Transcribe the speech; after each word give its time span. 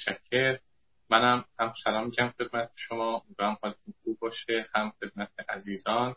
شکر 0.00 0.58
منم 1.10 1.44
هم 1.58 1.72
سلام 1.84 2.04
میگم 2.04 2.34
خدمت 2.38 2.70
شما. 2.76 3.24
امیدوارم 3.26 3.58
حالتون 3.62 3.94
خوب 4.04 4.18
باشه. 4.18 4.68
هم 4.74 4.92
خدمت 5.00 5.30
عزیزان. 5.48 6.16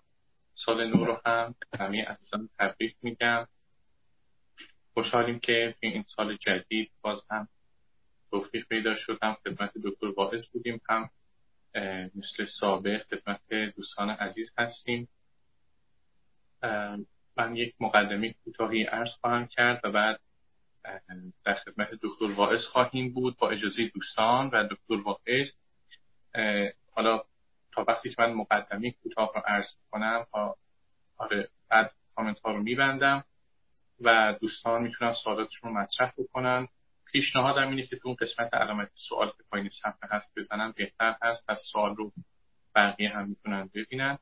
سال 0.56 0.90
نو 0.90 1.06
رو 1.06 1.22
هم 1.26 1.56
همه 1.80 2.06
عزیزان 2.06 2.50
تبریک 2.60 2.96
میگم. 3.02 3.48
خوشحالیم 4.94 5.40
که 5.40 5.76
این 5.80 6.04
سال 6.16 6.38
جدید 6.38 6.92
باز 7.02 7.22
هم 7.32 7.48
توفیق 8.32 8.68
پیدا 8.68 8.96
شد. 8.96 9.20
هم 9.22 9.38
خدمت 9.44 9.72
دکتر 9.84 10.08
واعظ 10.18 10.46
بودیم 10.54 10.82
هم 10.90 11.10
مثل 12.16 12.46
سابق 12.60 13.04
خدمت 13.04 13.54
دوستان 13.76 14.10
عزیز 14.10 14.54
هستیم. 14.58 15.08
من 17.38 17.56
یک 17.56 17.76
مقدمه 17.80 18.36
کوتاهی 18.44 18.84
عرض 18.84 19.10
خواهم 19.22 19.48
کرد 19.48 19.82
و 19.84 19.92
بعد 19.92 20.20
در 21.44 21.56
خدمت 21.56 21.90
دکتر 22.02 22.32
واعظ 22.36 22.66
خواهیم 22.66 23.14
بود 23.14 23.38
با 23.38 23.50
اجازه 23.50 23.88
دوستان 23.94 24.50
و 24.50 24.68
دکتر 24.68 24.94
واعظ 24.94 25.52
حالا 26.92 27.24
تا 27.74 27.86
وقتی 27.88 28.10
که 28.10 28.16
من 28.20 28.34
مقدمه 28.34 28.92
کوتاه 28.92 29.32
رو 29.36 29.42
عرض 29.46 29.68
کنم 29.92 30.26
آره 31.18 31.50
بعد 31.70 31.92
کامنت 32.16 32.40
ها 32.40 32.52
رو 32.52 32.64
میبندم 32.64 33.24
و 34.00 34.36
دوستان 34.42 34.82
می‌تونن 34.82 35.14
سوالاتشون 35.24 35.70
رو 35.70 35.78
مطرح 35.78 36.14
بکنن. 36.18 36.68
پیشنهادم 37.06 37.70
اینه 37.70 37.88
که 37.88 37.96
تو 37.96 38.08
اون 38.08 38.18
قسمت 38.22 38.54
علامت 38.54 38.90
سوال 38.94 39.28
که 39.28 39.44
پایین 39.52 39.70
صفحه 39.70 40.10
هست 40.12 40.34
بزنن 40.38 40.74
بهتر 40.78 41.16
هست 41.22 41.50
از 41.50 41.60
سوال 41.72 41.96
رو 41.96 42.12
بقیه 42.76 43.10
هم 43.10 43.30
می‌تونن 43.30 43.70
ببینن. 43.74 44.18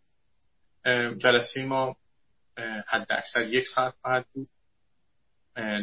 جلسه 1.18 1.66
ما 1.66 1.96
حد 2.88 3.08
اکثر 3.10 3.42
یک 3.42 3.68
ساعت 3.76 3.94
خواهد 4.02 4.26
بود. 4.34 4.50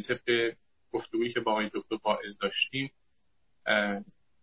طبق 0.09 0.55
گفتگویی 0.97 1.33
که 1.33 1.41
با 1.41 1.53
آقای 1.53 1.71
دکتر 1.75 1.97
باعث 2.03 2.41
داشتیم 2.41 2.93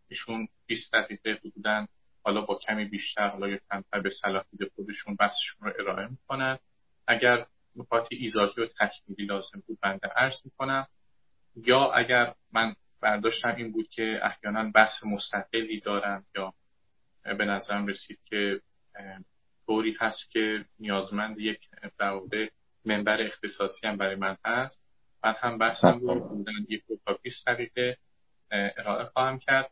ایشون 0.07 0.47
20 0.65 0.93
دقیقه 0.93 1.35
بودن 1.35 1.87
حالا 2.23 2.41
با 2.41 2.55
کمی 2.55 2.85
بیشتر 2.85 3.27
حالا 3.27 3.57
کمتر 3.71 3.99
به 3.99 4.09
صلاحیت 4.09 4.73
خودشون 4.75 5.15
بحثشون 5.15 5.67
رو 5.67 5.73
ارائه 5.79 6.07
می‌کنن. 6.07 6.59
اگر 7.07 7.45
نکات 7.75 8.07
ایزادی 8.11 8.61
و 8.61 8.67
تکمیلی 8.79 9.25
لازم 9.25 9.63
بود 9.67 9.79
بنده 9.81 10.07
عرض 10.07 10.35
می‌کنم. 10.45 10.87
یا 11.55 11.91
اگر 11.91 12.35
من 12.51 12.75
برداشتم 13.01 13.55
این 13.55 13.71
بود 13.71 13.89
که 13.89 14.19
احیانا 14.23 14.71
بحث 14.71 15.03
مستقلی 15.03 15.79
دارم 15.79 16.25
یا 16.35 16.53
به 17.23 17.45
نظرم 17.45 17.87
رسید 17.87 18.19
که 18.25 18.61
طوری 19.65 19.97
هست 19.99 20.29
که 20.31 20.65
نیازمند 20.79 21.39
یک 21.39 21.69
در 21.97 22.19
منبر 22.85 23.21
اختصاصی 23.21 23.87
هم 23.87 23.97
برای 23.97 24.15
من 24.15 24.37
هست. 24.45 24.82
من 25.23 25.35
هم 25.37 25.57
بحثم 25.57 25.99
رو 25.99 26.19
بودن 26.19 26.65
یک 26.69 26.83
تا 27.05 27.19
20 27.23 27.47
دقیقه 27.47 27.97
ارائه 28.51 29.05
خواهم 29.05 29.39
کرد. 29.39 29.71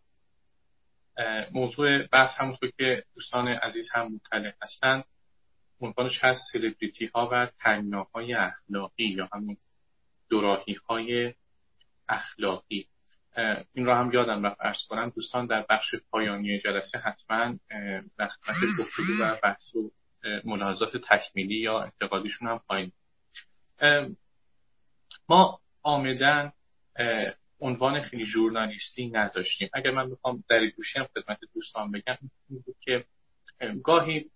موضوع 1.52 2.08
بحث 2.08 2.32
همونطور 2.40 2.72
که 2.78 3.04
دوستان 3.16 3.48
عزیز 3.48 3.90
هم 3.94 4.14
مطلع 4.14 4.54
هستند 4.62 5.04
عنوانش 5.82 6.24
هست 6.24 6.42
سلبریتی 6.54 7.06
ها 7.06 7.30
و 7.32 7.48
تنگناهای 7.60 8.34
اخلاقی 8.34 9.04
یا 9.04 9.30
همون 9.34 9.58
دوراهی 10.30 10.74
های 10.90 11.34
اخلاقی 12.10 12.88
این 13.74 13.86
را 13.86 13.98
هم 13.98 14.12
یادم 14.12 14.46
رفت 14.46 14.62
ارز 14.62 14.78
کنم. 14.90 15.10
دوستان 15.10 15.46
در 15.46 15.66
بخش 15.70 15.96
پایانی 16.12 16.60
جلسه 16.60 16.98
حتما 16.98 17.60
در 18.18 18.28
خدمت 18.28 18.80
گفتگو 18.80 19.24
و 19.24 19.36
بحث 19.44 19.76
و 19.76 19.92
ملاحظات 20.44 20.98
تکمیلی 20.98 21.60
یا 21.60 21.80
انتقادیشون 21.80 22.48
هم 22.48 22.62
پایین 22.68 22.92
ما 25.32 25.60
آمدن 25.84 26.52
عنوان 27.60 28.02
خیلی 28.02 28.26
ژورنالیستی 28.26 29.08
نذاشتیم. 29.08 29.70
اگر 29.74 29.92
من 29.92 30.12
بخوام 30.12 30.44
در 30.50 30.68
گوشی 30.68 31.00
هم 31.00 31.06
خدمت 31.06 31.40
دوستان 31.54 31.92
بگم 31.92 32.18
بود 32.50 32.76
که 32.82 33.06
گاهی 33.84 34.32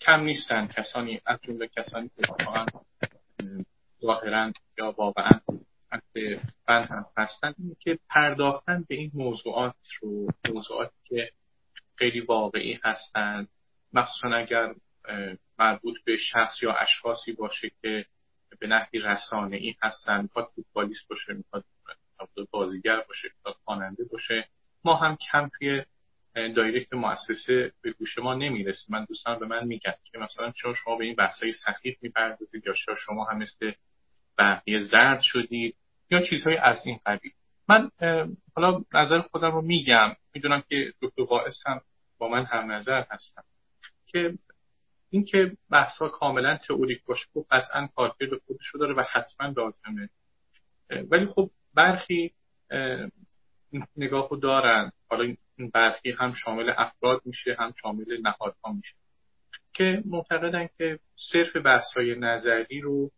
کم 0.00 0.20
نیستن 0.20 0.66
کسانی 0.66 1.20
از 1.26 1.38
جمله 1.42 1.68
کسانی 1.68 2.08
که 2.16 2.32
واقعا 2.32 2.66
ظاهرا 4.02 4.52
یا 4.78 4.94
واقعا 4.98 5.40
فن 6.66 6.82
هم 6.90 7.06
هستن 7.16 7.54
که 7.80 7.98
پرداختن 8.08 8.84
به 8.88 8.94
این 8.94 9.10
موضوعات 9.14 9.74
رو 10.00 10.28
موضوعاتی 10.48 10.96
که 11.04 11.30
خیلی 11.96 12.20
واقعی 12.20 12.80
هستند 12.84 13.48
مخصوصا 13.92 14.36
اگر 14.36 14.74
مربوط 15.58 15.94
به 16.04 16.16
شخص 16.16 16.62
یا 16.62 16.72
اشخاصی 16.72 17.32
باشه 17.32 17.70
که 17.82 18.06
به 18.60 18.66
نحوی 18.66 18.98
رسانه 18.98 19.56
ای 19.56 19.74
هستن 19.82 20.22
می‌خواد 20.22 20.48
فوتبالیست 20.54 21.08
باشه 21.08 21.32
می‌خواد 21.32 21.64
بازیگر 22.50 23.00
باشه 23.08 23.28
می‌خواد 23.36 23.54
خواننده 23.64 24.04
باشه. 24.04 24.48
ما 24.84 24.94
هم 24.94 25.16
کم 25.16 25.50
توی 25.58 25.84
دایرکت 26.34 26.92
مؤسسه 26.92 27.72
به 27.82 27.92
گوش 27.92 28.18
ما 28.18 28.34
نمی‌رسیم 28.34 28.86
من 28.88 29.04
دوستان 29.04 29.38
به 29.38 29.46
من 29.46 29.66
میگن 29.66 29.94
که 30.04 30.18
مثلا 30.18 30.50
چرا 30.50 30.74
شما 30.74 30.96
به 30.96 31.04
این 31.04 31.14
بحثای 31.14 31.52
سخیف 31.52 31.96
می‌پردازید 32.02 32.66
یا 32.66 32.74
شما 33.06 33.24
هم 33.24 33.38
مثل 33.38 33.72
بقیه 34.38 34.80
زرد 34.80 35.20
شدید 35.20 35.76
یا 36.10 36.22
چیزهای 36.22 36.56
از 36.56 36.86
این 36.86 37.00
قبیل. 37.06 37.32
من 37.68 37.90
حالا 38.56 38.84
نظر 38.94 39.20
خودم 39.20 39.50
رو 39.50 39.62
میگم. 39.62 40.16
می‌دونم 40.34 40.62
که 40.68 40.92
دکتر 41.02 41.22
واعظ 41.22 41.54
هم 41.66 41.80
با 42.18 42.28
من 42.28 42.44
هم 42.44 42.72
نظر 42.72 43.04
هستم 43.10 43.44
که 44.06 44.38
اینکه 45.16 45.56
بحث 45.70 45.98
ها 45.98 46.08
کاملا 46.08 46.56
تئوریک 46.56 47.04
باشه 47.04 47.26
خب 47.34 47.46
قطعا 47.50 47.88
کارکرد 47.96 48.30
خودش 48.46 48.66
رو 48.66 48.80
داره 48.80 48.94
و 48.94 49.04
حتما 49.12 49.54
لازمه 49.56 50.08
ولی 51.10 51.26
خب 51.26 51.50
برخی 51.74 52.32
نگاه 53.96 54.28
رو 54.30 54.36
دارن. 54.36 54.92
حالا 55.10 55.24
این 55.24 55.70
برخی 55.74 56.10
هم 56.10 56.34
شامل 56.34 56.72
افراد 56.76 57.20
میشه 57.24 57.56
هم 57.58 57.74
شامل 57.82 58.20
نهادها 58.22 58.72
میشه. 58.72 58.94
که 59.74 60.02
معتقدن 60.06 60.68
که 60.78 60.98
صرف 61.32 61.56
بحث 61.56 61.92
های 61.96 62.14
نظری 62.14 62.80
رو 62.80 63.10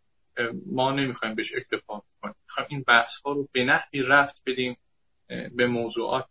ما 0.65 0.91
نمی‌خوایم 0.91 1.35
بهش 1.35 1.53
اکتفا 1.55 2.01
کنیم. 2.21 2.35
می‌خوایم 2.47 2.67
این 2.71 2.83
بحث 2.87 3.11
ها 3.25 3.31
رو 3.31 3.47
به 3.51 3.63
نحوی 3.63 4.01
رفت 4.01 4.41
بدیم 4.45 4.77
به 5.55 5.67
موضوعات 5.67 6.29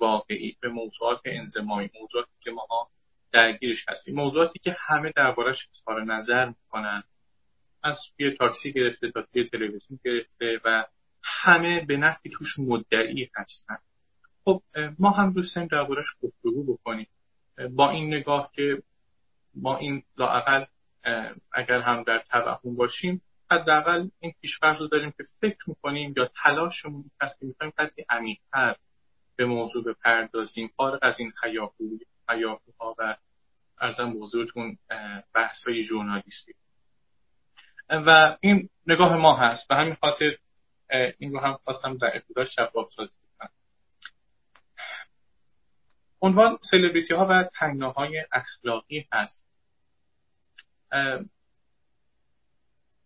واقعی 0.00 0.56
به 0.60 0.68
موضوعات 0.68 1.20
انزمایی 1.24 1.90
موضوعاتی 2.00 2.30
که 2.40 2.50
ما 2.50 2.66
درگیرش 3.34 3.84
هستیم. 3.88 4.14
موضوعاتی 4.14 4.58
که 4.58 4.76
همه 4.80 5.12
دربارش 5.16 5.68
اظهار 5.70 6.04
نظر 6.04 6.44
می‌کنن. 6.44 7.02
از 7.82 7.98
توی 8.16 8.30
تاکسی 8.30 8.72
گرفته 8.72 9.10
تا 9.10 9.22
توی 9.22 9.48
تلویزیون 9.48 10.00
گرفته 10.04 10.60
و 10.64 10.84
همه 11.22 11.84
به 11.84 11.96
نحوی 11.96 12.30
توش 12.30 12.58
مدعی 12.58 13.30
هستن. 13.36 13.78
خب 14.44 14.62
ما 14.98 15.10
هم 15.10 15.32
دوست 15.32 15.54
داریم 15.54 15.68
دربارش 15.68 16.06
گفتگو 16.22 16.74
بکنیم. 16.74 17.06
با 17.70 17.90
این 17.90 18.14
نگاه 18.14 18.50
که 18.54 18.82
ما 19.54 19.76
این 19.76 20.02
لاقل 20.16 20.64
اگر 21.52 21.80
هم 21.80 22.02
در 22.02 22.22
توهم 22.30 22.76
باشیم 22.76 23.22
حداقل 23.50 24.08
این 24.20 24.34
پیشفرض 24.40 24.80
رو 24.80 24.88
داریم 24.88 25.10
که 25.10 25.24
فکر 25.40 25.64
می‌کنیم 25.66 26.14
یا 26.16 26.30
تلاشمون 26.42 27.04
هست 27.20 27.40
که 27.40 27.46
می‌خوایم 27.46 27.72
خیلی 27.76 28.06
عمیقتر 28.08 28.76
به 29.36 29.44
موضوع 29.44 29.84
بپردازیم. 29.84 30.70
فارغ 30.76 30.98
از 31.02 31.20
این 31.20 31.32
ها 32.80 32.94
و 32.98 33.16
ارزم 33.78 34.04
موضوعتون 34.04 34.78
بحث 35.34 35.64
های 35.66 35.84
ژورنالیستی. 35.84 36.54
و 37.90 38.36
این 38.40 38.68
نگاه 38.86 39.16
ما 39.16 39.36
هست. 39.36 39.68
به 39.68 39.76
همین 39.76 39.94
خاطر 39.94 40.36
این 41.18 41.32
رو 41.32 41.40
هم 41.40 41.58
خواستم 41.64 41.96
در 41.96 42.10
ابتدا 42.16 42.44
شفاف 42.44 42.88
سازی 42.90 43.16
کنم 43.38 43.50
عنوان 46.24 46.58
سلبریتی 46.70 47.14
ها 47.14 47.26
و 47.30 47.44
تنگناهای 47.54 48.24
اخلاقی 48.32 49.08
هست. 49.12 49.44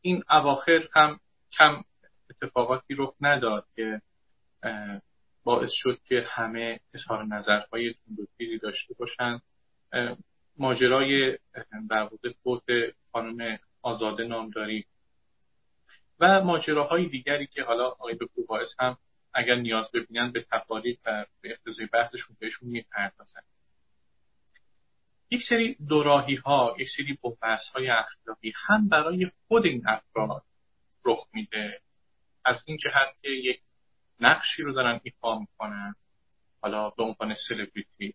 این 0.00 0.24
اواخر 0.30 0.88
هم 0.94 1.20
کم 1.52 1.84
اتفاقاتی 2.30 2.94
رخ 2.94 3.14
نداد 3.20 3.66
که 3.76 4.02
باعث 5.48 5.70
شد 5.72 6.00
که 6.04 6.24
همه 6.28 6.80
اظهار 6.94 7.24
نظرهای 7.24 7.94
تندوتیزی 7.94 8.58
داشته 8.58 8.94
باشند 8.94 9.42
ماجرای 10.56 11.38
واقع 11.90 12.32
فوت 12.42 12.62
خانم 13.12 13.58
آزاده 13.82 14.24
نامداری 14.24 14.84
و 16.20 16.40
ماجراهای 16.44 17.08
دیگری 17.08 17.46
که 17.46 17.62
حالا 17.62 17.86
آقای 17.88 18.14
دکتر 18.20 18.42
باعث 18.48 18.68
هم 18.78 18.96
اگر 19.34 19.54
نیاز 19.54 19.90
ببینن 19.90 20.32
به 20.32 20.42
تقاریب 20.42 20.98
و 21.06 21.26
به 21.40 21.50
اقتضای 21.50 21.86
بحثشون 21.86 22.36
بهشون 22.40 22.68
می‌پردازن. 22.68 23.40
یک 25.30 25.40
سری 25.48 25.76
دوراهی 25.88 26.34
ها 26.34 26.76
یک 26.78 26.88
سری 26.96 27.18
بحث 27.42 27.68
های 27.74 27.90
اخلاقی 27.90 28.52
هم 28.66 28.88
برای 28.88 29.30
خود 29.48 29.66
این 29.66 29.82
افراد 29.86 30.42
رخ 31.04 31.28
میده. 31.32 31.80
از 32.44 32.64
این 32.66 32.76
جهت 32.76 33.14
که 33.22 33.28
یک 33.28 33.60
نقشی 34.20 34.62
رو 34.62 34.72
دارن 34.72 35.00
ایفا 35.02 35.38
می‌کنن. 35.38 35.94
حالا 36.60 36.90
به 36.90 37.02
عنوان 37.02 37.34
سلبریتی 37.48 38.14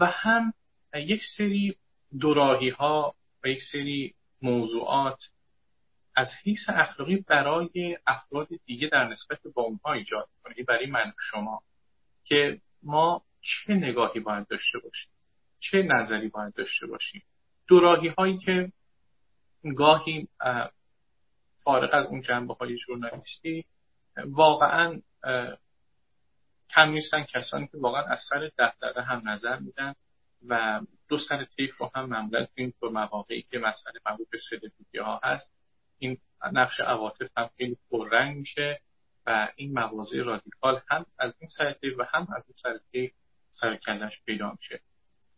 و 0.00 0.06
هم 0.06 0.54
یک 0.94 1.22
سری 1.36 1.76
دوراهی 2.20 2.68
ها 2.68 3.14
و 3.44 3.48
یک 3.48 3.62
سری 3.72 4.14
موضوعات 4.42 5.18
از 6.16 6.28
حیث 6.44 6.68
اخلاقی 6.68 7.16
برای 7.16 7.98
افراد 8.06 8.48
دیگه 8.64 8.88
در 8.88 9.08
نسبت 9.08 9.38
با 9.54 9.62
اونها 9.62 9.92
ایجاد 9.92 10.28
کنه 10.42 10.54
برای 10.68 10.86
من 10.86 11.12
شما 11.30 11.62
که 12.24 12.60
ما 12.82 13.24
چه 13.40 13.74
نگاهی 13.74 14.20
باید 14.20 14.48
داشته 14.48 14.78
باشیم 14.78 15.12
چه 15.58 15.82
نظری 15.82 16.28
باید 16.28 16.54
داشته 16.54 16.86
باشیم. 16.86 17.22
دوراهی 17.66 18.08
هایی 18.08 18.38
که 18.38 18.72
گاهی 19.76 20.28
فارغ 21.64 21.94
از 21.94 22.06
اون 22.06 22.20
جنبه 22.20 22.54
های 22.54 22.78
ژورنالیستی 22.78 23.64
واقعا 24.16 25.00
کم 26.70 26.90
نیستن 26.90 27.24
کسانی 27.24 27.66
که 27.66 27.78
واقعا 27.78 28.02
از 28.02 28.20
سر 28.30 28.50
دفتره 28.58 29.02
هم 29.02 29.28
نظر 29.28 29.58
میدن 29.58 29.94
و 30.48 30.80
دو 31.08 31.18
سر 31.18 31.44
طیف 31.44 31.76
رو 31.76 31.90
هم 31.94 32.08
معمولا 32.08 32.44
تو 32.44 32.52
این 32.54 32.72
مواقعی 32.82 33.42
که 33.42 33.58
مسئله 33.58 34.00
مربوط 34.06 34.30
به 34.30 34.38
سلبریتی 34.50 34.98
ها 34.98 35.20
هست 35.22 35.52
این 35.98 36.18
نقش 36.52 36.80
عواطف 36.80 37.30
هم 37.36 37.50
خیلی 37.56 37.76
پررنگ 37.90 38.36
میشه 38.36 38.80
و 39.26 39.48
این 39.56 39.72
مواضع 39.72 40.22
رادیکال 40.22 40.80
هم 40.88 41.06
از 41.18 41.34
این 41.38 41.48
سر 41.48 41.76
و 41.98 42.04
هم 42.04 42.26
از 42.36 42.44
اون 42.46 42.80
سر 43.50 43.78
سر 43.78 44.10
پیدا 44.26 44.50
میشه. 44.50 44.80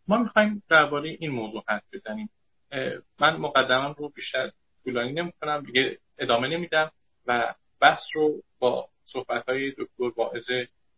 ما 0.07 0.17
می‌خوایم 0.17 0.63
درباره 0.69 1.09
این 1.19 1.31
موضوع 1.31 1.63
حرف 1.67 1.83
بزنیم. 1.93 2.29
من 3.19 3.37
مقدمم 3.37 3.95
رو 3.97 4.09
بیشتر 4.09 4.51
طولانی 4.83 5.13
نمی‌کنم 5.13 5.63
دیگه 5.63 5.99
ادامه 6.17 6.47
نمیدم 6.47 6.91
و 7.25 7.55
بحث 7.79 8.01
رو 8.13 8.43
با 8.63 8.89
صحبت 9.03 9.49
های 9.49 9.71
دکتر 9.71 10.11
واعظ 10.15 10.49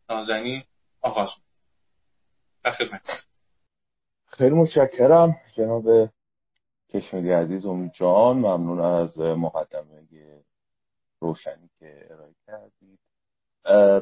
نازنین 0.10 0.64
آغاز 1.02 1.30
می‌کنم. 2.66 3.00
خیلی 4.28 4.56
متشکرم 4.56 5.36
جناب 5.54 6.10
کشمیری 6.90 7.32
عزیز 7.32 7.66
امید 7.66 7.92
جان. 7.92 8.38
ممنون 8.38 8.80
از 8.80 9.20
مقدمه 9.20 10.08
روشنی 11.20 11.70
که 11.80 12.08
ارائه 12.10 12.36
کردید. 12.48 13.00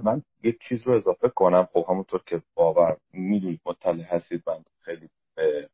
من 0.03 0.23
یک 0.43 0.61
چیز 0.61 0.87
رو 0.87 0.95
اضافه 0.95 1.29
کنم. 1.29 1.67
خب 1.73 1.85
همونطور 1.89 2.23
که 2.25 2.41
باور 2.53 2.97
می‌دونید 3.13 3.61
مطلع 3.65 4.03
هستید. 4.03 4.43
من 4.47 4.63
خیلی 4.79 5.09
به 5.35 5.69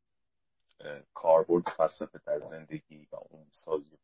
کاربرد 1.14 1.64
فلسفه 1.78 2.20
در 2.26 2.40
زندگی 2.40 3.08
و 3.12 3.16
اون 3.16 3.48
سازی 3.52 3.98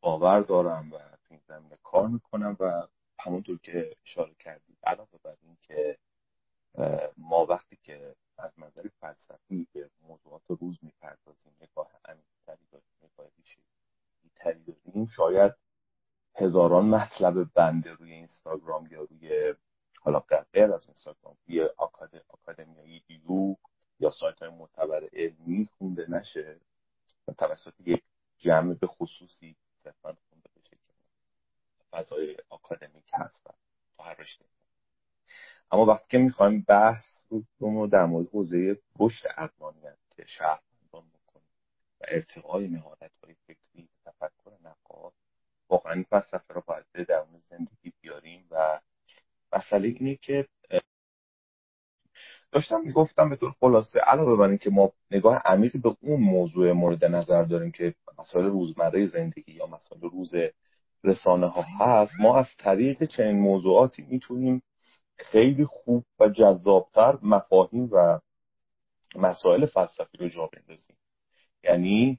باور 0.00 0.40
دارم 0.40 0.92
و 0.92 1.15
این 1.30 1.40
زمینه 1.48 1.78
کار 1.82 2.08
می‌کنم 2.08 2.56
و 2.60 2.86
همونطور 3.18 3.58
که 3.58 3.96
اشاره 4.04 4.34
کردید. 4.34 4.78
علاوه 4.84 5.18
بر 5.22 5.36
این 5.42 5.56
که 5.62 5.98
ما 7.16 7.46
وقتی 7.46 7.78
که 7.82 8.14
از 8.38 8.50
نظر 8.58 8.88
فلسفی 9.00 9.66
به 9.72 9.90
موضوعات 10.08 10.42
روز 10.48 10.78
می‌پردازیم 10.82 11.52
نگاه 11.60 11.90
عمیقتری 12.04 12.66
داریم 12.72 12.88
نگاه 13.02 13.26
تری 14.36 14.64
داریم 14.64 15.06
شاید 15.06 15.52
هزاران 16.34 16.86
مطلب 16.86 17.54
بنده 17.54 17.92
روی 17.92 18.12
اینستاگرام 18.12 18.88
یا 18.90 19.02
روی 19.02 19.54
حالا 20.00 20.20
غیر 20.52 20.72
از 20.72 20.84
اینستاگرام 20.86 21.36
روی 21.46 21.68
آکادمیای 22.28 23.02
ایو 23.06 23.56
یا 24.00 24.10
سایت 24.10 24.42
های 24.42 24.50
معتبر 24.50 25.08
علمی 25.12 25.68
خونده 25.78 26.06
نشه. 26.10 26.60
و 27.28 27.32
توسط 27.32 27.74
یک 27.80 28.02
جمع 28.38 28.74
به 28.74 28.86
خصوصی 28.86 29.56
صرفا 29.82 30.16
فضای 31.96 32.36
آکادمیک 32.48 33.10
هست 33.12 33.46
و 33.46 33.50
تو 33.96 34.02
هر 34.02 34.14
رشته. 34.14 34.44
اما 35.70 35.84
وقتی 35.84 36.06
که 36.08 36.18
می‌خوایم 36.18 36.64
بحث 36.68 37.04
رو 37.58 37.86
در 37.86 38.04
مورد 38.04 38.28
حوزه 38.28 38.78
رشد 39.00 39.28
اقلانیت 39.36 40.26
شهروندان 40.26 41.10
بکنیم 41.10 41.48
و 42.00 42.04
ارتقای 42.08 42.66
مهارت 42.66 43.10
های 43.24 43.34
فکری 43.46 43.88
تفکر 44.04 44.52
نقاد 44.64 45.12
واقعا 45.68 45.92
این 45.92 46.02
فلسفه 46.02 46.54
رو 46.54 46.62
باید 46.66 47.06
درون 47.08 47.42
زندگی 47.50 47.92
بیاریم 48.00 48.46
و 48.50 48.80
مسئله 49.52 49.88
اینه 49.88 50.16
که 50.16 50.48
داشتم 52.52 52.80
می‌گفتم 52.80 53.28
به 53.28 53.36
طور 53.36 53.54
خلاصه 53.60 54.00
علاوه 54.00 54.36
بر 54.36 54.48
اینکه 54.48 54.70
ما 54.70 54.92
نگاه 55.10 55.36
عمیقی 55.36 55.78
به 55.78 55.96
اون 56.00 56.20
موضوع 56.20 56.72
مورد 56.72 57.04
نظر 57.04 57.42
داریم 57.42 57.70
که 57.70 57.94
مسائل 58.18 58.44
روزمره 58.44 59.06
زندگی 59.06 59.52
یا 59.52 59.66
مسائل 59.66 60.00
روز 60.00 60.34
رسانه 61.04 61.46
ها 61.46 61.62
هست 61.62 62.12
ما 62.20 62.38
از 62.38 62.46
طریق 62.58 63.04
چنین 63.04 63.38
موضوعاتی 63.38 64.02
می‌تونیم 64.02 64.62
خیلی 65.16 65.64
خوب 65.64 66.04
و 66.20 66.28
جذابتر 66.28 67.18
مفاهیم 67.22 67.88
و 67.92 68.20
مسائل 69.14 69.66
فلسفی 69.66 70.18
رو 70.18 70.28
جا 70.28 70.46
بندازیم. 70.46 70.96
یعنی 71.64 72.18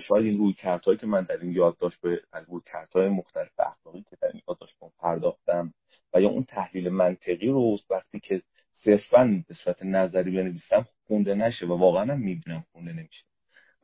شاید 0.00 0.24
این 0.24 0.38
روی 0.38 0.52
کرتهایی 0.52 0.98
که 0.98 1.06
من 1.06 1.22
در 1.22 1.36
این 1.36 1.52
یادداشت 1.52 2.00
به 2.00 2.20
روی 2.48 2.60
کرتهای 2.66 3.08
مختلف 3.08 3.50
اخلاقی 3.58 4.04
که 4.10 4.16
در 4.20 4.28
این 4.32 4.42
یادداشت 4.48 4.76
پرداختم 4.98 5.74
و 6.14 6.20
یا 6.20 6.28
اون 6.28 6.44
تحلیل 6.44 6.88
منطقی 6.88 7.48
رو 7.48 7.78
وقتی 7.90 8.20
که 8.20 8.42
صرفا 8.72 9.44
به 9.48 9.54
صورت 9.54 9.82
نظری 9.82 10.30
بنویسم 10.30 10.86
خونده 11.06 11.34
نشه 11.34 11.66
و 11.66 11.78
واقعا 11.78 12.12
هم 12.12 12.20
می‌بینم 12.20 12.64
خونده 12.72 12.92
نمیشه. 12.92 13.24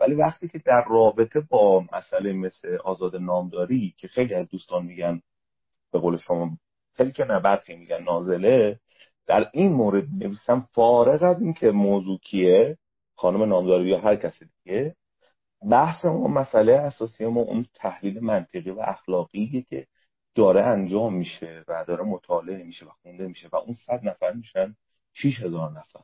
ولی 0.01 0.15
وقتی 0.15 0.49
که 0.49 0.59
در 0.59 0.85
رابطه 0.91 1.41
با 1.41 1.85
مسئله 1.93 2.33
مثل 2.33 2.77
آزاد 2.85 3.17
نامداری 3.17 3.95
که 3.99 4.09
خیلی 4.09 4.35
از 4.35 4.49
دوستان 4.49 4.85
میگن 4.85 5.23
به 5.93 5.99
قول 5.99 6.17
شما 6.17 6.51
خیلی 6.93 7.13
که 7.13 7.25
نه 7.25 7.61
میگن 7.69 8.03
نازله 8.03 8.81
در 9.27 9.51
این 9.53 9.73
مورد 9.73 10.05
نویسم 10.19 10.69
فارغ 10.75 11.23
از 11.23 11.43
اینکه 11.43 11.71
موضوع 11.71 12.19
کیه 12.19 12.79
خانم 13.15 13.43
نامداری 13.43 13.89
یا 13.89 14.01
هر 14.01 14.17
کسی 14.17 14.47
دیگه 14.65 14.97
بحث 15.71 16.05
ما 16.05 16.29
مسئله 16.29 16.73
اساسی 16.73 17.27
ما 17.27 17.41
اون 17.41 17.67
تحلیل 17.75 18.21
منطقی 18.21 18.71
و 18.71 18.81
اخلاقی 18.81 19.67
که 19.69 19.87
داره 20.35 20.63
انجام 20.63 21.15
میشه 21.15 21.65
و 21.69 21.85
داره 21.89 22.05
مطالعه 22.05 22.63
میشه 22.63 22.87
و 22.87 22.89
خونده 22.89 23.27
میشه 23.27 23.49
و 23.53 23.57
اون 23.57 23.75
صد 23.75 24.01
نفر 24.05 24.33
میشن 24.33 24.77
6000 25.13 25.71
نفر. 25.71 26.01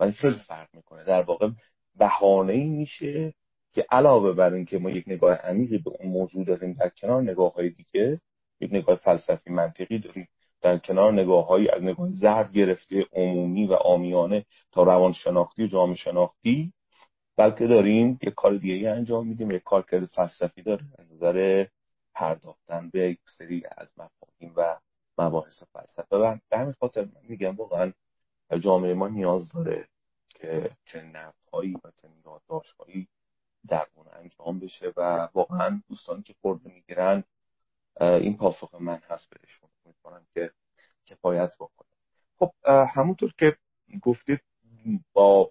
ولی 0.00 0.12
خیلی 0.12 0.38
فرق 0.38 0.68
می‌کنه. 0.72 1.04
در 1.04 1.22
واقع 1.22 1.48
بهانه 1.96 2.52
ای 2.52 2.64
میشه 2.64 3.34
که 3.72 3.86
علاوه 3.90 4.32
بر 4.32 4.52
اینکه 4.54 4.78
ما 4.78 4.90
یک 4.90 5.04
نگاه 5.06 5.34
عمیقی 5.34 5.78
به 5.78 5.90
اون 5.90 6.12
موضوع 6.12 6.44
داریم 6.44 6.72
در 6.72 6.88
کنار 6.88 7.22
نگاه 7.22 7.54
های 7.54 7.70
دیگه 7.70 8.20
یک 8.60 8.72
نگاه 8.72 8.96
فلسفی 8.96 9.50
منطقی 9.50 9.98
داریم. 9.98 10.28
در 10.62 10.78
کنار 10.78 11.12
نگاه 11.12 11.46
های 11.46 11.68
از 11.68 11.82
نگاه 11.82 12.10
زرد 12.10 12.52
گرفته 12.52 13.06
عمومی 13.12 13.66
و 13.66 13.72
آمیانه 13.72 14.44
تا 14.72 14.82
روانشناختی 14.82 15.64
و 15.64 15.66
جامعه 15.66 15.96
شناختی 15.96 16.72
بلکه 17.36 17.66
داریم 17.66 18.18
یک 18.22 18.34
کار 18.34 18.54
دیگه 18.56 18.90
انجام 18.90 19.26
میدیم 19.26 19.50
یک 19.50 19.62
کار 19.62 19.82
فلسفی 20.14 20.62
داره 20.62 20.84
از 20.98 21.12
نظر 21.12 21.66
پرداختن 22.14 22.90
به 22.90 23.10
یک 23.10 23.18
سری 23.38 23.62
از 23.78 23.92
مفاهیم 23.96 24.52
و 24.56 24.78
مباحث 25.18 25.62
فلسفه. 25.72 26.16
و 26.16 26.38
به 26.50 26.58
همین 26.58 26.72
خاطر 26.72 27.00
من 27.00 27.20
میگم 27.28 27.56
واقعا 27.56 27.92
جامعه 28.60 28.94
ما 28.94 29.08
نیاز 29.08 29.52
داره 29.52 29.88
که 30.28 30.70
چه 30.84 31.02
نقدهایی 31.52 31.74
و 31.84 31.90
چه 32.02 32.08
یادداشتهایی 32.26 33.08
در 33.68 33.86
اون 33.94 34.06
انجام 34.12 34.58
بشه 34.58 34.92
و 34.96 35.28
واقعا 35.34 35.82
دوستانی 35.88 36.22
که 36.22 36.34
خورده 36.40 36.72
می‌گیرن 36.74 37.24
این 38.00 38.36
پاسخ 38.36 38.74
من 38.74 39.00
هست 39.08 39.28
بهشون. 39.30 39.68
می‌کنم 39.84 40.26
که 40.34 40.50
کفایت 41.06 41.54
بکنه 41.54 41.88
خب 42.38 42.52
همونطور 42.94 43.34
که 43.38 43.56
گفتید 44.02 44.40
با 45.12 45.50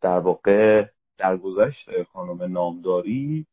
در 0.00 0.18
واقع 0.18 0.86
در 1.18 1.36
گذشت 1.36 2.02
خانم 2.02 2.52
نامداری 2.52 3.46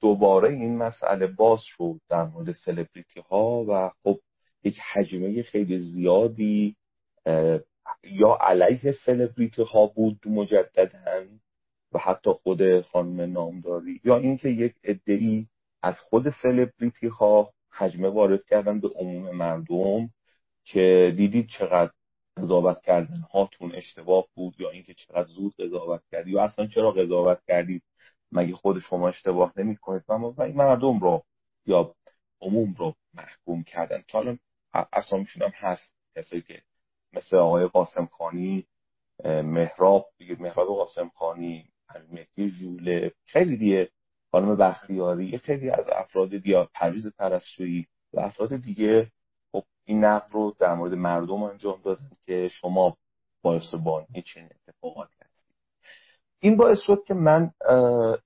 دوباره 0.00 0.48
این 0.48 0.76
مسئله 0.76 1.26
باز 1.26 1.62
شد 1.62 2.00
در 2.08 2.24
مورد 2.24 2.52
سلبریتی 2.52 3.20
ها 3.20 3.64
و 3.68 3.90
خب 4.04 4.20
یک 4.64 4.78
حجمه 4.92 5.42
خیلی 5.42 5.92
زیادی 5.92 6.76
یا 8.02 8.38
علیه 8.40 8.92
سلبریتی 8.92 9.62
ها 9.62 9.86
بود 9.86 10.20
مجددا 10.26 11.26
و 11.92 11.98
حتی 11.98 12.30
خود 12.32 12.80
خانم 12.80 13.32
نامداری 13.32 14.00
یا 14.04 14.16
اینکه 14.16 14.48
یک 14.48 14.74
ادعی 14.84 15.48
از 15.82 16.00
خود 16.00 16.30
سلبریتی 16.42 17.06
ها 17.06 17.52
حجمه 17.70 18.08
وارد 18.08 18.44
کردن 18.44 18.80
به 18.80 18.88
عموم 18.88 19.36
مردم 19.36 20.10
که 20.64 21.14
دیدید 21.16 21.48
چقدر 21.58 21.92
قضاوت 22.36 22.82
کردن 22.82 23.20
هاتون 23.32 23.74
اشتباه 23.74 24.26
بود 24.34 24.54
یا 24.58 24.70
اینکه 24.70 24.94
چقدر 24.94 25.28
زود 25.28 25.54
قضاوت 25.58 26.02
کردی 26.10 26.30
یا 26.30 26.44
اصلا 26.44 26.66
چرا 26.66 26.92
قضاوت 26.92 27.38
کردید؟ 27.48 27.82
مگه 28.32 28.54
خود 28.54 28.78
شما 28.78 29.08
اشتباه 29.08 29.52
نمی 29.56 29.76
کنید 29.76 30.02
و 30.08 30.42
این 30.42 30.56
مردم 30.56 30.98
رو 30.98 31.24
یا 31.66 31.94
عموم 32.40 32.74
رو 32.78 32.94
محکوم 33.14 33.62
کردن. 33.62 34.04
تا 34.08 34.18
الان 34.18 34.38
اسامیشون 34.92 35.42
هم 35.42 35.52
هست 35.54 35.90
کسایی 36.16 36.42
که 36.42 36.62
مثل 37.12 37.36
آقای 37.36 37.66
قاسم 37.66 38.06
خانی 38.06 38.66
مهراب 39.24 40.06
دیگه 40.18 40.36
مهراب 40.40 40.66
قاسم 40.66 41.10
خانی 41.14 41.68
مهدی 42.12 42.50
جوله 42.50 43.12
خیلی 43.26 43.56
دیگه 43.56 43.88
خانم 44.30 44.56
بختیاری 44.56 45.38
خیلی 45.38 45.70
از 45.70 45.88
افراد 45.88 46.30
دیگه 46.30 46.68
پرویز 46.74 47.06
پرستویی 47.06 47.86
و 48.12 48.20
افراد 48.20 48.56
دیگه. 48.56 49.10
خب 49.52 49.64
این 49.84 50.04
نقد 50.04 50.32
رو 50.32 50.54
در 50.58 50.74
مورد 50.74 50.94
مردم 50.94 51.42
انجام 51.42 51.80
دادن 51.84 52.10
که 52.26 52.48
شما 52.48 52.96
باعث 53.42 53.74
بانی 53.74 54.22
چنین 54.34 54.48
اتفاقاتی 54.68 55.14
این 56.44 56.56
باعث 56.56 56.78
شد 56.86 57.04
که 57.06 57.14
من 57.14 57.50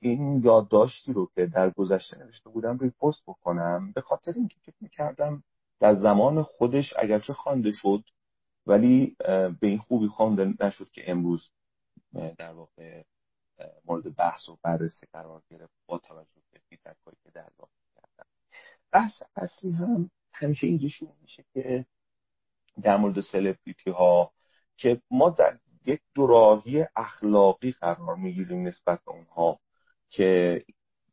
این 0.01 0.43
یادداشتی 0.45 1.13
رو 1.13 1.31
که 1.35 1.47
در 1.47 1.71
گذشته 1.71 2.19
نوشته 2.19 2.51
بودم 2.51 2.79
ریپوست 2.79 3.23
بکنم 3.27 3.93
به 3.95 4.01
خاطر 4.01 4.33
اینکه 4.37 4.57
فکر 4.63 4.77
می‌کردم 4.81 5.43
در 5.81 5.95
زمان 5.95 6.43
خودش 6.43 6.95
اگرچه 6.99 7.33
خوانده 7.33 7.71
شد 7.71 8.03
ولی 8.67 9.17
به 9.61 9.67
این 9.67 9.79
خوبی 9.79 10.09
خوانده 10.09 10.55
نشد 10.61 10.91
که 10.91 11.11
امروز 11.11 11.51
در 12.39 12.53
واقع 12.53 13.03
مورد 13.85 14.17
بحث 14.17 14.49
و 14.49 14.59
بررسی 14.63 15.07
قرار 15.13 15.43
گرفت 15.51 15.73
با 15.87 15.99
توجه 15.99 16.43
به 16.53 16.61
فیدبک 16.69 16.97
که 17.25 17.31
دریافت 17.35 17.77
کردم. 17.95 18.29
بحث 18.93 19.23
اصلی 19.37 19.73
هم 19.73 20.11
همیشه 20.33 20.67
اینجا 20.67 20.89
شروع 20.89 21.17
میشه 21.23 21.45
که 21.55 21.87
در 22.83 22.97
مورد 22.97 23.21
سلبریتی 23.21 23.91
ها 23.91 24.33
که 24.77 25.01
ما 25.11 25.31
در 25.31 25.59
یک 25.87 26.01
دوراهی 26.15 26.87
اخلاقی 26.97 27.73
قرار 27.73 28.17
می‌گیریم 28.17 28.67
نسبت 28.67 29.05
به 29.05 29.11
اونها 29.11 29.61
که 30.11 30.65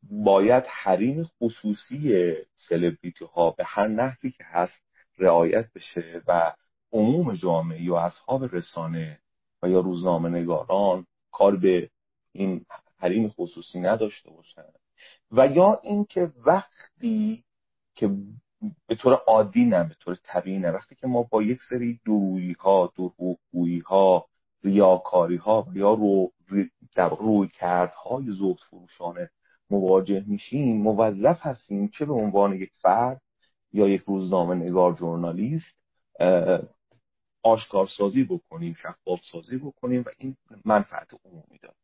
باید 0.02 0.64
حریم 0.68 1.24
خصوصی 1.24 2.32
سلبریتی 2.54 3.24
ها 3.24 3.50
به 3.50 3.64
هر 3.64 3.86
نحوی 3.88 4.30
که 4.30 4.44
هست 4.44 4.72
رعایت 5.18 5.72
بشه 5.72 6.22
و 6.26 6.52
عموم 6.94 7.34
جامعه 7.34 7.82
یا 7.82 7.98
اصحاب 7.98 8.44
رسانه 8.56 9.18
و 9.62 9.68
یا 9.68 9.80
روزنامه 9.80 10.28
نگاران 10.28 11.06
کار 11.32 11.56
به 11.56 11.90
این 12.32 12.66
حریم 12.98 13.28
خصوصی 13.28 13.80
نداشته 13.80 14.30
باشن. 14.30 14.62
و 15.32 15.46
یا 15.46 15.80
اینکه 15.82 16.32
وقتی 16.46 17.44
که 17.94 18.10
به 18.86 18.94
طور 18.94 19.12
عادی 19.12 19.64
نه 19.64 19.84
به 19.84 19.94
طور 19.94 20.18
طبیعی 20.22 20.58
نه 20.58 20.70
وقتی 20.70 20.94
که 20.94 21.06
ما 21.06 21.22
با 21.22 21.42
یک 21.42 21.62
سری 21.62 22.00
درویی 22.06 22.52
ها 22.52 22.92
دروغگویی 22.96 23.78
ها 23.78 24.26
ریاکاری 24.64 25.36
ها 25.36 25.66
یا 25.74 25.94
رو 25.94 26.32
در 26.94 27.08
روی 27.08 27.48
کردهای 27.48 28.30
زود 28.30 28.60
فروشانه 28.70 29.30
مواجه 29.70 30.24
میشیم 30.26 30.82
موظف 30.82 31.46
هستیم 31.46 31.88
چه 31.88 32.04
به 32.04 32.12
عنوان 32.12 32.52
یک 32.52 32.70
فرد 32.82 33.20
یا 33.72 33.88
یک 33.88 34.02
روزنامه 34.06 34.54
نگار 34.54 34.94
ژورنالیست 34.94 35.74
آشکارسازی 37.44 38.24
بکنیم 38.24 38.74
شفاف 38.74 39.20
سازی 39.32 39.56
بکنیم 39.56 40.02
و 40.06 40.10
این 40.18 40.36
منفعت 40.64 41.08
عمومی 41.24 41.58
داره. 41.62 41.74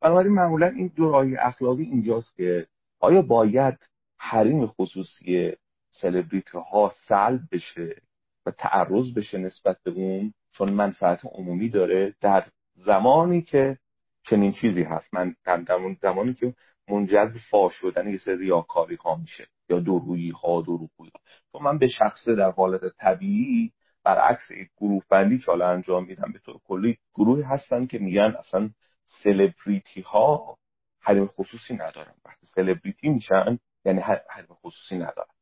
بنابراین 0.00 0.32
معمولا 0.32 0.66
این 0.66 0.92
دورایی 0.96 1.36
اخلاقی 1.36 1.82
اینجاست 1.82 2.36
که 2.36 2.66
آیا 3.00 3.22
باید 3.22 3.78
حریم 4.18 4.66
خصوصی 4.66 5.52
سلبریتی 5.90 6.58
ها 6.72 6.92
سلب 7.08 7.40
بشه 7.52 8.02
و 8.46 8.50
تعرض 8.50 9.14
بشه 9.16 9.38
نسبت 9.38 9.76
به 9.84 9.90
اون؟ 9.90 10.34
چون 10.52 10.72
منفعت 10.72 11.20
عمومی 11.24 11.68
داره 11.68 12.14
در 12.20 12.46
زمانی 12.74 13.42
که 13.42 13.78
چنین 14.22 14.52
چیزی 14.52 14.82
هست. 14.82 15.14
من 15.14 15.34
در 15.44 15.94
زمانی 16.00 16.34
که 16.34 16.54
منجر 16.88 17.24
به 17.24 17.38
فاش 17.50 17.72
شدن 17.74 18.08
یه 18.08 18.18
سری 18.18 18.36
ریاکاری 18.36 18.96
ها 18.96 19.16
میشه 19.16 19.46
یا 19.68 19.80
درویی 19.80 20.30
ها 20.30 20.62
دروغگویی 20.62 21.10
ها 21.14 21.20
چون 21.52 21.62
من 21.62 21.78
به 21.78 21.86
شخصه 21.86 22.34
در 22.34 22.50
حالت 22.50 22.80
طبیعی 22.98 23.72
برعکس 24.04 24.50
یک 24.50 24.68
گروه 24.76 25.02
بندی 25.10 25.38
که 25.38 25.44
حالا 25.46 25.70
انجام 25.70 26.04
میدم 26.04 26.32
به 26.32 26.38
طور 26.38 26.58
کلی 26.64 26.98
گروهی 27.14 27.42
هستن 27.42 27.86
که 27.86 27.98
میگن 27.98 28.34
اصلا 28.38 28.70
سلبریتی 29.04 30.00
ها 30.00 30.58
حریم 31.00 31.26
خصوصی 31.26 31.74
ندارن. 31.74 32.14
وقتی 32.24 32.46
سلبریتی 32.46 33.08
میشن 33.08 33.58
یعنی 33.84 34.00
حریم 34.00 34.54
خصوصی 34.64 34.96
ندارن. 34.96 35.34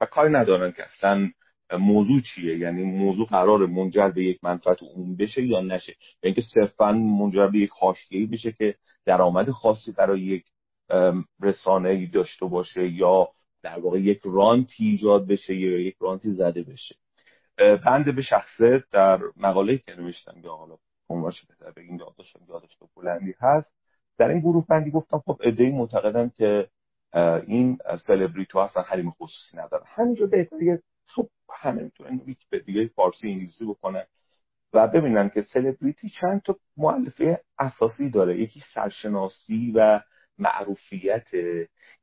و 0.00 0.06
کاری 0.06 0.32
ندارن 0.32 0.72
که 0.72 0.84
اصلا 0.84 1.30
موضوع 1.72 2.20
چیه؟ 2.20 2.58
یعنی 2.58 2.82
موضوع 2.82 3.26
قرار 3.26 3.66
منجر 3.66 4.08
به 4.08 4.24
یک 4.24 4.44
منفعت 4.44 4.82
عمومی 4.82 5.16
بشه 5.16 5.42
یا 5.42 5.60
نشه؟ 5.60 5.92
یا 5.92 5.96
اینکه 6.22 6.42
صرفا 6.54 6.92
منجر 6.92 7.46
به 7.46 7.58
یک 7.58 7.70
حاشیه‌ای 7.70 8.26
بشه 8.26 8.52
که 8.52 8.74
درآمد 9.04 9.50
خاصی 9.50 9.92
برای 9.92 10.20
یک 10.20 10.44
رسانه 11.40 12.06
داشته 12.06 12.46
باشه 12.46 12.88
یا 12.88 13.28
در 13.62 13.78
واقع 13.78 14.00
یک 14.00 14.20
رانتی 14.24 14.84
ایجاد 14.84 15.26
بشه 15.26 15.54
یا 15.56 15.80
یک 15.80 15.96
رانتی 16.00 16.32
زده 16.32 16.62
بشه؟ 16.62 16.96
بنده 17.58 18.12
به 18.12 18.22
شخصه 18.22 18.84
در 18.90 19.20
مقاله 19.36 19.78
که 19.78 19.94
نوشتم 19.94 20.40
یا 20.44 20.56
حالا 20.56 20.76
عنوانش 21.08 21.44
بهتر 21.46 21.70
بگیم 21.70 21.96
یادداشت 21.96 22.36
یادداشت 22.48 22.78
بلندی 22.96 23.34
هست. 23.40 23.70
در 24.18 24.28
این 24.28 24.40
گروه 24.40 24.66
بندی 24.66 24.90
گفتم 24.90 25.18
خب 25.18 25.40
ای 25.40 25.70
معتقدن 25.70 26.28
که 26.28 26.68
این 27.46 27.78
سلبریتی 28.06 28.58
اصلا 28.58 28.82
حریم 28.82 29.10
خصوصی 29.10 29.56
ندارن. 29.56 29.84
همینجا 29.86 30.26
بهتره 30.26 30.82
خب 31.06 31.28
همه 31.54 31.82
می‌تونن 31.82 32.20
دیگه 32.66 32.86
فارسی 32.86 33.28
انگلیسی 33.28 33.64
بکنن 33.64 34.04
و 34.72 34.88
ببینن 34.88 35.28
که 35.28 35.42
سلبریتی 35.42 36.08
چند 36.08 36.42
تا 36.42 36.56
معلفه 36.76 37.40
اساسی 37.58 38.10
داره. 38.10 38.40
یکی 38.40 38.62
سرشناسی 38.74 39.72
و 39.76 40.00
معروفیت 40.38 41.28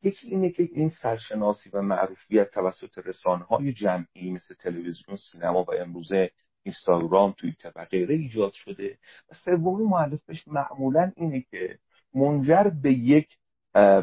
یکی 0.03 0.27
اینه 0.27 0.49
که 0.49 0.63
این 0.63 0.89
سرشناسی 0.89 1.69
و 1.73 1.81
معروفیت 1.81 2.51
توسط 2.51 2.97
رسانه 2.97 3.43
های 3.43 3.73
جمعی 3.73 4.31
مثل 4.31 4.55
تلویزیون 4.55 5.17
سینما 5.17 5.63
و 5.63 5.73
امروزه 5.73 6.31
اینستاگرام 6.63 7.31
توییتر 7.31 7.71
و 7.75 7.85
غیره 7.85 8.15
ایجاد 8.15 8.53
شده. 8.53 8.97
و 9.31 9.33
سومی 9.33 9.83
معلفش 9.83 10.47
معمولا 10.47 11.11
اینه 11.15 11.45
که 11.51 11.79
منجر 12.13 12.71
به 12.83 12.93
یک 12.93 13.37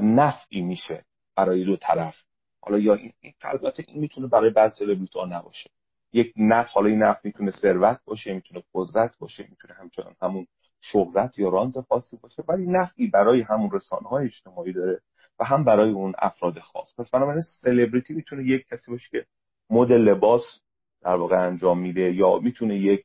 نفعی 0.02 0.60
میشه 0.60 1.04
برای 1.36 1.64
دو 1.64 1.76
طرف. 1.76 2.16
حالا 2.60 2.78
یا 2.78 2.94
این 2.94 3.12
البته 3.42 3.84
این 3.88 4.00
می‌تونه 4.00 4.26
برای 4.26 4.50
بعض 4.50 4.74
سلبریتی 4.78 5.18
نباشه. 5.28 5.70
یک 6.12 6.32
نفع 6.36 6.70
حالا 6.72 6.88
این 6.88 7.02
نفع 7.02 7.20
می‌تونه 7.24 7.50
ثروت 7.50 8.00
باشه 8.04 8.32
می‌تونه 8.32 8.62
قدرت 8.74 9.18
باشه 9.18 9.46
می‌تونه 9.50 9.74
همچنان 9.74 10.16
همون 10.22 10.46
شهرت 10.80 11.38
یا 11.38 11.48
رانت 11.48 11.80
خاصی 11.80 12.16
باشه 12.16 12.42
ولی 12.48 12.66
نفعی 12.66 13.06
برای 13.06 13.40
همون 13.42 13.70
رسانه 13.72 14.08
های 14.08 14.26
اجتماعی 14.26 14.72
داره 14.72 15.00
و 15.38 15.44
هم 15.44 15.64
برای 15.64 15.90
اون 15.90 16.14
افراد 16.18 16.58
خاص. 16.58 16.94
پس 16.98 17.10
بنابراین 17.10 17.42
سلبریتی 17.42 18.14
می‌تونه 18.14 18.44
یک 18.44 18.66
کسی 18.66 18.90
باشه 18.90 19.08
که 19.10 19.26
مدل 19.70 19.98
لباس 19.98 20.42
در 21.02 21.14
واقع 21.14 21.46
انجام 21.46 21.78
میده 21.78 22.12
یا 22.14 22.38
می‌تونه 22.38 22.78
یک 22.78 23.04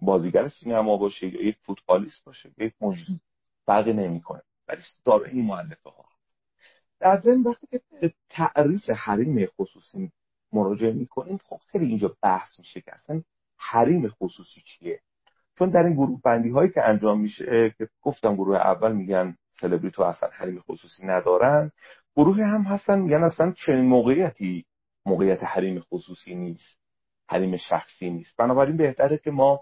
بازیگر 0.00 0.48
سینما 0.48 0.96
باشه 0.96 1.26
یا 1.26 1.42
یک 1.42 1.56
فوتبالیست 1.62 2.24
باشه 2.24 2.50
یک 2.58 2.72
مجری 2.80 3.20
فرقی 3.66 3.92
نمی‌کنه. 3.92 4.42
ولی 4.68 4.80
دارای 5.04 5.42
مؤلفه 5.42 5.90
ها 5.90 6.04
در 7.00 7.20
ضمن 7.20 7.42
وقتی 7.42 7.66
که 7.66 7.80
تعریف 8.28 8.90
حریم 8.90 9.46
خصوصی 9.46 10.12
مراجعه 10.52 10.92
می‌کنیم 10.92 11.38
خب 11.44 11.60
خیلی 11.72 11.86
اینجا 11.86 12.16
بحث 12.22 12.58
میشه 12.58 12.80
که 12.80 12.94
اصلا 12.94 13.22
حریم 13.56 14.08
خصوصی 14.08 14.62
چیه؟ 14.66 15.00
چون 15.58 15.70
در 15.70 15.82
این 15.82 15.94
گروه 15.94 16.20
بندی 16.24 16.50
هایی 16.50 16.70
که 16.70 16.82
انجام 16.84 17.20
میشه 17.20 17.74
که 17.78 17.88
گفتم 18.02 18.34
گروه 18.34 18.56
اول 18.56 18.92
میگن 18.92 19.36
سلبریتی 19.60 20.02
اصلا 20.02 20.28
حریم 20.32 20.60
خصوصی 20.60 21.06
ندارن 21.06 21.70
گروه 22.16 22.44
هم 22.44 22.62
هستن 22.62 22.98
میگن 22.98 23.24
اصلا 23.24 23.52
چنین 23.66 23.84
موقعیتی 23.84 24.64
موقعیت 25.06 25.44
حریم 25.44 25.80
خصوصی 25.80 26.34
نیست 26.34 26.78
حریم 27.28 27.56
شخصی 27.56 28.10
نیست. 28.10 28.36
بنابراین 28.36 28.76
بهتره 28.76 29.18
که 29.18 29.30
ما 29.30 29.60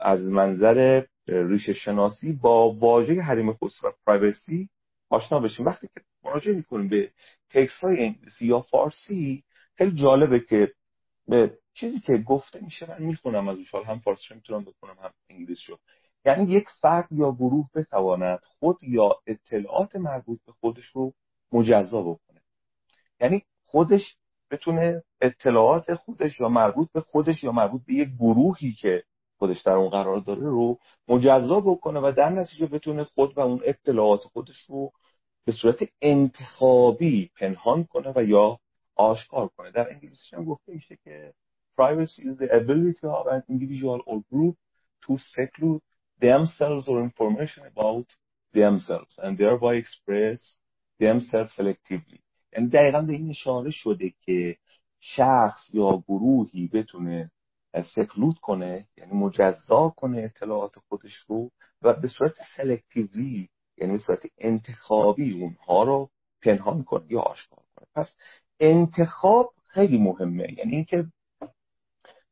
از 0.00 0.20
منظر 0.20 1.02
ریشه 1.26 1.72
شناسی 1.72 2.32
با 2.32 2.72
واژه 2.72 3.20
حریم 3.20 3.52
خصوصی 3.52 3.86
و 3.86 3.92
پرایوسی 4.06 4.68
آشنا 5.10 5.40
بشیم. 5.40 5.66
وقتی 5.66 5.88
که 5.94 6.00
مراجعه 6.24 6.54
می‌کنیم 6.54 6.88
به 6.88 7.10
تکس 7.50 7.80
های 7.82 8.04
انگلیسی 8.04 8.46
یا 8.46 8.60
فارسی 8.60 9.44
خیلی 9.74 9.92
جالبه 9.94 10.40
که 10.40 10.72
به 11.28 11.58
چیزی 11.74 12.00
که 12.00 12.16
گفته 12.16 12.60
میشه 12.60 12.90
من 12.90 13.02
می‌خونم 13.02 13.48
از 13.48 13.56
حال 13.72 13.84
هم 13.84 13.98
فارسی 13.98 14.34
می‌تونم 14.34 14.64
بکنم 14.64 14.96
هم 15.02 15.12
انگلیسی 15.30 15.62
رو. 15.68 15.78
یعنی 16.24 16.52
یک 16.52 16.68
فرد 16.80 17.08
یا 17.10 17.32
گروه 17.32 17.68
بتواند 17.74 18.40
خود 18.58 18.78
یا 18.82 19.16
اطلاعات 19.26 19.96
مربوط 19.96 20.40
به 20.46 20.52
خودش 20.52 20.84
رو 20.84 21.12
مجزا 21.52 22.02
بکنه. 22.02 22.40
یعنی 23.20 23.42
خودش 23.64 24.16
بتونه 24.50 25.02
اطلاعات 25.20 25.94
خودش 25.94 26.40
یا 26.40 26.48
مربوط 26.48 26.88
به 26.92 27.00
خودش 27.00 27.44
یا 27.44 27.52
مربوط 27.52 27.82
به 27.86 27.94
یک 27.94 28.08
گروهی 28.08 28.72
که 28.72 29.02
خودش 29.38 29.60
در 29.60 29.72
اون 29.72 29.88
قرار 29.88 30.20
داره 30.20 30.40
رو 30.40 30.78
مجزا 31.08 31.60
بکنه 31.60 32.00
و 32.00 32.12
در 32.16 32.28
نتیجه 32.28 32.66
بتونه 32.66 33.04
خود 33.04 33.38
و 33.38 33.40
اون 33.40 33.60
اطلاعات 33.64 34.20
خودش 34.20 34.60
رو 34.68 34.92
به 35.44 35.52
صورت 35.52 35.76
انتخابی 36.00 37.30
پنهان 37.36 37.84
کنه 37.84 38.12
و 38.16 38.24
یا 38.24 38.58
آشکار 38.96 39.48
کنه. 39.48 39.70
در 39.70 39.90
انگلیسی 39.90 40.36
هم 40.36 40.44
گفته 40.44 40.72
میشه 40.72 40.98
که 41.04 41.34
privacy 41.76 42.22
is 42.22 42.36
the 42.38 42.50
ability 42.62 43.06
of 43.20 43.26
an 43.26 43.42
individual 43.48 44.00
or 44.06 44.22
group 44.32 44.56
to 45.06 45.18
seclude 45.36 45.82
themselves 46.20 46.88
or 46.88 47.02
information 47.02 47.64
about 47.66 48.06
themselves 48.52 49.12
and 49.18 49.38
thereby 49.38 49.74
express 49.74 50.56
themselves 51.00 51.52
selectively. 51.56 52.20
یعنی 52.52 52.68
دقیقا 52.68 53.00
به 53.02 53.12
این 53.12 53.30
اشاره 53.30 53.70
شده 53.70 54.12
که 54.20 54.56
شخص 55.00 55.74
یا 55.74 56.04
گروهی 56.08 56.68
بتونه 56.68 57.30
سکلود 57.94 58.38
کنه 58.38 58.86
یعنی 58.96 59.12
مجزا 59.12 59.88
کنه 59.96 60.18
اطلاعات 60.18 60.78
خودش 60.88 61.14
رو 61.28 61.50
و 61.82 61.92
به 61.92 62.08
صورت 62.08 62.34
سلکتیولی 62.56 63.48
یعنی 63.78 63.92
به 63.92 63.98
صورت 63.98 64.20
انتخابی 64.38 65.32
اونها 65.32 65.82
رو 65.82 66.10
پنهان 66.42 66.82
کنه 66.84 67.04
یا 67.08 67.20
آشکار 67.20 67.64
کنه. 67.76 67.86
پس 67.94 68.16
انتخاب 68.60 69.52
خیلی 69.66 69.98
مهمه. 69.98 70.54
یعنی 70.58 70.76
اینکه 70.76 71.06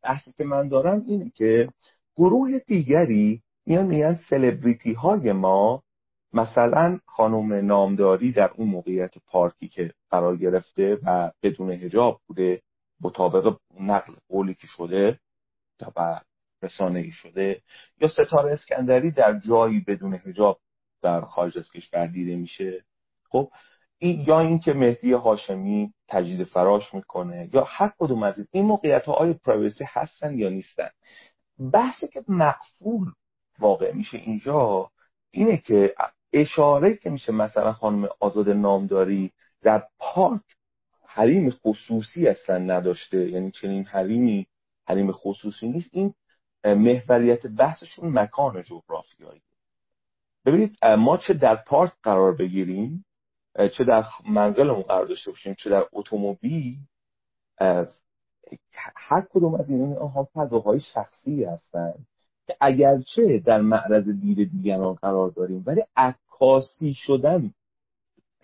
بحثی 0.02 0.33
که 0.33 0.45
من 0.45 0.69
دارم 0.69 1.04
اینه 1.07 1.30
که 1.30 1.69
گروه 2.16 2.59
دیگری 2.59 3.42
میان 3.66 3.87
میگن 3.87 4.21
سلبریتی 4.30 4.92
های 4.92 5.33
ما 5.33 5.83
مثلا 6.33 6.99
خانم 7.07 7.52
نامداری 7.52 8.33
در 8.33 8.50
اون 8.57 8.69
موقعیت 8.69 9.19
پارکی 9.26 9.69
که 9.69 9.92
قرار 10.11 10.37
گرفته 10.37 10.99
و 11.07 11.30
بدون 11.42 11.71
هجاب 11.71 12.21
بوده 12.26 12.62
مطابق 13.00 13.57
نقل 13.80 14.12
قولی 14.28 14.54
که 14.54 14.66
شده 14.66 15.19
و 15.97 16.21
رسانه 16.62 17.00
ای 17.00 17.11
شده 17.11 17.62
یا 18.00 18.09
ستاره 18.09 18.52
اسکندری 18.52 19.11
در 19.11 19.38
جایی 19.38 19.80
بدون 19.80 20.14
هجاب 20.14 20.61
در 21.02 21.21
خارج 21.21 21.59
از 21.59 21.71
کشور 21.71 22.07
دیده 22.07 22.37
میشه. 22.37 22.85
خب 23.28 23.50
این 24.02 24.25
یا 24.26 24.40
اینکه 24.40 24.73
مهدی 24.73 25.12
هاشمی 25.12 25.95
تجدید 26.09 26.45
فراش 26.45 26.95
می‌کنه 26.95 27.49
یا 27.52 27.64
هر 27.69 27.92
کدوم 27.99 28.23
از 28.23 28.35
این 28.50 28.66
موقعیت 28.66 29.04
ها 29.04 29.12
آیا 29.12 29.35
پرایوسی 29.45 29.85
هستن 29.88 30.38
یا 30.38 30.49
نیستن؟ 30.49 30.88
بحثی 31.73 32.09
که 32.09 32.25
مقفول 32.28 33.12
واقع 33.59 33.92
میشه 33.92 34.19
اینجا 34.19 34.90
اینه 35.30 35.57
که 35.57 35.95
اشاره 36.33 36.97
که 36.97 37.11
میشه 37.11 37.33
مثلا 37.33 37.73
خانم 37.73 38.09
آزاد 38.21 38.49
نامداری 38.49 39.33
در 39.62 39.83
پارک 39.99 40.40
حریم 41.07 41.50
خصوصی 41.50 42.28
اصلا 42.28 42.59
نداشته 42.59 43.30
یعنی 43.30 43.50
چنین 43.50 43.85
حریمی 43.85 44.47
حریم 44.88 45.12
خصوصی 45.12 45.69
نیست 45.69 45.90
این 45.92 46.14
محوریت 46.64 47.47
بحثشون 47.47 48.19
مکان 48.19 48.62
جغرافیایی. 48.62 49.42
ببینید 50.47 50.85
ما 50.85 51.16
چه 51.16 51.35
در 51.35 51.57
پارک 51.57 51.92
قرار 52.02 52.37
بگیریم؟ 52.37 53.04
چه 53.57 53.85
در 53.85 54.04
منزلمون 54.28 54.83
قرار 54.83 55.07
داشته 55.07 55.30
باشیم 55.30 55.54
چه 55.54 55.71
در 55.71 55.87
اتومبیل 55.92 56.76
هر 58.95 59.21
کدوم 59.30 59.54
از 59.54 59.71
این 59.71 59.97
آنها 59.97 60.28
فضاهای 60.35 60.80
شخصی 60.80 61.45
هستند 61.45 62.07
که 62.47 62.57
اگرچه 62.61 63.38
در 63.38 63.61
معرض 63.61 64.09
دید 64.09 64.50
دیگران 64.50 64.95
قرار 64.95 65.30
داریم 65.30 65.62
ولی 65.66 65.83
عکاسی 65.97 66.95
شدن 66.95 67.54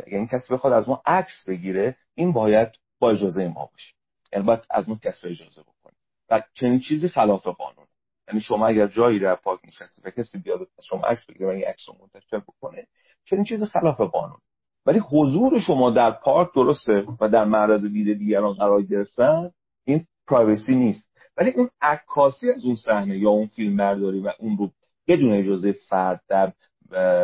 یعنی 0.06 0.26
کسی 0.26 0.54
بخواد 0.54 0.72
از 0.72 0.88
ما 0.88 1.02
عکس 1.06 1.44
بگیره 1.46 1.96
این 2.14 2.32
باید 2.32 2.68
با 2.98 3.10
اجازه 3.10 3.48
ما 3.48 3.66
باشه. 3.72 3.94
یعنی 4.32 4.44
باید 4.46 4.60
از 4.70 4.88
ما 4.88 4.98
کسی 5.02 5.28
اجازه 5.28 5.62
بکنه. 5.62 5.94
و 6.30 6.42
چنین 6.54 6.80
چیزی 6.80 7.08
خلاف 7.08 7.46
قانون 7.46 7.86
یعنی 8.28 8.40
شما 8.40 8.66
اگر 8.66 8.86
جایی 8.86 9.20
در 9.20 9.34
پاک 9.34 9.60
نشستی 9.64 10.02
و 10.04 10.10
کسی 10.10 10.38
بیاد 10.38 10.60
از 10.60 10.84
شما 10.88 11.00
عکس 11.00 11.26
بگیره 11.26 11.46
و 11.46 11.50
این 11.50 11.64
عکس 11.64 11.88
رو 11.88 11.94
منتشر 12.00 12.38
بکنه 12.38 12.86
چنین 13.24 13.44
چیزی 13.44 13.66
خلاف 13.66 14.00
قانون 14.00 14.38
ولی 14.86 14.98
حضور 14.98 15.60
شما 15.60 15.90
در 15.90 16.10
پارک 16.10 16.48
درسته 16.54 17.04
و 17.20 17.28
در 17.28 17.44
معرض 17.44 17.86
دید 17.86 18.18
دیگران 18.18 18.52
قرار 18.52 18.82
گرفتن؟ 18.82 19.50
این 19.84 20.06
پرایوسی 20.26 20.74
نیست. 20.74 21.06
ولی 21.36 21.50
اون 21.50 21.70
عکاسی 21.80 22.50
از 22.50 22.64
اون 22.64 22.74
صحنه 22.74 23.18
یا 23.18 23.30
اون 23.30 23.46
فیلم 23.46 23.76
برداری 23.76 24.20
و 24.20 24.32
اون 24.38 24.56
رو 24.56 24.70
بدون 25.08 25.32
اجازه 25.32 25.72
فرد 25.72 26.20
در 26.28 26.52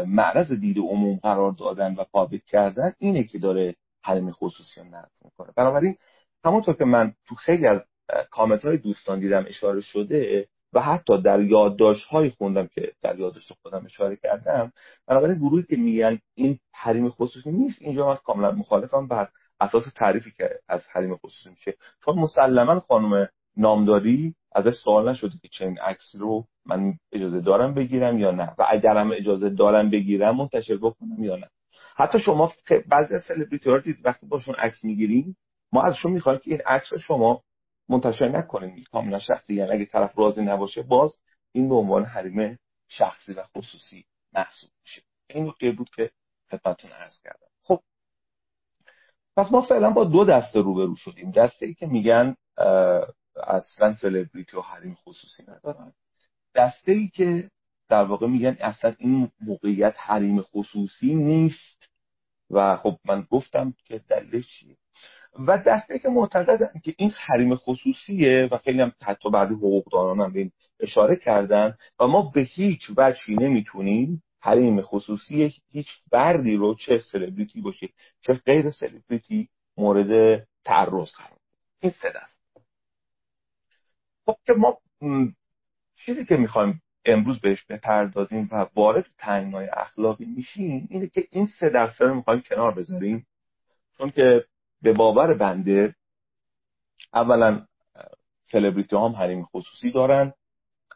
معرض 0.07 0.53
دید 0.53 0.79
عموم 0.79 1.17
قرار 1.23 1.53
دادن 1.53 1.95
و 1.95 2.05
پابلیک 2.13 2.43
کردن 2.45 2.93
اینه 2.99 3.25
که 3.25 3.39
داره 3.39 3.75
حریم 4.05 4.31
خصوصی 4.31 4.81
رو 4.81 4.87
نقض 4.87 5.11
می‌کنه. 5.25 5.53
بنابراین 5.57 5.97
همونطور 6.45 6.75
که 6.75 6.85
من 6.85 7.15
تو 7.27 7.35
خیلی 7.35 7.67
از 7.67 7.81
کامنت 8.31 8.65
های 8.65 8.77
دوستان 8.77 9.21
دیدم 9.21 9.45
اشاره 9.49 9.81
شده 9.81 10.49
و 10.73 10.81
حتی 10.81 11.23
در 11.23 11.41
یادداشت 11.41 12.05
های 12.05 12.31
خوندم 12.31 12.67
که 12.67 12.93
در 13.03 13.19
یادداشت 13.19 13.53
خودم 13.63 13.85
اشاره 13.85 14.17
کردم 14.17 14.73
بنابراین 15.07 15.39
گروهی 15.39 15.63
که 15.63 15.77
میگن 15.77 16.19
این 16.35 16.59
حریم 16.73 17.09
خصوصی 17.09 17.53
نیست 17.53 17.83
اینجا 17.83 18.07
من 18.07 18.15
کاملا 18.15 18.51
مخالفم 18.51 19.09
بر 19.09 19.29
اساس 19.61 19.85
تعریفی 19.97 20.31
که 20.31 20.51
از 20.69 20.87
حریم 20.93 21.17
خصوصی 21.17 21.51
میشه. 21.51 21.75
چون 22.05 22.19
مسلما 22.19 22.81
خانم 22.81 23.29
نامداری 23.57 24.35
ازش 24.55 24.75
سوال 24.75 25.09
نشده 25.11 25.39
که 25.43 25.49
چنین 25.49 25.79
عکس 25.79 26.15
رو 26.19 26.45
من 26.67 26.95
اجازه 27.13 27.41
دارم 27.41 27.75
بگیرم 27.75 28.19
یا 28.19 28.31
نه. 28.31 28.55
و 28.59 28.67
اگرم 28.71 29.13
اجازه 29.13 29.51
دارم 29.51 29.91
بگیرم 29.91 30.37
منتشر 30.37 30.77
بکنم 30.77 31.25
یا 31.25 31.37
نه. 31.37 31.49
حتی 31.97 32.19
شما 32.19 32.53
بعضی 32.89 33.15
از 33.15 33.23
سلبریتی 33.23 33.71
ها 33.71 33.79
دید 33.79 33.99
وقتی 34.05 34.27
باشون 34.27 34.55
عکس 34.55 34.85
می‌گیریم 34.85 35.37
ما 35.73 35.83
ازشون 35.83 36.13
می‌خوایم 36.13 36.39
که 36.39 36.51
این 36.51 36.61
عکس 36.67 36.95
شما 36.95 37.43
منتشر 37.89 38.29
نکنیم 38.29 38.85
کاملا 38.93 39.19
شخصی 39.19 39.55
یعنی 39.55 39.71
اگه 39.71 39.85
طرف 39.85 40.19
راضی 40.19 40.43
نباشه 40.43 40.83
باز 40.83 41.19
این 41.53 41.69
به 41.69 41.75
عنوان 41.75 42.05
حریم 42.05 42.59
شخصی 42.89 43.33
و 43.33 43.45
خصوصی 43.57 44.05
محسوب 44.33 44.71
میشه. 44.83 45.03
این 45.27 45.47
نکته 45.47 45.71
بود 45.71 45.91
که 45.97 46.11
خدمتتون 46.51 46.91
عرض 46.91 47.21
کردم. 47.21 47.47
خب 47.63 47.81
پس 49.37 49.53
ما 49.53 49.63
فعلا 49.63 49.91
با 49.91 50.05
دو 50.05 50.25
دسته 50.25 50.61
روبرو 50.61 50.97
شدیم. 50.97 51.31
دسته 51.31 51.67
ای 51.67 51.75
که 51.75 51.87
میگن 51.87 52.37
اصلا 53.37 53.95
سلبریتی 53.95 54.57
و 54.57 54.61
حریم 54.61 54.95
خصوصی 54.95 55.43
ندارن. 55.43 55.93
دسته 56.55 56.93
ای 56.93 57.09
که 57.09 57.51
در 57.89 58.05
واقع 58.05 58.27
میگن 58.27 58.57
اصلا 58.61 58.95
این 58.99 59.31
موقعیت 59.41 59.95
حریم 59.99 60.43
خصوصی 60.43 61.15
نیست. 61.15 61.83
و 62.51 62.77
خب 62.77 62.99
من 63.05 63.27
گفتم 63.31 63.75
که 63.85 63.99
دلیلش 63.99 64.47
چیه؟ 64.59 64.77
و 65.39 65.59
دسته 65.59 65.99
که 65.99 66.09
معتقدن 66.09 66.81
که 66.85 66.95
این 66.99 67.11
حریم 67.11 67.55
خصوصیه 67.55 68.49
و 68.53 68.59
خیلی 68.59 68.81
هم 68.81 68.93
حتی 69.03 69.31
بعضی 69.31 69.55
حقوقدانان 69.55 70.21
هم 70.21 70.33
به 70.33 70.41
این 70.41 70.53
اشاره 70.81 71.17
کردن 71.17 71.77
و 72.01 72.07
ما 72.07 72.31
به 72.35 72.41
هیچ 72.41 72.91
وجهی 72.97 73.35
نمی‌تونیم 73.35 74.23
حریم 74.41 74.83
خصوصی 74.83 75.55
هیچ 75.71 75.89
فردی 76.11 76.57
رو 76.57 76.75
چه 76.75 76.99
سلبریتی 76.99 77.61
باشه 77.61 77.89
چه 78.21 78.35
غیر 78.35 78.71
سلبریتی 78.71 79.49
مورد 79.77 80.43
تعرض 80.65 81.13
قرار 81.13 81.39
این 81.81 81.93
سه 82.03 82.13
دست 82.17 82.37
خب 84.27 84.37
که 84.47 84.53
ما 84.53 84.79
چیزی 85.97 86.25
که 86.25 86.37
می‌خوایم 86.37 86.83
امروز 87.05 87.41
بهش 87.41 87.65
بپردازیم 87.65 88.49
و 88.53 88.67
وارد 88.75 89.07
های 89.19 89.69
اخلاقی 89.73 90.25
میشیم 90.25 90.89
اینه 90.91 91.07
که 91.07 91.27
این 91.31 91.47
سه 91.47 91.69
دسته 91.69 92.05
رو 92.05 92.15
می‌خوایم 92.15 92.41
کنار 92.41 92.75
بذاریم. 92.75 93.27
چون 93.99 94.11
که 94.11 94.45
به 94.83 94.93
باور 94.93 95.35
بنده 95.35 95.95
اولا 97.15 97.67
سلبریتی 98.45 98.97
هم 98.97 99.13
حریم 99.17 99.45
خصوصی 99.45 99.91
دارن 99.91 100.33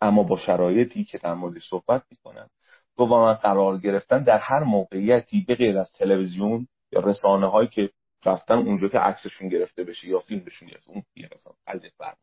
اما 0.01 0.23
با 0.23 0.37
شرایطی 0.37 1.05
که 1.05 1.19
در 1.19 1.35
مورد 1.35 1.59
صحبت 1.59 2.03
می‌کنن. 2.11 2.49
دوما 2.97 3.35
قرار 3.35 3.79
گرفتن 3.79 4.23
در 4.23 4.39
هر 4.39 4.65
موقعیتی 4.65 5.45
به 5.49 5.55
غیر 5.55 5.79
از 5.79 5.93
تلویزیون 5.93 6.69
یا 6.93 7.01
رسانه 7.01 7.51
هایی 7.51 7.69
که 7.69 7.91
رفتن 8.25 8.55
اونجا 8.55 8.89
که 8.89 8.99
عکسشون 8.99 9.49
گرفته 9.49 9.85
بشه 9.85 10.09
یا 10.09 10.19
فیلمشون 10.19 10.69
گرفته 10.69 10.91
اون 10.91 11.03
یه 11.17 11.29
مثلا 11.35 11.53
قضیه 11.67 11.91
فرق 11.91 12.17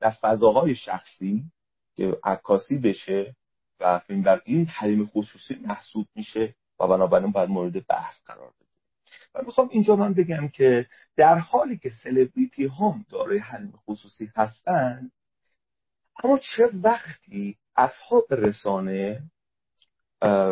در 0.00 0.10
فضاهای 0.10 0.74
شخصی 0.74 1.44
که 1.96 2.16
عکاسی 2.24 2.78
بشه 2.78 3.36
و 3.80 3.98
فیلم 3.98 4.22
در 4.22 4.40
این 4.44 4.66
حریم 4.66 5.06
خصوصی 5.06 5.54
محسوب 5.54 6.06
میشه 6.14 6.54
و 6.80 6.86
بنابراین 6.86 7.32
باید 7.32 7.48
مورد 7.48 7.86
بحث 7.86 8.20
قرار 8.26 8.52
و 9.34 9.42
می‌خوام 9.46 9.68
اینجا 9.72 9.96
من 9.96 10.14
بگم 10.14 10.48
که 10.48 10.86
در 11.16 11.38
حالی 11.38 11.78
که 11.78 11.90
سلبریتی 12.02 12.66
هم 12.66 13.04
دارای 13.10 13.38
حریم 13.38 13.72
خصوصی 13.86 14.30
هستن 14.36 15.10
اما 16.24 16.38
چه 16.38 16.70
وقتی 16.82 17.56
اصحاب 17.76 18.24
رسانه 18.30 19.22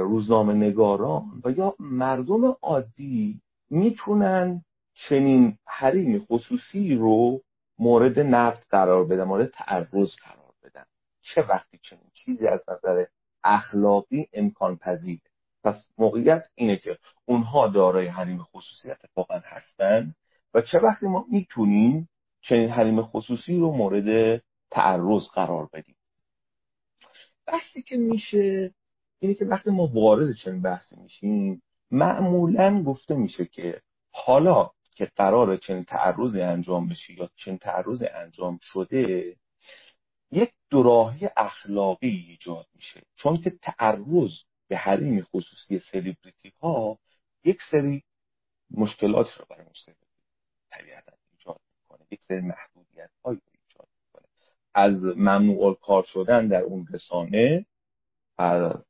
روزنامه 0.01 0.55
نگاران 0.55 1.43
و 1.45 1.51
یا 1.51 1.75
مردم 1.79 2.57
عادی 2.63 3.41
می‌تونن 3.71 4.65
چنین 4.95 5.59
حریم 5.67 6.19
خصوصی 6.19 6.95
رو 6.95 7.41
مورد 7.79 8.21
نقد 8.21 8.63
قرار 8.71 9.05
بدن 9.05 9.25
مورد 9.25 9.51
تعرض 9.51 10.17
قرار 10.17 10.53
بدن. 10.63 10.85
چه 11.23 11.43
وقتی 11.43 11.79
چنین 11.83 12.11
چیزی 12.13 12.47
از 12.47 12.61
نظر 12.69 13.05
اخلاقی 13.45 14.29
امکان 14.33 14.77
پذیره 14.77 15.32
پس 15.65 15.89
موقعیت 15.99 16.49
اینه 16.55 16.77
که 16.77 16.99
اونها 17.25 17.69
دارای 17.69 18.07
حریم 18.07 18.43
خصوصی 18.43 18.91
اتفاقا 18.91 19.41
هستن 19.45 20.15
و 20.55 20.61
چه 20.61 20.79
وقتی 20.79 21.07
ما 21.07 21.27
می‌تونیم 21.31 22.09
چنین 22.41 22.69
حریم 22.69 23.03
خصوصی 23.03 23.57
رو 23.57 23.73
مورد 23.73 24.43
تعرض 24.71 25.29
قرار 25.29 25.69
بدیم. 25.73 25.97
بحثی 27.47 27.83
که 27.83 27.97
میشه 27.97 28.75
اینه 29.19 29.35
که 29.35 29.45
وقتی 29.45 29.71
ما 29.71 29.87
وارد 29.87 30.35
چنین 30.37 30.63
بحثی 30.63 30.97
میشیم 30.97 31.63
معمولا 31.91 32.83
گفته 32.83 33.15
میشه 33.15 33.45
که 33.45 33.81
حالا 34.11 34.71
که 34.95 35.11
قرار 35.17 35.57
چنین 35.57 35.85
تعرضی 35.85 36.41
انجام 36.41 36.89
بشه 36.89 37.13
یا 37.19 37.31
چنین 37.37 37.59
تعرضی 37.59 38.07
انجام 38.07 38.59
شده 38.63 39.37
یک 40.31 40.53
دوراهی 40.71 41.29
اخلاقی 41.37 42.09
ایجاد 42.09 42.67
میشه. 42.75 43.03
چون 43.15 43.37
که 43.37 43.51
تعرض 43.51 44.39
به 44.69 44.77
حریم 44.77 45.23
خصوصی 45.23 45.79
سلیبریتی 45.79 46.53
ها 46.61 46.99
یک 47.45 47.63
سری 47.71 48.03
مشکلات 48.71 49.33
رو 49.39 49.45
برای 49.51 49.67
مستقیم 49.71 49.97
طبیعتا 50.71 51.13
ایجاد 51.33 51.61
می‌کنه 51.81 52.07
یک 52.11 52.25
سری 52.25 52.41
محدودیت 52.41 53.11
های 53.25 53.39
ایجاد 53.53 53.89
می‌کنه. 54.05 54.29
از 54.75 55.03
ممنوع 55.05 55.75
کار 55.75 56.03
شدن 56.03 56.49
در 56.49 56.61
اون 56.61 56.87
رسانه 56.93 57.67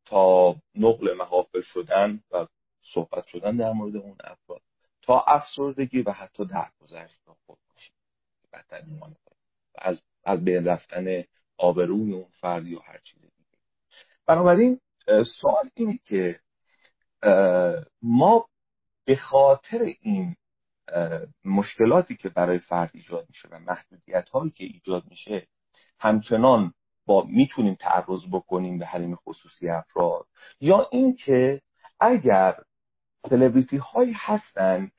تا 0.05 0.57
نقل 0.75 1.15
محافل 1.15 1.61
شدن 1.61 2.23
و 2.31 2.47
صحبت 2.83 3.27
شدن 3.27 3.57
در 3.57 3.73
مورد 3.73 3.97
اون 3.97 4.17
افراد 4.25 4.63
تا 5.03 5.21
افسردگی 5.21 6.03
و 6.03 6.11
حتی 6.13 6.45
درگذشت 6.45 7.29
و 7.29 7.35
خودکشی 7.47 7.93
بدتر 8.53 8.85
و 9.01 9.07
از 9.75 10.01
از 10.25 10.45
بین 10.45 10.65
رفتن 10.65 11.25
آبروی 11.57 12.13
اون 12.13 12.29
فرد 12.41 12.67
یا 12.67 12.81
هر 12.81 12.99
چیز 12.99 13.21
دیگه. 13.21 13.59
بنابراین 14.27 14.81
سوال 15.07 15.71
اینه 15.75 15.99
که 16.05 16.41
ما 18.03 18.47
به 19.05 19.17
خاطر 19.17 19.79
این 20.01 20.37
مشکلاتی 21.45 22.17
که 22.17 22.29
برای 22.29 22.59
فرد 22.59 22.91
ایجاد 22.95 23.27
میشه 23.29 23.49
و 23.49 23.59
محدودیت 23.59 24.29
هایی 24.29 24.51
که 24.51 24.65
ایجاد 24.65 25.05
میشه 25.11 25.47
همچنان 26.01 26.75
با 27.07 27.25
می‌تونیم 27.29 27.75
تعرض 27.75 28.27
بکنیم 28.33 28.79
به 28.79 28.87
حریم 28.87 29.15
خصوصی 29.17 29.69
افراد. 29.69 30.27
یا 30.61 30.89
اینکه 30.93 31.61
اگر 32.01 32.57
سلبریتی 33.29 33.77
هایی 33.77 34.13
هستن 34.17 34.91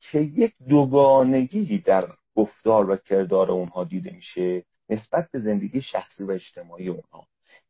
که 0.00 0.20
یک 0.20 0.54
دوگانگی 0.68 1.78
در 1.78 2.08
گفتار 2.34 2.90
و 2.90 2.96
کردار 2.96 3.50
اونها 3.50 3.84
دیده 3.84 4.10
میشه 4.10 4.64
نسبت 4.88 5.30
به 5.30 5.40
زندگی 5.40 5.80
شخصی 5.80 6.24
و 6.24 6.30
اجتماعی 6.30 6.88
اونها. 6.88 7.26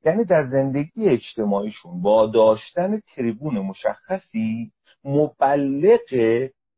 یعنی 0.07 0.25
در 0.25 0.47
زندگی 0.47 1.09
اجتماعیشون 1.09 2.03
با 2.03 2.27
داشتن 2.27 3.01
تریبون 3.01 3.59
مشخصی 3.59 4.73
مبلغ 5.05 6.13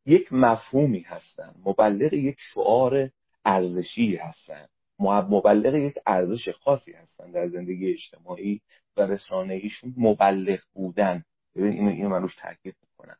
یک 0.07 0.33
مفهومی 0.33 1.01
هستن. 1.01 1.55
مبلغ 1.65 2.13
یک 2.13 2.37
شعار 2.39 3.11
ارزشی 3.45 4.17
هستن. 4.17 4.67
مبلغ 4.99 5.75
یک 5.75 5.95
ارزش 6.07 6.49
خاصی 6.49 6.93
هستن 6.93 7.31
در 7.31 7.49
زندگی 7.49 7.93
اجتماعی 7.93 8.61
و 8.97 9.03
رسانه 9.03 9.55
ایشون 9.55 9.95
مبلغ 9.97 10.59
بودن. 10.75 11.25
ببین 11.57 11.89
اینو 11.89 12.09
من 12.09 12.23
روش 12.23 12.37
تاکید 12.37 12.77
می‌کنم. 12.83 13.17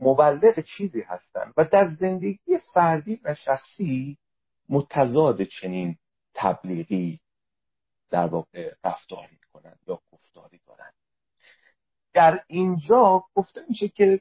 مبلغ 0.00 0.60
چیزی 0.60 1.00
هستن 1.00 1.52
و 1.56 1.64
در 1.64 1.94
زندگی 2.00 2.58
فردی 2.74 3.20
و 3.24 3.34
شخصی 3.34 4.18
متضاد 4.68 5.42
چنین 5.42 5.96
تبلیغی 6.34 7.20
در 8.10 8.26
واقع 8.26 8.72
رفتار 8.84 9.28
می‌کنن 9.66 9.78
یا 9.86 10.00
گفتاری 10.12 10.60
دارن. 10.66 10.92
در 12.12 12.40
اینجا 12.46 13.24
گفته 13.34 13.60
میشه 13.68 13.88
که 13.88 14.20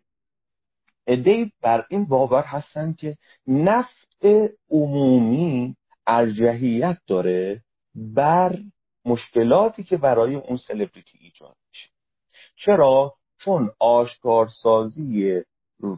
ادهی 1.08 1.52
بر 1.62 1.86
این 1.90 2.06
باور 2.06 2.44
هستن 2.44 2.94
که 2.94 3.18
نفع 3.48 4.48
عمومی 4.70 5.76
ارجحیت 6.08 6.98
داره 7.08 7.62
بر 7.96 8.60
مشکلاتی 9.06 9.84
که 9.84 9.98
برای 9.98 10.36
اون 10.36 10.58
سلبریتی 10.58 11.18
ایجاد 11.22 11.56
میشه. 11.70 11.90
چرا؟ 12.56 13.14
چون 13.38 13.72
آشکارسازی 13.80 15.42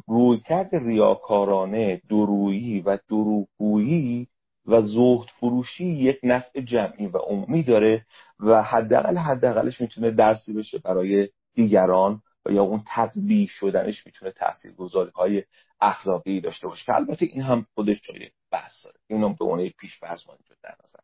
رویکرد 0.07 0.75
ریاکارانه 0.75 2.01
درویی 2.09 2.81
و 2.81 2.97
دروغگویی 3.09 4.27
و 4.67 4.81
زهد 4.81 5.27
فروشی 5.39 5.85
یک 5.85 6.19
نفع 6.23 6.61
جمعی 6.61 7.07
و 7.07 7.17
عمومی 7.17 7.63
داره 7.63 8.05
و 8.39 8.63
حداقل 8.63 9.17
حداقلش 9.17 9.81
می‌تونه 9.81 10.11
درسی 10.11 10.53
بشه 10.53 10.77
برای 10.77 11.29
دیگران 11.53 12.21
و 12.45 12.51
یا 12.51 12.63
اون 12.63 12.83
تطبیع 12.87 13.47
شدنش 13.47 14.05
می‌تونه 14.05 14.31
تاثیرگذاری 14.31 15.11
های 15.15 15.43
اخلاقی 15.81 16.41
داشته 16.41 16.67
باشه 16.67 16.85
که 16.85 16.95
البته 16.95 17.25
این 17.25 17.41
هم 17.41 17.65
خودش 17.75 18.01
جای 18.01 18.29
بحث 18.51 18.85
داره. 18.85 18.97
اینو 19.07 19.33
به 19.33 19.45
عنوان 19.45 19.69
پیش 19.69 19.99
فرض 19.99 20.23
در 20.63 20.75
نظر 20.83 20.99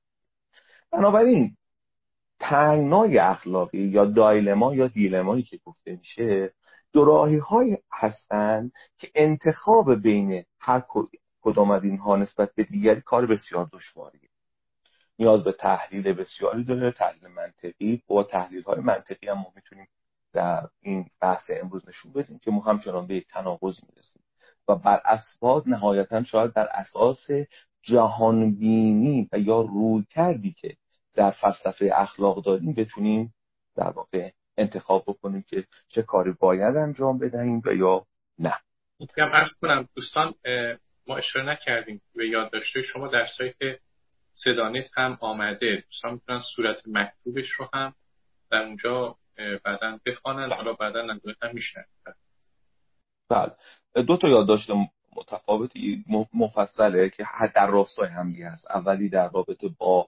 بنابراین 0.92 1.58
تنگنای 2.40 3.18
اخلاقی 3.18 3.78
یا 3.78 4.06
دایلما 4.06 4.76
یا 4.76 4.88
دیلمایی 4.88 5.44
که 5.44 5.60
گفته 5.66 5.92
میشه 5.92 6.54
دوراهی 6.94 7.38
های 7.38 7.78
هستند 7.92 8.72
که 8.98 9.12
انتخاب 9.16 9.96
بین 9.96 10.44
هر 10.60 10.80
کدام 11.44 11.72
از 11.72 11.84
اینها 11.84 12.16
نسبت 12.16 12.56
به 12.56 12.64
دیگری 12.64 13.02
کار 13.02 13.26
بسیار 13.26 13.70
دشواریه. 13.74 14.30
نیاز 15.20 15.44
به 15.44 15.52
تحلیل 15.52 16.14
بسیاری 16.14 16.64
داره 16.64 16.92
تحلیل 16.92 17.28
منطقی. 17.28 18.04
با 18.08 18.24
تحلیل 18.24 18.64
های 18.64 18.80
منطقی 18.80 19.28
هم 19.28 19.38
ما 19.38 19.52
می‌تونیم 19.56 19.88
در 20.34 20.68
این 20.82 21.10
بحث 21.22 21.52
امروز 21.62 21.90
نشون 21.90 22.14
بدیم 22.14 22.40
که 22.40 22.52
ما 22.52 22.62
همچنان 22.62 23.08
به 23.08 23.16
یک 23.16 23.28
تناقض 23.28 23.80
می‌رسیم 23.90 24.24
و 24.68 24.76
بر 24.76 25.02
اساس 25.06 25.68
نهایتا 25.68 26.24
شاید 26.24 26.54
در 26.54 26.70
اساس 26.72 27.28
جهانبینی 27.82 29.30
و 29.32 29.40
یا 29.40 29.62
روی 29.62 30.06
کردی 30.10 30.52
که 30.52 30.76
در 31.14 31.32
فلسفه 31.32 31.92
اخلاق 31.96 32.44
داریم 32.44 32.74
بتونیم 32.74 33.34
در 33.76 33.90
واقع 33.90 34.30
انتخاب 34.58 35.04
بکنیم 35.08 35.46
که 35.48 35.66
چه 35.88 36.02
کاری 36.02 36.32
باید 36.40 36.76
انجام 36.76 37.18
بدهیم 37.18 37.62
و 37.66 37.74
یا 37.74 38.06
نه. 38.40 38.54
می‌تونم 39.00 39.32
ارز 39.34 39.54
کنم 39.62 39.88
دوستان 39.96 40.34
ما 41.08 41.18
اشاره 41.18 41.46
نکردیم 41.46 42.02
به 42.16 42.28
یادداشته 42.28 42.82
شما 42.82 43.08
در 43.08 43.26
سایت 43.38 43.80
صدانت 44.34 44.90
هم 44.94 45.18
آمده. 45.22 45.84
دوستان 45.86 46.14
می‌تونن 46.14 46.42
صورت 46.56 46.82
مکتوبش 46.88 47.50
رو 47.50 47.70
هم 47.74 47.96
در 48.52 48.64
اونجا 48.64 49.16
بعدا 49.66 50.00
بخوانن 50.06 50.52
حالا 50.52 50.74
بعدا 50.74 51.08
هم 51.42 51.52
میشنن 51.54 51.86
بله. 53.30 53.56
دو 54.04 54.18
تا 54.18 54.28
یادداشت 54.28 54.70
متفاوتی 55.16 56.06
مفصله 56.34 57.10
که 57.10 57.26
در 57.56 57.68
راستای 57.68 58.10
هم 58.10 58.32
هست. 58.32 58.72
اولی 58.72 59.10
در 59.10 59.30
رابطه 59.30 59.70
با 59.78 60.08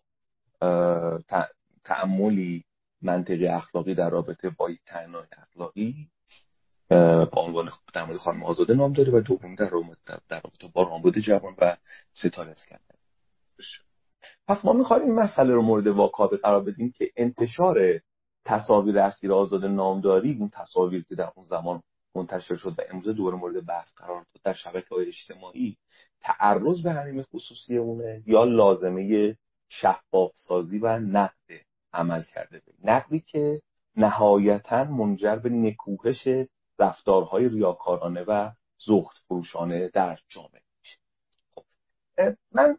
تعملی 1.83 2.63
منطقی 3.01 3.47
اخلاقی 3.47 3.95
در 3.95 4.09
رابطه 4.09 4.49
با 4.49 4.69
یک 4.69 4.79
تنای 4.85 5.27
اخلاقی. 5.37 6.09
با 6.89 7.41
عنوان 7.41 7.71
در 7.93 8.05
مورد 8.05 8.17
خانم 8.17 8.43
آزاده 8.43 8.73
نام 8.73 8.93
داره 8.93 9.11
و 9.11 9.19
دوم 9.19 9.55
در 9.55 9.69
رابطه 9.69 10.67
با 10.73 10.83
رامبد 10.83 11.19
جوان 11.19 11.55
و 11.57 11.77
ستاره 12.13 12.51
اسکندر 12.51 12.95
پس 14.47 14.65
ما 14.65 14.73
می‌خوایم 14.73 15.03
این 15.03 15.15
مسئله 15.15 15.53
رو 15.53 15.61
مورد 15.61 15.87
واقع 15.87 16.37
قرار 16.37 16.63
بدیم 16.63 16.91
که 16.91 17.11
انتشار 17.15 17.99
تصاویر 18.45 18.99
اخیر 18.99 19.33
آزاد 19.33 19.65
نامداری 19.65 20.37
اون 20.39 20.49
تصاویر 20.49 21.05
که 21.09 21.15
در 21.15 21.31
اون 21.35 21.45
زمان 21.45 21.83
منتشر 22.15 22.55
شد 22.55 22.75
و 22.77 22.81
امروز 22.89 23.15
دور 23.15 23.35
مورد 23.35 23.65
بحث 23.65 23.93
قرار 23.95 24.17
داد 24.17 24.43
در 24.43 24.53
شبکه 24.53 24.95
های 24.95 25.07
اجتماعی 25.07 25.77
تعرض 26.21 26.81
به 26.81 26.91
حریم 26.91 27.21
خصوصی 27.21 27.77
اونه 27.77 28.23
یا 28.25 28.43
لازمه 28.43 29.35
شفاف 29.69 30.31
سازی 30.33 30.77
و 30.77 30.99
نقد 30.99 31.61
عمل 31.93 32.23
کرده 32.23 32.61
به 32.65 32.91
نقدی 32.91 33.19
که 33.19 33.61
نهایتا 33.97 34.83
منجر 34.83 35.35
به 35.35 35.49
نکوهش 35.49 36.27
رفتارهای 36.79 37.49
ریاکارانه 37.49 38.23
و 38.23 38.51
زخت 38.77 39.17
فروشانه 39.27 39.87
در 39.87 40.19
جامعه 40.27 40.61
میشه. 40.81 40.97
خب 41.55 41.65
من 42.51 42.77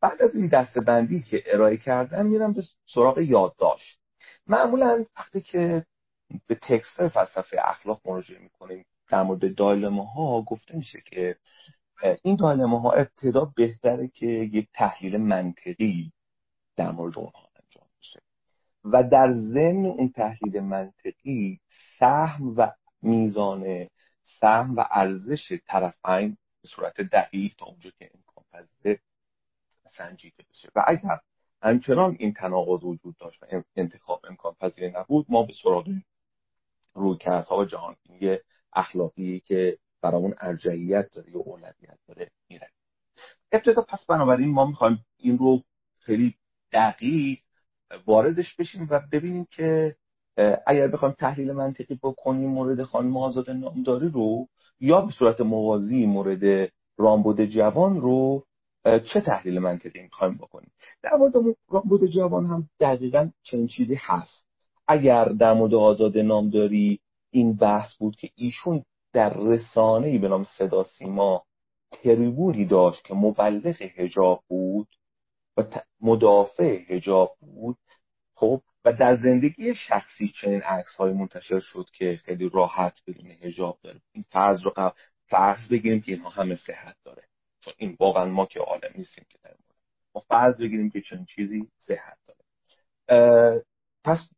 بعد 0.00 0.22
از 0.22 0.34
این 0.34 0.46
دستبندی 0.46 1.22
که 1.22 1.42
ارائه 1.46 1.76
کردم 1.76 2.26
میرم 2.26 2.52
به 2.52 2.62
سراغ 2.86 3.18
یادداشت. 3.18 4.00
معمولا 4.46 5.04
وقتی 5.16 5.40
که 5.40 5.86
به 6.46 6.54
تکست 6.54 7.08
فلسفه 7.08 7.56
اخلاق 7.64 8.00
مراجعه 8.04 8.38
می‌کنیم 8.38 8.84
در 9.08 9.22
مورد 9.22 9.54
دایلما 9.54 10.04
ها 10.04 10.42
گفته 10.42 10.76
میشه 10.76 11.00
که 11.00 11.36
این 12.22 12.36
دایلما 12.36 12.78
ها 12.78 12.92
ابتدا 12.92 13.44
بهتره 13.56 14.08
که 14.08 14.26
یک 14.26 14.68
تحلیل 14.74 15.16
منطقی 15.16 16.12
در 16.76 16.90
مورد 16.90 17.18
اونها 17.18 17.47
و 18.92 19.02
در 19.02 19.32
ضمن 19.32 19.86
اون 19.86 20.08
تحلیل 20.08 20.60
منطقی 20.60 21.60
سهم 21.98 22.54
و 22.56 22.70
میزان 23.02 23.88
سهم 24.40 24.76
و 24.76 24.84
ارزش 24.90 25.52
طرفین 25.66 26.36
به 26.62 26.68
صورت 26.68 27.00
دقیق 27.00 27.52
تا 27.58 27.66
اونجا 27.66 27.90
که 27.98 28.10
امکان 28.14 28.44
پذیره 28.52 29.00
سنجیده 29.96 30.44
بشه. 30.50 30.68
و 30.74 30.84
اگر 30.86 31.20
همچنان 31.62 32.16
این 32.18 32.32
تناقض 32.32 32.84
وجود 32.84 33.16
داشت 33.16 33.42
و 33.42 33.46
انتخاب 33.76 34.20
امکان 34.28 34.54
پذیر 34.60 34.98
نبود 34.98 35.26
ما 35.28 35.42
به 35.42 35.52
سراغ 35.62 35.88
رویکردها 36.94 37.58
و 37.58 37.64
جهانبینی 37.64 38.38
اخلاقی 38.72 39.40
که 39.40 39.78
برامون 40.02 40.34
ارجعیت 40.40 41.10
داره 41.14 41.30
یا 41.30 41.38
اولویت 41.38 41.98
داره 42.08 42.30
میره 42.48 42.70
ابتدا 43.52 43.82
پس 43.82 44.06
بنابراین 44.06 44.48
ما 44.48 44.66
می‌خوایم 44.66 45.06
این 45.16 45.38
رو 45.38 45.62
خیلی 45.98 46.34
دقیق 46.72 47.38
واردش 48.06 48.56
بشیم 48.56 48.86
و 48.90 49.00
ببینیم 49.12 49.46
که 49.50 49.96
اگر 50.66 50.88
بخوایم 50.88 51.14
تحلیل 51.18 51.52
منطقی 51.52 51.98
بکنیم 52.02 52.50
مورد 52.50 52.82
خانم 52.82 53.16
آزاد 53.16 53.50
نامداری 53.50 54.08
رو 54.08 54.46
یا 54.80 55.00
به 55.00 55.12
صورت 55.12 55.40
موازی 55.40 56.06
مورد 56.06 56.70
رامبد 56.98 57.44
جوان 57.44 58.00
رو 58.00 58.44
چه 58.84 59.20
تحلیل 59.20 59.58
منطقی 59.58 60.02
می‌خوایم 60.02 60.34
بکنیم؟ 60.34 60.70
در 61.02 61.10
مورد 61.18 61.32
رامبد 61.68 62.06
جوان 62.06 62.46
هم 62.46 62.68
دقیقا 62.80 63.30
چنین 63.42 63.66
چیزی 63.66 63.98
هست. 64.00 64.46
اگر 64.88 65.24
در 65.24 65.52
مورد 65.52 65.74
آزاد 65.74 66.18
نامداری 66.18 67.00
این 67.30 67.56
بحث 67.56 67.94
بود 67.96 68.16
که 68.16 68.30
ایشون 68.34 68.84
در 69.12 69.34
رسانه‌ای 69.34 70.18
به 70.18 70.28
نام 70.28 70.44
صدا 70.44 70.82
سیما 70.82 71.44
تریبونی 71.92 72.64
داشت 72.64 73.04
که 73.04 73.14
مبلغ 73.14 73.82
هجاب 73.96 74.40
بود 74.48 74.88
و 75.58 75.62
مدافع 76.00 76.82
هجاب 76.88 77.36
بود. 77.40 77.78
خب 78.34 78.62
و 78.84 78.92
در 78.92 79.16
زندگی 79.16 79.74
شخصی 79.74 80.28
چنین 80.28 80.62
عکس 80.62 80.96
های 80.96 81.12
منتشر 81.12 81.60
شد 81.60 81.86
که 81.92 82.20
خیلی 82.24 82.50
راحت 82.54 82.94
بدون 83.06 83.30
هجاب 83.30 83.78
داره. 83.82 84.00
این 84.12 84.24
فرض 84.28 84.62
رو 84.62 84.92
فرض 85.26 85.68
بگیریم 85.68 86.00
که 86.00 86.12
اینها 86.12 86.30
همه 86.30 86.54
صحت 86.54 86.96
داره. 87.04 87.22
چون 87.60 87.74
این 87.76 87.96
واقعا 88.00 88.24
ما 88.24 88.46
که 88.46 88.60
عالم 88.60 88.90
نیستیم 88.94 89.24
که 89.28 89.38
مورد. 89.44 89.58
ما 90.14 90.24
فرض 90.28 90.56
بگیریم 90.56 90.90
که 90.90 91.00
چنین 91.00 91.24
چیزی 91.24 91.68
صحت 91.78 92.18
داره. 92.26 93.64
پس 94.04 94.28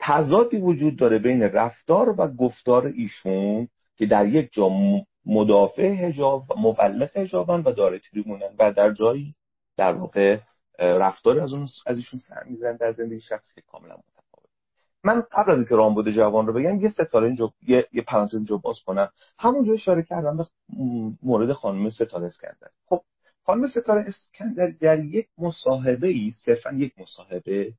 تضادی 0.00 0.56
وجود 0.56 0.96
داره 0.96 1.18
بین 1.18 1.42
رفتار 1.42 2.20
و 2.20 2.28
گفتار 2.28 2.86
ایشون 2.86 3.68
که 3.96 4.06
در 4.06 4.26
یک 4.26 4.52
جا 4.52 4.70
مدافع 5.26 5.82
هجاب 5.82 6.50
و 6.50 6.54
مبلغ 6.58 7.16
هجابن 7.16 7.60
و 7.60 7.72
داره 7.72 7.98
تریبونن 7.98 8.54
و 8.58 8.72
در 8.72 8.92
جایی 8.92 9.34
در 9.76 9.92
واقع 9.92 10.38
رفتار 10.78 11.40
از 11.40 11.52
اون 11.52 11.68
از 11.86 11.96
ایشون 11.96 12.20
سر 12.20 12.42
می‌زنن 12.44 12.76
در 12.76 12.92
زندگی 12.92 13.20
شخصی 13.20 13.54
که 13.54 13.60
کاملا 13.60 13.94
متفاوت 13.94 14.48
من 15.04 15.22
قبل 15.32 15.50
از 15.50 15.58
اینکه 15.58 15.74
رامبد 15.74 16.10
جوان 16.10 16.46
رو 16.46 16.52
بگم 16.52 16.80
یه 16.80 16.88
ستاره 16.88 17.26
اینجا 17.26 17.52
یه, 17.62 17.88
یه 17.92 18.02
پرانتز 18.02 18.34
اینجا 18.34 18.56
باز 18.56 18.80
کنم. 18.86 19.08
همونجا 19.38 19.72
اشاره 19.72 20.02
کردم 20.02 20.36
به 20.36 20.46
مورد 21.22 21.52
خانم 21.52 21.90
ستاره 21.90 22.26
اسکندر. 22.26 22.68
خب 22.86 23.02
خانم 23.46 23.66
ستاره 23.66 24.04
اسکندر 24.08 24.66
در 24.66 25.04
یک 25.04 25.28
مصاحبه 25.38 26.08
ای 26.08 26.30
صرفا 26.44 26.72
یک 26.72 26.98
مصاحبه 26.98 27.72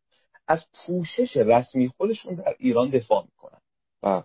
از 0.48 0.66
پوشش 0.74 1.38
رسمی 1.38 1.88
خودشون 1.88 2.36
در 2.36 2.56
ایران 2.60 2.90
دفاع 2.90 3.24
می‌کنن 3.24 3.60
و 4.04 4.24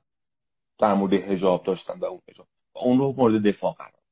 در 0.79 0.95
مورد 0.95 1.13
حجاب 1.13 1.65
داشتن 1.65 1.99
و 1.99 2.05
اون 2.05 2.21
حجاب. 2.29 2.47
و 2.75 2.79
اون 2.79 2.99
رو 2.99 3.15
مورد 3.17 3.43
دفاع 3.43 3.73
قرار 3.73 4.04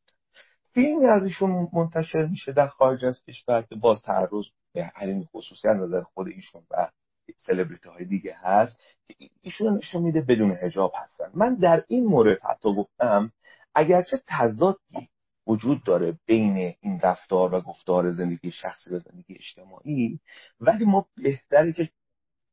فیلمی 0.74 1.06
از 1.06 1.24
ایشون 1.24 1.68
منتشر 1.72 2.26
میشه 2.26 2.52
در 2.52 2.66
خارج 2.66 3.04
از 3.04 3.24
کشور 3.24 3.62
که 3.62 3.74
باز 3.74 4.02
تعرض 4.02 4.44
به 4.72 4.84
حریم 4.84 5.28
خصوصی 5.32 5.68
از 5.68 5.76
نظر 5.76 6.02
خود 6.02 6.28
ایشون 6.28 6.62
و 6.70 6.88
سلبریتی 7.36 7.88
های 7.88 8.04
دیگه 8.04 8.36
هست 8.40 8.80
که 9.08 9.14
ایشون 9.42 9.76
نشون 9.76 10.02
میده 10.02 10.20
بدون 10.20 10.50
حجاب 10.50 10.92
هستن. 10.96 11.30
من 11.34 11.54
در 11.54 11.84
این 11.88 12.06
مورد 12.06 12.38
حتی 12.42 12.74
گفتم 12.74 13.32
اگرچه 13.74 14.20
تضادی 14.26 15.08
وجود 15.46 15.84
داره 15.84 16.18
بین 16.26 16.74
این 16.80 17.00
رفتار 17.00 17.54
و 17.54 17.60
گفتار 17.60 18.12
زندگی 18.12 18.50
شخصی 18.50 18.90
و 18.90 18.98
زندگی 18.98 19.34
اجتماعی 19.34 20.20
ولی 20.60 20.84
ما 20.84 21.06
بهتره 21.16 21.72
که 21.72 21.88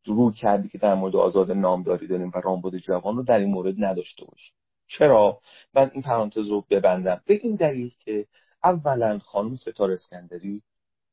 رو 0.06 0.32
کردی 0.32 0.70
که 0.70 0.78
در 0.78 0.96
مورد 0.96 1.16
آزاد 1.16 1.52
نامداری 1.52 2.08
داریم 2.08 2.32
و 2.36 2.42
رامبد 2.44 2.76
جوان 2.76 3.16
رو 3.16 3.24
در 3.24 3.40
این 3.40 3.50
مورد 3.50 3.76
نداشته 3.78 4.26
باشیم. 4.26 4.54
چرا؟ 4.90 5.42
من 5.74 5.92
این 5.94 6.02
پرانتز 6.02 6.48
رو 6.48 6.66
ببندم. 6.70 7.22
به 7.26 7.40
این 7.44 7.56
دلیل 7.56 7.94
که 8.00 8.26
اولا 8.64 9.20
خانم 9.20 9.56
ستار 9.56 9.92
اسکندری 9.92 10.62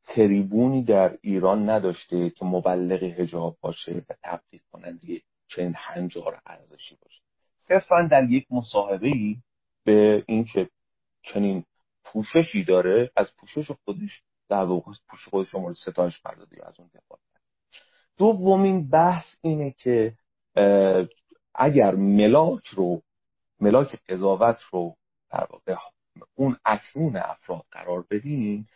تریبونی 0.04 0.84
در 0.84 1.18
ایران 1.20 1.70
نداشته 1.70 2.30
که 2.30 2.44
مبلغ 2.44 3.02
هجاب 3.02 3.56
باشه 3.60 4.04
و 4.08 4.14
تبدیل 4.22 4.60
کننده 4.72 5.20
چنین 5.48 5.74
هنجار 5.76 6.40
ارزشی 6.46 6.98
باشه. 7.02 7.20
صرفا 7.60 8.08
در 8.10 8.30
یک 8.30 8.46
مصاحبه 8.50 9.06
ای 9.06 9.36
به 9.84 10.24
اینکه 10.26 10.68
چنین 11.22 11.64
پوششی 12.04 12.64
داره 12.64 13.10
از 13.16 13.36
پوشش 13.36 13.70
خودش 13.84 14.22
در 14.48 14.64
واقع 14.64 14.92
پوشش 15.08 15.28
خودش 15.28 15.48
رو 15.48 15.60
مورد 15.60 15.74
ستایش 15.74 16.20
پرداده 16.22 16.68
از 16.68 16.80
اون 16.80 16.90
دفاع 16.94 17.18
دومین 18.16 18.88
بحث 18.90 19.26
اینه 19.40 19.70
که 19.78 20.14
اگر 21.54 21.94
ملاک 21.94 22.66
رو 22.66 23.02
ملاک 23.60 23.98
قضاوت 24.08 24.60
رو 24.72 24.96
در 25.30 25.46
واقع 25.50 25.76
اون 26.34 26.56
اکنون 26.64 27.16
افراد 27.16 27.64
قرار 27.70 28.04
بدیم 28.10 28.68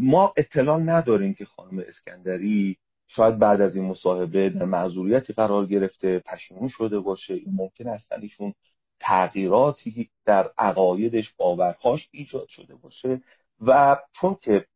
ما 0.00 0.32
اطلاع 0.36 0.78
نداریم 0.78 1.34
که 1.34 1.44
خانم 1.44 1.78
اسکندری 1.78 2.76
شاید 3.06 3.38
بعد 3.38 3.60
از 3.60 3.76
این 3.76 3.84
مصاحبه 3.84 4.50
در 4.50 4.64
معذوریتی 4.64 5.32
قرار 5.32 5.66
گرفته 5.66 6.18
پشیمون 6.18 6.68
شده 6.68 6.98
باشه 6.98 7.40
ممکن 7.46 7.88
است 7.88 8.12
ایشون 8.12 8.54
تغییراتی 9.00 10.10
در 10.24 10.50
عقایدش 10.58 11.34
باورهاش 11.36 12.08
ایجاد 12.10 12.48
شده 12.48 12.74
باشه. 12.74 13.20
و 13.60 13.96
چون 14.12 14.36
که 14.42 14.66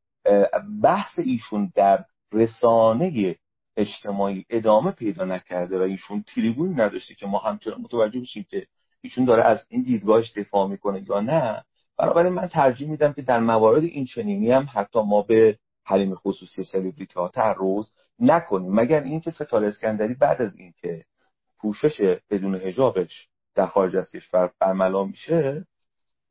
بحث 0.83 1.19
ایشون 1.19 1.73
در 1.75 2.05
رسانه 2.33 3.37
اجتماعی 3.77 4.47
ادامه 4.51 4.91
پیدا 4.91 5.25
نکرده 5.25 5.79
و 5.79 5.83
ایشون 5.83 6.23
تریبونی 6.35 6.75
نداشته 6.75 7.15
که 7.15 7.27
ما 7.27 7.39
همچنان 7.39 7.81
متوجه 7.81 8.21
بشیم 8.21 8.47
که 8.51 8.67
ایشون 9.01 9.25
داره 9.25 9.45
از 9.45 9.67
این 9.69 9.83
دیدگاهش 9.83 10.33
دفاع 10.37 10.69
می‌کنه 10.69 11.03
یا 11.09 11.21
نه 11.21 11.65
بنابراین 11.99 12.33
من 12.33 12.47
ترجیح 12.47 12.89
میدم 12.91 13.13
که 13.13 13.23
در 13.23 13.41
موارد 13.41 13.83
این 13.83 14.05
چنینی 14.05 14.51
هم 14.51 14.69
حتی 14.75 15.01
ما 15.03 15.23
به 15.23 15.59
حریم 15.85 16.15
خصوصی 16.15 16.65
سلبریتی 16.65 17.15
ها 17.15 17.29
تعرض 17.29 17.91
نکنیم. 18.19 18.75
مگر 18.75 19.03
اینکه 19.03 19.31
ستاره 19.31 19.69
اسکندری 19.69 20.15
بعد 20.15 20.43
از 20.43 20.57
اینکه 20.57 21.05
پوشش 21.59 22.19
بدون 22.31 22.55
حجابش 22.55 23.29
در 23.55 23.67
خارج 23.67 23.97
از 23.97 24.11
کشور 24.11 24.51
برملا 24.61 25.05
میشه 25.05 25.67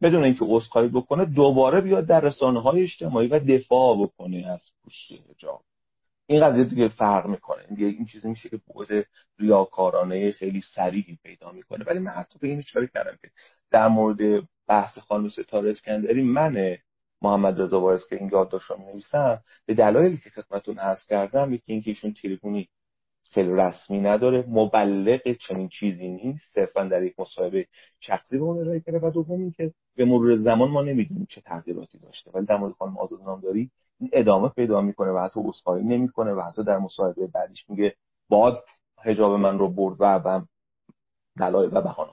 بدون 0.02 0.24
اینکه 0.24 0.46
عذرخواهی 0.46 0.88
بکنه 0.88 1.26
دوباره 1.26 1.82
بیاد 1.82 2.06
در 2.06 2.20
رسانه 2.20 2.62
های 2.62 2.82
اجتماعی 2.82 3.28
و 3.28 3.40
دفاع 3.40 4.04
بکنه 4.04 4.48
از 4.48 4.62
پوشش 4.84 5.12
حجاب. 5.30 5.62
این 6.28 6.42
قضیه 6.42 6.64
دیگه 6.64 6.88
فرق 6.88 7.28
می‌کنه. 7.28 7.64
دیگه 7.64 7.86
این 7.86 8.06
چیزی 8.06 8.28
میشه 8.28 8.50
که 8.50 8.58
بعد 8.58 9.06
ریاکارانه 9.40 10.32
خیلی 10.32 10.62
سریعی 10.76 11.20
پیدا 11.24 11.52
می‌کنه. 11.52 11.86
ولی 11.86 12.00
من 12.00 12.12
حتی 12.12 12.40
به 12.40 12.48
این 12.48 12.60
اشاره 12.60 12.88
کردم 12.88 13.18
که 13.22 13.32
در 13.72 13.88
مورد 13.88 14.48
بحث 14.68 14.98
خانم 14.98 15.30
ستاره 15.30 15.70
اسکندری 15.70 16.24
من 16.24 16.78
محمد 17.22 17.62
رضا 17.62 17.82
وارث 17.82 18.08
که 18.10 18.16
این 18.16 18.30
یادداشت 18.34 18.72
رو 18.72 18.78
نویسم 18.78 19.44
به 19.66 19.74
دلایلی 19.74 20.18
که 20.18 20.30
خدمتتون 20.30 20.80
عرض 20.80 21.06
کردم 21.06 21.54
یکی 21.54 21.74
اینکه 21.74 21.92
ایشون 21.92 22.14
تلفنی 22.14 22.70
خیلی 23.32 23.50
رسمی 23.50 24.02
نداره 24.02 24.46
مبلغ 24.48 25.32
چنین 25.32 25.70
چیزی 25.70 26.08
نیست 26.08 26.54
صرفا 26.54 26.84
در 26.84 27.04
یک 27.04 27.20
مصاحبه 27.20 27.68
شخصی 28.00 28.38
به 28.38 28.44
اون 28.44 28.60
ارائه 28.60 28.80
کرده 28.80 29.00
و 29.00 29.12
دوم 29.12 29.42
اینکه 29.42 29.74
به 29.96 30.06
مرور 30.06 30.36
زمان 30.36 30.70
ما 30.70 30.82
نمی‌دونیم 30.82 31.26
چه 31.30 31.42
تغییراتی 31.42 32.00
داشته. 32.00 32.32
ولی 32.32 32.46
در 32.46 32.58
مورد 32.58 32.74
خانم 32.74 32.98
آزاد 32.98 33.22
نامداری 33.22 33.72
ادامه 34.14 34.50
پیدا 34.50 34.82
می‌کنه 34.82 35.12
و 35.12 35.20
حتی 35.20 35.40
عذرخواهی 35.44 35.84
نمی‌کنه 35.84 36.34
و 36.34 36.42
حتی 36.42 36.64
در 36.64 36.78
مصاحبه 36.78 37.28
بعدیش 37.28 37.70
میگه 37.70 37.96
باد 38.30 38.64
حجاب 39.04 39.32
من 39.32 39.60
رو 39.60 39.70
برد 39.70 39.96
و 40.00 40.42
دلایل 41.40 41.70
و 41.78 41.82
بهانه 41.82 42.12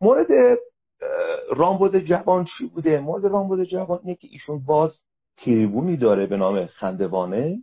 مورد 0.00 0.58
رامبد 1.56 1.98
جوان 1.98 2.44
چی 2.44 2.66
بوده؟ 2.66 3.00
مورد 3.00 3.24
رامبد 3.24 3.64
جوان 3.64 4.00
اینه 4.02 4.14
که 4.14 4.28
ایشون 4.30 4.64
باز 4.64 5.02
تریبونی 5.36 5.96
داره 5.96 6.26
به 6.26 6.36
نام 6.36 6.66
خندوانه 6.66 7.62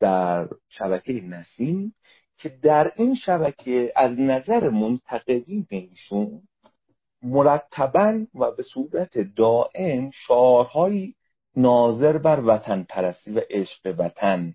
در 0.00 0.48
شبکه 0.68 1.12
نسیم 1.12 1.94
که 2.36 2.48
در 2.48 2.92
این 2.96 3.14
شبکه 3.14 3.92
از 3.96 4.18
نظر 4.18 4.68
منتقدین 4.68 5.66
ایشون 5.70 6.42
مرتبا 7.22 8.26
و 8.34 8.50
به 8.50 8.62
صورت 8.62 9.18
دائم 9.36 10.10
شعارهایی 10.10 11.14
ناظر 11.60 12.18
بر 12.18 12.40
وطن 12.46 12.82
پرستی 12.82 13.30
و 13.30 13.40
عشق 13.50 13.94
وطن. 13.98 14.54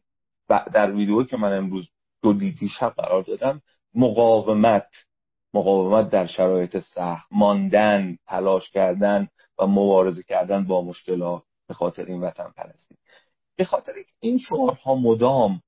و 0.49 0.65
در 0.73 0.91
ویدیویی 0.91 1.25
که 1.25 1.37
من 1.37 1.57
امروز 1.57 1.89
دو 2.21 2.33
دیدی 2.33 2.69
شب 2.79 2.93
قرار 2.97 3.23
دادم 3.23 3.61
مقاومت 3.93 4.87
مقاومت 5.53 6.09
در 6.09 6.25
شرایط 6.25 6.77
سخت 6.77 7.27
ماندن 7.31 8.17
تلاش 8.27 8.69
کردن 8.69 9.27
و 9.59 9.67
مبارزه 9.67 10.23
کردن 10.23 10.63
با 10.63 10.81
مشکلات 10.81 11.43
به 11.67 11.73
خاطر 11.73 12.05
این 12.05 12.21
وطن 12.21 12.53
پرستی 12.57 12.95
به 13.55 13.65
خاطر 13.65 13.93
این 14.19 14.37
شعارها 14.37 14.95
مدام 14.95 15.61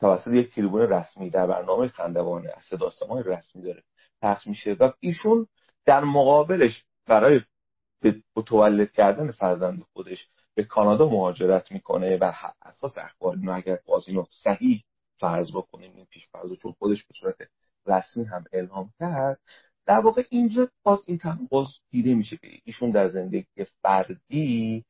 توسط 0.00 0.32
یک 0.32 0.54
تریبون 0.54 0.80
رسمی 0.80 1.30
در 1.30 1.46
برنامه 1.46 1.88
خندوانه 1.88 2.50
از 2.56 2.62
صدا 2.62 2.90
رسمی 3.24 3.62
داره 3.62 3.82
پخش 4.22 4.46
میشه 4.46 4.72
و 4.72 4.92
ایشون 5.00 5.46
در 5.84 6.04
مقابلش 6.04 6.84
برای 7.06 7.40
به 8.00 8.14
متولد 8.36 8.92
کردن 8.92 9.30
فرزند 9.30 9.82
خودش 9.92 10.28
به 10.60 10.66
کانادا 10.66 11.08
مهاجرت 11.08 11.72
می‌کنه 11.72 12.16
و 12.16 12.32
اساس 12.62 12.98
اخبار 12.98 13.36
اینو 13.36 13.52
اگر 13.52 13.78
باز 13.86 14.08
اینو 14.08 14.24
صحیح 14.28 14.84
فرض 15.20 15.50
بکنیم 15.52 15.92
این 15.96 16.06
پیش 16.10 16.28
فرض 16.28 16.52
چون 16.62 16.72
خودش 16.78 17.04
به 17.04 17.14
صورت 17.20 17.36
رسمی 17.86 18.24
هم 18.24 18.44
اعلام 18.52 18.90
کرد 18.98 19.40
در 19.86 20.00
واقع 20.00 20.22
اینجا 20.30 20.68
باز 20.82 21.02
این 21.06 21.18
تناقض 21.18 21.66
دیده 21.90 22.14
میشه 22.14 22.36
که 22.36 22.48
ایشون 22.64 22.90
در 22.90 23.08
زندگی 23.08 23.66
فردی 23.82 24.84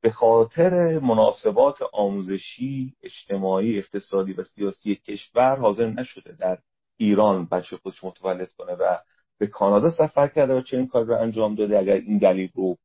به 0.00 0.10
خاطر 0.10 0.98
مناسبات 0.98 1.82
آموزشی 1.92 2.94
اجتماعی 3.02 3.78
اقتصادی 3.78 4.32
و 4.32 4.42
سیاسی 4.42 4.94
کشور 4.94 5.56
حاضر 5.56 5.86
نشده 5.86 6.32
در 6.32 6.58
ایران 6.96 7.46
بچه 7.46 7.76
خودش 7.76 8.04
متولد 8.04 8.52
کنه 8.52 8.72
و 8.72 8.98
به 9.38 9.46
کانادا 9.46 9.90
سفر 9.90 10.28
کرده 10.28 10.54
و 10.54 10.60
چنین 10.60 10.86
کار 10.86 11.04
رو 11.04 11.20
انجام 11.20 11.54
داده. 11.54 11.78
اگر 11.78 11.94
این 11.94 12.18
دلیل 12.18 12.50
رو 12.54 12.76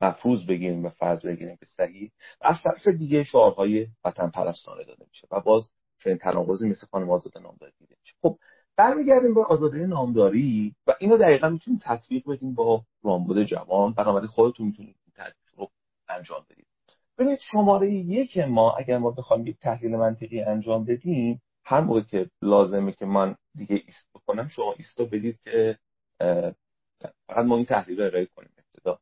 مفروض 0.00 0.46
بگیریم 0.46 0.84
و 0.84 0.88
فرض 0.88 1.22
بگیریم 1.22 1.56
که 1.56 1.66
صحیح 1.66 2.10
از 2.40 2.56
طرف 2.62 2.88
دیگه 2.88 3.22
شعارهای 3.22 3.86
وطن 4.04 4.30
پرستانه 4.30 4.84
داده 4.84 5.04
میشه 5.08 5.28
و 5.30 5.40
باز 5.40 5.70
چنین 6.04 6.18
تناقضی 6.18 6.68
مثل 6.68 6.86
خانم 6.86 7.10
آزاده 7.10 7.40
نامداری 7.40 7.72
دیده 7.78 7.96
میشه 8.00 8.14
خب 8.22 8.38
برمیگردیم 8.76 9.34
به 9.34 9.44
آزادی 9.44 9.78
نامداری 9.78 10.74
و 10.86 10.94
اینو 11.00 11.18
دقیقا 11.18 11.48
می‌تونیم 11.48 11.80
تطبیق 11.82 12.30
بدیم 12.30 12.54
با 12.54 12.82
رامبد 13.02 13.42
جوان. 13.42 13.92
بنابراین 13.92 14.28
خودتون 14.28 14.66
می‌تونید 14.66 14.96
این 15.04 15.12
تطبیق 15.16 15.58
رو 15.58 15.70
انجام 16.08 16.46
بدید. 16.50 16.66
ببینید 17.18 17.38
شماره 17.52 17.90
یک 17.92 18.38
ما 18.38 18.76
اگر 18.76 18.98
ما 18.98 19.10
بخوایم 19.10 19.46
یک 19.46 19.58
تحلیل 19.58 19.96
منطقی 19.96 20.40
انجام 20.40 20.84
بدیم 20.84 21.42
هر 21.64 21.80
موقع 21.80 22.00
که 22.00 22.30
لازمه 22.42 22.92
که 22.92 23.06
من 23.06 23.36
دیگه 23.54 23.76
ایست 23.76 24.06
بکنم 24.14 24.48
شما 24.48 24.74
ایستا 24.78 25.04
بدید 25.04 25.38
که 25.44 25.78
فقط 27.28 27.44
ما 27.46 27.56
این 27.56 27.66
تحلیل 27.66 28.00
رو 28.00 28.06
ارائه 28.06 28.26
کنیم. 28.26 28.50
ابتدا. 28.58 28.98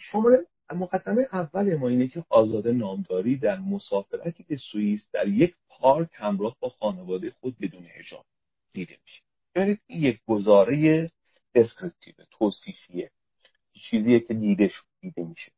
شماره 0.00 0.46
مقدمه 0.72 1.28
اول 1.32 1.76
ما 1.76 1.88
اینه 1.88 2.08
که 2.08 2.24
آزاده 2.28 2.72
نامداری 2.72 3.36
در 3.36 3.58
مسافرتی 3.58 4.44
به 4.48 4.56
سوئیس 4.56 5.08
در 5.12 5.28
یک 5.28 5.54
پارک 5.68 6.08
همراه 6.12 6.56
با 6.60 6.68
خانواده 6.68 7.30
خود 7.30 7.56
بدون 7.60 7.86
حجاب 7.86 8.24
دیده 8.72 8.96
میشه. 9.04 9.22
این 9.56 9.78
یک 9.88 10.20
گزاره 10.26 11.10
دسکریپتیو 11.54 12.14
توصیفیه. 12.30 13.10
چیزیه 13.72 14.20
که 14.20 14.34
دیده 14.34 14.68
شد 14.68 14.84
دیده 15.00 15.22
میشه. 15.22 15.52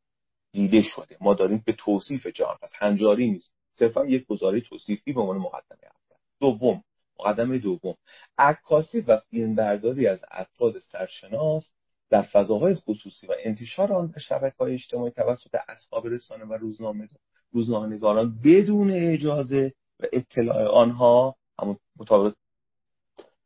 دیده 0.52 0.82
شده. 0.82 1.16
ما 1.20 1.34
داریم 1.34 1.62
به 1.66 1.72
توصیف 1.72 2.26
جهان. 2.26 2.56
پس 2.62 2.72
هنجاری 2.78 3.30
نیست. 3.30 3.52
صرفا 3.72 4.06
یک 4.06 4.26
گزاره 4.26 4.60
توصیفی 4.60 5.12
به 5.12 5.20
عنوان 5.20 5.38
مقدمه 5.38 5.80
اول. 5.82 6.18
دوم. 6.40 6.84
مقدمه 7.20 7.58
دوم. 7.58 7.94
عکاسی 8.38 9.00
و 9.00 9.16
فیلمبرداری 9.16 10.06
از 10.06 10.20
افراد 10.30 10.78
سرشناس 10.78 11.64
در 12.10 12.22
فضاهای 12.22 12.74
خصوصی 12.74 13.26
و 13.26 13.34
انتشار 13.44 13.92
آن 13.92 14.06
در 14.06 14.18
شبکه 14.18 14.56
های 14.60 14.74
اجتماعی 14.74 15.10
توسط 15.10 15.56
اصحاب 15.68 16.06
رسانه 16.06 16.44
و 16.44 16.52
روزنامه 16.52 17.08
روزنامه‌نگاران 17.52 18.40
بدون 18.44 18.90
اجازه 18.90 19.72
و 20.00 20.04
اطلاع 20.12 20.66
آنها 20.66 21.36
همون 21.60 21.78
مطابق 21.96 22.34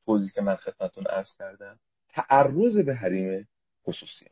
توضیحی 0.07 0.31
که 0.31 0.41
من 0.41 0.57
خدمتتون 0.57 1.07
عرض 1.07 1.35
کردم 1.39 1.79
تعرض 2.09 2.79
به 2.79 2.95
حریم 2.95 3.49
خصوصی 3.87 4.27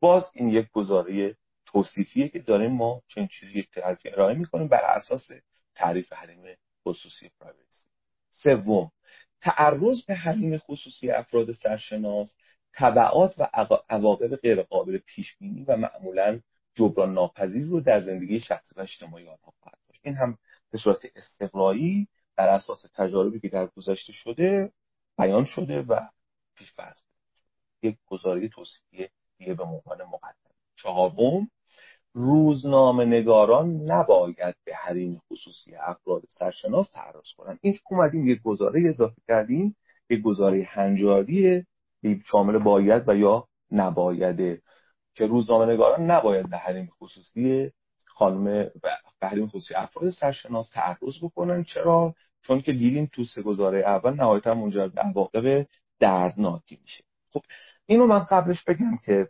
باز 0.00 0.30
این 0.32 0.48
یک 0.48 0.70
گزاره 0.72 1.36
توصیفیه 1.66 2.28
که 2.28 2.38
داریم 2.38 2.72
ما 2.72 3.02
چنین 3.08 3.28
چیزی 3.28 3.58
یک 3.58 3.70
تعریف 3.70 3.98
ارائه 4.04 4.34
می‌کنیم 4.34 4.68
بر 4.68 4.84
اساس 4.84 5.30
تعریف 5.74 6.12
حریم 6.12 6.56
خصوصی 6.86 7.30
پرایوسی. 7.40 7.84
سوم 8.30 8.90
تعرض 9.40 10.04
به 10.06 10.14
حریم 10.14 10.58
خصوصی 10.58 11.10
افراد 11.10 11.52
سرشناس 11.52 12.34
تبعات 12.76 13.34
و 13.38 13.48
عواقب 13.88 14.36
غیرقابل 14.36 14.98
پیش 14.98 15.36
بینی 15.36 15.64
و 15.64 15.76
معمولا 15.76 16.40
جبران 16.74 17.14
ناپذیر 17.14 17.66
رو 17.66 17.80
در 17.80 18.00
زندگی 18.00 18.40
شخصی 18.40 18.74
و 18.76 18.80
اجتماعی 18.80 19.28
آنها 19.28 19.52
خواهد 19.60 19.78
داشت. 19.88 20.00
این 20.04 20.14
هم 20.14 20.38
به 20.70 20.78
صورت 20.78 21.06
استقرایی 21.16 22.08
بر 22.36 22.48
اساس 22.48 22.84
تجاربی 22.94 23.40
که 23.40 23.48
در 23.48 23.66
گذشته 23.66 24.12
شده 24.12 24.72
بیان 25.18 25.44
شده 25.44 25.82
و 25.82 26.00
پیش 26.54 26.72
فرض 26.72 27.00
یک 27.82 27.96
گزاره 28.06 28.48
توصیفی 28.48 29.08
دیگه 29.38 29.54
به 29.54 29.62
عنوان 29.62 30.02
مقدم 30.02 30.54
چهارم 30.76 31.50
روزنامه 32.12 33.04
نگاران 33.04 33.90
نباید 33.90 34.56
به 34.64 34.74
حریم 34.74 35.22
خصوصی 35.32 35.74
افراد 35.74 36.22
سرشناس 36.28 36.90
تعرض 36.92 37.32
کنند. 37.36 37.58
این 37.62 37.74
اومدیم 37.90 38.28
یک 38.28 38.42
گزاره 38.42 38.88
اضافه 38.88 39.22
کردیم. 39.28 39.76
یک 40.10 40.22
گزاره 40.22 40.64
هنجاریه. 40.68 41.66
شامل 42.26 42.58
باید 42.58 43.08
و 43.08 43.16
یا 43.16 43.48
نبایده 43.72 44.62
که 45.14 45.26
روزنامه 45.26 45.72
نگاران 45.72 46.10
نباید 46.10 46.50
به 46.50 46.56
حریم 46.56 46.92
خصوصی 47.00 47.72
خانم 48.04 48.44
به 49.20 49.26
حریم 49.26 49.46
خصوصی 49.46 49.74
افراد 49.74 50.10
سرشناس 50.10 50.70
تعرض 50.70 51.18
بکنن. 51.22 51.64
چرا؟ 51.64 52.14
چون 52.42 52.62
که 52.62 52.72
دیدیم 52.72 53.10
تو 53.12 53.24
سه 53.24 53.42
گزاره 53.42 53.78
اول 53.78 54.14
نهایتا 54.14 54.54
منجر 54.54 54.88
به 54.88 55.00
عواقب 55.00 55.66
دردناکی 56.00 56.78
میشه. 56.82 57.04
خب 57.32 57.42
اینو 57.86 58.06
من 58.06 58.18
قبلش 58.18 58.64
بگم 58.64 58.98
که 59.04 59.28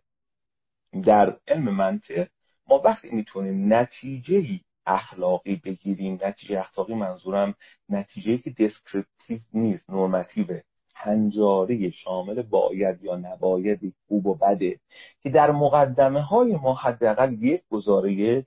در 1.05 1.37
علم 1.49 1.75
منطق 1.75 2.29
ما 2.69 2.79
وقتی 2.85 3.11
می‌تونیم 3.11 3.75
نتیجه 3.75 4.61
اخلاقی 4.87 5.57
بگیریم 5.57 6.19
نتیجه 6.23 6.59
اخلاقی 6.59 6.95
منظورم 6.95 7.55
نتیجه 7.89 8.39
که 8.39 8.51
دسکریپتیو 8.51 9.39
نیست 9.53 9.91
نورماتیوه 9.91 10.61
هنجاری 10.97 11.93
شامل 11.93 12.43
باید 12.43 13.05
یا 13.05 13.17
نباید 13.17 13.95
خوب 14.09 14.27
و 14.27 14.35
بده 14.35 14.81
که 15.23 15.31
در 15.31 15.51
مقدمه 15.51 16.23
های 16.23 16.57
ما 16.57 16.75
حداقل 16.75 17.33
یک 17.33 17.63
گزاره 17.71 18.45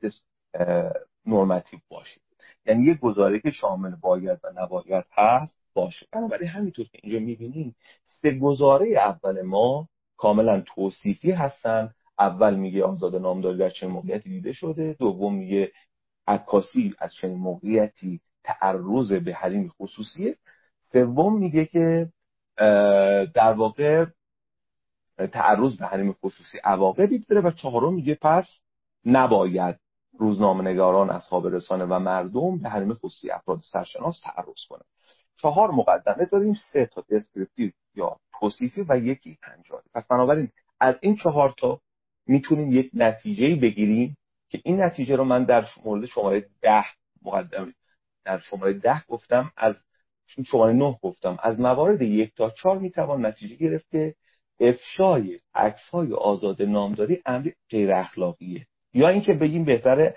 نورماتیو 1.26 1.80
باشه. 1.90 2.22
یعنی 2.66 2.84
یک 2.84 3.00
گزاره 3.00 3.40
که 3.40 3.52
شامل 3.52 3.96
باید 3.96 4.40
و 4.44 4.52
نباید 4.56 5.06
هست 5.12 5.56
باشه. 5.74 6.08
بنابراین 6.12 6.50
همینطور 6.50 6.86
که 6.86 7.00
اینجا 7.04 7.20
می‌بینیم 7.20 7.76
سه 8.22 8.32
گزاره 8.32 8.90
اول 8.90 9.42
ما 9.42 9.88
کاملا 10.18 10.62
توصیفی 10.76 11.32
هستن. 11.32 11.94
اول 12.20 12.56
میگه 12.56 12.84
آزاد 12.84 13.16
نامداری 13.16 13.58
در 13.58 13.70
چنین 13.70 13.92
موقعیتی 13.94 14.30
دیده 14.30 14.54
شده. 14.54 14.96
دوم 15.00 15.36
میگه 15.36 15.72
عکاسی 16.28 16.96
از 17.00 17.14
چنین 17.14 17.38
موقعیتی 17.38 18.20
تعرض 18.44 19.14
به 19.14 19.34
حریم 19.34 19.68
خصوصیه. 19.68 20.36
سوم 20.92 21.40
میگه 21.40 21.66
که 21.66 22.10
در 23.34 23.54
واقع 23.54 24.06
تعرض 25.32 25.78
به 25.78 25.86
حریم 25.86 26.14
خصوصی 26.14 26.58
عواقبی 26.64 27.20
داره 27.20 27.42
و 27.42 27.52
چهارم 27.52 27.94
میگه 27.94 28.18
پس 28.22 28.46
نباید 29.06 29.80
روزنامه 30.18 30.64
نگاران 30.64 31.10
اصحاب 31.10 31.48
رسانه 31.48 31.86
و 31.86 32.00
مردم 32.00 32.58
به 32.58 32.70
حریم 32.70 32.94
خصوصی 32.94 33.32
افراد 33.32 33.60
سرشناس 33.72 34.22
تعرض 34.24 34.66
کنند 34.70 34.86
چهار 35.42 35.72
مقدمه 35.72 36.26
داریم 36.26 36.54
سه 36.74 36.86
تا 36.86 37.04
دسکریپتیو 37.10 37.72
یا 37.96 38.18
توصیفی 38.40 38.86
و 38.90 38.98
یکی 38.98 39.38
هنجاری. 39.44 39.84
پس 39.94 40.08
بنابراین 40.08 40.50
از 40.80 40.96
این 41.02 41.16
چهار 41.16 41.54
تا 41.58 41.82
می‌تونیم 42.28 42.72
یک 42.72 42.92
نتیجه 42.94 43.56
بگیریم 43.56 44.18
که 44.50 44.62
این 44.64 44.82
نتیجه 44.82 45.16
رو 45.16 45.24
من 45.24 45.44
در 45.44 45.66
مورد 45.86 46.06
شماره 46.06 46.50
ده 46.62 46.86
مقدمه 47.22 47.74
در 48.26 48.40
شماره 48.40 48.74
ده 48.74 49.04
گفتم 49.08 49.52
از 49.58 49.76
شماره 50.46 50.74
نه 50.74 50.98
گفتم 51.02 51.38
از 51.44 51.60
موارد 51.60 52.02
یک 52.02 52.36
تا 52.36 52.50
چهار 52.50 52.78
می‌توان 52.78 53.26
نتیجه 53.26 53.56
گرفت 53.56 53.90
که 53.92 54.16
افشای 54.60 55.40
عکس 55.56 55.90
های 55.92 56.14
آزاد 56.14 56.62
نامداری 56.62 57.22
امر 57.26 57.50
غیر 57.70 57.94
اخلاقیه. 57.94 58.66
یا 58.94 59.08
اینکه 59.08 59.34
بگیم 59.34 59.66
بهتره 59.66 60.16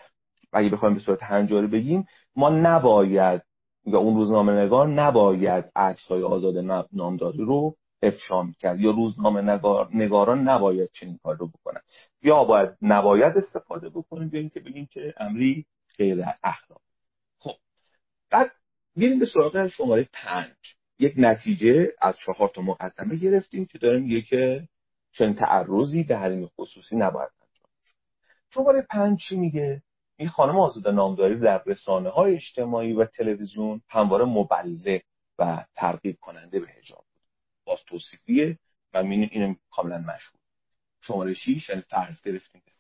اگه 0.53 0.68
بخوایم 0.68 0.94
به 0.94 1.01
صورت 1.01 1.22
هنجاری 1.22 1.66
بگیم 1.66 2.07
ما 2.37 2.51
نباید 2.51 3.42
یا 3.87 3.98
اون 3.98 4.14
روزنامه 4.14 4.53
نگار 4.53 4.88
نباید 4.88 5.64
عکس 5.77 6.07
های 6.09 6.22
آزاد 6.22 6.87
نامداری 6.92 7.38
رو 7.38 7.77
افشا 8.03 8.46
کرد 8.59 8.81
یا 8.81 8.90
روزنامه 8.90 9.42
نگار... 9.42 9.88
نگاران 9.94 10.48
نباید 10.48 10.90
چنین 10.92 11.18
کار 11.22 11.37
رو 11.37 11.48
بکنن. 11.48 11.81
یا 12.22 12.44
باید 12.44 12.70
نباید 12.83 13.37
استفاده 13.37 13.88
بکنیم 13.90 14.31
یا 14.33 14.40
اینکه 14.40 14.61
بگیم 14.61 14.88
که 14.90 15.14
امری 15.20 15.66
غیر 15.98 16.25
اخلاق 16.44 16.81
خب 17.38 17.55
بعد 18.31 18.51
میریم 18.96 19.18
به 19.18 19.26
سراغ 19.26 19.66
شماره 19.66 20.09
پنج. 20.12 20.57
یک 20.98 21.14
نتیجه 21.16 21.92
از 22.00 22.16
چهار 22.26 22.50
تا 22.55 22.62
مقدمه 22.62 23.16
گرفتیم 23.16 23.66
که 23.66 23.78
داریم 23.78 24.02
میگه 24.02 24.22
که 24.22 24.68
چنین 25.12 25.35
تعرضی 25.35 26.02
به 26.02 26.16
حریم 26.18 26.46
خصوصی 26.46 26.96
نباید 26.96 27.31
انجام 27.40 27.70
شماره 28.55 28.87
پنج 28.90 29.20
چی 29.28 29.37
میگه؟ 29.37 29.83
این 30.16 30.28
خانم 30.28 30.59
آزاده 30.59 30.90
نامداری 30.90 31.38
در 31.40 31.62
رسانه 31.66 32.11
های 32.11 32.35
اجتماعی 32.35 32.92
و 32.92 33.05
تلویزیون 33.05 33.83
همواره 33.88 34.24
مبلغ 34.24 35.00
و 35.38 35.64
ترغیب 35.74 36.16
کننده 36.20 36.61
به 36.61 36.66
حجاب 36.66 37.05
بود. 37.12 37.22
باز 37.64 37.78
توصیفیه 37.87 38.59
و 38.94 39.02
می‌بینیم 39.02 39.28
اینم 39.33 39.57
کاملا 39.70 39.98
مشهور. 39.98 40.40
شماره 41.00 41.35
6 41.35 41.68
یعنی 41.68 41.83
فرض 41.83 42.22
گرفتیم 42.22 42.62
که 42.66 42.72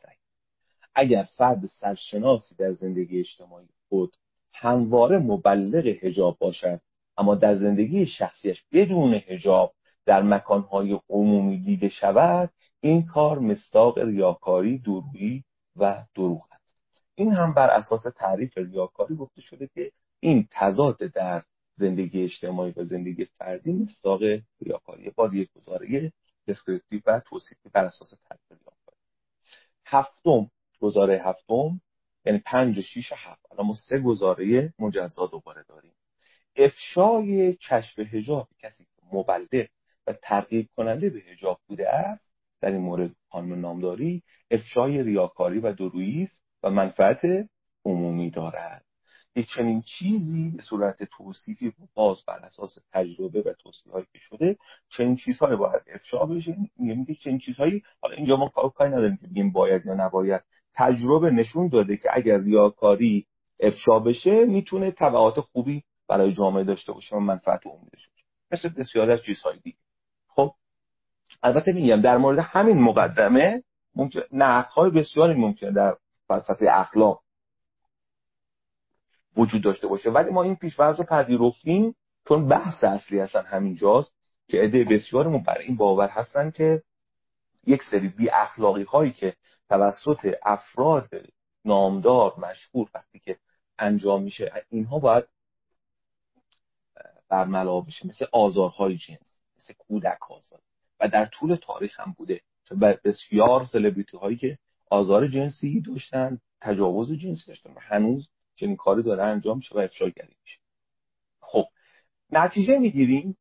اگر 0.94 1.22
فرد 1.22 1.66
سرشناسی 1.66 2.54
در 2.54 2.72
زندگی 2.72 3.18
اجتماعی 3.18 3.68
خود 3.88 4.16
همواره 4.54 5.18
مبلغ 5.18 5.86
هجاب 5.86 6.38
باشد. 6.38 6.80
اما 7.16 7.34
در 7.34 7.56
زندگی 7.56 8.06
شخصیش 8.06 8.64
بدون 8.72 9.14
هجاب 9.14 9.74
در 10.06 10.22
مکانهای 10.22 11.00
عمومی 11.08 11.58
دیده 11.58 11.88
شود 11.88 12.50
این 12.80 13.06
کار 13.06 13.38
مستاق 13.38 13.98
ریاکاری 13.98 14.78
دورویی 14.78 15.44
و 15.76 16.04
دروغ 16.14 16.46
است. 16.52 16.62
این 17.14 17.32
هم 17.32 17.54
بر 17.54 17.70
اساس 17.70 18.02
تعریف 18.16 18.58
ریاکاری 18.58 19.16
گفته 19.16 19.40
شده 19.40 19.68
که 19.74 19.92
این 20.20 20.48
تضاد 20.50 20.96
در 20.96 21.42
زندگی 21.76 22.24
اجتماعی 22.24 22.72
و 22.76 22.84
زندگی 22.84 23.24
فردی 23.24 23.72
مستاق 23.72 24.20
ریاکاری. 24.60 25.10
باز 25.10 25.34
یک 25.34 25.48
گزاره 25.56 26.12
دسکریپتیو 26.48 27.00
و 27.06 27.20
توصیفی 27.20 27.68
بر 27.72 27.84
اساس 27.84 28.10
تعریف 28.28 28.50
ریاکاری. 28.50 28.96
هفتم 29.86 30.50
گزاره 30.80 31.22
هفتم 31.24 31.80
یعنی 32.24 32.38
پنج 32.38 32.78
و 32.78 32.82
شیش 32.82 33.12
و 33.12 33.14
هفت. 33.18 33.52
الان 33.52 33.66
ما 33.66 33.74
سه 33.74 33.98
گزاره 33.98 34.74
مجزا 34.78 35.26
دوباره 35.26 35.64
داریم. 35.68 35.92
افشای 36.56 37.52
کشف 37.52 37.98
هجاب 37.98 38.48
کسی 38.58 38.84
که 38.84 39.02
مبلغ 39.16 39.66
و 40.06 40.12
ترغیب 40.12 40.68
کننده 40.76 41.10
به 41.10 41.18
هجاب 41.18 41.60
بوده 41.66 41.88
است 41.88 42.32
در 42.60 42.70
این 42.70 42.80
مورد 42.80 43.10
خانم 43.28 43.60
نامداری 43.60 44.22
افشای 44.50 45.02
ریاکاری 45.02 45.58
و 45.58 45.72
درویی 45.72 46.22
است 46.22 46.42
و 46.62 46.70
منفعت 46.70 47.48
عمومی 47.84 48.30
دارد. 48.30 48.84
یک 49.36 49.46
چنین 49.56 49.82
چیزی 49.82 50.50
به 50.56 50.62
صورت 50.62 51.02
توصیفی 51.02 51.72
باز 51.94 52.24
بر 52.24 52.38
اساس 52.38 52.78
تجربه 52.92 53.40
و 53.40 53.52
توصیه 53.52 53.92
هایی 53.92 54.06
که 54.12 54.18
شده 54.18 54.56
چنین 54.88 55.16
چیزهایی 55.16 55.56
باید 55.56 55.82
افشا 55.94 56.26
بشه. 56.26 56.56
میگه 56.76 57.14
چنین 57.14 57.38
چیزهایی 57.38 57.82
حالا 58.00 58.14
اینجا 58.16 58.36
ما 58.36 58.48
کاری 58.48 58.90
نداریم 58.90 59.16
که 59.16 59.26
بگیم 59.26 59.52
باید 59.52 59.86
یا 59.86 59.94
نباید. 59.94 60.42
تجربه 60.74 61.30
نشون 61.30 61.68
داده 61.68 61.96
که 61.96 62.08
اگر 62.12 62.38
ریاکاری 62.38 63.26
افشا 63.60 63.98
بشه 63.98 64.44
می‌تونه 64.44 64.90
تبعات 64.90 65.40
خوبی 65.40 65.82
برای 66.08 66.32
جامعه 66.32 66.64
داشته 66.64 66.92
باشه 66.92 67.16
و 67.16 67.20
منفعت 67.20 67.66
عمومی 67.66 67.90
داشته 67.92 68.12
باشه. 68.12 68.26
مثل 68.50 68.82
بسیاری 68.82 69.12
از 69.12 69.22
چیزهای 69.22 69.58
دیگه. 69.58 69.76
خب 70.28 70.54
البته 71.42 71.72
میگم 71.72 72.00
در 72.00 72.16
مورد 72.16 72.38
همین 72.38 72.78
مقدمه 72.78 73.62
ممکن 73.96 74.20
های 74.74 74.90
بسیاری 74.90 75.34
ممکنه 75.34 75.72
در 75.72 75.96
فلسفه 76.28 76.66
اخلاق 76.70 77.22
وجود 79.36 79.62
داشته 79.62 79.86
باشه. 79.86 80.10
ولی 80.10 80.30
ما 80.30 80.42
این 80.42 80.56
پیشفرض 80.56 80.98
رو 80.98 81.04
پذیرفتیم 81.04 81.94
چون 82.28 82.48
بحث 82.48 82.84
اصلی 82.84 83.20
اصلا 83.20 83.42
همینجاست 83.42 84.12
که 84.48 84.58
عده 84.58 84.84
بسیارمون 84.84 85.42
برای 85.42 85.64
این 85.64 85.76
باور 85.76 86.08
هستن 86.08 86.50
که 86.50 86.82
یک 87.66 87.82
سری 87.90 88.08
بی 88.08 88.30
اخلاقی 88.30 88.82
هایی 88.82 89.12
که 89.12 89.34
توسط 89.72 90.34
افراد 90.42 91.10
نامدار 91.64 92.34
مشهور 92.38 92.88
وقتی 92.94 93.18
که 93.18 93.38
انجام 93.78 94.22
میشه 94.22 94.64
اینها 94.70 94.98
باید 94.98 95.24
برملا 97.28 97.80
بشه 97.80 98.06
مثل 98.06 98.26
آزارهای 98.32 98.96
جنس 98.96 99.34
مثل 99.58 99.74
کودک 99.78 100.30
آزار. 100.30 100.60
و 101.00 101.08
در 101.08 101.26
طول 101.26 101.56
تاریخ 101.56 102.00
هم 102.00 102.14
بوده. 102.18 102.40
بسیار 103.04 103.66
سلبریتی 103.66 104.16
هایی 104.16 104.36
که 104.36 104.58
آزار 104.90 105.28
جنسی 105.28 105.80
داشتن 105.80 106.40
تجاوز 106.60 107.12
جنسی 107.12 107.46
داشتن 107.46 107.70
و 107.70 107.80
هنوز 107.80 108.28
چنین 108.56 108.76
کاری 108.76 109.02
داره 109.02 109.22
انجام 109.22 109.56
میشه 109.56 109.74
و 109.74 109.78
افشاگری 109.78 110.36
میشه. 110.44 110.58
خب 111.40 111.64
نتیجه 112.30 112.78
می‌گیریم 112.78 113.36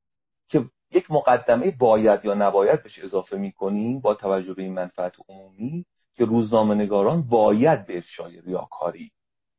که 0.49 0.65
یک 0.91 1.11
مقدمه 1.11 1.71
باید 1.71 2.25
یا 2.25 2.33
نباید 2.33 2.83
بهش 2.83 2.99
اضافه 2.99 3.37
می‌کنیم 3.37 3.99
با 3.99 4.13
توجه 4.13 4.53
به 4.53 4.63
این 4.63 4.73
منفعت 4.73 5.15
عمومی. 5.29 5.85
که 6.21 6.25
روزنامه 6.25 6.75
نگاران 6.75 7.21
باید 7.21 7.85
به 7.85 7.97
افشای 7.97 8.41
ریاکاری 8.41 9.11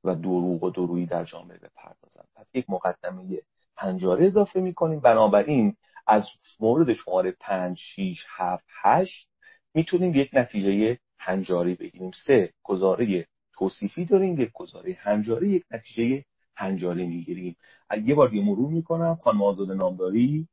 و 0.04 0.14
دروغ 0.14 0.62
و 0.62 0.70
درویی 0.70 1.06
در 1.06 1.24
جامعه 1.24 1.58
بپردازند. 1.58 2.28
پس 2.34 2.46
یک 2.54 2.70
مقدمه 2.70 3.42
پنجاره 3.76 4.26
اضافه 4.26 4.60
می‌کنیم. 4.60 5.00
بنابراین 5.00 5.76
از 6.06 6.26
مورد 6.60 6.92
شماره 6.94 7.30
5 7.40 7.78
6 7.78 8.24
7 8.28 8.64
8 8.82 9.28
می‌تونیم 9.74 10.14
یک 10.14 10.30
نتیجه 10.32 10.98
هنجاری 11.18 11.74
بگیریم. 11.74 12.10
سه 12.26 12.52
گزاره 12.62 13.26
توصیفی 13.52 14.04
داریم. 14.04 14.40
یک 14.40 14.52
گزاره 14.52 14.96
هنجاری 15.00 15.48
یک 15.48 15.64
نتیجه 15.70 16.24
هنجاری 16.56 17.06
می‌گیریم. 17.06 17.56
یه 18.04 18.14
بار 18.14 18.28
دیگه 18.28 18.44
مرور 18.44 18.70
می‌کنم. 18.70 19.18
خانم 19.24 19.42
آزاد 19.42 19.70
نامداری 19.70 20.48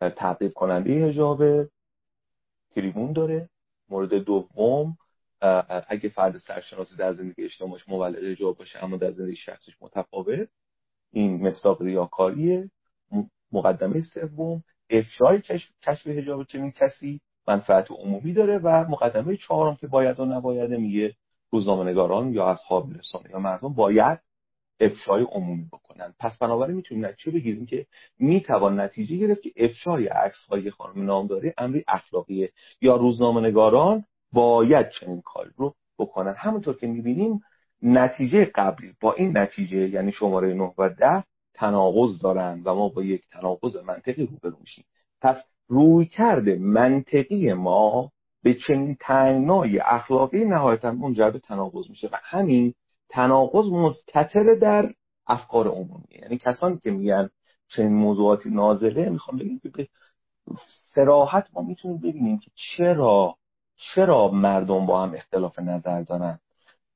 تعقیب 0.00 0.52
کننده 0.52 1.08
حجاب 1.08 1.42
تریبون 2.70 3.12
داره. 3.12 3.48
مورد 3.88 4.14
دوم 4.14 4.96
اگه 5.88 6.08
فرد 6.08 6.36
سرشناسی 6.36 6.96
در 6.96 7.12
زندگی 7.12 7.44
اجتماعیش 7.44 7.88
مولد 7.88 8.24
حجاب 8.24 8.56
باشه 8.56 8.84
اما 8.84 8.96
در 8.96 9.12
زندگی 9.12 9.36
شخصیش 9.36 9.74
متفاوت 9.80 10.48
این 11.12 11.46
مصداق 11.46 11.82
ریاکاریه. 11.82 12.70
مقدمه 13.52 14.00
سوم 14.00 14.62
افشای 14.90 15.40
کشف 15.82 16.06
حجاب 16.06 16.44
چنین 16.44 16.70
کسی 16.70 17.20
منفعت 17.48 17.90
عمومی 17.90 18.32
داره 18.32 18.58
و 18.58 18.68
مقدمه 18.88 19.36
چهارم 19.36 19.76
که 19.76 19.86
باید 19.86 20.20
و 20.20 20.24
نباید 20.24 20.70
میگه 20.70 21.14
روزنامه‌نگاران 21.50 22.32
یا 22.32 22.46
اصحاب 22.46 22.92
رسانه 22.98 23.30
یا 23.30 23.38
مردم 23.38 23.74
باید 23.74 24.18
افشای 24.80 25.22
عمومی 25.22 25.66
بکنن. 25.72 26.14
پس 26.18 26.38
بنابراین 26.38 26.76
می‌تونیم 26.76 27.06
نتیجه 27.06 27.38
بگیریم 27.38 27.66
که 27.66 27.86
می‌توان 28.18 28.80
نتیجه 28.80 29.16
گرفت 29.16 29.42
که 29.42 29.52
افشای 29.56 30.06
عکس 30.06 30.46
های 30.48 30.70
خانم 30.70 31.04
نامداری 31.04 31.52
امری 31.58 31.84
اخلاقیه. 31.88 32.52
یا 32.80 32.96
روزنامه‌نگاران 32.96 34.04
باید 34.32 34.90
چنین 34.90 35.20
کاری 35.20 35.50
رو 35.56 35.74
بکنن. 35.98 36.34
همونطور 36.38 36.76
که 36.76 36.86
می‌بینیم 36.86 37.40
نتیجه 37.82 38.44
قبلی 38.54 38.92
با 39.00 39.12
این 39.12 39.38
نتیجه 39.38 39.88
یعنی 39.88 40.12
شماره 40.12 40.54
9 40.54 40.72
و 40.78 40.88
10 40.88 41.24
تناقض 41.54 42.22
دارن 42.22 42.62
و 42.64 42.74
ما 42.74 42.88
با 42.88 43.02
یک 43.02 43.22
تناقض 43.32 43.76
منطقی 43.76 44.26
روبرو 44.26 44.56
میشیم. 44.60 44.84
پس 45.20 45.36
روی 45.68 46.06
کرده 46.06 46.56
منطقی 46.56 47.52
ما 47.52 48.10
به 48.42 48.54
چنین 48.54 48.96
تنگنای 49.00 49.78
اخلاقی 49.78 50.44
نهایتا 50.44 50.92
منجر 50.92 51.30
به 51.30 51.38
تناقض 51.38 51.90
میشه 51.90 52.08
و 52.12 52.16
همین 52.22 52.74
تناقض 53.08 53.72
مستطر 53.72 54.54
در 54.60 54.92
افکار 55.26 55.68
عمومی 55.68 56.18
یعنی 56.22 56.38
کسانی 56.38 56.78
که 56.78 56.90
میگن 56.90 57.30
چنین 57.68 57.92
موضوعاتی 57.92 58.50
نازله 58.50 59.08
می‌خوام 59.08 59.38
بگیم 59.38 59.58
که 59.58 59.68
به 59.68 59.88
سراحت 60.94 61.48
ما 61.54 61.62
می‌تونیم 61.62 61.98
ببینیم 61.98 62.38
که 62.38 62.50
چرا 62.54 63.36
چرا 63.80 64.28
مردم 64.28 64.86
با 64.86 65.02
هم 65.02 65.14
اختلاف 65.14 65.58
نظر 65.58 66.02
دارن؟ 66.02 66.38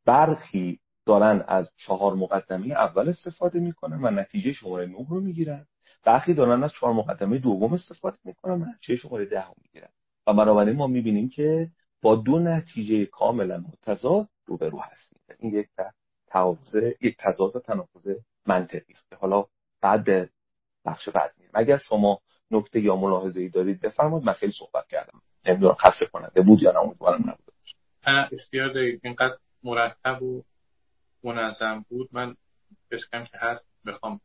برخی 0.05 0.80
دارن 1.07 1.45
از 1.49 1.70
چهار 1.76 2.14
مقدمه 2.14 2.66
اول 2.66 3.09
استفاده 3.09 3.61
می‌کنن 3.61 4.05
و 4.05 4.11
نتیجه 4.11 4.53
شماره 4.53 4.87
نه 4.87 5.07
رو 5.09 5.20
می‌گیرن. 5.20 5.66
برخی 6.05 6.35
دارن 6.35 6.64
از 6.64 6.72
چهار 6.72 6.93
مقدمه 6.93 7.39
دوم 7.39 7.72
استفاده 7.72 8.18
می‌کنن 8.24 8.62
و 8.62 8.64
نتیجه 8.64 8.97
شماره 8.97 9.24
ده 9.24 9.47
رو 9.47 9.55
می‌گیرن. 9.62 9.89
و 10.26 10.35
بنابراین 10.35 10.76
ما 10.76 10.87
می‌بینیم 10.87 11.28
که 11.28 11.70
با 12.03 12.16
دو 12.16 12.39
نتیجه 12.39 13.07
کاملا 13.07 13.59
متضاد 13.59 14.28
روبرو 14.47 14.80
هستیم. 14.80 15.20
این 15.39 15.55
یک 15.55 15.68
تعارض 16.26 16.76
یک 17.01 17.16
تضاد 17.18 17.57
و 17.57 17.61
تناقض 17.61 18.09
منطقی 18.47 18.93
است. 18.93 19.12
حالا 19.20 19.45
بعد 19.80 20.30
بخش 20.85 21.09
بعد 21.09 21.32
میریم. 21.39 21.53
اگر 21.55 21.76
شما 21.76 22.20
نکته 22.51 22.80
یا 22.80 22.97
ملاحظه 22.97 23.41
ای 23.41 23.49
دارید 23.49 23.80
بفرمایید 23.80 24.26
من 24.26 24.32
خیلی 24.32 24.53
صحبت 24.53 24.89
کردم. 24.89 25.22
نمی‌دونم 25.47 25.74
خسته 25.74 26.07
کننده 26.07 26.42
بود 26.42 26.62
یا 26.62 26.72
نه 26.72 26.78
امیدوارم 26.78 27.20
نبود. 27.20 27.55
اختیار 28.32 28.68
دارید 28.68 29.01
اینقدر 29.05 29.36
مرتب 29.62 30.22
و 30.22 30.42
منظم 31.24 31.84
بود. 31.88 32.09
من 32.12 32.36
بسکم 32.90 33.24
که 33.24 33.38
هر 33.38 33.59
بخوام 33.86 34.20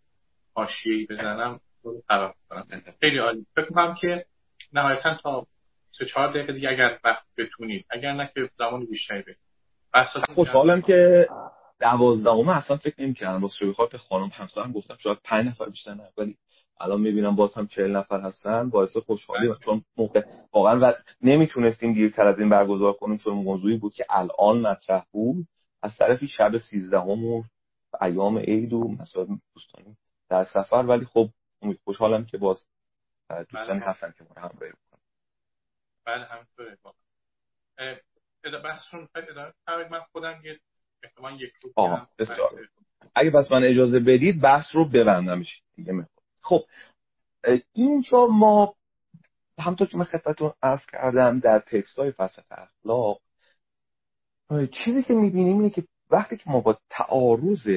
حاشیه‌ای 0.54 1.06
بزنم 1.06 1.60
رو 1.84 2.04
خراب 2.08 2.36
کنم 2.50 2.68
خیلی 3.00 3.18
عالی. 3.18 3.46
فکر 3.56 3.66
می‌کنم 3.70 3.96
که 3.96 4.26
نهایتا 4.74 5.16
تا 5.16 5.48
سه 5.92 6.06
چهار 6.06 6.28
دقیقه 6.28 6.54
دیگه 6.54 6.70
اگر 6.70 7.00
وقت 7.04 7.26
بتونید 7.38 7.86
اگر 7.90 8.14
نه 8.14 8.32
که 8.36 8.50
زمان 8.58 8.86
بیشتری 8.86 9.22
برید 9.22 9.38
خوشحالم 10.36 10.82
که 10.82 11.28
دوازدهم 11.80 12.50
اصلا 12.50 12.78
فکر 12.78 13.02
نمی‌کردم. 13.02 13.42
واسه 13.42 13.56
شوی 13.56 13.74
خاطر 13.74 13.98
خانم 13.98 14.32
همسرم 14.34 14.72
گفتم 14.72 14.98
شاید 15.00 15.18
پنج 15.24 15.48
نفر 15.48 15.66
بیشتر 15.66 15.94
نه 15.94 16.10
ولی 16.18 16.38
الان 16.80 17.02
می‌بینم 17.02 17.36
باز 17.36 17.54
هم 17.54 17.68
چهل 17.68 17.96
نفر 17.96 18.22
هستن 18.22 18.70
باعث 18.70 18.98
خوشحالی 18.98 19.48
و 19.48 19.56
چون 19.56 19.84
موقع 19.98 20.26
واقعا 20.54 20.80
و 20.80 20.94
نمی‌تونستیم 21.22 21.94
دیرتر 21.94 22.28
از 22.28 22.40
این 22.40 22.50
برگزار 22.50 22.94
کنیم 22.94 23.18
چون 23.18 23.34
موضوعی 23.34 23.78
بود 23.78 23.94
که 23.94 24.06
الان 24.10 24.62
مطرح 24.62 25.06
بود. 25.12 25.48
از 25.82 25.96
طرفی 25.96 26.28
شب 26.28 26.58
سیزدهم 26.58 27.26
و 27.26 27.44
ایام 28.02 28.38
عید 28.38 28.74
و 28.74 28.96
مسائل 29.00 29.28
دوستانی 29.54 29.98
در 30.30 30.44
سفر. 30.44 30.76
ولی 30.76 31.06
خب 31.06 31.30
خوشحالم 31.84 32.26
که 32.26 32.38
باز 32.38 32.66
دوستانی 33.30 33.80
بله. 33.80 33.90
هستن 33.90 34.14
که 34.18 34.24
ما 34.24 34.30
هم 34.38 34.50
همراهی 34.54 34.72
بکنن. 34.72 35.00
بله 36.06 36.26
همینطوره. 36.26 36.78
بحثون 38.64 39.08
ادامه 39.16 39.90
من 39.90 40.00
خودم 40.12 40.42
یه 40.44 40.60
احتمال 41.04 41.42
یک 41.42 41.54
رو 41.76 42.00
اگه 43.16 43.30
بس 43.30 43.52
من 43.52 43.64
اجازه 43.64 44.00
بدید 44.00 44.42
بحث 44.42 44.66
رو 44.74 44.90
ببندمش. 44.90 45.62
دیگه 45.76 45.94
خب 46.42 46.66
اینجا 47.74 48.28
ما 48.28 48.76
همطور 49.60 49.88
که 49.88 49.98
من 49.98 50.04
خدمتتون 50.04 50.54
عرض 50.64 50.86
کردم 50.86 51.40
در 51.40 51.60
تکست 51.60 52.00
های 52.00 52.12
فلسفه 52.12 52.56
اخلاق 52.62 53.22
چیزی 54.72 55.04
که 55.04 55.14
می‌بینیم 55.14 55.58
اینه 55.58 55.70
که 55.70 55.84
وقتی 56.10 56.38
که 56.38 56.50
ما 56.50 56.60
با 56.60 56.78
تعارض 56.90 57.68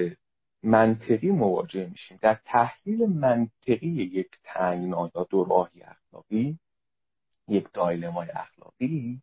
منطقی 0.62 1.30
مواجه 1.30 1.86
میشیم 1.86 2.18
در 2.22 2.38
تحلیل 2.44 3.06
منطقی 3.06 3.88
یک 3.88 4.30
تنگنا 4.44 5.10
یا 5.14 5.26
دو 5.30 5.44
راهی 5.44 5.82
اخلاقی 5.82 6.58
یک 7.48 7.68
دایلمای 7.72 8.28
اخلاقی 8.30 9.22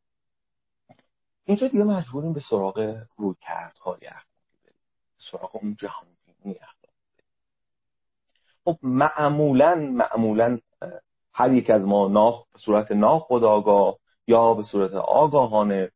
اینجا 1.45 1.67
دیگه 1.67 1.83
مجبوریم 1.83 2.33
به 2.33 2.41
سراغ 2.49 3.05
رویکردهای 3.17 4.07
اخلاقی 4.07 4.57
بریم 4.63 4.79
سراغ 5.17 5.55
اون 5.55 5.75
جهانبینی 5.75 6.55
اخلاقی. 6.55 6.78
خب 8.69 8.79
معمولا 8.83 9.75
معمولا 9.75 10.59
هر 11.33 11.53
یک 11.53 11.69
از 11.69 11.81
ما 11.81 12.07
ناخ 12.07 12.47
به 12.51 12.57
صورت 12.59 12.91
ناخودآگاه 12.91 13.99
یا 14.27 14.53
به 14.53 14.63
صورت 14.63 14.93
آگاهانه 14.93 15.91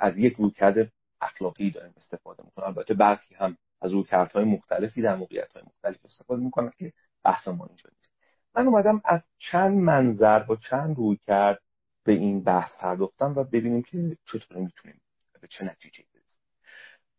از 0.00 0.16
یک 0.16 0.34
رویکرد 0.36 0.92
اخلاقی 1.20 1.70
داریم 1.70 1.94
استفاده 1.96 2.42
می‌کنیم. 2.44 2.68
البته 2.68 2.94
برخی 2.94 3.34
هم 3.34 3.56
از 3.80 3.92
رویکردهای 3.92 4.44
مختلفی 4.44 5.02
در 5.02 5.16
موقعیت 5.16 5.56
مختلف 5.56 6.04
استفاده 6.04 6.42
می‌کنن 6.42 6.72
که 6.78 6.92
بحث 7.24 7.48
ما 7.48 7.66
اینجا 7.66 7.90
نیست. 7.92 8.12
من 8.54 8.66
اومدم 8.66 9.02
از 9.04 9.20
چند 9.38 9.78
منظر 9.78 10.38
با 10.38 10.56
چند 10.56 10.96
رویکرد 10.96 11.62
به 12.04 12.12
این 12.12 12.42
بحث 12.42 12.74
پرداختم 12.74 13.34
و 13.36 13.44
ببینیم 13.44 13.82
که 13.82 14.16
چطور 14.24 14.58
می‌تونیم 14.58 15.00
به 15.40 15.46
چه 15.48 15.64
نتیجه 15.64 16.04
برسیم. 16.14 16.38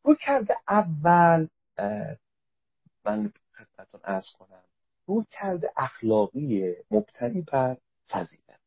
رو 0.04 0.16
کرده 0.16 0.56
اول 0.68 1.48
من 3.06 3.34
خدمتتون 3.64 4.02
ارز 4.04 4.26
کنم. 4.40 4.64
رو 5.06 5.26
کرده 5.32 5.72
اخلاقی 5.78 6.74
مبتنی 6.92 7.42
بر 7.42 7.78
فضیلت. 8.10 8.60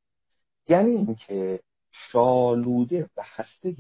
یعنی 0.69 0.91
اینکه 0.91 1.61
شالوده 1.91 3.11
و 3.17 3.23
هسته 3.25 3.77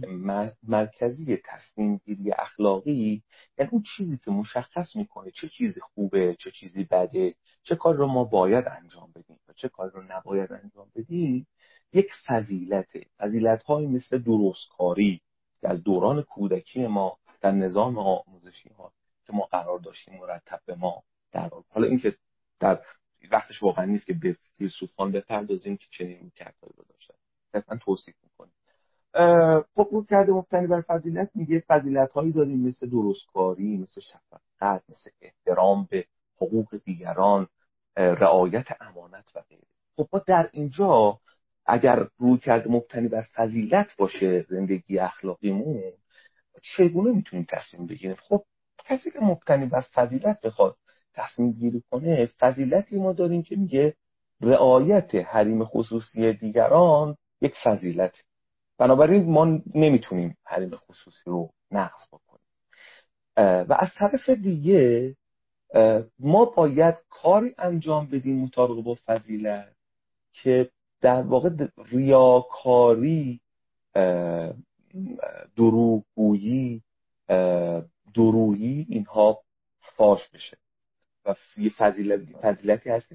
مرکزی 0.63 1.37
تصمیم 1.45 2.01
گیری 2.05 2.33
اخلاقی 2.33 3.23
یعنی 3.59 3.71
اون 3.73 3.83
چیزی 3.97 4.19
که 4.25 4.31
مشخص 4.31 4.97
می‌کنه 4.97 5.31
چه 5.31 5.49
چیزی 5.49 5.81
خوبه 5.81 6.37
چه 6.39 6.51
چیزی 6.51 6.85
بده 6.85 7.35
چه 7.63 7.77
کار 7.77 7.95
رو 7.95 8.07
ما 8.07 8.25
باید 8.25 8.65
انجام 8.69 9.13
بدیم 9.15 9.39
و 9.49 9.53
چه 9.53 9.69
کار 9.69 9.91
رو 9.91 10.03
نباید 10.03 10.53
انجام 10.53 10.91
بدیم 10.95 11.47
یک 11.93 12.09
فضیلت 12.27 12.89
فضیلت 13.19 13.71
مثل 13.71 14.19
درستکاری 14.19 15.21
که 15.61 15.69
از 15.69 15.83
دوران 15.83 16.23
کودکی 16.23 16.87
ما 16.87 17.19
در 17.41 17.51
نظام 17.51 17.99
آموزشی 17.99 18.69
ها 18.69 18.93
که 19.27 19.33
ما 19.33 19.45
قرار 19.45 19.79
داشتیم 19.79 20.19
مرتب 20.19 20.61
به 20.67 20.75
ما 20.75 21.03
در 21.33 21.51
حالا 21.69 21.87
اینکه 21.87 22.17
در 22.61 22.81
وقتش 23.33 23.63
واقعا 23.63 23.85
نیست 23.85 24.07
که 24.07 24.13
به 24.13 24.37
فیلسوفان 24.59 25.13
بپردازیم 25.13 25.77
که 25.77 25.87
چنین 25.91 26.19
رویکردهایی 26.21 26.75
رو 26.77 26.85
داشتن. 26.89 27.15
صرفا 27.53 27.77
توصیف 27.77 28.15
می‌کنیم. 28.23 28.53
خب 29.75 29.89
رو 29.93 30.05
کرده 30.05 30.33
مبتنی 30.33 30.67
بر 30.67 30.81
فضیلت 30.81 31.31
میگه 31.35 31.65
فضیلت 31.69 32.13
هایی 32.13 32.33
داریم 32.33 32.67
مثل 32.67 32.89
درستکاری 32.89 33.77
مثل 33.77 34.01
شفقت 34.01 34.83
مثل 34.89 35.11
احترام 35.21 35.89
به 35.91 36.05
حقوق 36.37 36.77
دیگران 36.85 37.49
رعایت 37.97 38.67
امانت 38.81 39.33
و 39.35 39.41
غیره. 39.41 39.67
خب 39.97 40.09
ما 40.13 40.23
در 40.27 40.49
اینجا 40.53 41.21
اگر 41.67 42.09
روی 42.19 42.39
کرده 42.39 42.71
مبتنی 42.71 43.09
بر 43.09 43.27
فضیلت 43.35 43.97
باشه 43.97 44.47
زندگی 44.49 44.99
اخلاقیمون 44.99 45.83
چگونه 46.63 47.13
می‌تونیم 47.13 47.47
تصمیم 47.49 47.87
بگیریم؟ 47.87 48.17
خب 48.29 48.45
کسی 48.89 49.11
که 49.11 49.19
مبتنی 49.21 49.67
بر 49.67 49.81
فضیلت 49.81 50.41
بخواد 50.41 50.77
تصمیم 51.15 51.53
گیری 51.53 51.83
کنه 51.91 52.27
فضیلتی 52.27 52.99
ما 52.99 53.13
داریم 53.13 53.43
که 53.43 53.57
میگه 53.57 53.95
رعایت 54.41 55.15
حریم 55.15 55.65
خصوصی 55.65 56.33
دیگران 56.33 57.17
یک 57.41 57.55
فضیلت. 57.65 58.15
بنابراین 58.79 59.31
ما 59.31 59.59
نمی‌تونیم 59.75 60.37
حریم 60.45 60.77
خصوصی 60.77 61.21
رو 61.25 61.51
نقض 61.71 62.09
بکنیم. 62.09 62.47
و 63.69 63.77
از 63.79 63.89
طرف 63.95 64.29
دیگه 64.29 65.15
ما 66.19 66.45
باید 66.45 66.95
کاری 67.11 67.55
انجام 67.59 68.07
بدیم 68.07 68.43
مطابق 68.43 68.83
با 68.83 68.97
فضیلت 69.07 69.77
که 70.33 70.71
در 71.01 71.23
واقع 71.23 71.51
ریاکاری 71.85 73.41
دروغگویی 75.57 76.83
درویی 78.15 78.87
اینها 78.89 79.43
فاش 79.81 80.29
بشه. 80.29 80.57
و 81.25 81.35
یه 81.57 81.71
فضیلتی 82.43 82.91
هست 82.91 83.07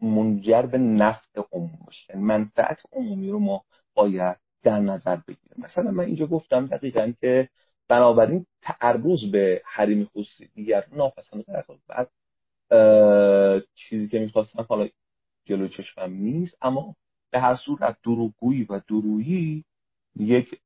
منجر 0.00 0.62
به 0.62 0.78
نفع 0.78 1.42
عموم 1.52 1.78
باشه. 1.86 2.06
یعنی 2.10 2.22
منفعت 2.22 2.82
عمومی 2.92 3.30
رو 3.30 3.38
ما 3.38 3.64
باید 3.94 4.36
در 4.62 4.80
نظر 4.80 5.16
بگیریم. 5.16 5.54
مثلا 5.58 5.90
من 5.90 6.04
اینجا 6.04 6.26
گفتم 6.26 6.66
دقیقا 6.66 7.12
که 7.20 7.48
بنابراین 7.88 8.46
تعرض 8.62 9.24
به 9.32 9.62
حریم 9.64 10.04
خصوصی 10.04 10.48
دیگر 10.54 10.86
ناپسند 10.92 11.44
بعد 11.86 12.10
چیزی 13.74 14.08
که 14.08 14.18
می‌خواستم 14.18 14.66
حالا 14.68 14.88
جلو 15.44 15.68
چشمم 15.68 16.12
نیست 16.12 16.56
اما 16.62 16.94
به 17.30 17.40
هر 17.40 17.54
صورت 17.54 17.96
دروغگویی 18.02 18.64
و 18.64 18.80
درویی 18.88 19.64
یک 20.16 20.60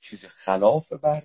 چیز 0.00 0.24
خلاف 0.24 0.92
بر 0.92 1.22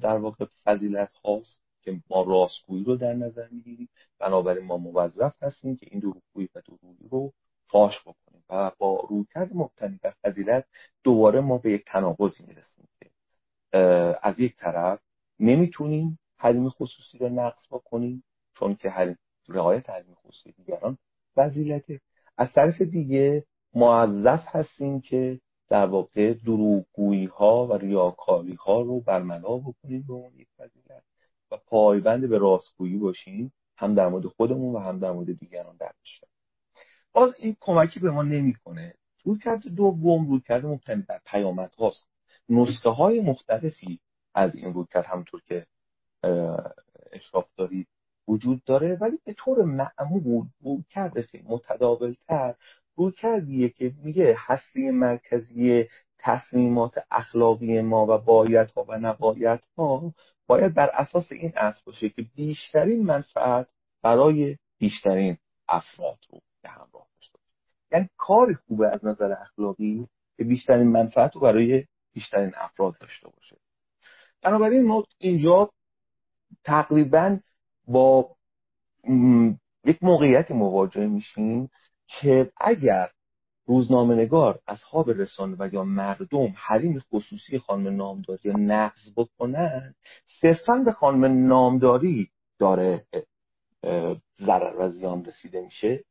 در 0.00 0.16
واقع 0.16 0.46
فضیلت 0.64 1.12
هاست 1.12 1.62
که 1.82 2.00
ما 2.10 2.22
راستگویی 2.22 2.84
رو 2.84 2.96
در 2.96 3.14
نظر 3.14 3.48
می‌گیریم. 3.48 3.88
بنابراین 4.18 4.64
ما 4.64 4.76
موظف 4.76 5.42
هستیم 5.42 5.76
که 5.76 5.86
این 5.90 6.00
دروغگویی 6.00 6.48
و 6.54 6.60
درویی 6.60 7.08
رو 7.10 7.32
فاش 7.66 8.00
بکنیم 8.00 8.44
و 8.48 8.72
با 8.78 9.06
رویکرد 9.10 9.50
مبتنی 9.54 9.98
بر 10.02 10.14
فضیلت 10.22 10.64
دوباره 11.04 11.40
ما 11.40 11.58
به 11.58 11.72
یک 11.72 11.84
تناقضی 11.86 12.44
می‌رسیم 12.46 12.88
که 13.00 13.10
از 14.22 14.40
یک 14.40 14.56
طرف 14.56 15.00
نمی‌تونیم 15.38 16.18
حریم 16.38 16.68
خصوصی 16.68 17.18
رو 17.18 17.28
نقص 17.28 17.66
بکنیم 17.70 18.24
چون 18.52 18.74
که 18.74 18.90
حریم 18.90 19.18
رعایت 19.48 19.90
حریم 19.90 20.14
خصوصی 20.14 20.52
دیگران 20.52 20.98
فضیلته. 21.34 22.00
از 22.36 22.52
طرف 22.52 22.82
دیگه 22.82 23.44
معذف 23.74 24.44
هستیم 24.46 25.00
که 25.00 25.40
در 25.70 25.86
واقع 25.86 26.34
دروغگویی 26.34 27.26
ها 27.26 27.66
و 27.66 27.72
ریاکاری 27.72 28.54
ها 28.54 28.80
رو 28.80 29.00
برملا 29.00 29.56
بکنیم 29.56 30.04
به 30.08 30.12
اون 30.12 30.32
فضیلت 30.58 31.02
و 31.50 31.56
پایبند 31.66 32.28
به 32.28 32.38
راستگویی 32.38 32.96
باشیم 32.96 33.52
هم 33.76 33.94
در 33.94 34.08
مورد 34.08 34.26
خودمون 34.26 34.74
و 34.74 34.78
هم 34.78 34.98
در 34.98 35.10
مورد 35.10 35.38
دیگران 35.38 35.76
در 35.76 35.92
باز 37.12 37.34
این 37.38 37.56
کمکی 37.60 38.00
به 38.00 38.10
ما 38.10 38.22
نمی‌کنه. 38.22 38.94
روی 39.24 39.38
کرده 39.38 39.68
دوم 39.68 40.28
روی 40.30 40.40
کرده 40.40 40.66
مبتنی 40.66 41.02
بر 41.02 41.20
پیامت 41.26 41.74
هاست. 41.74 42.06
نسخه 42.48 42.90
های 42.90 43.20
مختلفی 43.20 44.00
از 44.34 44.54
این 44.54 44.74
روی 44.74 44.86
کرد 44.90 45.04
همونطور 45.04 45.42
که 45.46 45.66
اشراف 47.12 47.46
دارید 47.56 47.88
وجود 48.28 48.64
داره 48.64 48.98
ولی 49.00 49.18
به 49.24 49.32
طور 49.32 49.64
معمول 49.64 50.46
روی 50.60 50.84
کرده 50.90 51.28
متداول 51.48 52.14
تر 52.28 52.54
روی 53.00 53.12
کردیه 53.12 53.68
که 53.68 53.92
میگه 54.02 54.36
هستی 54.38 54.90
مرکزی 54.90 55.88
تصمیمات 56.18 56.94
اخلاقی 57.10 57.80
ما 57.80 58.06
و 58.06 58.18
باید 58.18 58.72
و 58.76 58.98
نباید 58.98 59.60
ها 59.78 60.14
باید 60.46 60.74
بر 60.74 60.90
اساس 60.94 61.32
این 61.32 61.52
اصل 61.56 61.80
باشه 61.86 62.08
که 62.08 62.22
بیشترین 62.36 63.02
منفعت 63.02 63.66
برای 64.02 64.56
بیشترین 64.78 65.36
افراد 65.68 66.18
رو 66.30 66.40
به 66.62 66.68
همراه 66.68 67.06
داشته 67.14 67.38
یعنی 67.92 68.08
کاری 68.16 68.54
خوبه 68.54 68.88
از 68.88 69.04
نظر 69.04 69.32
اخلاقی 69.32 70.06
که 70.36 70.44
بیشترین 70.44 70.88
منفعت 70.88 71.34
رو 71.34 71.40
برای 71.40 71.84
بیشترین 72.12 72.52
افراد 72.56 72.98
داشته 72.98 73.28
باشه. 73.28 73.56
بنابراین 74.42 74.86
ما 74.86 75.04
اینجا 75.18 75.70
تقریبا 76.64 77.38
با 77.88 78.36
یک 79.84 80.02
موقعیتی 80.02 80.54
مواجه 80.54 81.06
میشیم 81.06 81.70
که 82.10 82.52
اگر 82.56 83.10
روزنامه 83.66 84.14
نگار 84.14 84.60
اصحاب 84.68 85.10
رسانه 85.10 85.56
و 85.58 85.68
یا 85.72 85.84
مردم 85.84 86.54
حریم 86.56 86.98
خصوصی 86.98 87.58
خانم 87.58 87.96
نامداری 87.96 88.50
نقض 88.50 89.12
بکنن 89.16 89.94
صرفا 90.40 90.82
به 90.84 90.92
خانم 90.92 91.46
نامداری 91.48 92.30
داره 92.58 93.04
ضرر 94.38 94.74
و 94.78 94.90
زیان 94.90 95.24
رسیده 95.24 95.60
میشه. 95.60 96.04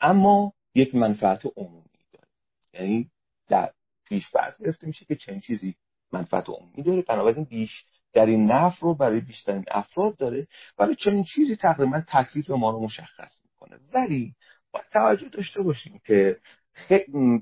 اما 0.00 0.52
یک 0.74 0.94
منفعت 0.94 1.46
عمومی 1.56 1.84
داره. 2.12 2.28
یعنی 2.72 3.10
در 3.48 3.72
پیش 4.04 4.28
فرض 4.28 4.58
گرفته 4.58 4.86
میشه 4.86 5.04
که 5.04 5.16
چنین 5.16 5.40
چیزی 5.40 5.74
منفعت 6.12 6.48
عمومی 6.48 6.82
داره. 6.82 7.02
بنابراین 7.02 7.44
بیش 7.44 7.84
در 8.12 8.26
این 8.26 8.52
نفع 8.52 8.78
رو 8.80 8.94
برای 8.94 9.20
بیشترین 9.20 9.64
افراد 9.70 10.16
داره 10.16 10.46
ولی 10.78 10.94
چنین 10.94 11.24
چیزی 11.34 11.56
تقریبا 11.56 12.02
تکلیف 12.08 12.50
ما 12.50 12.70
رو 12.70 12.80
مشخص 12.80 13.40
می‌کنه. 13.44 13.78
ولی 13.94 14.34
باید 14.76 14.90
توجه 14.92 15.28
داشته 15.28 15.62
باشیم 15.62 16.00
که 16.04 16.40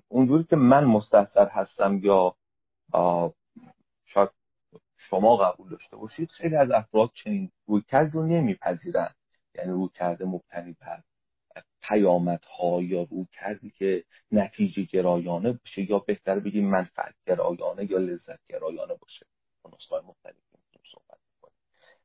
اونجوری 0.08 0.44
که 0.44 0.56
من 0.56 0.84
مستحضر 0.84 1.48
هستم 1.48 2.00
یا 2.02 2.36
شاید 4.04 4.30
شما 4.96 5.36
قبول 5.36 5.70
داشته 5.70 5.96
باشید 5.96 6.30
خیلی 6.30 6.56
از 6.56 6.70
افراد 6.70 7.10
چنین 7.14 7.50
رویکرد 7.66 8.14
رو 8.14 8.26
نمیپذیرن. 8.26 9.14
یعنی 9.54 9.72
روی 9.72 9.88
کرده 9.94 10.24
مبتنی 10.24 10.76
بر 10.80 11.02
پیامدها 11.82 12.82
یا 12.82 13.06
روی 13.10 13.26
کردی 13.32 13.70
که 13.70 14.04
نتیجه 14.32 14.82
گرایانه 14.82 15.52
باشه 15.52 15.90
یا 15.90 15.98
بهتر 15.98 16.38
بگیم 16.38 16.70
منفعت 16.70 17.14
گرایانه 17.26 17.90
یا 17.90 17.98
لذت 17.98 18.44
گرایانه 18.46 18.94
باشه. 18.94 19.26
نسخه 19.74 19.96
مختلف 19.96 20.34
صحبت 20.92 21.18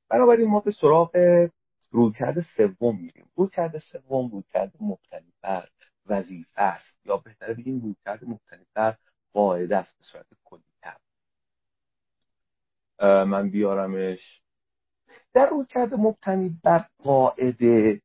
بنابراین 0.09 0.47
ما 0.47 0.59
به 0.59 0.71
سراغ 0.71 1.11
رویکرد 1.91 2.41
سوم 2.41 2.95
میریم 2.95 3.29
رویکرد 3.35 3.77
سوم 3.77 4.29
رویکرد 4.31 4.71
مبتنی 4.79 5.33
بر 5.41 5.67
وظیفه 6.05 6.61
است. 6.61 6.95
یا 7.05 7.17
بهتره 7.17 7.53
بگیم 7.53 7.79
رویکرد 7.79 8.25
مبتنی 8.25 8.65
بر 8.73 8.97
قاعده 9.33 9.77
است 9.77 9.97
به 9.97 10.03
صورت 10.03 10.25
کلی 10.43 10.63
من 13.01 13.49
بیارمش. 13.49 14.41
در 15.33 15.49
رویکرد 15.49 15.93
مبتنی 15.93 16.59
بر 16.63 16.85
قاعده 16.97 18.01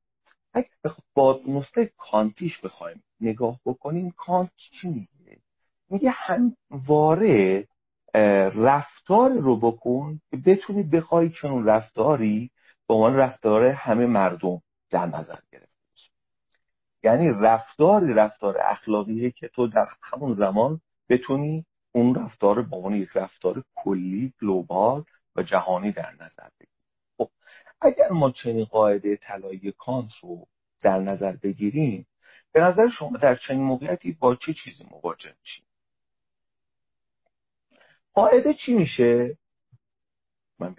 اگر 0.53 0.68
با 1.14 1.41
نسخه 1.47 1.93
کانتیش 1.97 2.61
بخوایم 2.61 3.03
نگاه 3.20 3.61
بکنیم 3.64 4.11
کانت 4.16 4.51
چی 4.57 4.89
میگه؟ 4.89 5.39
میگه 5.91 6.11
همواره 6.11 7.68
رفتار 8.55 9.30
رو 9.30 9.57
بکن 9.57 10.20
که 10.30 10.37
بتونی 10.37 10.82
بخوای 10.82 11.30
چون 11.30 11.64
رفتاری 11.64 12.51
به 12.95 12.99
عنوان 12.99 13.16
رفتار 13.16 13.64
همه 13.64 14.07
مردم 14.07 14.62
در 14.90 15.07
نظر 15.07 15.38
گرفته 15.53 15.68
یعنی 17.03 17.30
رفتاری 17.30 18.14
رفتار 18.14 18.59
اخلاقیه 18.61 19.30
که 19.30 19.49
تو 19.49 19.66
در 19.66 19.88
همون 20.03 20.34
زمان 20.34 20.80
بتونی 21.09 21.66
اون 21.92 22.14
رفتار 22.14 22.62
به 22.62 22.76
عنوان 22.76 22.95
یک 22.95 23.09
رفتار 23.14 23.64
کلی 23.74 24.32
گلوبال 24.42 25.05
و 25.36 25.42
جهانی 25.42 25.92
در 25.92 26.12
نظر 26.12 26.49
بگیری. 26.61 26.72
خب 27.18 27.30
اگر 27.80 28.09
ما 28.11 28.30
چنین 28.30 28.64
قاعده 28.64 29.16
طلایی 29.16 29.72
کانت 29.78 30.11
رو 30.22 30.47
در 30.82 30.99
نظر 30.99 31.32
بگیریم 31.32 32.07
به 32.53 32.61
نظر 32.61 32.88
شما 32.99 33.16
در 33.18 33.34
چنین 33.34 33.62
موقعیتی 33.62 34.12
با 34.12 34.36
چه 34.36 34.55
چیزی 34.64 34.84
مواجه 34.90 35.34
میشیم؟ 35.40 35.64
قاعده 38.12 38.55
چی 38.55 38.74
میشه؟ 38.74 39.38
من 40.59 40.74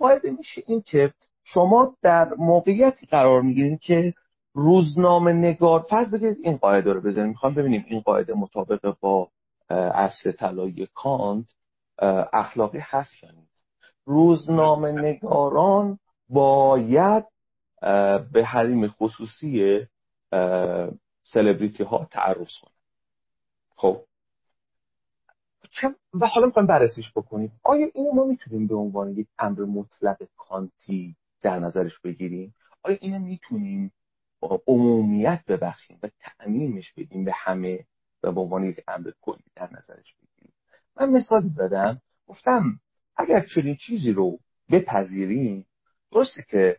قاعده 0.00 0.30
میشه 0.30 0.62
این 0.66 0.82
که 0.82 1.12
شما 1.44 1.96
در 2.02 2.34
موقعیتی 2.34 3.06
قرار 3.06 3.42
می‌گیرید 3.42 3.80
که 3.80 4.14
روزنامه 4.54 5.32
نگار 5.32 5.86
فرض 5.90 6.10
بگید 6.10 6.36
این 6.42 6.56
قاعده 6.56 6.92
رو 6.92 7.00
بزنیم. 7.00 7.28
می‌خوام 7.28 7.54
ببینیم 7.54 7.84
این 7.88 8.00
قاعده 8.00 8.34
مطابق 8.34 8.94
با 9.00 9.28
اصل 9.94 10.32
طلایی 10.32 10.88
کانت 10.94 11.44
اخلاقی 12.32 12.78
هست 12.82 13.22
یا 13.22 13.30
نیست. 13.30 13.64
روزنامه 14.04 14.92
نگاران 14.92 15.98
باید 16.28 17.24
به 18.32 18.44
حریم 18.44 18.88
خصوصی 18.88 19.80
سلبریتی 21.22 21.82
ها 21.82 22.08
تعرض 22.10 22.52
کنن 22.62 22.72
خب؟ 23.76 24.00
و 26.14 26.26
حالا 26.26 26.46
می‌خوایم 26.46 26.66
بررسیش 26.66 27.12
بکنیم. 27.16 27.52
آیا 27.64 27.88
اینو 27.94 28.12
ما 28.12 28.24
می‌تونیم 28.24 28.66
به 28.66 28.74
عنوان 28.74 29.10
یک 29.10 29.26
امر 29.38 29.60
مطلق 29.60 30.16
کانتی 30.36 31.16
در 31.42 31.58
نظرش 31.58 31.98
بگیریم؟ 31.98 32.54
آیا 32.82 32.98
اینو 33.00 33.18
می‌تونیم 33.18 33.92
عمومیت 34.66 35.40
ببخشیم 35.48 35.98
و 36.02 36.08
تعمیمش 36.20 36.92
بدیم 36.92 37.24
به 37.24 37.32
همه 37.34 37.84
و 38.22 38.32
به 38.32 38.40
عنوان 38.40 38.64
یک 38.64 38.84
امر 38.88 39.10
کلی 39.20 39.44
در 39.56 39.68
نظرش 39.72 40.14
بگیریم؟ 40.14 40.52
من 40.96 41.10
مثالی 41.10 41.48
زدم 41.56 42.00
گفتم 42.26 42.80
اگر 43.16 43.46
چنین 43.54 43.76
چیزی 43.76 44.12
رو 44.12 44.38
بپذیریم 44.70 45.66
درسته 46.12 46.44
که 46.48 46.76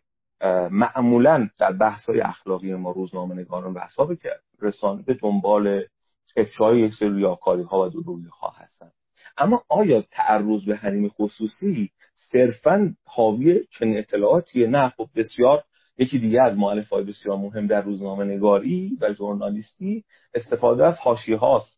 معمولا 0.71 1.49
در 1.59 1.71
بحث 1.71 2.05
های 2.05 2.21
اخلاقی 2.21 2.75
ما 2.75 2.91
روزنامه 2.91 3.35
نگاران 3.35 3.73
و 3.73 3.77
اصحابی 3.77 4.15
که 4.15 4.29
رسانه 4.61 5.01
به 5.01 5.13
دنبال 5.13 5.85
افشای 6.38 6.79
یک 6.79 6.93
سری 6.93 7.15
ریاکاری 7.15 7.63
ها 7.63 7.82
و 7.82 7.89
دروغی 7.89 8.27
ها 8.41 8.49
هستن 8.49 8.91
اما 9.38 9.63
آیا 9.69 10.01
تعرض 10.01 10.65
به 10.65 10.75
حریم 10.75 11.09
خصوصی 11.09 11.91
صرفا 12.32 12.95
حاوی 13.05 13.59
چنین 13.69 13.97
اطلاعاتیه؟ 13.97 14.67
نه 14.67 14.89
خب 14.89 15.09
بسیار. 15.15 15.63
یکی 15.97 16.19
دیگه 16.19 16.41
از 16.41 16.57
معلف 16.57 16.89
های 16.89 17.03
بسیار 17.03 17.38
مهم 17.38 17.67
در 17.67 17.82
روزنامه 17.82 18.25
نگاری 18.25 18.97
و 19.01 19.13
ژورنالیستی 19.13 20.03
استفاده 20.34 20.86
از 20.86 20.99
حاشیه 20.99 21.38
هاست. 21.38 21.77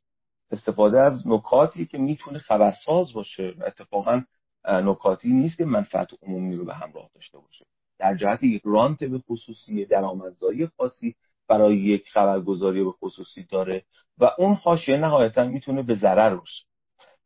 استفاده 0.52 1.00
از 1.00 1.28
نکاتی 1.28 1.86
که 1.86 1.98
می‌تونه 1.98 2.40
خبرساز 2.40 3.14
باشه 3.14 3.54
و 3.58 3.64
اتفاقا 3.64 4.22
نکاتی 4.68 5.30
نیست 5.30 5.58
که 5.58 5.66
منفعت 5.66 6.10
عمومی 6.22 6.56
رو 6.56 6.66
به 6.66 6.74
همراه 6.74 7.10
داشته 7.16 7.38
باشه. 7.38 7.66
در 8.00 8.16
جهت 8.16 8.44
یک 8.44 8.62
رانت 8.66 9.04
به 9.04 9.20
خصوصی 9.20 9.86
درآمدزایی 9.86 10.68
خاصی 10.68 11.16
برای 11.48 11.78
یک 11.78 12.10
خبرگزاری 12.10 12.84
به 12.84 12.92
خصوصی 12.92 13.44
داره 13.52 13.84
و 14.18 14.32
اون 14.38 14.54
حاشیه 14.54 14.98
نهایتا 14.98 15.44
می‌تونه 15.44 15.84
به 15.84 15.96
ضرر 15.96 16.36
باشه. 16.36 16.66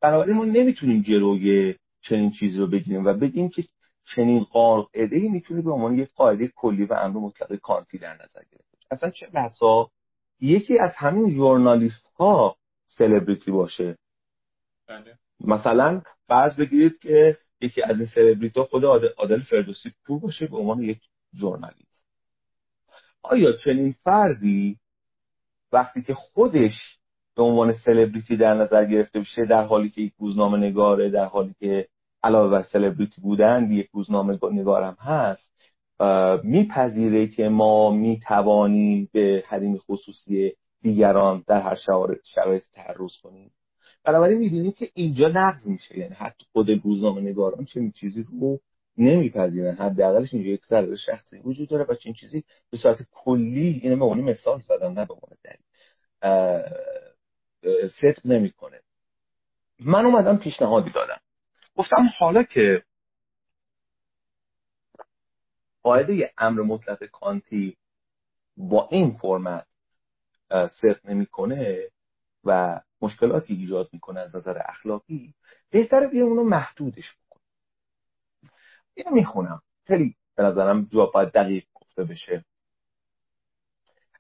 بنابراین 0.02 0.38
ما 0.38 0.46
نمی‌تونیم 0.46 1.02
جلوی 1.02 1.76
چنین 2.02 2.32
چیزی 2.32 2.60
رو 2.60 2.68
بگیریم 2.68 3.06
و 3.06 3.14
بگیم 3.14 3.50
که 3.50 3.64
چنین 4.16 4.44
قاعده 4.44 5.16
ای 5.16 5.28
می‌تونه 5.28 5.62
به 5.62 5.72
عنوان 5.72 5.98
یک 5.98 6.10
قاعده 6.16 6.48
کلی 6.56 6.86
و 6.86 6.94
امر 6.94 7.18
مطلق 7.18 7.56
کانتی 7.56 7.98
در 7.98 8.14
نظر 8.14 8.42
گرفته 8.52 8.78
اصلا 8.92 9.10
چه 9.10 9.28
بسا 9.34 9.90
یکی 10.40 10.80
از 10.80 10.92
همین 10.96 11.30
ژورنالیست 11.30 12.12
ها 12.20 12.56
سلبریتی 12.86 13.52
باشه. 13.52 13.98
بله. 14.88 15.18
مثلا 15.40 16.02
فرض 16.28 16.56
بگیرید 16.56 17.00
که 17.00 17.38
یکی 17.62 17.82
از 17.82 17.98
این 17.98 18.06
سلبریتی 18.06 18.60
ها 18.60 18.66
خود 18.66 18.86
عادل 19.18 19.42
فردوسی 19.42 19.92
پور 20.06 20.20
باشه 20.20 20.48
به 20.48 20.58
عنوان 20.58 20.82
یک 20.82 21.00
ژورنالیست. 21.36 21.97
آیا 23.30 23.52
چنین 23.52 23.96
فردی 24.04 24.78
وقتی 25.72 26.02
که 26.02 26.14
خودش 26.14 26.98
به 27.36 27.44
عنوان 27.44 27.72
سلبریتی 27.72 28.38
در 28.38 28.54
نظر 28.54 28.86
گرفته 28.86 29.20
بشه 29.20 29.46
در 29.46 29.64
حالی 29.64 29.90
که 29.90 30.02
یک 30.02 30.14
روزنامه 30.20 30.58
نگاره 30.58 31.10
در 31.10 31.26
حالی 31.26 31.56
که 31.60 31.88
علاوه 32.24 32.52
بر 32.52 32.64
سلبریتی 32.64 33.22
بودن 33.22 33.72
یک 33.72 33.90
روزنامه 33.94 34.40
نگارم 34.52 34.98
هست 35.00 35.48
میپذیره 36.44 37.28
که 37.28 37.50
ما 37.50 37.92
می‌توانیم 37.92 39.10
به 39.14 39.44
حریم 39.48 39.78
خصوصی 39.78 40.54
دیگران 40.82 41.44
در 41.48 41.62
هر 41.62 41.76
شرایط 42.24 42.64
تعرض 42.74 43.18
کنیم؟ 43.24 43.52
بنابراین 44.04 44.38
می‌بینیم 44.38 44.72
که 44.72 44.88
اینجا 44.94 45.28
نقض 45.28 45.68
میشه. 45.68 46.00
یعنی 46.00 46.14
حتی 46.14 46.46
خود 46.52 46.70
روزنامه 46.84 47.22
نگاران 47.22 47.66
چنین 47.66 47.92
چیزی 47.92 48.26
رو 48.42 48.60
نمیپذیرن. 48.98 49.76
حداقلش 49.76 50.34
اینجا 50.34 50.50
یک 50.50 50.66
ضرر 50.66 50.96
شخصی 50.96 51.38
وجود 51.38 51.70
داره 51.70 51.84
و 51.84 51.96
چنین 51.96 52.16
چیزی 52.16 52.44
به 52.70 52.78
صورت 52.78 52.98
کلی 53.12 53.80
اینو 53.84 53.98
به 53.98 54.06
عنوان 54.06 54.22
مثال 54.22 54.62
زدم 54.62 55.00
نه 55.00 55.06
به 55.06 55.14
عنوان 55.14 55.38
دلیل. 55.44 55.64
صدق 58.02 58.26
نمی‌کنه. 58.26 58.82
من 59.80 60.06
اومدم 60.06 60.38
پیشنهادی 60.38 60.90
دادم. 60.90 61.20
گفتم 61.76 62.10
حالا 62.18 62.44
که 62.44 62.84
قاعده 65.84 66.34
امر 66.38 66.62
مطلق 66.62 67.04
کانتی 67.04 67.78
با 68.58 68.88
این 68.92 69.18
فرمت 69.18 69.68
صدق 70.50 71.06
نمی‌کنه 71.06 71.90
و 72.44 72.82
مشکلاتی 73.02 73.54
ایجاد 73.54 73.90
می‌کنه 73.94 74.20
از 74.20 74.36
نظر 74.36 74.62
اخلاقی 74.66 75.34
بهتره 75.70 76.08
بیایم 76.08 76.28
اونو 76.28 76.44
محدودش 76.44 77.16
اینو 78.98 79.12
می‌خونم. 79.12 79.62
خیلی 79.88 80.16
به 80.36 80.44
نظرم 80.44 80.86
جا 80.86 81.06
باید 81.06 81.32
دقیق 81.32 81.64
گفته 81.74 82.04
بشه. 82.04 82.46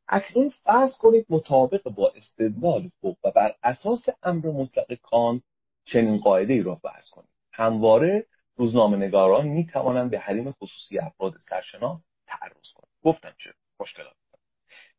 اکنون 0.07 0.49
فرض 0.49 0.97
کنید 0.97 1.25
مطابق 1.29 1.83
با 1.83 2.11
استدلال 2.15 2.89
خوب 3.01 3.17
و 3.23 3.31
بر 3.31 3.55
اساس 3.63 4.05
امر 4.23 4.47
مطلق 4.47 4.93
کانت 4.93 5.41
چنین 5.85 6.17
قاعده 6.17 6.53
ای 6.53 6.61
را 6.61 6.75
فرض 6.75 7.09
کنید. 7.09 7.29
همواره 7.51 8.25
روزنامه 8.55 8.97
نگاران 8.97 9.47
می 9.47 9.67
توانند 9.67 10.11
به 10.11 10.19
حریم 10.19 10.51
خصوصی 10.51 10.99
افراد 10.99 11.33
سرشناس 11.49 12.05
تعرض 12.27 12.71
کنند. 12.75 12.91
گفتم 13.03 13.33
چه 13.37 13.53
مشکلات 13.79 14.13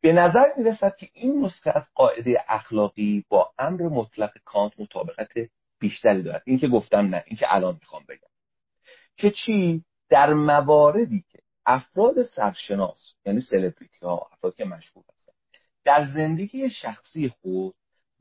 به 0.00 0.12
نظر 0.12 0.46
می 0.56 0.64
رسد 0.64 0.96
که 0.96 1.08
این 1.12 1.44
نسخه 1.44 1.72
از 1.74 1.84
قاعده 1.94 2.44
اخلاقی 2.48 3.24
با 3.28 3.52
امر 3.58 3.82
مطلق 3.82 4.30
کانت 4.44 4.72
مطابقت 4.80 5.32
بیشتری 5.78 6.22
دارد. 6.22 6.42
این 6.46 6.58
که 6.58 6.68
گفتم 6.68 7.06
نه 7.06 7.24
این 7.26 7.36
که 7.36 7.54
الان 7.54 7.74
می‌خوام 7.80 8.04
بگم. 8.08 8.28
که 9.18 9.30
چی؟ 9.30 9.84
در 10.10 10.34
مواردی 10.34 11.24
که 11.32 11.38
افراد 11.66 12.22
سرشناس 12.22 13.14
یعنی 13.26 13.40
سلبریتی 13.40 13.98
ها 14.02 14.28
افرادی 14.32 14.56
که 14.56 14.64
مشهور 14.64 15.04
هستند 15.12 15.34
در 15.84 16.12
زندگی 16.14 16.70
شخصی 16.70 17.28
خود 17.28 17.74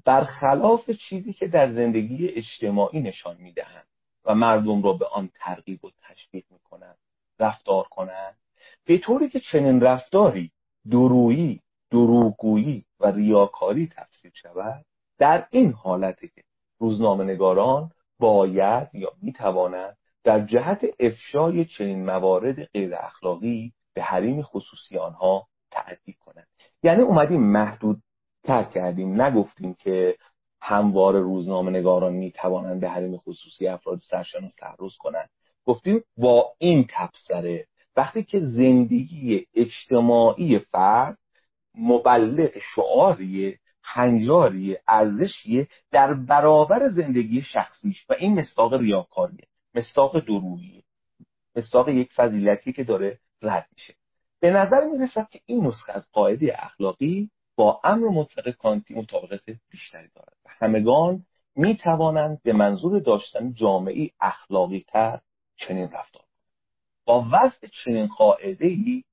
برخلاف 0.06 0.90
چیزی 0.92 1.34
که 1.34 1.48
در 1.48 1.74
زندگی 1.74 2.28
اجتماعی 2.28 3.00
نشان 3.00 3.38
می‌دهند 3.40 3.88
و 4.26 4.36
مردم 4.36 4.84
را 4.84 4.94
به 4.94 5.06
آن 5.06 5.30
ترغیب 5.40 5.86
و 5.86 5.92
تشویق 6.02 6.44
می‌کنند 6.50 6.98
رفتار 7.40 7.84
کنند 7.84 8.38
به 8.86 8.98
طوری 8.98 9.30
که 9.30 9.40
چنین 9.40 9.82
رفتاری 9.82 10.52
درویی 10.92 11.62
دروغگویی 11.92 12.86
و 13.00 13.12
ریاکاری 13.12 13.88
تفسیر 13.88 14.32
شود 14.36 14.86
در 15.18 15.48
این 15.52 15.72
حالتی 15.72 16.28
که 16.28 16.44
روزنامه 16.80 17.24
نگاران 17.24 17.92
باید 18.20 18.88
یا 18.94 19.12
می‌توانند 19.22 19.98
در 20.24 20.46
جهت 20.46 20.86
افشای 21.00 21.66
چنین 21.66 22.06
موارد 22.06 22.64
غیر 22.64 22.96
اخلاقی 22.96 23.74
به 23.94 24.04
حریم 24.04 24.42
خصوصی 24.42 24.98
آنها 24.98 25.48
تعدی 25.72 26.14
کنند. 26.14 26.48
یعنی 26.84 27.02
اومدیم 27.02 27.44
محدود 27.44 28.02
تر 28.44 28.64
کردیم. 28.64 29.22
نگفتیم 29.22 29.74
که 29.74 30.18
هموار 30.62 31.20
روزنامه 31.20 31.72
نگاران 31.72 32.14
می 32.14 32.32
توانند 32.32 32.82
به 32.82 32.90
حریم 32.90 33.18
خصوصی 33.18 33.68
افراد 33.68 34.00
سرشناس 34.00 34.56
تعرض 34.56 34.98
کنند. 35.00 35.30
گفتیم 35.66 36.04
با 36.18 36.54
این 36.58 36.86
تبصره 36.90 37.68
وقتی 37.96 38.24
که 38.24 38.40
زندگی 38.40 39.46
اجتماعی 39.56 40.60
فرد 40.60 41.18
مبلغ 41.76 42.52
شعاریه 42.76 43.60
هنجاریه 43.84 44.82
ارزشیه 44.88 45.68
در 45.92 46.14
برابر 46.14 46.88
زندگی 46.90 47.42
شخصیش 47.42 48.06
و 48.10 48.14
این 48.20 48.40
مستاق 48.40 48.74
ریاکاریه. 48.74 49.48
مستاق 49.78 50.20
دروییه 50.20 50.84
مستاق 51.56 51.90
یک 51.90 52.14
فضیلتی 52.14 52.74
که 52.74 52.84
داره 52.84 53.20
رد 53.42 53.68
میشه. 53.74 53.94
به 54.40 54.52
نظر 54.52 54.84
می 54.84 55.08
که 55.32 55.42
این 55.46 55.66
نسخه 55.66 55.94
از 55.94 56.08
قاعده 56.12 56.56
اخلاقی 56.60 57.30
با 57.56 57.82
امر 57.84 58.08
مطلق 58.08 58.50
کانتی 58.50 58.94
مطابقت 58.94 59.60
بیشتری 59.70 60.08
دارد. 60.16 60.38
همگان 60.46 61.26
می 61.56 61.76
توانند 61.76 62.42
به 62.44 62.54
منظور 62.54 63.00
داشتن 63.00 63.54
جامعی 63.54 64.12
اخلاقی 64.22 64.86
تر 64.88 65.20
چنین 65.56 65.92
رفتار 65.92 66.24
با 67.06 67.26
وضع 67.32 67.68
چنین 67.84 68.08
قاعده 68.08 68.68
ای 68.68 69.04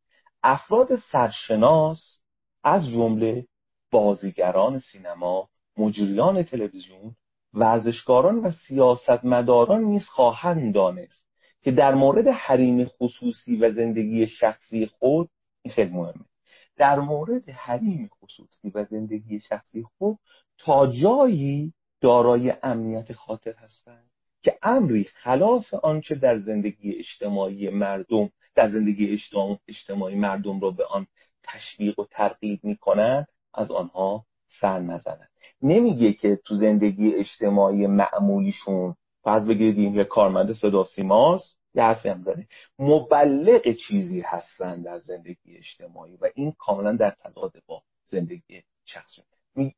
افراد 0.42 0.96
سرشناس 0.96 2.22
از 2.64 2.88
جمله 2.88 3.46
بازیگران 3.90 4.78
سینما 4.78 5.48
مجریان 5.76 6.42
تلویزیون 6.42 7.16
ورزشکاران 7.54 8.38
و 8.38 8.50
سیاستمداران 8.50 9.84
نیز 9.84 10.04
خواهند 10.04 10.74
دانست 10.74 11.24
که 11.62 11.70
در 11.70 11.94
مورد 11.94 12.28
حریم 12.28 12.84
خصوصی 12.84 13.56
و 13.56 13.72
زندگی 13.72 14.26
شخصی 14.26 14.86
خود 14.86 15.30
این 15.62 15.74
خیلی 15.74 15.90
مهمه. 15.90 16.24
در 16.76 17.00
مورد 17.00 17.50
حریم 17.50 18.10
خصوصی 18.20 18.70
و 18.74 18.84
زندگی 18.84 19.40
شخصی 19.40 19.82
خود 19.82 20.18
تا 20.58 20.86
جایی 20.86 21.72
دارای 22.00 22.54
امنیت 22.62 23.12
خاطر 23.12 23.52
هستند 23.52 24.10
که 24.42 24.58
امری 24.62 25.04
خلاف 25.04 25.74
آنچه 25.74 26.14
در 26.14 26.38
زندگی 26.38 26.92
اجتماعی 26.98 27.68
مردم 27.68 28.30
در 28.54 28.68
زندگی 28.68 29.18
اجتماعی 29.68 30.14
مردم 30.14 30.60
را 30.60 30.70
به 30.70 30.84
آن 30.84 31.06
تشویق 31.42 31.98
و 31.98 32.04
ترغیب 32.10 32.64
می‌کنن 32.64 33.26
از 33.54 33.70
آنها 33.70 34.24
سر 34.60 34.78
نزنن 34.78 35.28
نمیگه 35.64 36.12
که 36.12 36.40
تو 36.44 36.54
زندگی 36.54 37.14
اجتماعی 37.14 37.86
معمولیشون 37.86 38.94
فرض 39.22 39.46
بگیرید 39.46 39.94
یه 39.94 40.04
کارمند 40.04 40.52
صدا 40.52 40.84
سیماست 40.84 41.58
یه 41.74 41.82
حرفی 41.82 42.08
هم 42.08 42.20
داره 42.20 42.46
مبلغ 42.78 43.72
چیزی 43.72 44.20
هستن 44.20 44.82
در 44.82 44.98
زندگی 44.98 45.56
اجتماعی 45.56 46.16
و 46.16 46.28
این 46.34 46.52
کاملا 46.58 46.96
در 46.96 47.10
تضاد 47.10 47.52
با 47.66 47.82
زندگی 48.04 48.62
شخصی. 48.84 49.22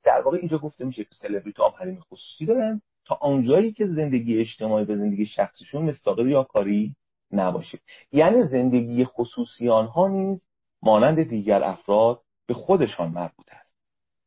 در 0.05 0.20
واقع 0.20 0.37
اینجا 0.37 0.59
گفته 0.59 0.84
میشه 0.84 1.05
که 1.05 1.11
سلبریتی 1.12 1.62
حریم 1.78 2.01
خصوصی 2.01 2.47
دارن. 2.47 2.82
تا 3.05 3.18
آنجایی 3.20 3.72
که 3.72 3.87
زندگی 3.87 4.41
اجتماعی 4.41 4.84
به 4.84 4.97
زندگی 4.97 5.26
شخصیشون 5.26 5.82
مستاق 5.82 6.47
کاری 6.47 6.95
نباشه. 7.32 7.78
یعنی 8.12 8.45
زندگی 8.45 9.05
خصوصی 9.05 9.68
آنها 9.68 10.09
نیز 10.09 10.41
مانند 10.82 11.22
دیگر 11.22 11.64
افراد 11.64 12.20
به 12.47 12.55
خودشان 12.55 13.11
مربوط 13.11 13.47
است. 13.53 13.70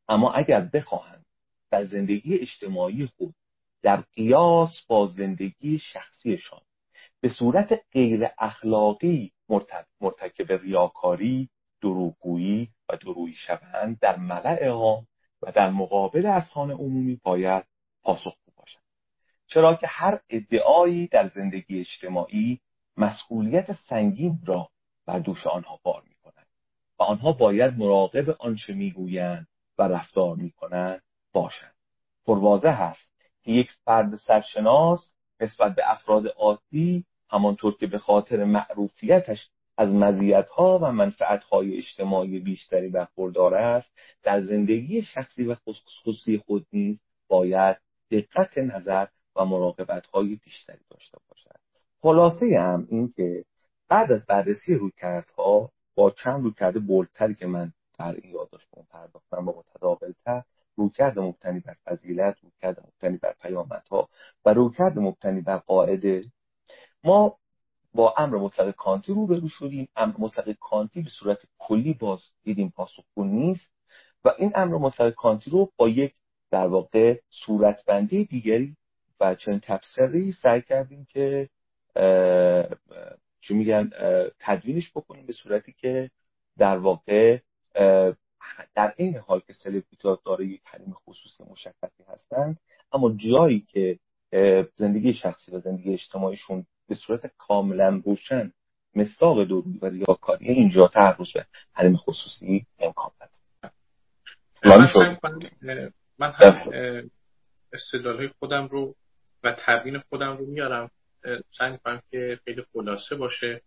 اما 0.10 0.32
اگر 0.32 0.62
بخواهند 0.74 1.26
در 1.72 1.86
زندگی 1.86 2.36
اجتماعی 2.36 3.06
خود 3.06 3.36
در 3.82 4.04
قیاس 4.16 4.82
با 4.88 5.06
زندگی 5.06 5.80
شخصیشان. 5.80 6.62
به 7.22 7.30
صورت 7.30 7.82
غیر 7.92 8.28
اخلاقی 8.38 9.32
مرتکب 10.02 10.52
ریاکاری 10.52 11.50
دروغگویی 11.82 12.70
و 12.90 12.98
درویی 12.98 13.34
شوند 13.34 14.00
در 14.00 14.18
ملع 14.18 14.68
عام 14.68 15.08
و 15.42 15.52
در 15.52 15.70
مقابل 15.70 16.26
اذهان 16.26 16.72
عمومی 16.72 17.20
باید 17.24 17.64
پاسخگو 18.04 18.52
باشند 18.56 18.84
چرا 19.48 19.76
که 19.76 19.88
هر 19.88 20.20
ادعایی 20.30 21.08
در 21.08 21.28
زندگی 21.28 21.80
اجتماعی 21.80 22.60
مسئولیت 22.98 23.74
سنگین 23.74 24.40
را 24.46 24.70
بر 25.06 25.20
دوش 25.20 25.48
آنها 25.48 25.80
بار 25.84 26.04
می 26.08 26.16
کنند 26.16 26.48
و 27.00 27.04
آنها 27.04 27.32
باید 27.32 27.78
مراقب 27.78 28.30
آنچه 28.30 28.74
می‌گویند 28.74 29.48
و 29.78 29.84
رفتار 29.84 30.36
می‌کنند 30.36 31.02
باشند 31.34 31.76
پروازه 32.26 32.70
هست 32.70 33.10
که 33.44 33.52
یک 33.52 33.72
فرد 33.86 34.16
سرشناس 34.16 35.14
نسبت 35.42 35.76
به 35.76 35.92
افراد 35.92 36.28
عادی 36.28 37.06
همانطور 37.30 37.78
که 37.78 37.88
به 37.88 37.98
خاطر 37.98 38.44
معروفیتش 38.44 39.50
از 39.78 39.90
مزیت‌ها 39.90 40.80
و 40.82 40.92
منفعت‌های 40.92 41.78
اجتماعی 41.78 42.40
بیشتری 42.40 42.90
برخوردار 42.90 43.56
است 43.56 43.90
در 44.24 44.42
زندگی 44.42 45.02
شخصی 45.02 45.44
و 45.44 45.56
خصوصی 45.56 46.38
خود 46.38 46.66
نیز 46.74 47.00
باید 47.28 47.78
دقت 48.12 48.58
نظر 48.58 49.08
و 49.36 49.46
مراقبت‌های 49.46 50.36
بیشتری 50.36 50.82
داشته 50.90 51.18
باشد. 51.30 51.60
خلاصه 52.02 52.60
هم 52.60 52.88
این 52.90 53.14
که 53.16 53.46
بعد 53.90 54.12
از 54.12 54.26
بررسی 54.26 54.74
رویکردها 54.74 55.72
با 55.96 56.12
چند 56.12 56.44
رویکرد 56.44 56.86
بولتری 56.88 57.36
که 57.36 57.48
من 57.48 57.74
در 58.00 58.16
این 58.16 58.34
یادداشت 58.34 58.68
پرداختم 58.90 59.46
با 59.46 59.56
متداولتر 59.60 60.44
رویکرد 60.80 61.20
مبتنی 61.20 61.60
بر 61.60 61.76
فضیلت 61.86 62.38
رویکرد 62.44 62.80
مبتنی 62.80 63.18
بر 63.18 63.36
پیامدها 63.42 64.10
و 64.46 64.54
رویکرد 64.54 65.00
مبتنی 65.00 65.42
بر 65.42 65.58
قاعده. 65.58 66.24
ما 67.04 67.38
با 67.94 68.14
امر 68.18 68.38
مطلق 68.38 68.72
کانتی 68.72 69.14
روبرو 69.14 69.48
شدیم. 69.48 69.88
امر 69.96 70.14
مطلق 70.18 70.52
کانتی 70.60 71.02
به 71.02 71.10
صورت 71.10 71.38
کلی 71.58 71.94
باز 71.94 72.22
دیدیم 72.44 72.70
پاسخگو 72.70 73.24
نیست 73.24 73.70
و 74.26 74.34
این 74.38 74.52
امر 74.56 74.78
مطلق 74.78 75.14
کانتی 75.14 75.52
رو 75.52 75.72
با 75.78 75.90
یک 75.90 76.14
در 76.52 76.68
واقع 76.68 77.20
صورتبندی 77.30 78.26
دیگری 78.26 78.76
و 79.20 79.36
چنین 79.36 79.60
تبصری 79.60 80.32
سعی 80.32 80.62
کردیم 80.62 81.08
که 81.10 81.50
چی 83.42 83.54
میگن 83.54 83.90
تدوینش 84.40 84.92
بکنیم 84.92 85.26
به 85.26 85.34
صورتی 85.34 85.72
که 85.72 86.12
در 86.58 86.78
واقع 86.78 87.40
در 88.76 88.94
این 88.98 89.18
حال 89.18 89.40
که 89.40 89.54
سلبریتی 89.54 89.98
داره 90.26 90.46
یک 90.46 90.62
حریم 90.66 90.94
خصوصی 90.94 91.44
مشخصی 91.44 92.04
هستند 92.08 92.60
اما 92.92 93.16
جایی 93.16 93.60
که 93.60 94.00
زندگی 94.76 95.14
شخصی 95.14 95.52
و 95.52 95.60
زندگی 95.60 95.94
اجتماعیشون 95.94 96.66
به 96.88 96.96
صورت 96.96 97.32
کاملا 97.38 98.02
روشن 98.06 98.52
مستاق 98.96 99.44
دوروی 99.44 99.78
و 99.78 99.86
ریاکاری 99.86 100.48
اینجا 100.48 100.88
تعرض 100.88 101.34
به 101.34 101.46
حریم 101.74 101.98
خصوصی 101.98 102.66
امکان 102.80 103.12
پذیر 103.20 103.40
من 106.20 106.32
هم 106.32 107.10
استدلال 107.74 108.28
خودم 108.40 108.68
رو 108.68 108.96
و 109.44 109.56
تبیین 109.60 110.00
خودم 110.00 110.38
رو 110.38 110.46
میارم. 110.46 110.92
سعی 111.58 111.72
می‌کنم 111.72 112.02
که 112.12 112.40
خیلی 112.46 112.64
خلاصه 112.74 113.16
باشه. 113.16 113.62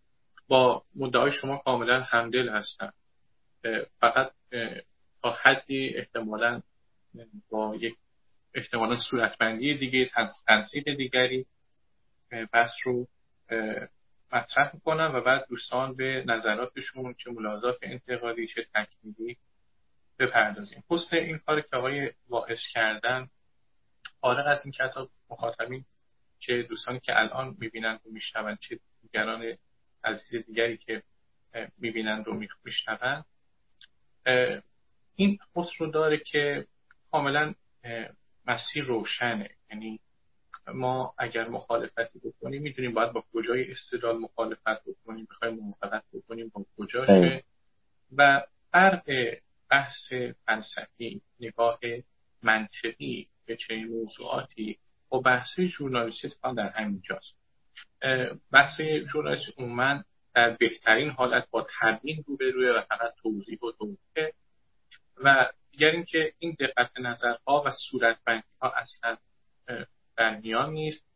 با 0.49 0.83
مدعای 0.97 1.33
شما 1.33 1.57
کاملا 1.57 2.03
همدل 2.03 2.49
هستم. 2.49 2.93
فقط 4.01 4.33
تا 5.23 5.31
حدی 5.43 5.97
احتمالا 5.97 6.63
با 7.51 7.77
یک 7.81 7.95
احتمالا 8.55 8.99
صورتبندی 9.11 9.79
دیگه 9.79 10.11
تنصیب 10.47 10.97
دیگری 10.97 11.47
بحث 12.53 12.73
رو 12.85 13.09
مطرح 14.33 14.71
می‌کنم 14.75 15.13
و 15.15 15.21
بعد 15.21 15.47
دوستان 15.49 15.97
به 15.97 16.25
نظراتشون 16.27 17.15
چه 17.15 17.31
ملاحظات 17.31 17.79
انتقادی 17.83 18.47
چه 18.47 18.67
تکمیلی 18.75 19.37
بپردازیم. 20.19 20.85
حسن 20.91 21.17
این 21.17 21.39
کار 21.39 21.61
که 21.61 21.77
آقای 21.77 22.13
واعظ 22.29 22.61
کردن 22.73 23.31
فارغ 24.21 24.47
از 24.47 24.65
این 24.65 24.73
که 24.73 24.85
مخاطبین 25.31 25.85
چه 26.39 26.63
دوستانی 26.63 27.01
که 27.01 27.21
الان 27.21 27.57
می‌بینند 27.61 28.01
و 28.07 28.11
میشنوند 28.11 28.59
چه 28.59 28.81
دیگران 29.03 29.57
عزیز 30.05 30.47
دیگری 30.47 30.77
که 30.77 31.03
می‌بینند 31.79 32.29
و 32.29 32.41
میشنوند 32.65 33.25
این 35.17 35.39
حسن 35.55 35.73
رو 35.79 35.91
داره 35.91 36.19
که 36.19 36.67
کاملا 37.11 37.55
مسیر 38.47 38.85
روشنه. 38.85 39.51
یعنی 39.71 40.01
ما 40.75 41.15
اگر 41.19 41.49
مخالفتی 41.49 42.19
بکنیم 42.19 42.63
می‌دونیم 42.63 42.95
باید 42.95 43.13
با 43.13 43.25
کجای 43.35 43.71
استدلال 43.71 44.19
مخالفت 44.19 44.85
بکنیم 44.85 45.27
بخوایم 45.31 45.55
موافقت 45.55 46.05
بکنیم 46.13 46.49
با 46.55 46.67
کجاشه 46.79 47.45
و 48.17 48.43
فرق 48.73 49.03
بحث 49.71 50.13
فلسفی 50.47 51.23
نگاه 51.41 51.79
منطقی 52.43 53.29
به 53.47 53.57
چنین 53.57 53.89
موضوعاتی 53.89 54.79
و 55.13 55.19
بحث 55.21 55.61
ژورنالیستی 55.61 56.29
در 56.57 56.69
همین 56.69 57.03
جاست 57.05 57.35
بحث 58.53 58.81
ژورنالیستی 59.13 59.53
عموما 59.59 60.05
در 60.35 60.51
بهترین 60.51 61.11
حالت 61.11 61.51
با 61.51 61.67
تبیین 61.81 62.25
روبروی 62.27 62.69
و 62.69 62.81
فقط 62.81 63.15
توضیح 63.23 63.59
و 63.59 63.73
توضیح 63.73 64.33
و 65.17 65.53
دیگر 65.71 65.91
اینکه 65.91 66.35
این 66.39 66.57
دقت 66.61 66.91
نظرها 66.99 67.63
و 67.67 67.71
صورتبندی 67.71 68.47
ها 68.63 68.71
اصلا 68.77 69.17
در 70.17 70.37
میان 70.37 70.71
نیست. 70.71 71.07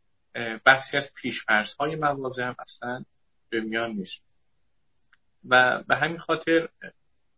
بحثی 0.65 0.97
از 0.97 1.13
پیشفرض 1.15 1.73
های 1.75 1.97
موازه 1.97 2.45
هم 2.45 2.57
اصلا 2.59 3.05
به 3.49 3.61
میان 3.61 3.91
نیست. 3.91 4.23
و 5.49 5.83
به 5.83 5.97
همین 5.97 6.19
خاطر 6.19 6.69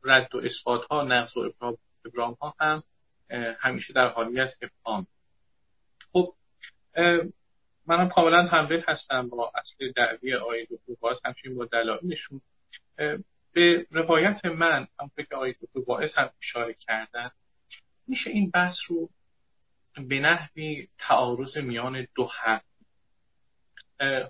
رد 0.05 0.35
و 0.35 0.39
اثبات 0.39 0.85
ها 0.85 1.03
نقض 1.03 1.37
و 1.37 1.77
ابرام 2.05 2.35
ها 2.35 2.55
هم 2.61 2.83
همیشه 3.61 3.93
در 3.93 4.09
حالی 4.09 4.41
از 4.41 4.57
ابهام. 4.63 5.07
خب 6.13 6.35
منم 7.89 8.09
کاملا 8.09 8.43
همدل 8.47 8.83
هستم 8.89 9.29
با 9.29 9.53
اصل 9.55 9.93
دعوی 9.93 10.35
آقای 10.35 10.65
دکتر 10.65 10.93
باز 11.01 11.19
همچنین 11.25 11.57
با 11.57 11.65
دلایلشون. 11.65 12.41
به 13.53 13.87
روایت 13.91 14.45
من 14.45 14.89
هم 15.01 15.11
که 15.17 15.35
آقای 15.35 15.53
دکتر 15.53 15.81
باعث 15.87 16.19
هم 16.19 16.31
اشاره 16.43 16.75
کردن. 16.75 17.31
میشه 18.07 18.31
این 18.31 18.51
بحث 18.51 18.77
رو 18.89 19.11
به 20.09 20.21
نحوی 20.21 20.89
تعارض 20.99 21.59
میان 21.59 22.07
دو 22.15 22.31
حق 22.43 22.63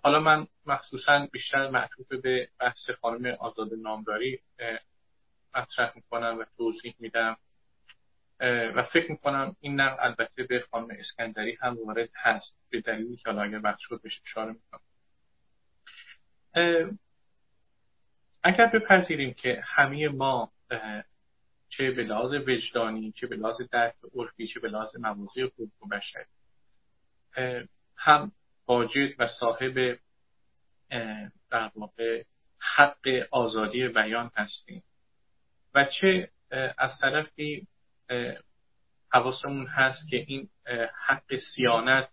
حالا 0.03 0.21
من 0.21 0.47
مخصوصا 0.67 1.29
بیشتر 1.33 1.71
معطوف 1.71 2.13
به 2.13 2.49
بحث 2.61 2.91
خانم 2.91 3.37
آزاد 3.41 3.69
نامداری 3.83 4.41
مطرح 5.55 5.93
می‌کنم 5.97 6.39
و 6.39 6.45
توضیح 6.57 6.95
میدم. 6.99 7.37
و 8.41 8.83
فکر 8.93 9.11
می‌کنم 9.11 9.57
این 9.61 9.81
نقل 9.81 9.97
البته 10.07 10.43
به 10.43 10.61
خانم 10.71 10.89
اسکندری 10.91 11.59
هم 11.61 11.87
وارد 11.87 12.09
هست 12.17 12.57
به 12.71 12.81
دلیلی 12.81 13.17
که 13.17 13.31
حالا 13.31 13.43
اگر 13.43 13.61
وقت 13.65 13.79
شد 13.79 14.01
بهش 14.03 14.21
اشاره 14.27 14.53
می‌کنم. 14.53 14.81
اگر 18.43 18.67
بپذیریم 18.67 19.35
که 19.35 19.63
همه 19.65 20.09
ما 20.09 20.53
چه 21.69 21.91
به 21.91 22.03
لحاظ 22.03 22.35
وجدانی 22.35 23.13
چه 23.13 23.27
به 23.27 23.37
لحاظ 23.37 23.61
درک 23.71 23.95
عرفی 24.15 24.47
چه 24.47 24.61
به 24.61 24.69
لحاظ 24.69 24.97
موازی 24.97 25.43
حقوق 25.43 25.71
بشر 25.91 26.27
هم 27.97 28.33
واجد 28.67 29.15
و 29.19 29.27
صاحب 29.27 29.99
در 31.51 31.71
واقع 31.75 32.25
حق 32.59 33.09
آزادی 33.31 33.89
بیان 33.89 34.31
هستیم. 34.37 34.83
و 35.75 35.85
چه 36.01 36.31
از 36.79 36.99
طرفی 37.01 37.67
حواسمون 39.13 39.67
هست 39.67 40.09
که 40.11 40.17
این 40.27 40.49
حق 41.07 41.37
سیانت 41.55 42.09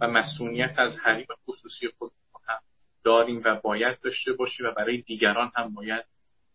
و 0.00 0.08
مسئولیت 0.08 0.78
از 0.78 0.96
حریم 0.96 1.26
خصوصی 1.46 1.88
خود 1.98 2.12
هم 2.48 2.58
داریم 3.04 3.42
و 3.44 3.54
باید 3.54 4.00
داشته 4.00 4.32
باشیم 4.32 4.66
و 4.66 4.70
برای 4.70 5.02
دیگران 5.02 5.52
هم 5.56 5.74
باید 5.74 6.04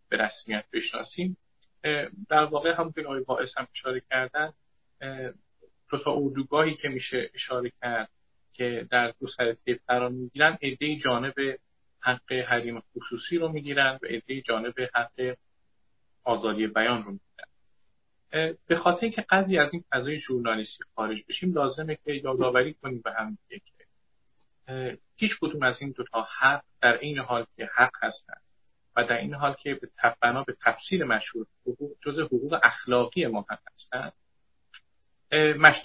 به 0.10 0.18
رسمیت 0.18 0.66
بشناسیم. 0.74 1.38
در 2.30 2.44
واقع 2.44 2.74
هم 2.78 2.92
که 2.92 3.02
آقای 3.02 3.24
باعث 3.24 3.58
هم 3.58 3.68
اشاره 3.76 4.02
کردن 4.10 4.54
دو 5.90 5.98
تا 5.98 6.12
اردوگاهی 6.12 6.76
که 6.76 6.90
میشه 6.90 7.32
اشاره 7.34 7.72
کرد 7.82 8.10
که 8.54 8.88
در 8.92 9.14
دو 9.20 9.28
سر 9.28 9.54
تیپ 9.54 9.80
قرار 9.88 10.10
می‌گیرن 10.10 10.58
عده 10.62 10.96
جانب 10.96 11.34
حق 12.00 12.32
حریم 12.32 12.80
خصوصی 12.80 13.38
رو 13.38 13.50
می‌گیرن 13.50 14.00
و 14.02 14.06
عده 14.06 14.42
جانب 14.42 14.74
حق 14.94 15.36
آزادی 16.24 16.68
بیان 16.68 17.04
رو 17.04 17.12
می‌گیرن 17.12 17.23
به 18.68 18.76
خاطر 18.76 19.10
که 19.10 19.22
قدری 19.22 19.58
از 19.58 19.74
این 19.74 19.84
فضای 19.94 20.20
ژورنالیستی 20.20 20.84
خارج 20.96 21.18
بشیم 21.30 21.54
لازمه 21.54 21.96
که 21.96 22.14
یادآوری 22.14 22.74
کنیم 22.74 23.02
به 23.02 23.14
هم 23.14 23.38
که 23.50 23.62
هیچ 25.16 25.32
کدوم 25.42 25.64
از 25.64 25.82
این 25.82 25.92
دوتا 25.92 26.28
حق 26.40 26.64
در 26.82 26.98
این 26.98 27.20
حال 27.20 27.46
که 27.56 27.70
حق 27.76 27.92
هستند 28.02 28.42
و 28.96 29.04
در 29.04 29.18
این 29.18 29.34
حال 29.34 29.54
که 29.54 29.74
به 29.74 29.90
بنا 30.22 30.44
به 30.44 30.56
تفسیر 30.66 31.04
مشروط 31.04 31.48
حقوق 31.62 31.92
جز 32.06 32.20
حقوق 32.20 32.60
اخلاقی 32.64 33.28
ما 33.28 33.46
هم 33.50 33.58
هستند 33.74 34.14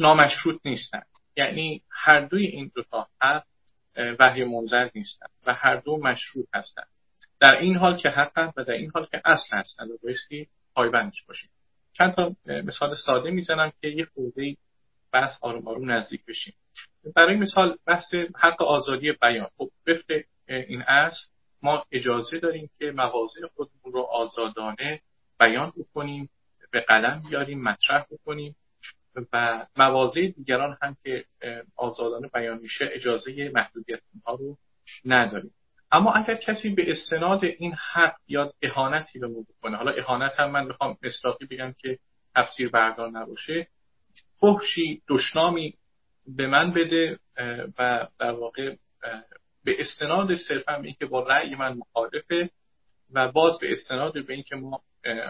نامشروط 0.01 0.61
نیستند 0.65 1.07
یعنی 1.37 1.83
هر 1.91 2.21
دوی 2.21 2.47
این 2.47 2.71
دوتا 2.75 3.09
حق 3.21 3.45
وحی 4.19 4.45
منظر 4.45 4.91
نیستند 4.95 5.31
و 5.47 5.55
هر 5.55 5.77
دو 5.77 5.97
مشروط 5.97 6.47
هستند 6.55 6.89
در 7.41 7.53
این 7.53 7.77
حال 7.77 7.97
که 7.97 8.09
حق 8.09 8.53
و 8.57 8.65
در 8.65 8.73
این 8.73 8.91
حال 8.95 9.07
که 9.07 9.23
اصل 9.25 9.57
هستند 9.57 9.91
و 9.91 9.99
بایستی 10.03 10.49
پایبندش 10.75 11.23
باشیم. 11.23 11.51
چند 11.99 12.15
تا 12.15 12.37
مثال 12.47 12.95
ساده 13.07 13.31
می‌زنم 13.31 13.73
که 13.81 13.89
یه 13.89 14.05
خورده 14.15 14.57
بحث 15.13 15.33
آروم 15.43 15.69
آروم 15.69 15.91
نزدیک 15.91 16.25
بشیم. 16.27 16.55
برای 17.17 17.37
مثال 17.37 17.77
بحث 17.87 18.15
حق 18.37 18.63
آزادی 18.63 19.13
بیان. 19.13 19.49
خب 19.57 19.71
وفق 19.87 20.21
این 20.49 20.83
اصل 20.83 21.27
ما 21.63 21.85
اجازه 21.93 22.39
داریم 22.39 22.71
که 22.79 22.91
مواضع 22.91 23.41
خودمون 23.57 23.93
رو 23.93 24.01
آزادانه 24.01 25.01
بیان 25.41 25.73
بکنیم 25.77 26.31
به 26.71 26.81
قلم 26.81 27.23
بیاریم 27.31 27.63
مطرح 27.63 28.07
بکنیم 28.11 28.57
و 29.33 29.67
مواضع 29.77 30.27
دیگران 30.27 30.79
هم 30.83 30.97
که 31.05 31.25
آزادانه 31.77 32.29
بیان 32.35 32.59
میشه 32.59 32.89
اجازه 32.93 33.51
محدودیت 33.55 34.01
ها 34.27 34.35
رو 34.35 34.57
نداریم. 35.05 35.55
اما 35.91 36.13
اگر 36.13 36.35
کسی 36.35 36.69
به 36.69 36.91
استناد 36.91 37.45
این 37.45 37.75
حق 37.93 38.17
یا 38.29 38.53
اهانتی 38.63 39.19
به 39.19 39.27
ما 39.27 39.45
بکنه 39.49 39.77
حالا 39.77 39.93
اهانت 39.93 40.41
هم 40.41 40.51
من 40.51 40.69
بخوام 40.69 40.99
مصداقی 41.03 41.47
بگم 41.47 41.75
که 41.79 41.99
تفسیر 42.37 42.69
بردار 42.69 43.11
نباشه 43.11 43.69
فحشی 44.41 45.03
دشنامی 45.09 45.75
به 46.27 46.47
من 46.47 46.73
بده 46.73 47.19
و 47.79 48.09
در 48.19 48.31
واقع 48.31 48.77
به 49.65 49.81
استناد 49.81 50.35
صرفا 50.35 50.79
به 50.79 50.85
اینکه 50.85 51.07
با 51.07 51.23
رأی 51.23 51.55
من 51.55 51.75
مخالفه 51.79 52.51
و 53.13 53.33
باز 53.33 53.59
به 53.59 53.73
استناد 53.73 54.27
به 54.27 54.35
اینکه 54.35 54.57
ما 54.57 54.83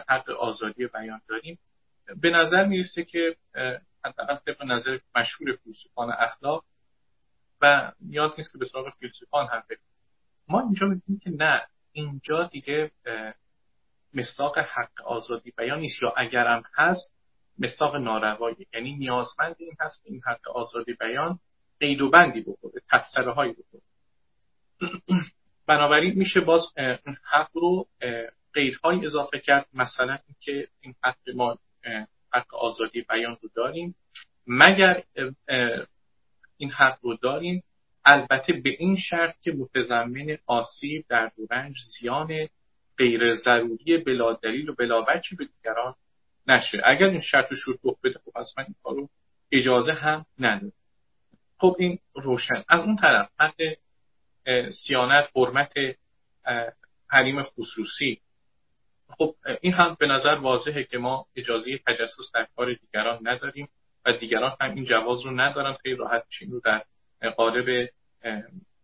حق 0.09 0.31
آزادی 0.31 0.87
بیان 0.87 1.21
داریم. 1.29 1.59
به 2.21 2.31
نظر 2.31 2.65
می‌رسه 2.65 3.05
که 3.05 3.37
حداقل 4.05 4.37
طبق 4.47 4.63
نظر 4.63 4.99
مشهور 5.17 5.57
فیلسوفان 5.65 6.13
اخلاق 6.19 6.65
و 7.61 7.93
نیاز 8.01 8.35
نیست 8.39 8.53
که 8.53 8.59
به 8.59 8.65
سراغ 8.65 8.95
فیلسوفان 8.99 9.47
هم 9.47 9.63
بگیم 9.71 9.88
ما 10.49 10.61
اینجا 10.61 10.87
میگیم 10.87 11.19
که 11.19 11.31
نه 11.31 11.63
اینجا 11.93 12.45
دیگه 12.45 12.91
مستاق 14.15 14.59
حق 14.59 15.03
آزادی 15.05 15.53
بیان 15.59 15.81
نیست. 15.81 16.03
یا 16.03 16.13
اگرم 16.17 16.63
هست 16.75 17.15
مستاق 17.59 17.97
ناروایی 17.97 18.67
یعنی 18.75 18.97
نیازمند 18.97 19.57
این 19.59 19.77
هست 19.81 20.03
که 20.03 20.11
این 20.11 20.21
حق 20.27 20.49
آزادی 20.49 20.93
بیان 20.93 21.39
قید 21.81 22.01
و 22.01 22.11
بندی 22.11 22.41
بکنه 22.41 22.73
تفسره 22.91 23.33
هایی 23.33 23.53
بکنه. 23.53 23.81
بنابراین 25.67 26.15
میشه 26.15 26.41
باز 26.41 26.63
حق 27.23 27.51
رو 27.55 27.87
قیدهایی 28.53 29.07
اضافه 29.07 29.39
کرد. 29.39 29.67
مثلا 29.73 30.19
اینکه 30.27 30.69
این 30.81 30.95
حق 31.05 31.31
ما 31.35 31.59
حق 32.33 32.55
آزادی 32.55 33.03
بیان 33.03 33.37
رو 33.43 33.49
داریم. 33.55 33.95
مگر 34.47 35.03
این 36.57 36.71
حق 36.71 36.99
رو 37.03 37.17
داریم 37.17 37.65
البته 38.11 38.53
به 38.53 38.71
این 38.79 38.97
شرط 38.97 39.41
که 39.41 39.53
متضمن 39.53 40.39
آسیب 40.47 41.05
در 41.09 41.33
رنج 41.51 41.77
زیان 41.99 42.49
غیر 42.99 43.35
ضروری 43.35 43.99
بلا 43.99 44.33
دلیل 44.33 44.69
و 44.69 44.75
بلا 44.75 45.01
به 45.01 45.21
دیگران 45.39 45.95
نشه. 46.47 46.83
اگر 46.85 47.07
این 47.07 47.21
شرط 47.21 47.55
شروع 47.55 47.79
رخ 47.85 48.01
بده 48.05 48.19
خب 48.25 48.39
اصلا 48.39 48.65
این 48.65 48.75
کارو 48.83 49.09
اجازه 49.53 49.93
هم 49.93 50.27
نداره 50.39 50.73
خب 51.59 51.77
این 51.79 51.99
روشن. 52.15 52.65
از 52.69 52.81
اون 52.81 52.97
طرف 52.97 53.31
حق 53.41 53.75
سیانت 54.87 55.29
حرمت 55.37 55.73
حریم 57.09 57.43
خصوصی. 57.43 58.21
خب 59.09 59.35
این 59.61 59.73
هم 59.73 59.97
به 60.01 60.07
نظر 60.07 60.35
واضحه 60.35 60.85
که 60.85 60.99
ما 60.99 61.27
اجازه 61.37 61.79
تجسس 61.87 62.33
در 62.35 62.47
کار 62.57 62.75
دیگران 62.75 63.19
نداریم 63.23 63.69
و 64.05 64.13
دیگران 64.13 64.57
هم 64.61 64.75
این 64.75 64.85
جواز 64.85 65.25
رو 65.25 65.41
ندارن. 65.41 65.77
خیلی 65.83 65.95
راحت 65.97 66.25
این 66.41 66.51
رو 66.51 66.61
در 66.65 66.85
قالب 67.37 67.89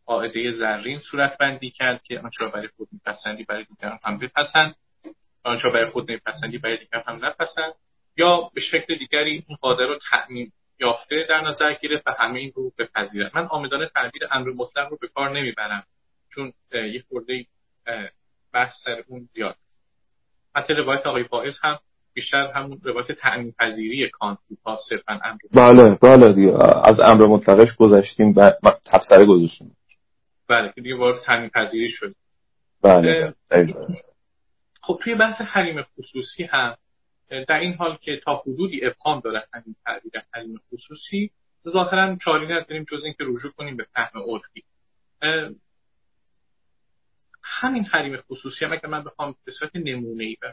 قاعده 0.07 0.51
زرین 0.51 0.99
صورت 0.99 1.39
بندی 1.39 1.71
کرد 1.71 2.03
که 2.03 2.21
آنچه 2.21 2.47
برای 2.55 2.69
خود 2.77 2.89
میپسندی 2.93 3.45
برای 3.45 3.65
دیگران 3.65 3.99
هم 4.05 4.19
بپسند. 4.19 4.75
آنچه 5.45 5.69
برای 5.71 5.87
خود 5.87 6.11
نمیپسندی 6.11 6.59
برای 6.59 6.77
دیگران 6.77 7.05
هم 7.07 7.25
نپسند. 7.25 7.75
یا 8.17 8.51
به 8.55 8.61
شکل 8.61 8.99
دیگری 8.99 9.45
این 9.49 9.57
قاعده 9.61 9.87
رو 9.87 9.99
تعمیم 10.11 10.53
یافته 10.81 11.27
در 11.29 11.41
نظر 11.41 11.75
گرفت 11.75 12.07
و 12.07 12.11
همه 12.11 12.41
این 12.41 12.53
رو 12.55 12.73
بپذیرن 12.79 13.31
من 13.35 13.47
آمدانه 13.47 13.91
تعبیر 13.95 14.23
امر 14.31 14.51
مطلق 14.51 14.89
رو 14.91 14.99
به 15.01 15.09
کار 15.09 15.31
نمی‌برم 15.31 15.85
چون 16.35 16.53
یه 16.73 17.05
خورده 17.09 17.47
بحث 18.53 18.73
سر 18.85 19.05
اون 19.07 19.29
زیاد 19.33 19.57
حتی 20.55 20.75
روایت 20.75 21.07
آقای 21.07 21.25
فائز 21.25 21.59
هم 21.63 21.79
بیشتر 22.15 22.53
همون 22.55 22.81
روایت 22.85 23.13
تعمیم 23.13 23.55
پذیری 23.59 24.11
کانت 24.11 24.39
بود 24.49 24.59
صرفا 24.89 25.21
امر 25.25 25.39
بله 25.53 25.99
بله 26.03 26.33
دیگه. 26.33 26.55
از 26.85 27.01
امر 27.01 27.27
مطلقش 27.27 27.77
گذشتیم 27.77 28.35
و 28.37 28.53
تفسره 28.85 29.27
گذاشتیم. 29.27 29.77
بله 30.49 30.73
که 30.75 30.81
دیگه 30.81 30.97
وارد 30.97 31.21
تعمیم 31.21 31.49
پذیری 31.49 31.89
شد. 31.91 32.15
بله 32.83 33.35
خب 34.83 34.99
توی 35.03 35.15
بحث 35.15 35.41
حریم 35.41 35.83
خصوصی 35.83 36.45
هم 36.45 36.77
در 37.49 37.59
این 37.59 37.75
حال 37.75 37.97
که 37.97 38.21
تا 38.25 38.37
حدودی 38.37 38.87
ابهام 38.87 39.21
داره 39.21 39.45
همین 39.55 39.77
تعبیر 39.85 40.13
حریم 40.33 40.61
خصوصی 40.73 41.31
ظاهرا 41.69 42.17
چاری 42.25 42.47
نداریم 42.47 42.85
جز 42.93 43.05
اینکه 43.05 43.25
رجوع 43.25 43.53
کنیم 43.57 43.77
به 43.77 43.87
فهم 43.95 44.21
عرفی. 44.21 44.65
همین 47.43 47.85
حریم 47.85 48.17
خصوصی 48.17 48.65
هم 48.65 48.73
اگر 48.73 48.87
من 48.87 49.05
بخوام 49.05 49.35
به 49.45 49.53
صورت 49.53 49.71
نمونه 49.77 50.25
ای 50.25 50.37
و 50.43 50.53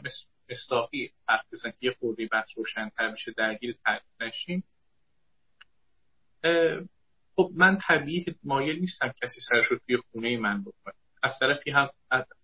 مصداقی 0.50 1.12
حرف 1.28 1.44
بزنم 1.52 1.70
که 1.70 1.78
یه 1.80 1.96
خورده 2.00 2.26
بحث 2.26 2.48
روشنتر 2.56 3.10
میشه 3.10 3.32
درگیر 3.32 3.76
تعریف 3.84 4.02
نشیم. 4.20 4.64
خب 7.36 7.50
من 7.54 7.78
طبیعی 7.78 8.24
مایل 8.44 8.78
نیستم 8.80 9.14
کسی 9.22 9.40
سرش 9.48 9.66
رو 9.66 9.78
توی 9.86 9.96
خونه 9.96 10.36
من 10.36 10.62
بکنه. 10.62 10.94
از 11.22 11.38
طرفی 11.40 11.70
هم 11.70 11.90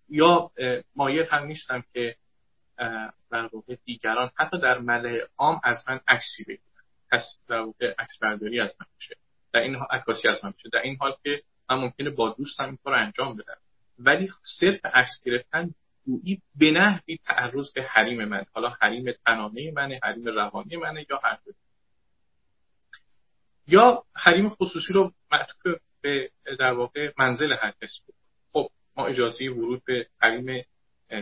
یا 0.09 0.51
مایل 0.95 1.25
هم 1.31 1.45
نیستم 1.45 1.83
که 1.93 2.15
در 3.31 3.49
واقع 3.53 3.75
دیگران 3.85 4.31
حتی 4.35 4.59
در 4.59 4.77
ملع 4.77 5.27
عام 5.37 5.61
از 5.63 5.83
من 5.87 5.99
عکسی 6.07 6.43
بگیرن. 6.43 6.83
پس 7.11 7.23
در 7.47 7.59
واقع 7.59 7.93
عکس 7.99 8.19
برداری 8.21 8.59
از 8.59 8.75
من 8.79 8.87
میشه. 8.95 9.15
در 9.53 9.59
این 9.59 9.75
عکاسی 9.75 10.27
از 10.27 10.43
من 10.43 10.53
میشه. 10.55 10.69
در 10.69 10.81
این 10.81 10.97
حال 10.99 11.15
که 11.23 11.43
من 11.69 11.77
ممکنه 11.77 12.09
با 12.09 12.29
دوستم 12.29 12.65
این 12.65 12.77
کار 12.83 12.93
انجام 12.93 13.35
بدم. 13.35 13.57
ولی 13.99 14.29
صرف 14.59 14.85
عکس 14.85 15.21
گرفتن 15.25 15.75
گویی 16.05 16.41
به 16.55 16.71
نحوی 16.71 17.17
تعرض 17.25 17.73
به 17.73 17.83
حریم 17.83 18.25
من. 18.25 18.45
حالا 18.53 18.69
حریم 18.69 19.05
تنانه 19.25 19.71
منه 19.71 19.99
حریم 20.03 20.25
روانی 20.25 20.75
منه 20.75 21.05
یا 21.09 21.21
هر 21.23 21.39
یا 23.67 24.03
حریم 24.15 24.49
خصوصی 24.49 24.93
رو 24.93 25.13
معطوف 25.31 25.81
به 26.01 26.31
در 26.59 26.73
واقع 26.73 27.11
منزل 27.17 27.53
هر 27.53 27.73
کسی 27.81 28.01
خب 28.53 28.69
ما 28.95 29.07
اجازه 29.07 29.49
ورود 29.49 29.83
به 29.85 30.07
حریم 30.21 30.65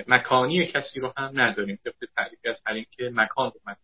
مکانی 0.08 0.68
کسی 0.68 1.00
رو 1.00 1.14
هم 1.18 1.32
نداریم. 1.42 1.80
طبق 1.84 2.10
تعریفی 2.16 2.50
از 2.50 2.62
حریم 2.66 2.86
که 2.92 3.12
مکان 3.14 3.52
رو 3.52 3.60
من 3.66 3.76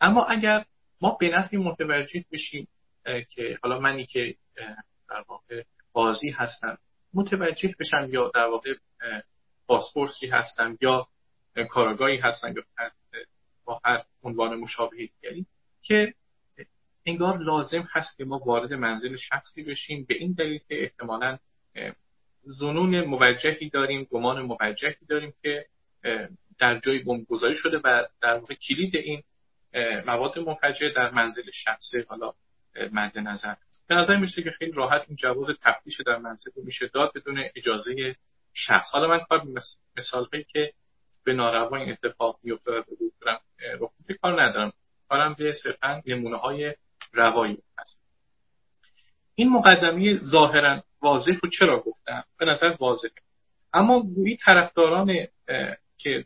اما 0.00 0.24
اگر 0.24 0.64
ما 1.00 1.16
به 1.20 1.28
نحوی 1.28 1.58
متوجه 1.58 2.24
بشیم 2.32 2.68
که 3.30 3.58
حالا 3.62 3.78
منی 3.78 4.06
که 4.06 4.36
در 5.08 5.24
واقع 5.28 5.62
بازی 5.92 6.30
هستم 6.30 6.78
متوجه 7.16 7.74
بشم 7.80 8.08
یا 8.10 8.30
در 8.34 8.46
واقع 8.46 8.74
پاسپورتی 9.66 10.26
هستم 10.26 10.78
یا 10.80 11.08
کاراگاهی 11.70 12.16
هستم 12.16 12.54
یا 12.56 12.62
با 13.64 13.80
هر 13.84 14.04
عنوان 14.22 14.56
مشابه 14.56 14.96
دیگری 14.96 15.46
که 15.82 16.14
انگار 17.06 17.38
لازم 17.38 17.88
هست 17.92 18.16
که 18.16 18.24
ما 18.24 18.38
وارد 18.38 18.72
منزل 18.72 19.16
شخصی 19.16 19.62
بشیم. 19.62 20.04
به 20.08 20.14
این 20.14 20.32
دلیل 20.32 20.58
که 20.68 20.82
احتمالا 20.82 21.38
زنون 22.42 23.00
موجهی 23.00 23.70
داریم 23.70 24.04
گمان 24.04 24.42
موجهی 24.42 25.06
داریم 25.08 25.34
که 25.42 25.66
در 26.58 26.78
جایی 26.78 27.04
گذاری 27.28 27.54
شده 27.54 27.80
و 27.84 28.04
در 28.20 28.38
واقع 28.38 28.54
کلید 28.54 28.96
این 28.96 29.22
مواد 30.06 30.38
منفجره 30.38 30.92
در 30.92 31.10
منزل 31.10 31.50
شخصی 31.52 32.00
حالا 32.08 32.32
مد 32.92 33.18
نظر. 33.18 33.54
به 33.86 33.94
نظر 33.94 34.16
میشه 34.16 34.42
که 34.42 34.50
خیلی 34.50 34.72
راحت 34.72 35.04
این 35.08 35.16
جواز 35.16 35.46
تفتیش 35.62 36.00
در 36.06 36.18
رو 36.56 36.62
میشه 36.64 36.86
داد 36.86 37.12
بدون 37.14 37.44
اجازه 37.56 38.16
شخص. 38.52 38.86
حالا 38.92 39.08
من 39.08 39.18
کار 39.18 39.42
مثال 39.96 40.26
که 40.48 40.72
به 41.24 41.32
ناروا 41.32 41.76
این 41.76 41.92
اتفاق 41.92 42.40
میافتاد 42.42 42.84
رو 43.78 43.90
کار 44.22 44.42
ندارم. 44.42 44.72
کارم 45.08 45.34
به 45.34 45.54
صرفا 45.62 46.02
نمونه 46.06 46.36
های 46.36 46.74
روایی 47.12 47.58
هست 47.78 48.02
این 49.34 49.48
مقدمی 49.48 50.18
ظاهرا 50.18 50.82
واضح 51.02 51.32
رو 51.42 51.50
چرا 51.58 51.80
گفتم؟ 51.80 52.24
به 52.38 52.44
نظر 52.44 52.76
واضحه. 52.80 53.10
اما 53.72 54.00
گویی 54.02 54.36
طرفداران 54.36 55.26
که 55.98 56.24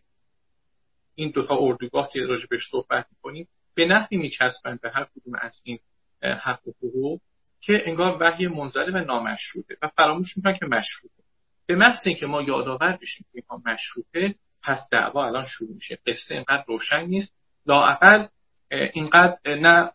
این 1.15 1.31
دوتا 1.31 1.57
اردوگاه 1.61 2.09
که 2.13 2.21
راجبش 2.21 2.61
صحبت 2.71 3.07
می‌کنیم 3.11 3.49
به 3.75 3.87
نحوی 3.87 4.17
میچسبند 4.17 4.81
به 4.81 4.91
هر 4.91 5.05
کدوم 5.05 5.35
از 5.41 5.61
این 5.65 5.79
حق 6.23 6.69
و 6.69 6.71
حقوق. 6.71 7.21
که 7.61 7.83
انگار 7.89 8.17
وحی 8.21 8.47
منزله 8.47 9.01
و 9.01 9.05
نامشروطه 9.05 9.77
و 9.83 9.89
فراموش 9.89 10.37
می‌کنن 10.37 10.59
که 10.59 10.67
مشروطه. 10.67 11.23
به 11.67 11.77
محض 11.77 12.07
اینکه 12.07 12.27
ما 12.27 12.43
یادآور 12.43 12.99
بشیم 13.03 13.27
که 13.33 13.43
اینها 13.43 13.73
مشروطه 13.73 14.35
پس 14.63 14.79
دعوا 14.93 15.27
الان 15.27 15.47
شروع 15.47 15.75
میشه. 15.75 15.99
قصه 16.07 16.35
اینقدر 16.35 16.65
روشن 16.67 17.05
نیست. 17.05 17.33
لااقل 17.67 18.27
اینقدر 18.71 19.39
نه 19.47 19.93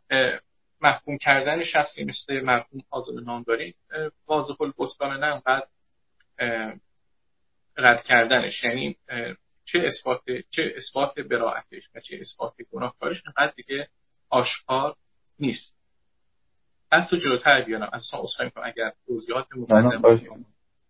محکوم 0.82 1.18
کردن 1.18 1.64
شخصی 1.64 2.04
مثل 2.04 2.42
مرحوم 2.42 2.82
آزاد 2.90 3.24
نامداری 3.24 3.76
واضح 4.28 4.62
البستان 4.62 5.24
نه 5.24 5.34
اینقدر 5.34 5.68
رد 7.78 8.04
کردنش. 8.04 8.64
یعنی 8.64 8.98
چه 9.66 9.80
اثبات 9.80 10.22
چه 10.50 10.74
اثبات 10.78 11.20
براعتش 11.20 11.90
و 11.96 12.00
چه 12.00 12.18
اثبات 12.22 12.54
گناهکارش 12.72 13.22
اینقدر 13.26 13.54
دیگه 13.56 13.88
آشکار 14.30 14.96
نیست. 15.40 15.76
بحث 16.96 17.14
رو 17.14 17.20
جلوتر 17.20 17.62
بیارم. 17.62 17.90
اصلا 17.94 18.20
اصلا 18.20 18.50
کنم 18.50 18.64
اگر 18.66 18.94
توضیحات 19.08 19.48
مقدم 19.56 20.20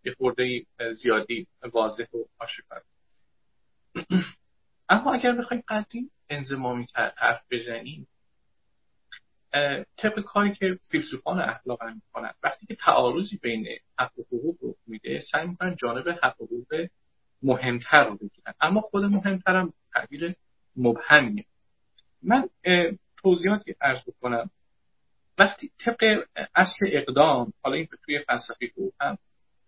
یه 0.03 0.13
خورده 0.13 0.65
زیادی 0.93 1.47
واضح 1.73 2.05
و 2.13 2.23
آشکار 2.39 2.81
اما 4.89 5.13
اگر 5.13 5.31
بخوایم 5.31 5.63
قدیم 5.67 6.11
انزمامی 6.29 6.87
حرف 7.17 7.43
بزنیم 7.51 8.07
طبق 9.97 10.19
کاری 10.19 10.53
که 10.55 10.79
فیلسوفان 10.91 11.39
اخلاق 11.39 11.83
هم 11.83 11.95
می‌کنن 11.95 12.33
وقتی 12.43 12.65
که 12.65 12.75
تعارضی 12.75 13.37
بین 13.37 13.67
حق 13.99 14.19
و 14.19 14.21
حقوق 14.21 14.57
رو 14.61 14.75
میده 14.87 15.19
سعی 15.31 15.47
می‌کنن 15.47 15.75
جانب 15.75 16.09
حق 16.23 16.41
و 16.41 16.45
حقوق 16.45 16.87
مهمتر 17.43 18.07
رو 18.07 18.15
بگیرن. 18.15 18.53
اما 18.61 18.81
خود 18.81 19.03
مهمترم 19.03 19.73
تعبیر 19.93 20.35
مبهمیه. 20.75 21.45
من 22.21 22.49
توضیحاتی 23.17 23.75
عرض 23.81 23.99
بکنم. 24.07 24.49
وقتی 25.37 25.71
طبق 25.79 26.23
اصل 26.55 26.85
اقدام 26.85 27.53
حالا 27.63 27.75
این 27.75 27.87
توی 28.05 28.19
فلسفه 28.19 28.65
حقوق 28.65 28.93
هم 29.01 29.17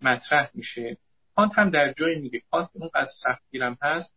مطرح 0.02 0.50
میشه 0.54 0.98
کانت 1.36 1.52
هم 1.58 1.70
در 1.70 1.94
جایی 1.94 2.20
میگه 2.20 2.42
کانت 2.52 2.70
اونقدر 2.74 3.10
سختگیرم 3.24 3.78
هست 3.82 4.14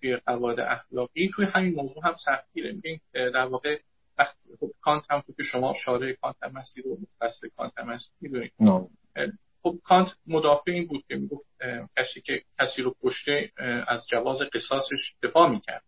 توی 0.00 0.16
قواعد 0.16 0.60
اخلاقی 0.60 1.30
توی 1.34 1.46
همین 1.46 1.74
موضوع 1.74 2.06
هم 2.06 2.14
سختگیره. 2.24 2.72
میگه 2.72 3.00
در 3.12 3.46
واقع 3.46 3.78
وقتی 4.18 4.38
خب 4.60 4.70
کانت 4.80 5.04
هم 5.10 5.22
که 5.36 5.42
شما 5.42 5.74
شارع 5.84 6.12
کانت 6.12 6.36
هم 6.42 6.56
هستی 6.56 6.82
رو 6.82 6.98
کانت 7.56 7.72
هم 7.78 7.90
هستی 7.90 8.12
می‌دونید 8.20 8.52
خب 9.62 9.78
کانت 9.84 10.08
مدافع 10.26 10.70
این 10.70 10.86
بود 10.86 11.04
که 11.08 11.16
می‌گفت 11.16 11.46
کسی 11.96 12.20
که 12.20 12.42
کسی 12.60 12.82
رو 12.82 12.96
کشته 13.04 13.52
از 13.86 14.06
جواز 14.08 14.38
قصاصش 14.38 15.14
دفاع 15.22 15.50
می‌کرد. 15.50 15.82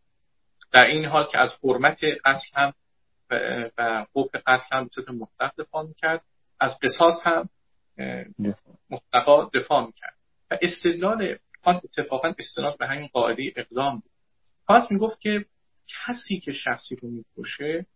در 0.73 0.85
این 0.85 1.05
حال 1.05 1.27
که 1.27 1.39
از 1.39 1.51
حرمت 1.65 2.01
قتل 2.25 2.49
هم 2.55 2.73
و 3.31 4.07
حکم 4.15 4.39
قتل 4.47 4.77
هم 4.77 4.89
به 5.07 5.13
مطلق 5.13 5.53
دفاع 5.59 5.87
می‌کرد. 5.87 6.25
از 6.61 6.79
قصاص 6.83 7.15
هم 7.23 7.49
مطلقا 8.91 9.51
دفاع 9.55 9.87
می‌کرد. 9.87 10.15
و 10.51 10.59
استدلال 10.63 11.39
کانت 11.65 11.83
اتفاقا 11.85 12.35
استناد 12.39 12.79
به 12.79 12.87
همین 12.87 13.07
قاعده 13.07 13.53
اقدام 13.57 13.99
بود. 13.99 14.11
کانت 14.67 14.91
می‌گفت 14.91 15.21
که 15.21 15.45
کسی 15.89 16.41
که 16.41 16.53
شخصی 16.53 16.97
رو 16.97 17.09
می‌کشه 17.11 17.87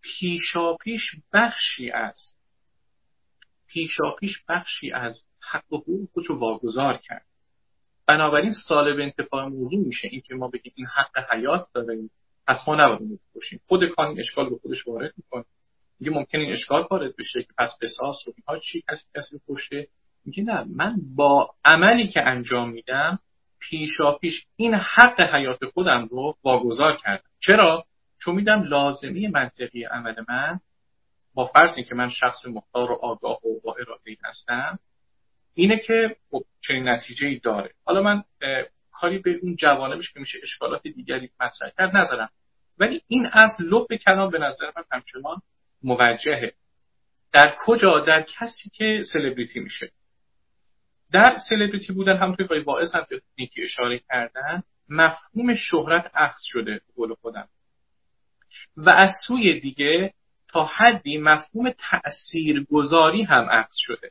پیشاپیش 0.00 1.02
بخشی 1.32 1.90
از 1.90 2.34
پیشاپیش 3.66 4.44
بخشی 4.48 4.92
از 4.92 5.24
حق 5.50 5.72
و 5.72 5.76
حقوق 5.76 6.08
رو 6.28 6.38
واگذار 6.38 6.96
کرد. 6.96 7.26
بنابراین 8.06 8.52
سالب 8.68 9.00
انتفاع 9.00 9.46
موضوع 9.46 9.86
میشه 9.86 10.08
اینکه 10.08 10.34
ما 10.34 10.48
بگیم 10.48 10.72
این 10.76 10.86
حق 10.86 11.32
حیات 11.32 11.66
داریم 11.74 12.10
پس 12.46 12.68
ما 12.68 12.74
نباید 12.74 13.20
بکشیم. 13.34 13.60
خود 13.68 13.84
کان 13.84 14.06
این 14.06 14.20
اشکال 14.20 14.50
به 14.50 14.56
خودش 14.62 14.86
وارد 14.86 15.12
می‌کنه. 15.16 15.44
میگه 16.00 16.12
ممکن 16.12 16.38
این 16.38 16.52
اشکال 16.52 16.86
وارد 16.90 17.16
بشه 17.16 17.42
که 17.42 17.48
پس 17.58 17.70
قصاص 17.82 18.28
و 18.28 18.32
اینها 18.36 18.62
چی 18.62 18.84
کسی 18.90 19.04
کسی 19.16 19.40
کشته 19.48 19.88
میگه 20.24 20.42
نه 20.42 20.64
من 20.68 20.96
با 21.16 21.54
عملی 21.64 22.08
که 22.08 22.28
انجام 22.28 22.70
میدم 22.70 23.18
پیشا 23.58 24.12
پیش 24.12 24.46
این 24.56 24.74
حق 24.74 25.20
حیات 25.20 25.64
خودم 25.64 26.08
رو 26.10 26.36
واگذار 26.44 26.96
کردم. 26.96 27.24
چرا؟ 27.40 27.84
چون 28.18 28.34
میدم 28.34 28.62
لازمی 28.62 29.28
منطقی 29.28 29.84
عمل 29.84 30.14
من 30.28 30.60
با 31.34 31.46
فرض 31.46 31.74
که 31.88 31.94
من 31.94 32.08
شخص 32.08 32.46
مختار 32.46 32.90
و 32.90 32.94
آگاه 32.94 33.38
و 33.46 33.60
با 33.64 33.74
اراده 33.74 34.16
هستم 34.24 34.78
اینه 35.54 35.78
که 35.78 36.16
خب 36.30 36.44
چنین 36.60 36.88
نتیجه 36.88 37.26
ای 37.26 37.38
داره. 37.38 37.70
حالا 37.84 38.02
من 38.02 38.24
کاری 38.94 39.18
به 39.18 39.38
اون 39.42 39.56
جوانبش 39.56 40.12
که 40.12 40.20
میشه 40.20 40.38
اشکالات 40.42 40.82
دیگری 40.82 41.30
مطرح 41.40 41.70
کرد 41.78 41.96
ندارم. 41.96 42.30
ولی 42.78 43.02
این 43.08 43.26
اصل 43.26 43.64
لب 43.64 43.86
کلام 43.96 44.30
به 44.30 44.38
نظر 44.38 44.66
من 44.76 44.84
همچنان 44.92 45.42
موجهه. 45.82 46.52
در 47.32 47.56
کجا؟ 47.58 48.00
در 48.00 48.22
کسی 48.22 48.70
که 48.70 49.04
سلبریتی 49.12 49.60
میشه. 49.60 49.92
در 51.12 51.36
سلبریتی 51.50 51.92
بودن 51.92 52.16
هم 52.16 52.34
توی 52.34 52.58
واعظ 52.58 52.94
هم 52.94 53.06
نیکی 53.38 53.62
اشاره 53.62 54.00
کردن 54.08 54.62
مفهوم 54.88 55.54
شهرت 55.54 56.10
اخذ 56.14 56.40
شده 56.42 56.80
قول 56.96 57.14
خودم. 57.14 57.48
و 58.76 58.90
از 58.90 59.10
سوی 59.26 59.60
دیگه 59.60 60.14
تا 60.48 60.64
حدی 60.64 61.18
مفهوم 61.18 61.70
تأثیر 61.70 62.64
گذاری 62.64 63.22
هم 63.22 63.46
اخذ 63.50 63.74
شده. 63.76 64.10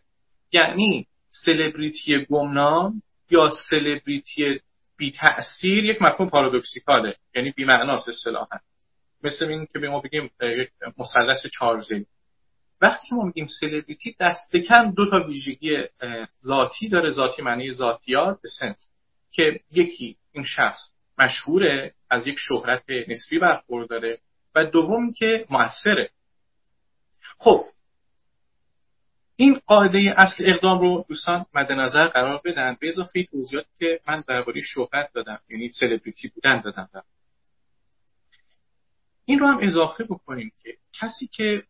یعنی 0.51 1.07
سلبریتی 1.29 2.25
گمنام 2.25 3.01
یا 3.29 3.51
سلبریتی 3.69 4.61
بی 5.03 5.11
تأثیر 5.11 5.85
یک 5.85 6.01
مفهوم 6.01 6.29
پارادوکسیکاله 6.29 7.15
یعنی 7.35 7.51
بی 7.51 7.65
معناست 7.65 8.09
اصطلاحا. 8.09 8.59
مثل 9.23 9.45
این 9.45 9.67
که 9.73 9.79
به 9.79 9.89
ما 9.89 9.99
بگیم 9.99 10.31
یک 10.41 10.69
مثلث 10.97 11.47
چارزی 11.53 12.05
وقتی 12.81 13.07
ما 13.15 13.23
میگیم 13.23 13.47
سلبریتی 13.59 14.15
دست 14.19 14.55
کم 14.55 14.91
دو 14.91 15.09
تا 15.09 15.27
ویژگی 15.27 15.77
ذاتی 16.45 16.89
داره. 16.89 17.11
ذاتی 17.11 17.41
معنی 17.41 17.71
ذاتیات 17.71 18.39
سنس 18.59 18.89
که 19.31 19.59
یکی 19.71 20.17
این 20.31 20.43
شخص 20.43 20.79
مشهوره 21.17 21.93
از 22.09 22.27
یک 22.27 22.35
شهرت 22.37 22.83
نسبی 23.07 23.39
برخورداره 23.39 24.19
و 24.55 24.65
دوم 24.65 25.13
که 25.13 25.45
موثره. 25.49 26.09
خب 27.37 27.63
این 29.35 29.61
قاعده 29.65 30.13
اصل 30.17 30.43
اقدام 30.47 30.79
رو 30.79 31.05
دوستان 31.09 31.45
مد 31.53 31.71
نظر 31.71 32.07
قرار 32.07 32.41
بدن. 32.45 32.77
به 32.81 32.87
اضافه 32.87 33.23
توضیحاتی 33.23 33.69
که 33.79 33.99
من 34.07 34.23
درباره 34.27 34.61
شهرت 34.61 35.13
دادم 35.13 35.39
یعنی 35.49 35.69
سلبریتی 35.69 36.27
بودن 36.27 36.61
دادم. 36.61 36.89
دارم. 36.93 37.05
این 39.25 39.39
رو 39.39 39.47
هم 39.47 39.59
اضافه 39.61 40.03
بکنیم 40.03 40.51
که 40.63 40.77
کسی 40.93 41.27
که 41.27 41.63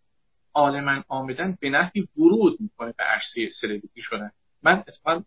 عالما 0.54 1.04
آمدن 1.08 1.58
به 1.62 1.70
نحوی 1.70 2.08
ورود 2.18 2.58
می‌کنه 2.62 2.94
به 2.98 3.04
عرصه 3.04 3.50
سلبریتی 3.62 4.02
شدن. 4.02 4.32
من 4.64 4.84
اتفاقا 4.88 5.24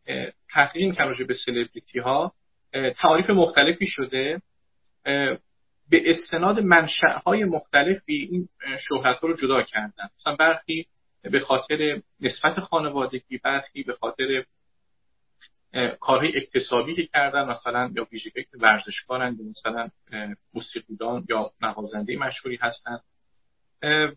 تحقیق 0.51 0.95
که 0.95 1.03
راجع 1.03 1.25
به 1.25 1.35
سلبریتی 1.35 1.99
ها 1.99 2.33
تعاریف 2.97 3.31
مختلفی 3.31 3.87
شده. 3.87 4.43
به 5.91 6.11
استناد 6.11 6.61
منشأ 6.61 7.19
های 7.27 7.45
مختلفی 7.45 8.29
این 8.31 8.49
شهرت 8.89 9.17
ها 9.17 9.29
رو 9.29 9.37
جدا 9.37 9.63
کردن. 9.63 10.09
مثلا 10.21 10.37
برخی 10.37 10.87
به 11.33 11.41
خاطر 11.41 12.03
نسبت 12.21 12.61
خانوادگی 12.61 13.39
برخی 13.39 13.83
به 13.83 13.95
خاطر 13.95 14.45
کارهای 16.01 16.37
اکتسابی 16.37 16.95
که 16.95 17.07
کردن 17.07 17.49
مثلا 17.49 17.93
یا 17.97 18.09
ویژگی 18.13 18.47
ورزشکارن 18.55 19.37
یا 19.41 19.45
مثلا 19.51 19.89
موسیقیدان 20.55 21.27
یا 21.29 21.53
نوازنده 21.63 22.17
مشهوری 22.17 22.59
هستن 22.63 22.99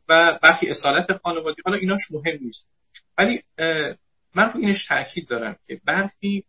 و 0.10 0.39
برخی 0.41 0.68
اصالت 0.68 1.18
خانوادگی. 1.18 1.62
حالا 1.66 1.78
ایناش 1.78 1.99
مهم 2.12 2.38
نیست. 2.41 2.70
ولی 3.18 3.43
من 4.36 4.51
رو 4.53 4.60
اینش 4.60 4.86
تاکید 4.88 5.28
دارم 5.28 5.55
که 5.68 5.82
برخی 5.86 6.43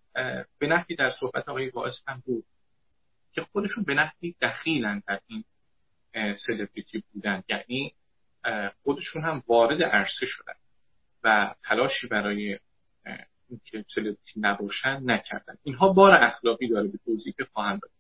به 0.59 0.67
نحوی 0.67 0.97
در 0.97 1.11
صحبت 1.11 1.49
آقای 1.49 1.69
واعظ 1.69 1.95
هم 2.07 2.23
بود 2.27 2.45
که 3.33 3.43
خودشون 3.43 3.85
به 3.85 3.95
نحوی 3.95 4.35
دخیلن 4.43 5.03
در 5.07 5.21
این 5.27 5.45
سلبریتی 6.35 7.05
بودن. 7.13 7.43
یعنی 7.49 7.95
خودشون 8.82 9.22
هم 9.22 9.43
وارد 9.47 9.82
عرصه 9.82 10.26
شدن 10.26 10.55
و 11.24 11.55
تلاشی 11.62 12.07
برای 12.07 12.59
اینکه 13.49 13.84
سلبریتی 13.95 14.41
نباشن 14.41 15.01
نکردن. 15.05 15.55
اینها 15.62 15.93
بار 15.93 16.11
اخلاقی 16.11 16.68
داره 16.68 16.88
به 16.88 16.99
توضیح 17.05 17.34
که 17.36 17.45
خواهم 17.45 17.78
داد. 17.78 17.91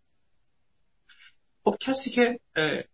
خب 1.64 1.76
کسی 1.80 2.10
که 2.10 2.38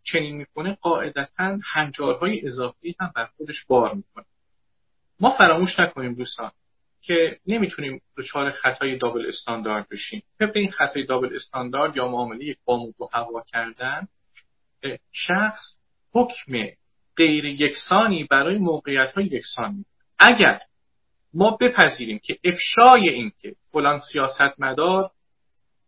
چنین 0.03 0.37
می‌کنه 0.37 0.75
قاعدتا 0.75 1.59
هنجارهای 1.65 2.47
اضافی 2.49 2.97
هم 3.01 3.13
بر 3.17 3.27
خودش 3.37 3.65
بار 3.69 3.95
می‌کنه. 3.95 4.25
ما 5.21 5.31
فراموش 5.39 5.81
نکنیم 5.81 6.15
دوستان 6.15 6.51
که 7.03 7.41
نمی‌تونیم 7.47 8.03
دچار 8.19 8.51
خطای 8.51 8.99
دابل 8.99 9.27
استاندارد 9.29 9.89
بشیم. 9.89 10.23
طبق 10.39 10.57
این 10.57 10.71
خطای 10.71 11.07
دابل 11.07 11.37
استاندارد 11.37 11.97
یا 11.97 12.09
معامله 12.09 12.45
یک 12.45 12.59
بامود 12.65 13.01
و 13.01 13.09
هوا 13.13 13.45
کردن 13.47 14.09
شخص 15.13 15.79
حکم 16.13 16.53
غیر 17.17 17.45
یکسانی 17.45 18.25
برای 18.25 18.59
موقعیت 18.59 19.13
های 19.13 19.25
یکسانی. 19.25 19.85
اگر 20.19 20.61
ما 21.35 21.51
بپذیریم 21.61 22.19
که 22.19 22.39
افشای 22.45 23.09
این 23.09 23.33
که 23.39 23.55
فلان 23.73 24.01
سیاستمدار 24.13 25.11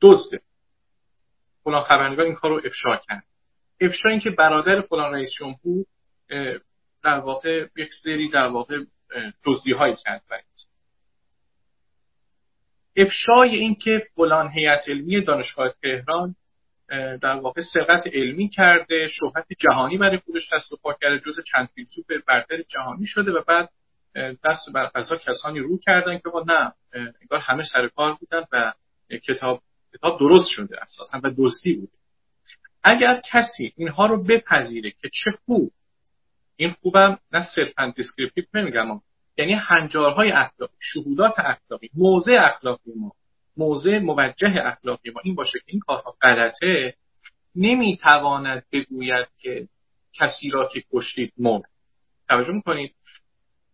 دزده 0.00 0.40
فلان 1.64 1.82
خبرنگار 1.82 2.24
این 2.24 2.34
کار 2.34 2.50
رو 2.50 2.60
افشا 2.64 2.96
کرد. 2.96 3.24
افشا 3.80 4.08
این 4.08 4.20
که 4.20 4.30
برادر 4.30 4.80
فلان 4.80 5.12
رئیس 5.14 5.30
جمهور 5.38 5.84
در 7.02 7.18
واقع 7.20 7.66
یک 7.76 7.94
سری 8.02 8.30
در 8.30 8.46
واقع 8.46 8.78
دزدی 9.44 9.72
هایی 9.72 9.96
کرد 10.04 10.22
افشای 12.98 13.56
این 13.56 13.74
که 13.74 14.02
فلان 14.14 14.50
هیئت 14.50 14.88
علمی 14.88 15.24
دانشگاه 15.24 15.74
تهران 15.82 16.34
در 17.22 17.40
واقع 17.40 17.62
سرقت 17.74 18.06
علمی 18.06 18.48
کرده 18.48 19.08
شهرت 19.08 19.46
جهانی 19.58 19.98
برای 19.98 20.18
خودش 20.18 20.52
دست 20.52 20.72
و 20.72 20.76
پا 20.82 20.96
کرده 21.00 21.18
جز 21.18 21.40
چند 21.52 21.68
فیلسوف 21.74 22.06
برتر 22.26 22.62
جهانی 22.62 23.06
شده 23.06 23.32
و 23.32 23.42
بعد 23.48 23.70
دست 24.44 24.72
بر 24.74 24.86
قضا 24.86 25.16
کسانی 25.16 25.58
رو 25.58 25.78
کردن 25.86 26.18
که 26.18 26.30
نه 26.46 26.72
انگار 26.94 27.40
همه 27.40 27.64
سر 27.72 27.88
کار 27.88 28.14
بودن 28.14 28.44
و 28.52 28.72
کتاب 29.28 29.62
کتاب 29.94 30.18
درست 30.20 30.48
شده 30.50 30.82
اساسا 30.82 31.20
و 31.24 31.30
دزدی 31.38 31.74
بوده 31.74 31.92
اگر 32.84 33.22
کسی 33.32 33.72
اینها 33.76 34.06
رو 34.06 34.24
بپذیره 34.24 34.90
که 34.90 35.10
چه 35.12 35.30
خوب 35.46 35.72
این 36.56 36.70
خوبم 36.70 37.18
نه 37.32 37.44
صرفا 37.54 37.92
descriptive 37.96 38.44
نمیگم 38.54 39.00
یعنی 39.36 39.52
هنجارهای 39.52 40.32
اخلاقی 40.32 40.76
شهودات 40.78 41.34
اخلاقی 41.38 41.90
موضع 41.94 42.32
اخلاقی 42.40 42.92
ما 42.96 43.12
موضع 43.58 43.98
موجه 43.98 44.54
اخلاقی 44.64 45.10
ما 45.10 45.20
این 45.24 45.34
باشه 45.34 45.58
که 45.58 45.64
این 45.66 45.80
کارها 45.80 46.16
غلطه 46.22 46.94
نمی‌تواند 47.54 48.64
بگوید 48.72 49.26
که 49.38 49.68
کسی 50.14 50.50
را 50.50 50.68
که 50.68 50.84
کشتید 50.92 51.32
مرد. 51.38 51.70
توجه 52.28 52.52
می‌کنید؟ 52.52 52.94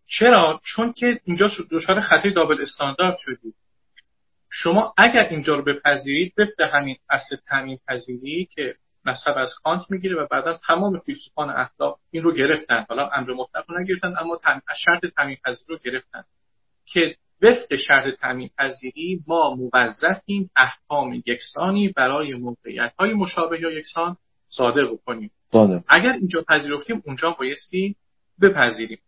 چرا؟ 0.07 0.61
چون 0.63 0.93
که 0.93 1.19
اینجا 1.23 1.49
دچار 1.71 2.01
خطای 2.01 2.31
double 2.31 2.61
standard 2.61 3.17
شدید 3.19 3.55
شما 4.51 4.93
اگر 4.97 5.27
اینجا 5.29 5.55
رو 5.55 5.63
بپذیرید 5.63 6.33
مثل 6.37 6.63
همین 6.63 6.97
اصل 7.09 7.35
تعمین 7.47 7.79
پذیری 7.87 8.47
که 8.51 8.75
مذهب 9.05 9.37
از 9.37 9.53
کانت 9.63 9.81
می‌گیره 9.89 10.15
و 10.15 10.27
بعدا 10.31 10.59
تمام 10.67 10.99
فیلسوفان 10.99 11.49
اخلاق 11.49 11.99
این 12.11 12.23
رو 12.23 12.33
گرفتن. 12.33 12.85
حالا 12.89 13.09
امر 13.09 13.33
مطلق 13.33 13.65
رو 13.67 13.79
نگرفتن 13.79 14.13
اما 14.19 14.39
شرط 14.77 15.05
تعمین 15.05 15.37
پذیری 15.45 15.65
رو 15.67 15.77
گرفتن. 15.77 16.23
که 16.85 17.15
وفق 17.45 17.75
شرط 17.75 18.19
تعمین 18.19 18.49
پذیری 18.57 19.23
ما 19.27 19.55
موظفیم 19.55 20.49
احکام 20.55 21.23
یکسانی 21.25 21.89
برای 21.89 22.33
موقعیت 22.33 22.93
های 22.99 23.13
مشابه 23.13 23.61
یا 23.61 23.71
یکسان 23.71 24.17
صادر 24.49 24.85
بکنیم. 24.85 25.31
بله. 25.53 25.83
اگر 25.87 26.11
اینجا 26.11 26.45
پذیرفتیم 26.47 27.03
اونجا 27.05 27.31
بایستی 27.39 27.95
بپذیریم. 28.41 28.99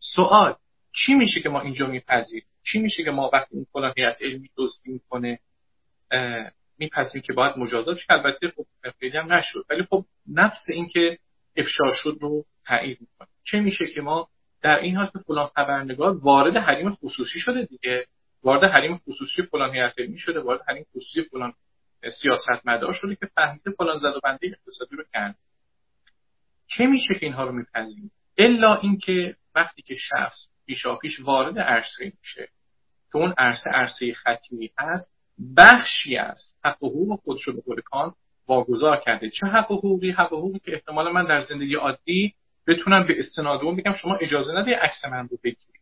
سوال 0.00 0.56
چی 0.92 1.14
میشه 1.14 1.40
که 1.40 1.48
ما 1.48 1.60
اینجا 1.60 1.86
میپذیریم؟ 1.86 2.46
چی 2.62 2.78
میشه 2.78 3.04
که 3.04 3.10
ما 3.10 3.30
وقتی 3.32 3.56
این 3.56 3.66
فلان 3.72 3.92
هیئت 3.96 4.22
علمی 4.22 4.50
دزدی 4.56 4.92
می‌کنه 4.92 5.38
میپذیریم 6.78 7.22
که 7.22 7.32
باید 7.32 7.56
مجازات 7.56 7.96
شه 7.98 8.06
البته 8.08 8.52
خب 8.56 8.66
خیلی 9.00 9.18
هم 9.18 9.32
نشد. 9.32 9.64
ولی 9.70 9.82
خب 9.82 10.04
نفس 10.32 10.66
این 10.68 10.88
که 10.88 11.18
افشا 11.56 11.92
شد 12.02 12.18
رو 12.20 12.44
تایید 12.66 12.98
می‌کنه. 13.00 13.28
چه 13.44 13.60
میشه 13.60 13.86
که 13.86 14.00
ما 14.00 14.28
در 14.66 14.78
این 14.78 14.96
حال 14.96 15.06
که 15.06 15.18
فلان 15.18 15.46
خبرنگار 15.46 16.16
وارد 16.16 16.56
حریم 16.56 16.90
خصوصی 16.90 17.40
شده 17.40 17.64
دیگه. 17.64 18.06
وارد 18.42 18.64
حریم 18.64 18.96
خصوصی 18.96 19.42
فلان 19.42 19.74
هیئت 19.74 19.98
علمی 19.98 20.18
شده 20.18 20.40
وارد 20.40 20.60
حریم 20.68 20.86
خصوصی 20.90 21.22
فلان 21.22 21.52
سیاستمدار 22.22 22.92
شده 22.92 23.14
که 23.14 23.26
فهمیده 23.34 23.70
فلان 23.70 23.98
زد 23.98 24.16
و 24.16 24.20
بنده 24.24 24.46
اقتصادی 24.46 24.96
رو 24.96 25.04
کرد. 25.14 25.36
چه 26.66 26.86
میشه 26.86 27.14
که 27.14 27.26
اینها 27.26 27.44
رو 27.44 27.52
میپذیریم؟ 27.52 28.10
الا 28.38 28.74
اینکه 28.74 29.36
وقتی 29.54 29.82
که 29.82 29.94
شخص 29.94 30.48
پیشاپیش 30.66 31.20
وارد 31.20 31.58
عرصه 31.58 32.12
میشه 32.20 32.48
که 33.12 33.18
اون 33.18 33.34
عرصه 33.38 33.70
عرصه 33.70 34.12
خطی 34.12 34.72
هست 34.78 35.12
بخشی 35.56 36.16
از 36.16 36.54
حق 36.64 36.82
و 36.82 36.88
حقوق 36.88 37.20
خودش 37.20 37.48
به 37.48 37.62
قول 37.66 37.80
کان 37.80 38.14
واگذار 38.48 38.96
کرده. 38.96 39.30
چه 39.30 39.46
حق 39.46 39.70
و 39.70 39.76
حقوقی؟ 39.76 40.10
حق 40.10 40.32
و 40.32 40.36
حقوقی 40.36 40.58
که 40.58 40.72
احتمال 40.72 41.12
من 41.12 41.24
در 41.24 41.40
زندگی 41.40 41.74
عادی 41.74 42.34
بتونم 42.66 43.06
به 43.06 43.18
استناد 43.18 43.60
اون 43.60 43.76
بگم 43.76 43.92
شما 43.92 44.16
اجازه 44.16 44.52
نده 44.52 44.76
عکس 44.76 45.04
من 45.04 45.28
رو 45.28 45.38
بگیرید. 45.44 45.80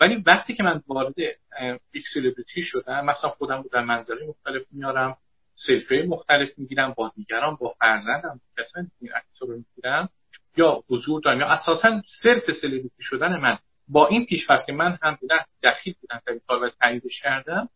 ولی 0.00 0.22
وقتی 0.26 0.54
که 0.54 0.62
من 0.62 0.82
وارد 0.86 1.14
یک 1.94 2.04
سلبریتی 2.14 2.62
شدم 2.62 3.04
مثلا 3.04 3.30
خودم 3.30 3.62
رو 3.62 3.68
در 3.72 3.84
منظره 3.84 4.26
مختلف 4.26 4.62
میارم 4.70 5.16
سلفی 5.54 6.02
مختلف 6.02 6.58
می‌گیرم 6.58 6.94
با 6.96 7.12
دیگران 7.16 7.56
با 7.60 7.74
فرزندم 7.78 8.40
کسایی 8.58 8.86
این 9.00 9.12
عکس 9.12 9.42
رو 9.42 9.56
می‌گیرم 9.56 10.08
یا 10.56 10.82
حضور 10.88 11.20
دارم 11.20 11.40
یا 11.40 11.46
اساسا 11.46 12.00
صرف 12.22 12.50
سلبریتی 12.60 13.02
شدن 13.02 13.40
من. 13.40 13.58
با 13.88 14.06
این 14.06 14.26
پیشفرض 14.26 14.66
که 14.66 14.72
من 14.72 14.98
هم 15.02 15.18
بودم 15.20 15.44
دخیل 15.62 15.94
بودم 16.00 16.22
در 16.26 16.32
این 16.32 16.40
کار 16.48 16.62
و 16.62 16.70
تاییدش 16.80 17.22
کردم 17.22 17.68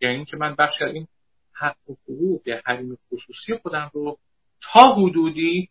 یعنی 0.00 0.14
اینکه 0.16 0.36
من 0.36 0.54
بخش 0.54 0.82
این 0.82 1.08
حق 1.52 1.76
و 1.90 1.92
حقوق 1.92 2.48
حریم 2.64 2.98
خصوصی 3.12 3.54
خودم 3.62 3.90
رو 3.94 4.18
تا 4.60 4.94
حدودی 4.94 5.68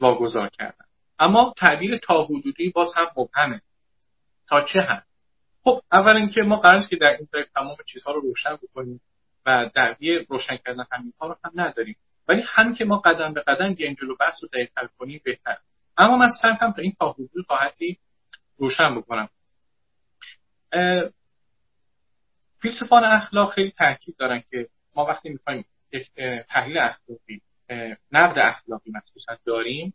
واگذار 0.00 0.48
کردم. 0.48 0.84
اما 1.22 1.54
تعبیر 1.56 1.98
تا 1.98 2.24
حدودی 2.24 2.70
باز 2.70 2.92
هم 2.96 3.06
مبهمه. 3.16 3.60
تا 4.48 4.64
چه 4.64 4.80
هم 4.80 5.02
خب 5.64 5.82
اول 5.92 6.16
اینکه 6.16 6.42
ما 6.42 6.56
قرار 6.56 6.82
که 6.90 6.96
در 6.96 7.16
این 7.16 7.28
تمام 7.54 7.76
چیزها 7.86 8.12
رو 8.12 8.20
روشن 8.20 8.56
بکنیم 8.56 9.00
و 9.46 9.70
دعوی 9.74 10.18
روشن 10.18 10.56
کردن 10.56 10.84
همین 10.92 11.12
ها 11.20 11.26
رو 11.26 11.36
هم 11.44 11.52
نداریم. 11.54 11.96
ولی 12.28 12.42
هم 12.46 12.74
که 12.74 12.84
ما 12.84 12.98
قدم 12.98 13.32
به 13.32 13.40
قدم 13.40 13.74
بیایم 13.74 13.94
جلو 13.94 14.16
بحث 14.16 14.42
رو 14.42 14.48
دقیق‌تر 14.48 14.88
کنیم 14.98 15.20
بهتر. 15.24 15.58
اما 15.96 16.16
من 16.16 16.30
سعی 16.42 16.52
هم 16.60 16.72
تا 16.72 16.82
این 16.82 16.96
تا 17.00 17.12
حدود 17.12 17.46
تا 17.48 17.56
حدی 17.56 17.98
روشن 18.56 18.94
بکنم. 18.94 19.28
فیلسوفان 22.58 23.04
اخلاق 23.04 23.52
خیلی 23.52 23.70
تاکید 23.70 24.16
دارن 24.18 24.42
که 24.50 24.68
ما 24.96 25.04
وقتی 25.04 25.28
می‌خوایم 25.28 25.64
یک 25.92 26.10
تحلیل 26.48 26.78
اخلاقی 26.78 27.42
نقد 28.12 28.38
اخلاقی 28.38 28.90
مخصوصا 28.90 29.38
داریم 29.44 29.94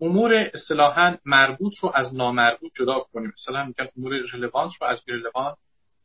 امور 0.00 0.50
اصطلاحا 0.54 1.16
مربوط 1.24 1.72
رو 1.82 1.92
از 1.94 2.14
نامربوط 2.14 2.72
جدا 2.74 3.00
کنیم 3.12 3.32
مثلا 3.40 3.64
میگن 3.64 3.88
امور 3.96 4.12
رلوانس 4.32 4.72
رو 4.80 4.86
از 4.86 5.02
رلوانس 5.08 5.56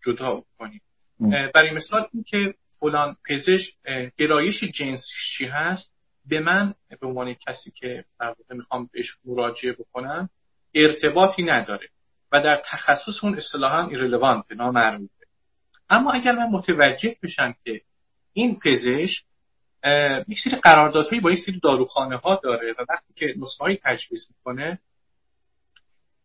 جدا 0.05 0.43
کنیم 0.57 0.81
برای 1.53 1.71
مثال 1.71 2.07
این 2.13 2.23
که 2.23 2.53
فلان 2.79 3.15
پزشک 3.29 3.73
گرایش 4.17 4.63
جنسی 4.63 5.45
هست؟ 5.45 5.91
به 6.25 6.39
من 6.39 6.73
به 7.01 7.07
عنوان 7.07 7.33
کسی 7.33 7.71
که 7.71 8.05
در 8.19 8.35
می‌خوام 8.49 8.89
بهش 8.93 9.17
مراجعه 9.25 9.73
بکنم 9.73 10.29
ارتباطی 10.73 11.43
نداره 11.43 11.89
و 12.31 12.43
در 12.43 12.61
تخصص 12.65 13.23
اون 13.23 13.37
اصطلاحا 13.37 13.87
ایرلوانت 13.87 14.51
نامربوطه. 14.51 15.25
اما 15.89 16.11
اگر 16.11 16.31
من 16.31 16.49
متوجه 16.49 17.15
بشم 17.23 17.55
که 17.63 17.81
این 18.33 18.59
پزشک 18.65 19.23
یک 20.27 20.39
سری 20.43 20.55
قراردادهایی 20.63 21.21
با 21.21 21.31
یک 21.31 21.39
سری 21.45 21.59
داروخانه 21.59 22.17
ها 22.17 22.39
داره 22.43 22.71
و 22.71 22.85
وقتی 22.89 23.13
که 23.15 23.33
نسخه 23.37 23.79
تجویز 23.83 24.27
می‌کنه 24.29 24.79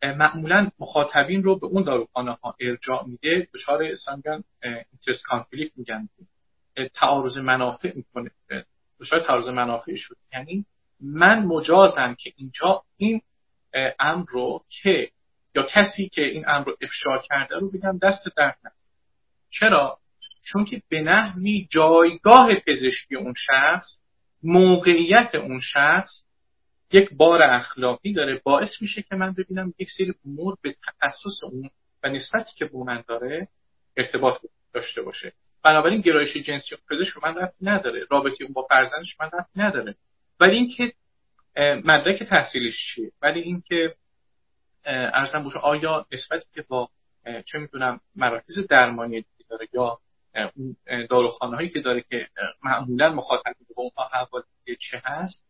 معمولا 0.03 0.69
مخاطبین 0.79 1.43
رو 1.43 1.59
به 1.59 1.67
اون 1.67 1.83
داروخانه 1.83 2.31
ها 2.31 2.55
ارجاع 2.59 3.05
میده 3.07 3.47
دچار 3.53 3.83
اصلا 3.83 4.21
اینترست 4.63 5.23
کانفلیکت 5.23 5.71
میگن. 5.77 6.09
تعارض 6.93 7.37
منافع 7.37 7.91
می‌کنه. 7.95 8.31
دچار 8.99 9.19
تعارض 9.19 9.47
منافع 9.47 9.95
شد 9.95 10.15
یعنی 10.33 10.65
من 10.99 11.45
مجازم 11.45 12.15
که 12.19 12.33
اینجا 12.35 12.83
این 12.97 13.21
امر 13.99 14.25
رو 14.27 14.63
که 14.69 15.11
یا 15.55 15.63
کسی 15.63 16.09
که 16.09 16.21
این 16.21 16.45
امر 16.47 16.65
رو 16.65 16.77
افشا 16.81 17.17
کرده 17.17 17.55
رو 17.59 17.71
بگم 17.71 17.97
دست 17.97 18.27
درد 18.37 18.57
چرا؟ 19.49 19.99
چون 20.45 20.65
که 20.65 20.81
به 20.89 21.01
نحوی 21.01 21.67
جایگاه 21.71 22.49
پزشکی 22.67 23.15
اون 23.15 23.33
شخص 23.37 23.99
موقعیت 24.43 25.35
اون 25.35 25.59
شخص 25.73 26.23
یک 26.91 27.09
بار 27.13 27.41
اخلاقی 27.41 28.13
داره. 28.13 28.41
باعث 28.43 28.81
میشه 28.81 29.01
که 29.01 29.15
من 29.15 29.33
ببینم 29.33 29.73
یک 29.79 29.89
سری 29.97 30.13
امور 30.25 30.55
به 30.61 30.75
تخصص 30.87 31.43
اون 31.43 31.69
و 32.03 32.09
نسبتی 32.09 32.51
که 32.55 32.65
به 32.65 32.77
من 32.77 33.03
داره 33.07 33.47
ارتباط 33.97 34.41
داشته 34.73 35.01
باشه. 35.01 35.33
بنابراین 35.63 36.01
گرایش 36.01 36.37
جنسی 36.37 36.75
پزشک 36.89 37.23
من 37.23 37.35
رفت 37.35 37.55
نداره. 37.61 38.05
رابطه 38.11 38.43
اون 38.43 38.53
با 38.53 38.67
فرزندش 38.69 39.15
من 39.19 39.29
رفت 39.33 39.49
نداره. 39.55 39.95
ولی 40.39 40.55
اینکه 40.55 40.93
مدرک 41.85 42.23
تحصیلش 42.23 42.93
چیه؟ 42.93 43.11
ولی 43.21 43.39
اینکه 43.41 43.95
ارزم 44.85 45.43
باشه 45.43 45.59
آیا 45.59 46.05
نسبتی 46.11 46.45
که 46.53 46.61
با 46.61 46.89
چه 47.45 47.57
می‌دونم 47.57 47.99
مراکز 48.15 48.67
درمانی 48.69 49.25
داره 49.49 49.67
یا 49.73 49.99
داروخانه 51.09 51.55
هایی 51.55 51.69
که 51.69 51.79
داره 51.81 52.01
که 52.09 52.27
معمولا 52.63 53.13
مخاطب 53.13 53.55
با 53.75 53.83
اونها 53.83 54.09
حوالی 54.13 54.77
چه 54.79 55.01
هست 55.05 55.45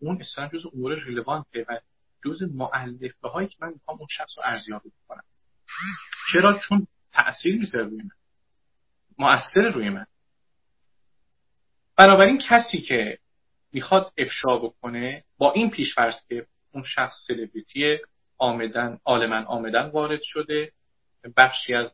اون 0.00 0.20
اصلا 0.20 0.48
جز 0.48 0.66
امور 0.74 1.04
ریلوانته 1.04 1.66
و 1.68 1.80
جز 2.24 2.42
معلفه 2.42 3.28
هایی 3.28 3.48
که 3.48 3.56
من 3.60 3.72
می‌خوام 3.72 3.98
اون 3.98 4.06
شخص 4.10 4.38
رو 4.38 4.42
ارزیابی 4.46 4.92
کنم 5.08 5.22
چرا؟ 6.32 6.58
چون 6.58 6.86
تاثیر 7.12 7.58
می‌ذاره 7.58 7.84
روی 7.84 8.02
من. 8.02 8.10
مؤثر 9.18 9.70
روی 9.74 9.90
من. 9.90 10.06
بنابراین 11.96 12.38
کسی 12.38 12.78
که 12.78 13.18
می‌خواد 13.72 14.12
افشا 14.18 14.56
بکنه 14.56 15.24
با 15.38 15.52
این 15.52 15.70
پیشفرض 15.70 16.14
که 16.28 16.46
اون 16.72 16.82
شخص 16.82 17.14
سلبریتی 17.26 17.98
آمدن 18.38 18.98
آلمن 19.04 19.44
آمدن 19.44 19.90
وارد 19.90 20.20
شده 20.22 20.72
بخشی 21.36 21.74
از 21.74 21.92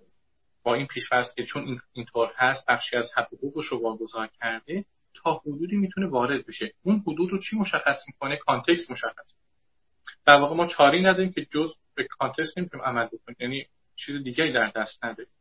با 0.67 0.75
این 0.75 0.87
پیشفرض 0.87 1.35
که 1.35 1.45
چون 1.45 1.65
این 1.65 1.81
اینطور 1.93 2.33
هست 2.37 2.67
بخشی 2.69 2.97
از 2.97 3.11
حقوقش 3.17 3.67
رو 3.67 3.83
واگذار 3.83 4.27
کرده 4.27 4.85
تا 5.15 5.35
حدودی 5.35 5.77
می‌تونه 5.77 6.07
وارد 6.07 6.47
بشه. 6.47 6.73
اون 6.83 7.03
حدود 7.07 7.31
رو 7.31 7.39
چی 7.39 7.57
مشخص 7.57 7.97
می‌کنه؟ 8.07 8.37
context 8.37 8.91
مشخص 8.91 9.35
در 10.27 10.37
واقع 10.37 10.57
ما 10.57 10.67
چاره‌ای 10.67 11.03
نداریم 11.03 11.33
که 11.33 11.45
جز 11.45 11.73
به 11.95 12.05
context 12.05 12.59
نمی‌تونیم 12.59 12.87
عمل 12.87 13.07
بکنیم. 13.07 13.37
یعنی 13.41 13.67
چیز 13.97 14.23
دیگری 14.23 14.53
در 14.53 14.73
دست 14.77 15.05
نداریم. 15.05 15.33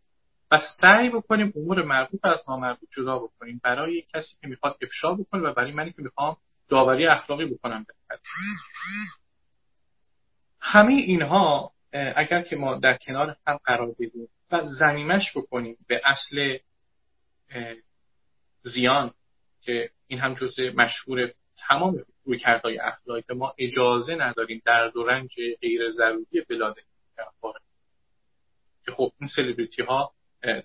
و 0.51 0.59
سعی 0.81 1.09
بکنیم 1.09 1.53
امور 1.55 1.83
مربوط 1.83 2.25
از 2.25 2.43
نامربوط 2.47 2.89
جدا 2.91 3.19
بکنیم. 3.19 3.61
برای 3.63 4.01
کسی 4.13 4.35
که 4.41 4.47
می‌خواد 4.47 4.77
افشا 4.81 5.13
بکنه 5.13 5.41
و 5.41 5.53
برای 5.53 5.71
منی 5.71 5.91
که 5.91 6.01
می‌خوام 6.01 6.37
داوری 6.69 7.07
اخلاقی 7.07 7.45
بکنم. 7.45 7.85
همه 10.59 10.93
اینها 10.93 11.71
اگر 12.15 12.41
که 12.41 12.55
ما 12.55 12.75
در 12.75 12.97
کنار 12.97 13.37
هم 13.47 13.59
قرار 13.63 13.91
بدیم 13.91 14.27
و 14.51 14.67
زنیمش 14.67 15.37
بکنیم 15.37 15.77
به 15.87 16.01
اصل 16.03 16.57
زیان 18.63 19.13
که 19.61 19.89
این 20.07 20.19
هم 20.19 20.33
جزء 20.33 20.71
مشهور 20.75 21.31
تمام 21.57 22.05
روی 22.23 22.37
کردهای 22.37 22.77
اخلاقی 22.77 23.21
که 23.21 23.33
ما 23.33 23.53
اجازه 23.57 24.15
نداریم 24.15 24.61
در 24.65 24.87
دو 24.87 25.03
رنج 25.03 25.35
غیر 25.61 25.89
ضروری 25.91 26.41
بلاده 26.49 26.81
که 28.85 28.91
خب 28.91 29.11
این 29.19 29.29
سلبریتی 29.35 29.81
ها 29.81 30.13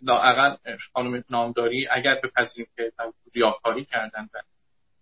لاقل 0.02 0.57
خانم 0.93 1.24
نامداری 1.31 1.89
اگر 1.89 2.15
بپذیریم 2.15 2.66
که 2.77 2.93
ریاکاری 3.35 3.85
کردن 3.85 4.28
و 4.35 4.43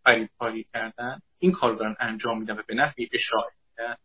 فریبکاری 0.04 0.66
کردن 0.74 1.20
این 1.38 1.52
کار 1.52 1.74
دارن 1.74 1.96
انجام 1.98 2.38
میدن 2.40 2.58
و 2.58 2.62
به 2.66 2.74
نحوی 2.74 3.08
اشاعه 3.12 3.52
میدن. 3.70 3.96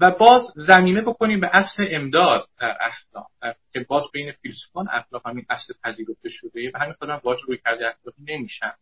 و 0.00 0.10
باز 0.10 0.42
زمینه 0.54 1.02
بکنیم 1.02 1.40
به 1.40 1.50
اصل 1.52 1.86
امداد 1.90 2.48
در 2.58 2.76
اخلاق 2.80 3.30
که 3.72 3.80
باز 3.88 4.02
بین 4.12 4.32
فیلسوفان 4.32 4.88
اخلاق 4.90 5.26
همین 5.26 5.46
اصل 5.50 5.74
پذیرفته 5.84 6.28
شده 6.28 6.70
و 6.74 6.78
همین 6.78 6.92
خودم 6.92 7.20
باید 7.24 7.38
روی 7.46 7.58
کرده 7.64 7.88
اخلاقی 7.88 8.22
نمیشن. 8.22 8.72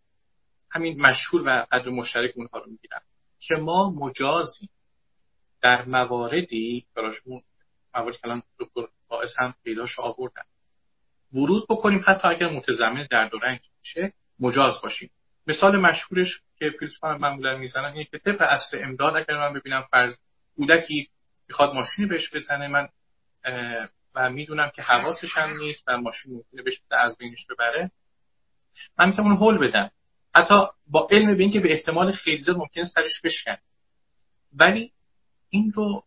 همین 0.71 1.01
مشهور 1.01 1.43
و 1.47 1.67
قدر 1.73 1.89
مشترک 1.89 2.33
اونها 2.37 2.59
رو 2.59 2.71
می‌گیرن. 2.71 3.01
که 3.41 3.55
ما 3.55 3.91
مجازی 3.91 4.69
در 5.61 5.85
مواردی 5.85 6.87
براشون 6.97 7.43
مواردی 7.95 8.19
که 8.19 8.27
الان 8.27 8.43
دکتر 8.59 8.89
باعث 9.09 9.31
هم 9.39 9.55
پیداش 9.65 9.99
آوردن. 9.99 10.43
ورود 11.33 11.67
بکنیم 11.69 12.03
حتی 12.07 12.29
اگر 12.29 12.49
متضمن 12.49 13.07
درد 13.11 13.35
و 13.35 13.39
رنج 13.39 13.61
میشه 13.81 14.13
مجاز 14.41 14.81
باشیم. 14.83 15.11
مثال 15.47 15.81
مشهورش 15.81 16.41
که 16.59 16.71
فیلسوفان 16.79 17.19
معمولا 17.21 17.57
می‌زنن 17.57 17.85
اینه 17.85 18.05
که 18.05 18.19
طبق 18.19 18.43
اصل 18.43 18.79
امداد 18.83 19.17
اگر 19.17 19.39
من 19.39 19.53
ببینم 19.53 19.85
فرض 19.91 20.17
کودکی 20.59 21.09
می‌خواد 21.49 21.75
ماشینی 21.75 22.09
بهش 22.09 22.35
بزنه 22.35 22.69
من 22.69 22.89
و 24.15 24.31
می‌دونم 24.31 24.71
که 24.75 24.83
حواسش 24.83 25.37
هم 25.37 25.57
نیست 25.59 25.85
و 25.87 25.99
ماشین 25.99 26.33
ممکنه 26.33 26.63
بهش 26.63 26.81
از 26.91 27.17
بینش 27.17 27.47
ببره. 27.47 27.91
من 28.99 29.09
می‌تونم 29.09 29.29
اون 29.29 29.37
هول 29.37 29.59
بدم. 29.69 29.91
حتی 30.35 30.55
با 30.87 31.09
علم 31.11 31.37
به 31.37 31.43
اینکه 31.43 31.61
به 31.61 31.73
احتمال 31.73 32.13
خیلی 32.13 32.43
زیاد 32.43 32.57
ممکنه 32.57 32.85
سرش 32.85 33.21
بشکن 33.25 33.57
ولی 34.53 34.93
این 35.51 35.73
رو 35.73 36.05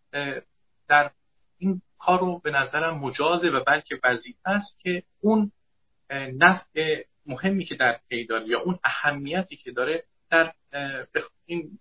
در 0.88 1.12
این 1.58 1.82
کار 2.00 2.20
رو 2.20 2.40
به 2.40 2.52
نظرم 2.52 3.00
مجازه 3.00 3.50
و 3.50 3.64
بلکه 3.64 4.00
وظیفه 4.04 4.50
است 4.50 4.80
که 4.80 5.04
اون 5.22 5.52
نفع 6.12 7.04
مهمی 7.26 7.66
که 7.66 7.76
در 7.76 8.00
پی 8.10 8.28
یا 8.48 8.60
اون 8.60 8.80
اهمیتی 8.84 9.56
که 9.56 9.72
داره 9.72 10.04
در 10.30 10.54
این 11.46 11.80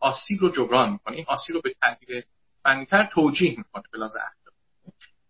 آسیب 0.00 0.38
رو 0.40 0.48
جبران 0.48 0.92
می‌کنه. 0.92 1.16
این 1.16 1.24
آسیب 1.28 1.54
رو 1.54 1.60
به 1.60 1.74
تعبیر 1.80 2.24
فنیتر 2.62 3.08
توجیه 3.12 3.54
می‌کنه 3.58 3.82
به 3.92 3.98
لحاظ 3.98 4.12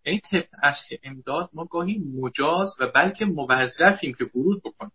یعنی 0.04 0.20
طبق 0.20 0.46
اصل 0.62 0.96
امداد 1.02 1.50
ما 1.52 1.64
گاهی 1.64 1.98
مجاز 1.98 2.76
و 2.80 2.86
بلکه 2.86 3.24
موظفیم 3.24 4.14
که 4.14 4.24
ورود 4.24 4.62
بکنیم. 4.62 4.92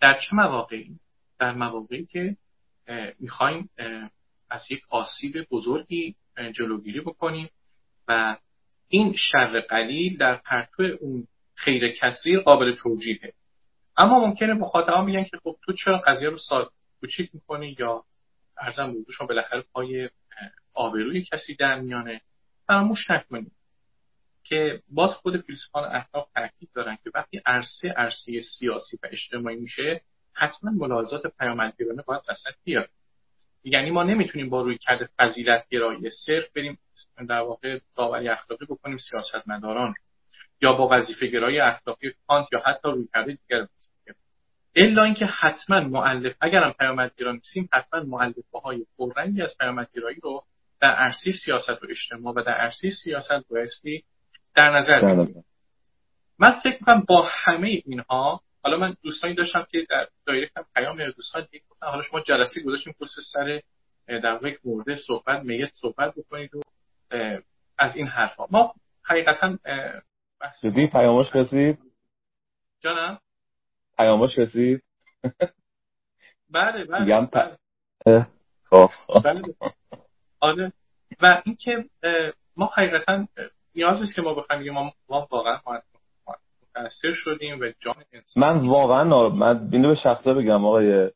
در 0.00 0.18
چه 0.18 0.36
مواقعی؟ 0.36 0.98
در 1.38 1.54
مواقعی 1.54 2.06
که 2.06 2.36
می‌خوایم 3.20 3.70
از 4.50 4.70
یک 4.70 4.82
آسیب 4.88 5.46
بزرگی 5.50 6.14
جلوگیری 6.54 7.00
بکنیم 7.00 7.50
و 8.08 8.36
این 8.88 9.14
شر 9.16 9.60
قلیل 9.60 10.16
در 10.16 10.34
پرتو 10.34 10.82
اون 11.00 11.26
خیر 11.54 11.92
کثیر 11.92 12.40
قابل 12.40 12.76
توجیهه. 12.82 13.32
اما 13.96 14.26
ممکنه 14.26 14.54
مخاطبان 14.54 15.04
میگن 15.04 15.24
که 15.24 15.36
خب 15.42 15.56
تو 15.64 15.72
چرا 15.72 15.98
قضیه 15.98 16.28
رو 16.28 16.38
کوچیک 17.00 17.30
می‌کنی 17.34 17.76
یا 17.78 18.04
ارزم 18.58 18.92
بودو 18.92 19.12
شما 19.12 19.26
بالاخره 19.26 19.64
پای 19.72 20.10
آبروی 20.74 21.22
کسی 21.22 21.54
در 21.54 21.80
میانه. 21.80 22.20
فراموش 22.66 23.10
نکنید 23.10 23.52
که 24.44 24.82
باز 24.88 25.10
خود 25.10 25.40
فیلسوفان 25.40 25.84
اخلاق 25.84 26.28
تاکید 26.34 26.68
دارن 26.74 26.98
که 27.04 27.10
وقتی 27.14 27.42
عرصه 27.46 27.88
عرصه 27.88 28.40
سیاسی 28.40 28.98
و 29.02 29.06
اجتماعی 29.12 29.56
میشه 29.56 30.00
حتما 30.32 30.70
ملاحظات 30.70 31.26
پیامدگرانه 31.26 32.02
باید 32.02 32.22
وسط 32.28 32.54
بیاد. 32.64 32.88
یعنی 33.64 33.90
ما 33.90 34.02
نمی‌تونیم 34.02 34.50
با 34.50 34.62
روی 34.62 34.78
کرده 34.78 35.08
فضیلت 35.18 35.68
گرایی 35.68 36.10
صرف 36.10 36.52
بریم 36.56 36.78
در 37.28 37.40
واقع 37.40 37.78
داوری 37.96 38.28
اخلاقی 38.28 38.66
بکنیم 38.66 38.98
سیاست 38.98 39.48
مداران 39.48 39.94
یا 40.60 40.72
با 40.72 40.88
وظیفه 40.92 41.26
گرایی 41.26 41.60
اخلاقی 41.60 42.12
کانت 42.26 42.52
یا 42.52 42.62
حتی 42.66 42.88
روی 42.88 43.08
کرده 43.14 43.38
دیگر 43.48 43.66
الا 44.76 45.02
اینکه 45.02 45.26
حتما 45.26 45.80
مؤلف 45.80 46.36
اگرم 46.40 46.72
پیامدگرا 46.72 47.32
نیستیم 47.32 47.68
حتما 47.72 48.00
مؤلفه 48.00 48.58
های 48.64 48.86
پررنگی 48.98 49.42
از 49.42 49.56
پیامدگرایی 49.60 50.20
رو 50.22 50.44
در 50.80 50.94
عرصه 50.94 51.32
سیاست 51.44 51.82
و 51.82 51.86
اجتماع 51.90 52.34
و 52.36 52.42
در 52.42 52.52
عرصه 52.52 52.90
سیاست 52.90 53.48
بایستی 53.50 54.04
در 54.54 54.70
نظر 54.70 55.00
بگیریم. 55.00 55.44
من 56.38 56.50
فکر 56.50 56.76
می‌کنم 56.80 57.04
با 57.08 57.28
همه 57.30 57.68
اینها 57.68 58.40
حالا 58.62 58.76
من 58.78 58.96
دوستانی 59.02 59.34
داشتم 59.34 59.66
که 59.70 59.86
در 59.90 60.08
دایره 60.26 60.50
هم 60.56 60.64
پیام 60.74 61.00
یا 61.00 61.10
دوستان 61.10 61.46
دیگه 61.50 61.64
گفتن 61.70 61.86
حالا 61.86 62.02
شما 62.02 62.20
جلسه 62.20 62.62
گذاشتیم 62.62 62.94
پشت 63.00 63.10
سر 63.32 63.60
در 64.06 64.32
واقع 64.32 64.56
مرده 64.64 64.96
صحبت 64.96 65.42
میت 65.42 65.70
صحبت 65.72 66.14
بکنید 66.14 66.50
و 66.54 66.60
از 67.78 67.96
این 67.96 68.06
حرفا. 68.06 68.46
ما 68.50 68.74
حقیقتا 69.02 69.58
دیدی 70.62 70.86
پیامش 70.86 71.26
رسید 71.34 71.78
جانم؟ 72.80 73.18
پیامش 73.96 74.38
رسید 74.38 74.82
بله 76.50 76.84
بله, 76.84 77.26
بله. 77.26 78.26
خب, 78.64 78.86
خب. 78.86 79.20
بله 79.24 79.42
آره 80.40 80.72
و 81.22 81.42
اینکه 81.44 81.84
ما 82.56 82.66
حقیقتا 82.66 83.26
نیاز 83.74 84.02
است 84.02 84.14
که 84.16 84.22
ما 84.22 84.34
بخوایم 84.34 84.72
ما, 84.72 84.92
ما 85.08 85.28
واقعا 85.30 85.58
متاثر 86.76 87.12
شدیم 87.12 87.60
و 87.60 87.72
جان 87.78 87.94
من 88.36 88.66
واقعا 88.68 89.28
من 89.28 89.70
بینه 89.70 89.88
به 89.88 89.94
شخصه 89.94 90.34
بگم 90.34 90.64
آقای 90.64 91.10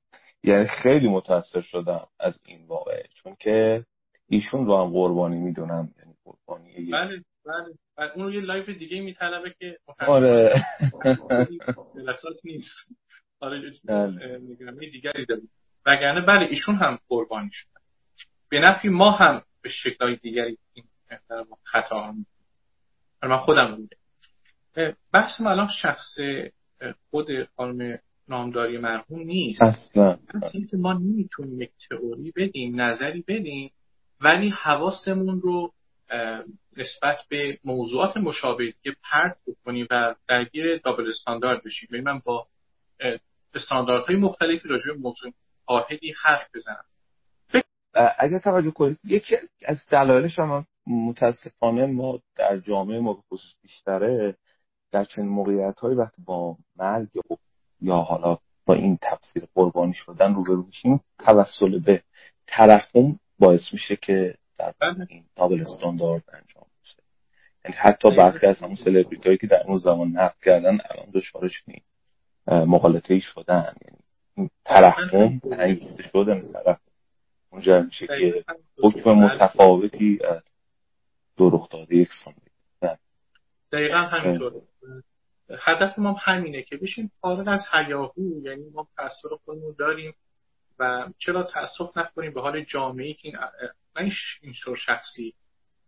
یعنی 0.44 0.66
خیلی 0.66 1.08
متاثر 1.08 1.60
شدم 1.60 2.06
از 2.20 2.38
این 2.44 2.66
واقعه 2.66 3.02
چون 3.14 3.36
که 3.40 3.84
ایشون 4.28 4.66
رو 4.66 4.76
هم 4.76 4.92
قربانی 4.92 5.36
می‌دونم 5.36 5.94
یعنی 5.98 6.14
قربانی 6.24 6.90
بله 6.90 7.24
بله. 7.46 7.74
اون 8.16 8.32
یه 8.32 8.40
لایف 8.40 8.68
دیگه 8.68 9.00
میطلبه 9.00 9.54
که 9.58 9.78
آره. 10.06 10.64
نیست. 12.44 12.88
آره 13.40 13.72
بله. 13.84 14.38
دیگری 14.90 15.26
داریم 15.26 15.50
وگرنه 15.86 16.26
بله 16.26 16.46
ایشون 16.46 16.74
هم 16.74 16.98
قربانی 17.08 17.50
شد. 17.52 17.68
به 18.48 18.60
نفی 18.60 18.88
ما 18.88 19.10
هم 19.10 19.42
به 19.62 19.68
شکلهای 19.68 20.16
دیگری 20.16 20.58
این 20.74 20.84
خطا 21.64 22.00
هم 22.00 22.26
من 23.22 23.38
خودم 23.38 23.78
میگم. 23.80 24.96
بحث 25.12 25.40
الان 25.40 25.68
شخص 25.82 26.18
خود 27.10 27.26
خانم 27.56 27.98
نامداری 28.28 28.78
مرحوم 28.78 29.22
نیست. 29.22 29.62
اصلا. 29.62 30.18
که 30.70 30.76
ما 30.76 30.92
نمی‌تونیم 30.92 31.60
یک 31.62 31.70
تئوری 31.90 32.32
بدیم 32.36 32.80
نظری 32.80 33.24
بدیم 33.28 33.70
ولی 34.20 34.48
حواسمون 34.48 35.40
رو 35.40 35.72
نسبت 36.80 37.16
به 37.28 37.58
موضوعات 37.64 38.16
مشابه 38.16 38.74
که 38.82 38.96
پرت 39.10 39.36
بکنیم 39.46 39.86
و 39.90 40.14
درگیر 40.28 40.78
دابل 40.78 41.08
استاندارد 41.08 41.62
بشیم 41.64 41.88
یعنی 41.92 42.04
من 42.04 42.18
با 42.18 42.46
استانداردهای 43.54 44.16
مختلفی 44.16 44.68
راجع 44.68 44.92
به 44.92 44.98
موضوع 44.98 45.32
واحدی 45.68 46.14
حرف 46.22 46.48
بزنم 46.54 46.84
اگر 48.18 48.38
توجه 48.38 48.70
کنید 48.70 48.98
یکی 49.04 49.36
از 49.66 49.86
دلایلش 49.90 50.38
هم 50.38 50.66
متاسفانه 50.86 51.86
ما 51.86 52.20
در 52.36 52.58
جامعه 52.58 53.00
ما 53.00 53.12
به 53.12 53.20
خصوص 53.20 53.50
بیشتره 53.62 54.36
در 54.92 55.04
چنین 55.04 55.28
موقعیت 55.28 55.80
های 55.80 55.94
وقتی 55.94 56.22
با 56.22 56.56
مرگ 56.76 57.08
یا 57.80 57.96
حالا 57.96 58.38
با 58.66 58.74
این 58.74 58.98
تفسیر 59.02 59.46
قربانی 59.54 59.94
شدن 59.94 60.34
روبرو 60.34 60.62
میشیم 60.62 61.00
توسل 61.18 61.78
به 61.78 62.02
ترحم 62.46 63.18
باعث 63.38 63.72
میشه 63.72 63.96
که 63.96 64.34
در 64.58 64.74
بله. 64.80 65.06
این 65.08 65.24
دابل 65.36 65.60
استاندارد 65.60 66.24
انجام 66.32 66.69
یعنی 67.64 67.76
حتی 67.76 68.10
برخی 68.16 68.46
از 68.46 68.58
همون 68.58 68.74
سلبریتی 68.74 69.24
هایی 69.24 69.38
که 69.38 69.46
در 69.46 69.62
اون 69.66 69.76
زمان 69.76 70.08
نقد 70.08 70.36
کردن 70.42 70.78
الان 70.90 71.10
دچار 71.14 71.48
چنین 71.48 71.80
مقالطه 72.46 73.14
ای 73.14 73.20
شدن. 73.20 73.74
یعنی 73.86 74.50
ترحم 74.64 75.38
تنگیده 75.38 76.02
شدن 76.02 76.52
طرف 76.52 76.80
اونجا 77.50 77.82
میشه 77.82 78.06
که 78.06 78.44
حکم 78.82 79.10
متفاوتی 79.10 80.18
دو 81.36 81.50
رخ 81.50 81.68
داده 81.68 81.96
یکسان 81.96 82.34
دقیقا 83.72 83.98
همینطور. 83.98 84.52
هدف 85.58 85.98
ما 85.98 86.12
همینه 86.12 86.62
که 86.62 86.76
بشیم 86.76 87.10
فارغ 87.20 87.48
از 87.48 87.60
هیاهو 87.72 88.40
یعنی 88.42 88.70
ما 88.74 88.88
تاثیر 88.96 89.30
خودمون 89.44 89.74
داریم 89.78 90.14
و 90.78 91.08
چرا 91.18 91.42
تاسف 91.42 91.96
نکنیم 91.96 92.34
به 92.34 92.40
حال 92.40 92.64
جامعه 92.64 93.14
که 93.14 93.28
این 93.96 94.12
این 94.42 94.52
شخصی. 94.76 95.34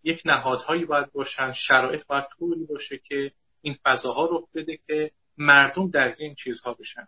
یک 0.05 0.23
نهادهایی 0.25 0.85
باید 0.85 1.13
باشن 1.13 1.53
شرایط 1.53 2.07
باید 2.07 2.25
طوری 2.39 2.65
باشه 2.65 2.99
که 2.99 3.33
این 3.63 3.77
فضاها 3.85 4.29
رخ 4.33 4.45
بده 4.55 4.79
که 4.87 5.11
مردم 5.39 5.91
در 5.91 6.15
این 6.19 6.35
چیزها 6.35 6.75
بشن. 6.75 7.07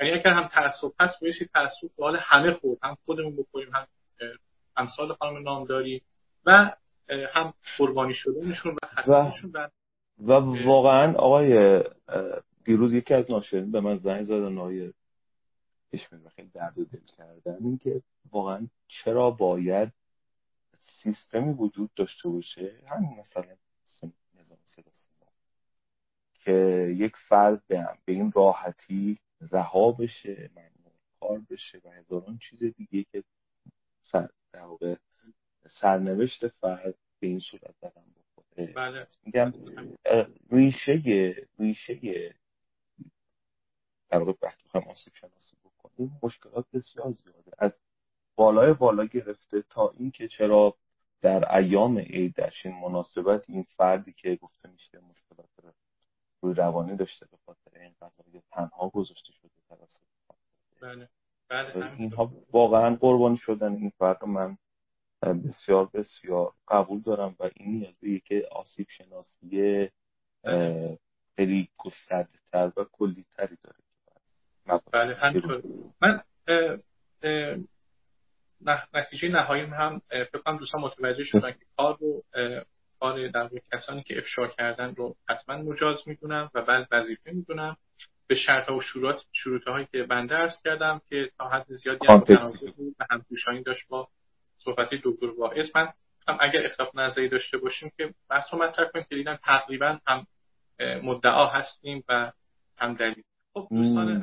یعنی 0.00 0.12
اگر 0.12 0.30
هم 0.30 0.48
تعصب 0.48 0.88
پس 0.98 1.10
بایستی 1.20 1.46
تعصب 1.46 1.88
به 1.96 2.04
حال 2.04 2.16
همه 2.20 2.52
خود 2.52 2.78
هم 2.82 2.96
خودمون 3.04 3.36
بکنیم 3.36 3.70
هم 3.74 3.86
امثال 4.76 5.12
خانم 5.12 5.42
نامداری 5.42 6.02
و 6.46 6.76
هم 7.34 7.54
قربانی 7.78 8.14
شدنشون 8.14 8.72
و 8.82 8.86
خطرشون 8.86 9.52
و, 9.54 9.68
و 10.18 10.32
واقعا 10.66 11.14
آقای 11.14 11.82
دیروز 12.64 12.94
یکی 12.94 13.14
از 13.14 13.30
ناشرین 13.30 13.70
به 13.70 13.80
من 13.80 13.96
زنگ 13.96 14.22
زدن 14.22 14.58
آقای 14.58 14.92
و 16.12 16.28
خیلی 16.36 16.48
درد 16.48 16.74
دل 16.74 16.98
کردن. 17.18 17.56
این 17.60 17.78
که 17.78 18.02
واقعا 18.32 18.66
چرا 18.88 19.30
باید 19.30 19.92
سیستمی 21.02 21.52
وجود 21.52 21.94
داشته 21.94 22.28
باشه 22.28 22.82
همین 22.86 23.20
مثلا 23.20 23.56
نظام 24.40 24.58
صدا 24.64 24.92
که 26.34 26.52
یک 26.98 27.16
فرد 27.16 27.66
به, 27.66 27.88
به 28.04 28.12
این 28.12 28.32
راحتی 28.32 29.18
رها 29.50 29.92
بشه 29.92 30.50
ممنوع 30.52 30.92
کار 31.20 31.42
بشه 31.50 31.80
و 31.84 31.90
هزاران 31.90 32.38
چیز 32.38 32.64
دیگه 32.64 33.04
که 33.12 33.24
سر 34.02 34.28
در 34.52 34.60
واقع 34.60 34.96
سرنوشت 35.66 36.48
فرد 36.48 36.94
به 37.20 37.26
این 37.26 37.38
صورت 37.38 37.74
دارم 37.80 38.04
بخوره. 38.16 38.72
بله. 38.72 39.06
میگم 39.22 39.52
ریشه 40.50 41.02
ریشه 41.58 42.34
در 44.08 44.18
واقع 44.18 44.32
وقتی 44.42 44.62
بخوایم 44.64 44.88
آسیب 44.88 45.14
شناسی 45.14 45.56
بکنیم 45.64 46.18
مشکلات 46.22 46.66
بسیار 46.72 47.12
زیاده. 47.12 47.52
از 47.58 47.72
بالای 48.36 48.72
بالا 48.72 49.04
گرفته 49.04 49.62
تا 49.62 49.94
اینکه 49.98 50.28
چرا 50.28 50.76
در 51.22 51.56
ایام 51.56 51.98
عید 51.98 52.34
در 52.34 52.52
این 52.64 52.80
مناسبت 52.80 53.44
این 53.48 53.66
فردی 53.76 54.12
که 54.12 54.36
گفته 54.36 54.68
میشه 54.68 54.98
مشکلات 54.98 55.74
روی 56.42 56.54
روانی 56.54 56.96
داشته 56.96 57.26
به 57.30 57.36
خاطر 57.46 57.80
این 57.80 57.94
قضایی 58.00 58.42
تنها 58.52 58.88
گذاشته 58.88 59.32
شده 59.32 59.50
توسط 59.68 60.00
بله. 60.82 61.08
بله 61.48 61.92
اینها 61.98 62.32
واقعا 62.52 62.96
قربانی 62.96 63.36
شدن 63.36 63.72
این 63.72 63.92
فرد 63.98 64.24
من 64.24 64.58
بسیار 65.22 65.90
بسیار 65.94 66.52
قبول 66.68 67.00
دارم 67.00 67.36
و 67.40 67.50
این 67.54 67.70
نیاز 67.70 67.94
به 68.00 68.20
که 68.20 68.48
آسیب 68.50 68.86
شناسی. 68.90 69.90
خیلی 71.36 71.68
گسترده 71.78 72.38
تر 72.52 72.72
و 72.76 72.84
کلی 72.92 73.24
تری 73.36 73.56
داره 73.62 73.76
بله 74.92 75.14
همینطور. 75.14 75.62
من 76.00 76.22
نتیجه 78.94 79.28
نهایی 79.28 79.62
هم 79.62 80.00
فکر 80.08 80.38
کنم 80.44 80.56
دوستان 80.56 80.80
متوجه 80.80 81.24
شدن 81.24 81.50
که 81.50 81.64
کار 81.76 81.96
رو 82.00 82.22
کار 83.00 83.28
در 83.28 83.50
کسانی 83.72 84.02
که 84.02 84.18
افشا 84.18 84.46
کردن 84.46 84.94
رو 84.94 85.14
حتما 85.28 85.56
مجاز 85.56 85.96
می‌دونم 86.06 86.50
و 86.54 86.62
بعد 86.62 86.88
وظیفه 86.92 87.30
می‌دونم 87.32 87.76
به 88.26 88.34
شرط 88.34 88.70
و 88.70 88.80
شروط 88.80 89.22
شروط 89.32 89.68
هایی 89.68 89.88
که 89.92 90.02
بنده 90.02 90.38
ارز 90.38 90.62
کردم 90.64 91.00
که 91.10 91.30
تا 91.38 91.48
حد 91.48 91.66
زیادی 91.68 92.06
هم 92.06 92.18
بود 92.76 92.94
و 93.00 93.04
همپوشانی 93.10 93.62
داشت 93.62 93.88
با 93.88 94.08
صحبت 94.58 94.88
دکتر 95.04 95.26
واعظ. 95.38 95.70
من 95.76 95.88
هم 96.28 96.38
اگر 96.40 96.66
اختلاف 96.66 96.94
نظری 96.94 97.28
داشته 97.28 97.58
باشیم 97.58 97.92
که 97.96 98.14
بحث 98.30 98.44
رو 98.52 98.62
مطرح 98.62 98.88
کنیم 98.88 99.06
که 99.08 99.14
دیدن 99.14 99.38
تقریبا 99.44 99.98
هم 100.06 100.26
مدعا 101.02 101.46
هستیم 101.46 102.04
و 102.08 102.32
هم 102.78 102.94
دلیل. 102.94 103.24
خب 103.54 103.68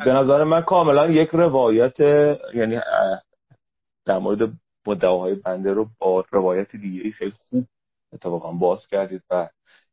به 0.05 0.11
نظر 0.11 0.43
من 0.43 0.61
کاملا 0.61 1.11
یک 1.11 1.29
روایت 1.29 1.99
یعنی 2.53 2.79
در 4.09 4.17
مورد 4.17 4.53
مدعاهای 4.87 5.35
بنده 5.35 5.73
رو 5.73 5.89
با 5.99 6.25
روایت 6.31 6.75
دیگه 6.75 7.11
خیلی 7.11 7.33
خوب 7.49 7.67
اتفاقا 8.13 8.51
باز 8.51 8.87
کردید 8.87 9.23
و 9.29 9.49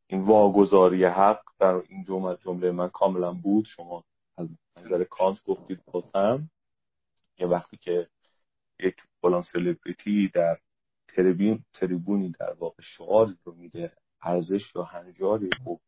این 0.07 0.21
واگذاری 0.21 1.05
حق 1.05 1.41
در 1.59 1.73
این 1.89 2.03
جمله 2.03 2.37
جمله 2.37 2.71
من 2.71 2.89
کاملا 2.89 3.33
بود. 3.33 3.65
شما 3.65 4.03
از 4.37 4.47
نظر 4.77 5.03
کانت 5.03 5.43
گفتید 5.43 5.79
بازم. 5.85 6.49
یه 7.39 7.47
وقتی 7.47 7.77
که 7.77 8.07
یک 8.79 8.95
فلان 9.21 9.41
سلبریتی 9.41 10.31
در 10.33 10.57
تریبون 11.07 11.63
تریبونی 11.73 12.33
در 12.39 12.53
واقع 12.53 12.83
شعار 12.83 13.33
رو 13.43 13.53
میده 13.53 13.91
ارزش 14.21 14.75
یا 14.75 14.83
هنجاری 14.83 15.49
رو 15.65 15.79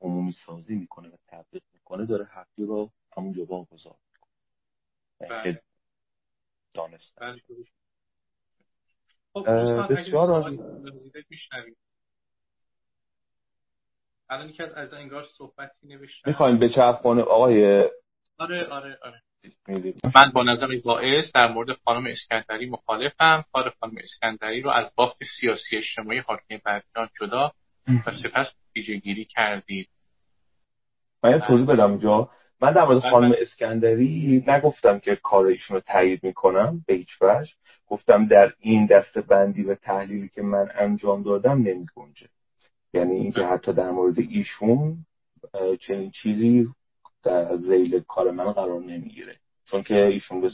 عمومی 0.00 0.32
سازی 0.46 0.74
می‌کنه 0.74 1.08
و 1.08 1.16
تبلیغ 1.28 1.62
می‌کنه 1.72 2.06
داره 2.06 2.24
حقی 2.24 2.64
رو 2.64 2.90
همونجا 3.16 3.44
واگذار 3.44 3.94
می‌کنه. 4.12 5.60
بله. 6.78 6.88
دانست 6.88 7.18
بله، 7.20 7.40
خب 9.32 9.92
بسیار 9.92 10.30
الان 14.30 14.48
یکی 14.48 14.62
از 14.62 14.72
از 14.72 14.92
انگار 14.92 15.24
صحبتی 15.38 15.86
نوشتم 15.86 16.30
می‌خوایم 16.30 16.58
به 16.58 16.68
چرخونه 16.68 17.22
آقای 17.22 17.88
آره 18.38 18.66
آره 18.66 18.98
آره. 19.02 19.22
من 20.14 20.30
با 20.34 20.42
نظر 20.42 20.80
باعث 20.84 21.32
در 21.34 21.52
مورد 21.52 21.72
خانم 21.84 22.06
اسکندری 22.06 22.70
مخالفم. 22.70 23.44
کار 23.52 23.74
خانم 23.80 23.94
اسکندری 23.98 24.60
رو 24.60 24.70
از 24.70 24.94
بافت 24.96 25.24
سیاسی 25.40 25.76
اجتماعی 25.76 26.18
حاکم 26.18 26.60
بردیان 26.64 27.08
جدا. 27.20 27.52
و 28.06 28.12
سپس 28.22 28.54
پیجه 28.72 28.96
گیری 28.96 29.24
کردید. 29.24 29.88
من 31.24 31.30
یه 31.30 31.38
توضیح 31.38 31.66
بدم 31.66 31.90
اونجا 31.90 32.30
من 32.60 32.72
در 32.72 32.84
مورد 32.84 32.98
خانم 32.98 33.34
اسکندری 33.38 34.44
نگفتم 34.46 34.98
که 34.98 35.16
کار 35.22 35.46
ایشون 35.46 35.74
رو 35.74 35.80
تایید 35.80 36.24
می‌کنم 36.24 36.84
به 36.86 36.94
هیچ 36.94 37.22
وجه. 37.22 37.52
گفتم 37.86 38.26
در 38.26 38.52
این 38.58 38.86
دسته 38.86 39.20
بندی 39.20 39.62
و 39.62 39.74
تحلیلی 39.74 40.28
که 40.28 40.42
من 40.42 40.68
انجام 40.74 41.22
دادم 41.22 41.58
نمی 41.58 41.86
گنجه 41.96 42.28
یعنی 42.92 43.14
اینکه 43.14 43.40
حتی 43.40 43.72
در 43.72 43.90
مورد 43.90 44.18
ایشون 44.18 45.06
چنین 45.80 46.10
چیزی 46.10 46.68
در 47.22 47.56
زیل 47.56 48.00
کار 48.08 48.30
من 48.30 48.52
قرار 48.52 48.80
نمی‌گیره. 48.80 49.36
چون 49.64 49.82
که 49.82 49.94
ایشون 49.94 50.40
به 50.40 50.50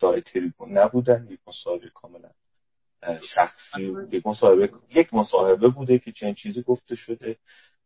دای 0.00 0.20
تریبون 0.20 0.78
نبودن 0.78 1.26
یک 1.30 1.40
مصاحبه 1.46 1.90
کاملا 1.94 2.30
شخصی 3.34 3.96
یک 4.10 4.26
مصاحبه 4.26 4.70
یک 4.94 5.14
مصاحبه 5.14 5.68
بوده 5.68 5.98
که 5.98 6.12
چنین 6.12 6.34
چیزی 6.34 6.62
گفته 6.62 6.94
شده. 6.94 7.36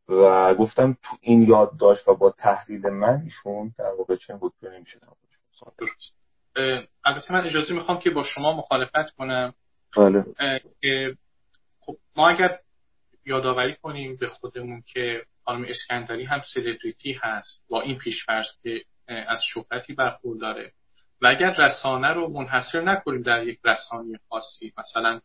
و 0.09 0.55
گفتم 0.55 0.97
تو 1.03 1.17
این 1.21 1.43
یادداشت 1.43 2.09
و 2.09 2.15
با 2.15 2.31
تحلیل 2.31 2.89
من 2.89 3.21
ایشون 3.25 3.75
در 3.79 3.91
واقع 3.99 4.17
چنین 4.17 4.39
بود 4.39 4.53
نمیشه 4.63 4.99
درست. 5.79 6.15
البته 7.05 7.33
من 7.33 7.47
اجازه 7.47 7.75
می‌خوام 7.75 7.99
که 7.99 8.11
با 8.11 8.25
شما 8.25 8.53
مخالفت 8.57 9.11
کنم. 9.19 9.55
بله. 9.97 10.25
خب 11.81 11.97
ما 12.17 12.29
اگر 12.29 12.59
یادآوری 13.27 13.77
کنیم 13.83 14.17
به 14.17 14.29
خودمون 14.29 14.83
که 14.87 15.23
خانم 15.45 15.65
اسکندری 15.69 16.25
هم 16.25 16.43
سلبریتی 16.55 17.13
هست 17.13 17.65
با 17.69 17.81
این 17.81 17.99
پیشفرض 17.99 18.47
که 18.63 18.85
از 19.09 19.41
شهرتی 19.55 19.95
برخورداره. 19.95 20.73
و 21.23 21.27
اگر 21.27 21.57
رسانه 21.59 22.09
رو 22.09 22.29
منحصر 22.29 22.81
نکنیم 22.81 23.23
در 23.23 23.47
یک 23.47 23.61
رسانه 23.65 24.21
خاصی 24.29 24.73
مثلا 24.79 25.21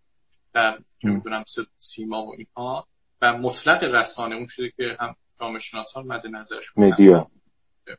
در 0.54 0.80
نمی‌دونم 1.04 1.44
سیما 1.80 2.26
و 2.26 2.36
اینها 2.38 2.88
و 3.22 3.38
مطلق 3.38 3.84
رسانه 3.84 4.36
اون 4.36 4.48
چیزی 4.56 4.72
که 4.78 4.98
هم 5.00 5.16
جامعه 5.40 5.60
شناسان 5.60 6.08
مد 6.08 6.28
نظرش 6.28 6.78
مدیا 6.78 7.28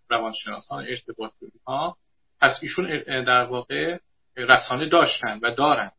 روانشناسان 0.08 0.86
ارتباط 0.88 1.32
اینها. 1.40 1.96
پس 2.40 2.58
ایشون 2.62 3.02
در 3.24 3.44
واقع 3.44 3.98
رسانه 4.36 4.88
داشتن 4.88 5.38
و 5.42 5.54
دارن. 5.54 5.90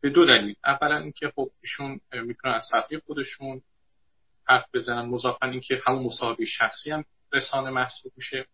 به 0.00 0.10
دو 0.10 0.26
دلیل. 0.26 0.54
اولا 0.64 0.98
اینکه 0.98 1.32
خب 1.36 1.50
ایشون 1.62 2.00
می‌تونن 2.12 2.54
از 2.54 2.62
صفحه 2.70 2.98
خودشون 3.06 3.62
حرف 4.48 4.64
بزنن. 4.74 5.02
مضافا 5.02 5.46
اینکه 5.46 5.80
همون 5.86 6.02
مصاحبه 6.02 6.44
شخصی 6.44 6.90
هم 6.90 7.04
رسانه 7.32 7.70
محسوب 7.70 8.12
میشه. 8.16 8.46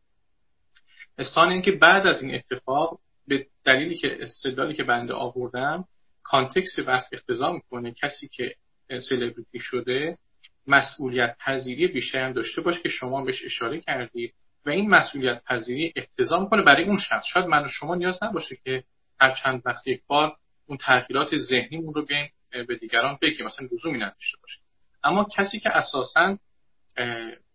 ثانیا 1.22 1.52
اینکه 1.52 1.72
بعد 1.72 2.06
از 2.06 2.22
این 2.22 2.34
اتفاق 2.34 2.98
به 3.28 3.46
دلیلی 3.64 3.94
که 3.94 4.22
استدلالی 4.22 4.74
که 4.74 4.84
بنده 4.84 5.14
آوردم 5.14 5.84
کانتکست 6.22 6.80
بحث 6.80 7.04
اقتضا 7.12 7.52
می‌کنه. 7.52 7.92
کسی 7.92 8.28
که 8.28 8.54
سلبریتی 8.88 9.58
شده 9.58 10.18
مسئولیت 10.66 11.36
پذیری 11.38 11.86
بیشتری 11.86 12.20
هم 12.20 12.32
داشته 12.32 12.60
باشه 12.60 12.80
که 12.80 12.88
شما 12.88 13.24
بهش 13.24 13.44
اشاره 13.44 13.80
کردید 13.80 14.34
و 14.66 14.70
این 14.70 14.90
مسئولیت 14.90 15.44
پذیری 15.44 15.92
اقتضا 15.96 16.38
می‌کنه 16.38 16.62
برای 16.62 16.84
اون 16.84 16.98
شخص. 16.98 17.24
شاید 17.32 17.46
من 17.46 17.64
و 17.64 17.68
شما 17.68 17.94
نیاز 17.94 18.18
نباشه 18.22 18.56
که 18.64 18.84
هر 19.20 19.34
چند 19.42 19.62
وقت 19.64 19.86
یک 19.86 20.02
بار 20.06 20.36
اون 20.66 20.78
تغییرات 20.78 21.36
ذهنیمون 21.36 21.94
رو 21.94 22.04
بیایم 22.04 22.30
به 22.68 22.76
دیگران 22.76 23.18
بگیم 23.22 23.46
مثلا 23.46 23.68
لزومی 23.72 23.98
نداشته 23.98 24.38
باشه. 24.42 24.60
اما 25.04 25.26
کسی 25.36 25.58
که 25.58 25.76
اساسا 25.76 26.38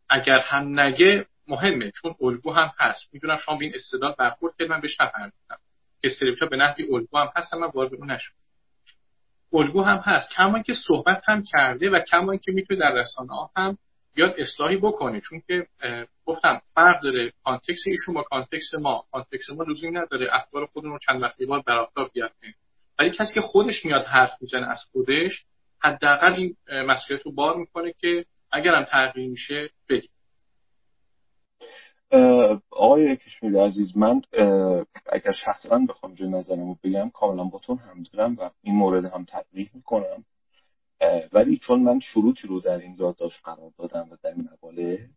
اگر 0.09 0.39
هم 0.39 0.79
نگه 0.79 1.25
مهمه 1.47 1.91
چون 2.01 2.15
الگو 2.21 2.51
هم 2.51 2.71
هست. 2.77 3.13
می‌دونم 3.13 3.37
شما 3.37 3.55
به 3.55 3.65
این 3.65 3.75
استدلال 3.75 4.15
برخورد 4.19 4.53
کرد 4.59 4.69
من 4.69 4.81
بهش 4.81 5.01
نپرداختم 5.01 5.57
که 6.01 6.45
به 6.45 6.57
نحوی 6.57 6.83
الگو 6.83 7.17
هم 7.17 7.31
هست 7.35 7.53
من 7.53 7.67
وارد 7.73 7.93
اون 7.93 8.11
نشد 8.11 8.33
الگو 9.53 9.81
هم 9.83 9.97
هست. 9.97 10.29
کما 10.35 10.61
که 10.61 10.73
صحبت 10.87 11.21
هم 11.27 11.43
کرده 11.51 11.89
و 11.89 11.99
کما 11.99 12.37
که 12.37 12.51
می‌تونه 12.51 12.79
در 12.79 12.91
رسانه 12.91 13.29
ها 13.29 13.51
هم 13.55 13.77
بیاد 14.15 14.35
اصلاحی 14.37 14.77
بکنه. 14.77 15.21
چون 15.21 15.41
که 15.47 15.67
گفتم 16.25 16.61
فرق 16.73 17.03
داره. 17.03 17.33
context 17.43 17.87
ایشون 17.87 18.15
با 18.15 18.23
context 18.23 18.75
ما. 18.75 19.05
context 19.11 19.49
ما 19.49 19.63
لزومی 19.63 19.91
نداره 19.91 20.27
اخبار 20.31 20.65
خودمون 20.65 20.93
رو 20.93 20.99
چند 21.07 21.21
وقتی 21.21 21.45
بار 21.45 21.61
بر 21.61 21.77
آفتاب 21.77 22.11
ولی 22.99 23.09
کسی 23.09 23.33
که 23.33 23.41
خودش 23.41 23.85
میاد 23.85 24.05
حرف 24.05 24.31
می‌زنه 24.41 24.67
از 24.67 24.79
خودش 24.91 25.43
حداقل 25.81 26.33
این 26.33 26.55
مسئولیت 26.67 27.25
رو 27.25 27.31
بار 27.31 27.57
می‌کنه 27.57 27.93
که 27.93 28.25
اگرم 28.51 28.83
تغییر 28.83 29.29
میشه 29.29 29.69
بگه. 29.89 30.09
آقای 32.71 33.17
کشمیر 33.17 33.61
عزیز 33.61 33.97
من 33.97 34.21
اگر 35.11 35.31
شخصا 35.45 35.79
بخوام 35.89 36.13
جو 36.13 36.29
نظرم 36.29 36.67
رو 36.67 36.77
بگم 36.83 37.09
کاملا 37.09 37.43
با 37.43 37.59
تون 37.59 37.77
هم 37.77 38.03
دارم 38.03 38.35
و 38.35 38.49
این 38.61 38.75
مورد 38.75 39.05
هم 39.05 39.25
تطبیق 39.29 39.69
می‌کنم. 39.73 40.25
ولی 41.33 41.57
چون 41.57 41.79
من 41.79 41.99
شروطی 41.99 42.47
رو 42.47 42.59
در 42.59 42.77
این 42.77 42.95
یادداشت 42.99 43.39
قرار 43.43 43.71
دادم 43.77 44.07
و 44.11 44.17
در 44.23 44.29
این 44.29 44.49
مقاله 44.53 45.09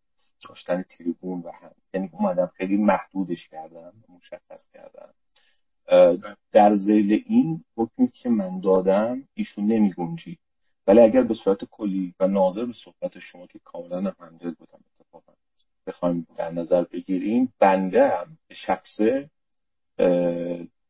داشتن 0.49 0.83
تریبون 0.83 1.41
و 1.41 1.51
هم 1.51 1.71
یعنی 1.95 2.11
اومدم 2.13 2.51
خیلی 2.57 2.77
محدودش 2.77 3.49
کردم 3.49 3.93
مشخص 4.09 4.65
کردم. 4.73 5.15
در 6.53 6.75
زیل 6.75 7.25
این 7.27 7.65
حکمی 7.77 8.09
که 8.09 8.29
من 8.29 8.61
دادم 8.61 9.29
ایشون 9.35 9.67
نمی 9.67 9.93
گنجی 9.93 10.39
ولی 10.87 11.01
اگر 11.01 11.23
به 11.23 11.35
صورت 11.35 11.65
کلی 11.65 12.15
و 12.21 12.27
ناظر 12.27 12.65
به 12.65 12.73
صحبت 12.85 13.19
شما 13.19 13.47
که 13.47 13.59
کاملا 13.65 14.13
همدل 14.21 14.51
بودم 14.51 14.82
بخوایم 15.87 16.27
در 16.37 16.51
نظر 16.51 16.83
بگیریم 16.83 17.53
بنده 17.59 18.09
هم 18.09 18.39
به 18.49 18.55
شخصه 18.55 19.31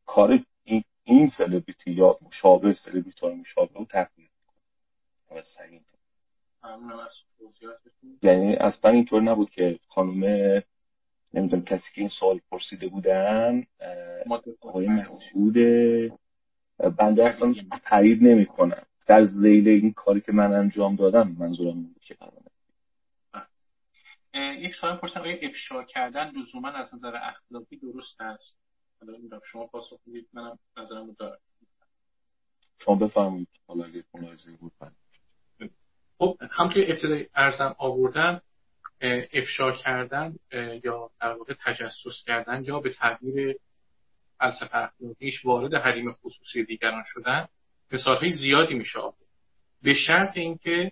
کار 0.05 0.39
این, 0.63 0.83
این 1.03 1.27
سلبریتی 1.27 1.91
یا 1.91 2.17
مشابه 2.21 2.73
سلبریتی 2.73 3.27
مشابه 3.27 3.79
رو 3.79 3.85
تغییر 3.85 4.29
یعنی 8.23 8.55
اصلا 8.55 8.91
اینطور 8.91 9.21
نبود 9.21 9.49
که 9.49 9.79
خانم 9.87 10.23
نمی‌دونم 11.33 11.63
کسی 11.63 11.85
که 11.95 12.01
این 12.01 12.09
سوال 12.09 12.39
پرسیده 12.51 12.87
بودن 12.87 13.63
آقای 14.61 14.87
مسعود 14.87 15.53
بنده 16.97 17.25
اصلا 17.25 17.53
تایید 17.85 18.23
نمی 18.23 18.45
کنم 18.45 18.85
در 19.07 19.25
زیل 19.25 19.67
این 19.67 19.93
کاری 19.93 20.21
که 20.21 20.31
من 20.31 20.53
انجام 20.53 20.95
دادم 20.95 21.35
منظورم 21.39 21.83
بود 21.83 21.99
که 22.01 22.15
یک 24.33 24.75
سوال 24.75 24.97
پرسیدم 24.97 25.21
آیا 25.21 25.37
افشا 25.41 25.83
کردن 25.83 26.31
لزوما 26.31 26.69
از 26.69 26.95
نظر 26.95 27.15
اخلاقی 27.15 27.77
درست 27.77 28.21
است؟ 28.21 28.57
حالا 29.01 29.39
شما 29.51 29.67
پاسخ 29.67 29.99
بدید 30.07 30.27
منم 30.33 30.59
نظرم 30.77 31.07
رو 31.07 31.15
دارم. 31.19 31.39
شما 32.79 32.95
بفرمایید 32.95 33.47
حالا 33.67 33.85
اگه 33.85 34.03
ملاحظه 34.13 34.51
بود 34.51 34.71
من 34.81 34.91
خب 36.17 36.37
همطور 36.51 36.83
ابتدای 36.87 37.27
ارزم 37.35 37.75
آوردن 37.77 38.41
افشا 39.33 39.71
کردن 39.71 40.35
یا 40.83 41.09
در 41.21 41.33
واقع 41.33 41.53
تجسس 41.65 42.23
کردن 42.25 42.63
یا 42.65 42.79
به 42.79 42.93
تعبیر 42.93 43.55
فلسفه 44.39 44.77
اخلاقیش 44.77 45.45
وارد 45.45 45.73
حریم 45.73 46.11
خصوصی 46.11 46.63
دیگران 46.63 47.03
شدن 47.05 47.47
مثالهای 47.91 48.31
زیادی 48.31 48.73
میشه 48.73 48.99
آورد. 48.99 49.17
به 49.81 49.93
شرط 49.93 50.37
اینکه 50.37 50.91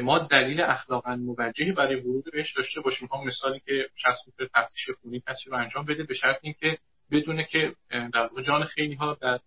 ما 0.00 0.18
دلیل 0.18 0.60
اخلاقا 0.60 1.16
موجهی 1.16 1.72
برای 1.72 2.00
ورود 2.00 2.24
بهش 2.32 2.56
داشته 2.56 2.80
باشیم. 2.80 3.08
هم 3.12 3.26
مثالی 3.26 3.60
که 3.66 3.88
شخص 4.02 4.18
می‌تونه 4.26 4.48
تفتیش 4.54 4.90
خونی 5.02 5.22
کسی 5.28 5.50
رو 5.50 5.56
انجام 5.56 5.84
بده 5.84 6.02
به 6.02 6.14
شرط 6.14 6.38
اینکه 6.42 6.78
بدونه 7.10 7.44
که 7.44 7.74
در 7.90 8.28
جان 8.46 8.64
خیلی 8.64 8.94
ها 8.94 9.18
در 9.20 9.38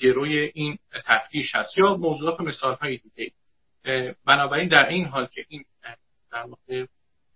گروی 0.00 0.50
این 0.54 0.78
تفتیش 1.04 1.54
هست 1.54 1.78
یا 1.78 1.96
موضوعات 1.96 2.40
و 2.40 2.44
مثال 2.44 2.74
های 2.74 2.96
دیگه 2.96 3.32
بنابراین 4.26 4.68
در 4.68 4.88
این 4.88 5.04
حال 5.04 5.26
که 5.26 5.44
این 5.48 5.64
در 6.32 6.42
واقع 6.42 6.86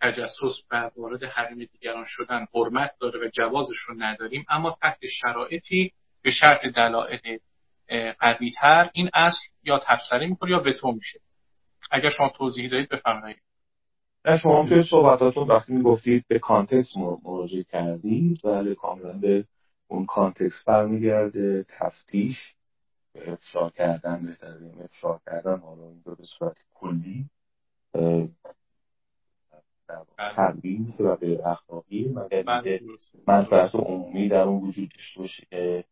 تجسس 0.00 0.62
و 0.70 0.90
وارد 0.96 1.24
حریم 1.24 1.68
دیگران 1.72 2.04
شدن 2.06 2.46
حرمت 2.54 2.94
داره 3.00 3.20
و 3.20 3.30
جوازش 3.30 3.78
رو 3.88 3.94
نداریم 3.98 4.46
اما 4.48 4.78
تحت 4.82 4.98
شرایطی 5.06 5.92
به 6.22 6.30
شرط 6.30 6.66
دلایل 6.66 7.38
قوی 8.20 8.50
تر 8.50 8.90
این 8.92 9.10
اصل 9.14 9.48
یا 9.62 9.78
تبصره‌ای 9.78 10.26
می‌کنه 10.26 10.50
یا 10.50 10.62
وتو 10.66 10.92
میشه. 10.92 11.20
اگر 11.90 12.10
شما 12.10 12.28
توضیحی 12.28 12.68
دارید 12.68 12.88
بفرمایید. 12.88 13.42
شما 14.42 14.68
توی 14.68 14.82
صحبتاتون 14.82 15.48
وقتی 15.48 15.72
می‌گفتید 15.72 16.24
به 16.28 16.38
context 16.38 16.96
مراجعه 16.96 17.62
کردید 17.62 18.44
ولی 18.44 18.74
کاملا 18.74 19.12
به 19.12 19.44
اون 19.88 20.06
context 20.06 20.64
برمیگرده 20.66 21.66
تفتیش 21.68 22.54
افشا 23.14 23.70
کردن 23.70 24.26
بهترین 24.26 24.82
افشا 24.84 25.20
کردن 25.26 25.58
حالا 25.58 25.82
این 25.82 26.02
به 26.04 26.24
صورت 26.38 26.56
کلی 26.74 27.24
تبیین 30.18 30.94
و 30.98 31.16
به 31.16 31.46
اخلاقی 31.46 32.08
مگر 32.08 32.62
اینکه 32.64 32.84
منفعت 33.26 33.74
عمومی 33.74 34.28
در 34.28 34.42
اون 34.42 34.68
وجود 34.68 34.88
داشته 34.88 35.20
باشه 35.20 35.46
که 35.50 35.84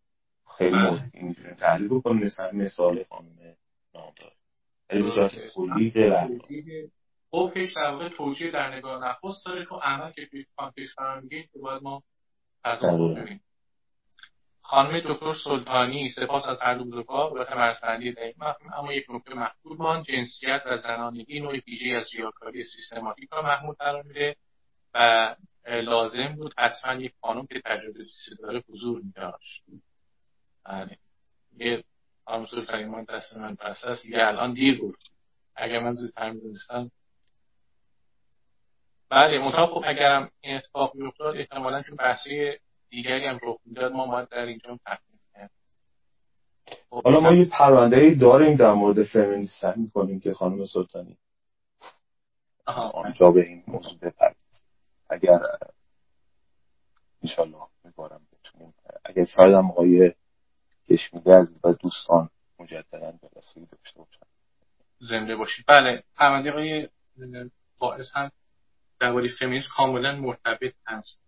خیلی 0.58 0.76
مورد 0.76 1.10
اینجوری 1.14 1.54
تحلیل 1.54 1.88
بکنیم 1.88 2.22
مثل 2.22 2.56
مثال 2.56 3.04
خانم 3.04 3.56
نامدار. 3.94 4.32
صورت 4.90 5.32
کلی 5.54 5.90
غیر 5.90 6.12
اخلاقی 6.12 7.72
در 7.76 7.90
واقع 7.90 8.08
توجیه 8.08 8.50
در 8.50 8.76
نگاه 8.76 9.04
نخست 9.04 9.46
داره. 9.46 9.64
تو 9.64 9.74
عمل 9.74 10.12
که 10.12 10.26
توی 10.26 10.46
کانتکست 10.56 10.98
قرار 10.98 11.20
می‌گیره 11.20 11.42
که 11.42 11.58
باید 11.58 11.82
ما 11.82 12.02
از 12.64 12.84
اون 12.84 13.14
ببینیم. 13.14 13.40
خانم 14.62 15.00
دکتر 15.00 15.34
سلطانی 15.34 16.10
سپاس 16.10 16.46
از 16.46 16.60
هر 16.62 16.74
دو 16.74 17.02
کار 17.02 17.32
و 17.32 17.56
مرزبندی 17.56 18.12
دقیق 18.12 18.34
مفهوم 18.38 18.72
اما 18.74 18.92
یک 18.92 19.06
نکته 19.10 19.34
محدود 19.34 19.78
مان 19.78 20.02
جنسیت 20.02 20.62
و 20.66 20.76
زنانگی 20.76 21.40
نوع 21.40 21.52
ویژه 21.66 21.90
از 21.96 22.06
ریاکاری 22.14 22.64
سیستماتیک 22.64 23.28
را 23.32 23.42
محمود 23.42 23.76
قرار 23.76 24.02
میده 24.02 24.36
و 24.94 25.34
لازم 25.66 26.34
بود 26.36 26.54
حتما 26.58 26.94
یک 26.94 27.12
خانم 27.20 27.46
که 27.46 27.60
تجربه 27.64 28.04
زیسته 28.04 28.42
داره 28.42 28.62
حضور 28.68 29.02
میداشت. 29.02 29.62
بله. 30.64 30.96
یه 31.56 31.84
سلطانی 32.26 32.84
ما 32.84 33.02
دست 33.02 33.36
من 33.36 33.54
بسته 33.54 33.90
است. 33.90 34.06
یه 34.06 34.18
الان 34.18 34.52
دیر 34.52 34.80
بود. 34.80 34.98
اگر 35.56 35.80
من 35.80 35.92
زودتر 35.92 36.30
می‌دونستم 36.30 36.90
بله 39.08 39.38
منتها 39.38 39.66
خب 39.66 39.82
اگرم 39.86 40.30
این 40.40 40.56
اتفاق 40.56 40.94
میافتاد 40.94 41.36
احتمالا 41.36 41.82
چون 41.82 41.96
بحثی 41.96 42.52
دیگری 42.88 43.26
هم 43.26 43.38
رخ 43.42 43.56
می‌داد 43.64 43.92
ما 43.92 44.06
باید 44.06 44.28
در 44.28 44.46
اینجا 44.46 44.78
خب، 46.90 47.02
حالا 47.04 47.20
ما 47.20 47.32
یه 47.32 47.48
پرونده 47.52 47.96
ای 47.96 48.14
داریم 48.14 48.56
در 48.56 48.72
مورد 48.72 49.02
فمینیست 49.02 49.64
می‌کنیم 49.76 50.20
که 50.20 50.34
خانم 50.34 50.64
سلطانی 50.64 51.18
آنجا 52.94 53.30
به 53.30 53.48
این 53.48 53.64
موضوع 53.66 53.98
بپرد 53.98 54.36
اگر 55.10 55.40
انشالله 57.22 57.66
میبارم 57.84 58.20
بتونیم 58.32 58.74
اگر 59.04 59.24
شاید 59.24 59.54
هم 59.54 59.70
آقای 59.70 60.12
کشمیده 60.90 61.34
عزیز 61.34 61.60
و 61.64 61.72
دوستان 61.72 62.28
مجددا 62.58 63.10
به 63.22 63.28
رسیدگی 63.36 63.66
داشته 63.66 63.98
باشن. 63.98 64.26
زنده 64.98 65.36
باشید. 65.36 65.64
بله 65.68 66.02
پرونده 66.16 66.50
آقای 66.50 66.88
باعث 67.78 68.06
هم 68.14 68.30
درباره 69.00 69.28
فمینیسم 69.28 69.68
کاملا 69.76 70.16
مرتبط 70.16 70.74
هست. 70.86 71.20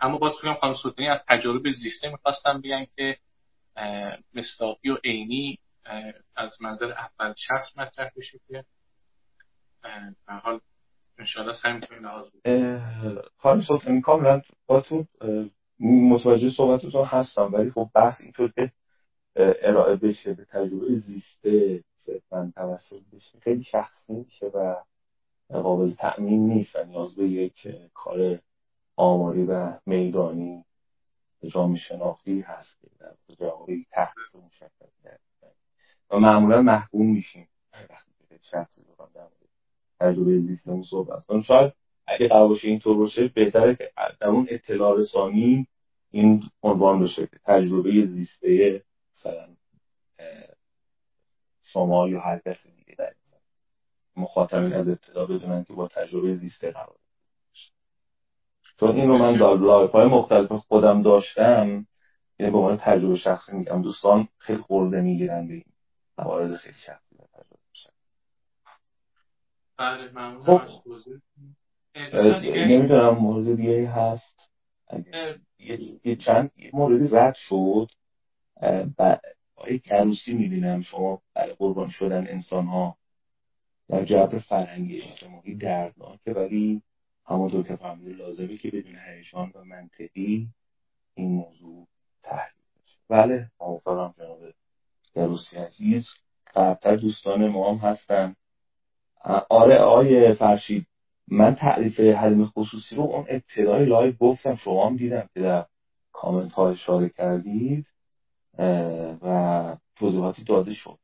اما 0.00 0.18
باز 0.18 0.32
بگم 0.42 0.54
خانم 0.54 0.74
سلطانی 0.82 1.08
از 1.08 1.24
تجارب 1.28 1.70
زیسته 1.70 2.08
می‌خواستم 2.08 2.60
بیان 2.60 2.86
که 2.96 3.16
مستاقی 4.34 4.90
و 4.90 4.96
عینی 5.04 5.58
از 6.36 6.62
منظر 6.62 6.92
اول 6.92 7.34
شخص 7.36 7.78
مطرح 7.78 8.10
بشه 8.16 8.40
که 8.48 8.64
به 10.26 10.34
حال 10.34 10.60
انشاءالله 11.18 11.54
سعی 11.62 11.72
می‌کنیم 11.72 12.04
لحاظ 12.04 12.30
خانم 13.36 13.62
سلطانی 13.62 14.00
کاملا 14.00 14.42
با 14.66 14.80
تو 14.80 15.06
متوجه 15.80 16.50
صحبتتون 16.50 17.04
هستم 17.04 17.50
ولی 17.52 17.70
خب 17.70 17.90
بحث 17.94 18.20
اینطور 18.20 18.52
که 18.52 18.72
ارائه 19.62 19.96
بشه 19.96 20.34
به 20.34 20.44
تجربه 20.44 20.98
زیسته 20.98 21.84
صرفا 21.96 22.52
توسط 22.54 23.02
بشه. 23.12 23.38
خیلی 23.38 23.62
شخصی 23.62 24.12
میشه 24.12 24.46
و 24.46 24.76
قابل 25.48 25.90
تأمین 25.90 26.48
نیست 26.48 26.76
و 26.76 26.84
نیاز 26.84 27.14
به 27.14 27.28
یک 27.28 27.68
کار 27.94 28.38
آماری 28.96 29.44
و 29.44 29.72
میدانی 29.86 30.64
جامعه 31.48 31.78
شناختی 31.78 32.40
هست. 32.40 32.80
در 33.00 33.12
تحقیق 33.92 34.36
مشکل 34.46 34.68
و 36.10 36.18
معمولا 36.18 36.62
محکوم 36.62 37.06
میشیم. 37.06 37.48
شخصی 38.42 38.82
بخوام 38.92 39.08
در 39.14 39.26
تجربه 40.00 40.40
زیستمون 40.40 40.82
صحبت 40.82 41.24
کنم. 41.24 41.42
شاید 41.42 41.72
اگه 42.06 42.28
قرار 42.28 42.48
باشه 42.48 42.68
اینطور 42.68 42.96
باشه 42.96 43.28
بهتره 43.28 43.74
که 43.74 43.90
در 44.20 44.28
اون 44.28 44.46
اطلاع 44.50 44.98
رسانی 44.98 45.66
این 46.10 46.42
عنوان 46.62 47.04
بشه 47.04 47.28
تجربه 47.44 48.06
زیسته 48.06 48.82
مثلا 49.20 49.48
شما 51.62 52.08
یا 52.08 52.20
هر 52.20 52.38
کس 52.38 52.66
دیگه 52.66 52.94
در 52.98 53.14
مخاطبین 54.16 54.72
از 54.72 54.88
ابتدا 54.88 55.26
بدونن 55.26 55.64
که 55.64 55.72
با 55.72 55.88
تجربه 55.88 56.34
زیسته 56.34 56.70
قرار 56.70 56.96
چون 58.80 58.96
این 58.96 59.08
رو 59.08 59.18
من 59.18 59.32
در 59.32 59.54
live 59.54 59.90
های 59.90 60.06
مختلف 60.06 60.52
خودم 60.52 61.02
داشتم 61.02 61.86
یعنی 62.38 62.52
به 62.52 62.58
عنوان 62.58 62.76
تجربه 62.76 63.16
شخصی 63.16 63.56
میگم 63.56 63.82
دوستان 63.82 64.28
خیلی 64.38 64.62
خرده 64.62 65.00
می‌گیرن 65.00 65.46
به 65.46 65.54
این 65.54 65.64
موارد 66.18 66.56
خیلی 66.56 66.76
شخصی 66.86 67.16
تجربه 67.16 67.60
بله 69.76 70.10
ممنون. 70.10 70.40
خب. 70.40 70.60
نمی‌دونم 72.44 73.18
مورد 73.18 73.56
دیگه 73.56 73.88
هست؟ 73.88 74.40
یه 76.04 76.16
چند 76.16 76.50
موردی 76.72 77.08
رد 77.16 77.34
شد. 77.34 77.88
آقای 79.56 79.78
کروسی 79.78 80.34
می‌بینم 80.34 80.82
شما 80.82 81.22
برای 81.34 81.54
قربان 81.54 81.88
شدن 81.88 82.26
انسان 82.26 82.66
ها 82.66 82.96
در 83.88 84.04
جبر 84.04 84.38
فرهنگی 84.38 85.00
اجتماعی 85.00 85.54
دردناکه 85.54 86.32
ولی 86.32 86.82
همونطور 87.26 87.62
که 87.62 87.76
فهمیده 87.76 88.12
لازمه 88.12 88.56
که 88.56 88.70
بدون 88.70 88.96
هیجان 89.06 89.52
و 89.54 89.64
منطقی 89.64 90.48
این 91.14 91.30
موضوع 91.30 91.86
تحلیل 92.22 92.64
بشه. 92.84 92.96
بله 93.08 93.50
موافقم 93.60 94.14
جناب 94.18 94.38
کروسی 95.14 95.56
عزیز. 95.56 96.06
قبلتر 96.54 96.96
دوستان 96.96 97.48
ما 97.48 97.72
هم 97.72 97.90
هستن. 97.90 98.36
آره 99.50 99.76
آقای 99.78 100.34
فرشید 100.34 100.86
من 101.28 101.54
تعریف 101.54 102.00
حریم 102.00 102.46
خصوصی 102.46 102.96
رو 102.96 103.02
اون 103.02 103.26
ابتدای 103.28 103.84
live 103.84 104.12
گفتم 104.12 104.54
شما 104.54 104.86
هم 104.86 104.96
دیدم 104.96 105.28
که 105.34 105.40
در 105.40 105.66
کامنت 106.12 106.52
ها 106.52 106.70
اشاره 106.70 107.08
کردید. 107.08 107.86
و 109.22 109.76
توضیحاتی 109.96 110.44
داده 110.44 110.74
شد. 110.74 110.98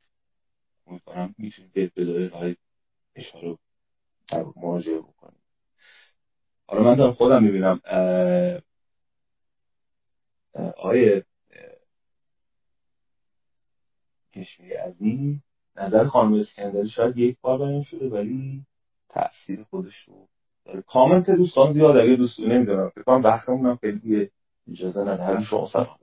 امیدوارم 0.87 1.35
می‌تونید 1.37 1.73
به 1.73 1.91
ابتدای 1.95 2.27
live 2.27 2.55
اشاره 3.15 3.57
در 4.27 4.45
مراجعه 4.55 4.99
بکنید 4.99 5.41
حالا 6.67 6.83
من 6.83 6.95
دارم 6.95 7.13
خودم 7.13 7.43
می‌بینم 7.43 7.81
آیه 10.77 11.25
کشمی 14.33 14.69
عزیز 14.69 15.39
نظر 15.75 16.03
خانم 16.03 16.33
اسکندری 16.33 16.89
شاید 16.89 17.17
یک 17.17 17.37
بار 17.41 17.57
بیان 17.57 17.83
شده 17.83 18.09
ولی 18.09 18.65
تاثیر 19.09 19.63
خودش 19.63 19.99
رو 19.99 20.27
داره. 20.65 20.81
کامنت 20.81 21.29
دوستان 21.29 21.73
زیاد 21.73 21.97
اگه 21.97 22.15
دوستان 22.15 22.51
نمی‌دونم 22.51 22.89
فکر 22.89 23.03
کنم 23.03 23.23
وقتمون 23.23 23.65
هم 23.65 23.75
خیلی 23.75 24.31
اجازه 24.71 25.01
ندارم 25.01 25.43
شما 25.43 25.65
سلام 25.65 25.99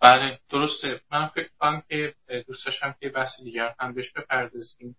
بله 0.00 0.38
درسته. 0.50 1.00
من 1.10 1.26
فکر 1.26 1.50
کنم 1.58 1.82
که 1.88 2.14
دوست 2.46 2.66
داشتم 2.66 2.94
که 3.00 3.08
بحث 3.08 3.40
دیگر 3.40 3.74
هم 3.80 3.94
بهش 3.94 4.12
بپردازیم. 4.12 4.96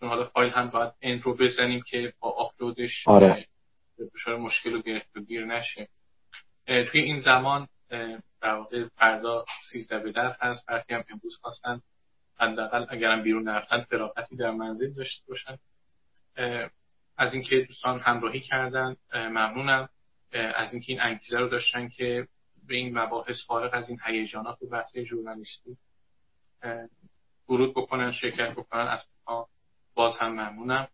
چون 0.00 0.08
حالا 0.08 0.24
فایل 0.24 0.52
هم 0.52 0.70
باید 0.70 0.92
این 1.00 1.22
رو 1.22 1.36
بزنیم 1.36 1.82
که 1.82 2.12
با 2.20 2.30
آپلودش 2.30 3.08
آره. 3.08 3.46
مشکل 4.26 4.74
و 4.74 4.82
گرفت 4.82 5.16
و 5.16 5.20
گیر 5.20 5.46
نشه. 5.46 5.88
توی 6.66 7.00
این 7.00 7.20
زمان 7.20 7.68
در 8.40 8.54
واقع 8.54 8.88
فردا 8.88 9.44
سیزده 9.72 9.98
به 9.98 10.12
در 10.12 10.36
هست. 10.40 10.66
برخی 10.66 10.94
هم 10.94 11.04
امروز 11.10 11.36
خواستن 11.40 11.80
حداقل 12.38 12.86
اگرم 12.88 13.22
بیرون 13.22 13.42
نرفتن 13.42 13.80
فراغتی 13.80 14.36
در 14.36 14.50
منزل 14.50 14.92
داشته 14.94 15.22
باشن. 15.28 15.58
از 17.16 17.34
اینکه 17.34 17.60
دوستان 17.60 18.00
همراهی 18.00 18.40
کردن 18.40 18.96
ممنونم. 19.14 19.88
از 20.32 20.72
اینکه 20.72 20.92
این 20.92 21.00
انگیزه 21.00 21.38
رو 21.38 21.48
داشتن 21.48 21.88
که 21.88 22.28
به 22.68 22.76
این 22.76 22.98
مباحث 22.98 23.36
فارغ 23.46 23.70
از 23.72 23.88
این 23.88 23.98
هیجانات 24.06 24.62
و 24.62 24.66
بحث 24.66 24.96
ژورنالیستی 24.96 25.76
ورود 27.48 27.74
بکنن 27.74 28.12
شرکت 28.12 28.52
بکنن 28.52 28.86
از 28.86 29.00
باز 29.94 30.12
هم 30.20 30.32
ممنونم. 30.32 30.88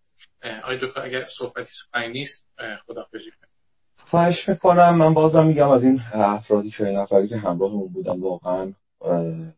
آقای 0.63 0.79
دکتر 0.83 1.01
اگر 1.01 1.27
صحبتی 1.39 1.69
سخنی 1.83 2.09
نیست 2.09 2.49
خداحافظی 2.87 3.31
خواهش 3.97 4.49
می‌کنم. 4.49 4.97
من 4.99 5.15
بازم 5.15 5.47
میگم 5.47 5.69
از 5.69 5.85
این 5.85 6.01
افرادی 6.13 6.71
چه 6.71 6.85
نفری 6.85 7.29
که 7.29 7.37
همراهمون 7.37 7.93
بودن 7.93 8.21
واقعا 8.21 8.73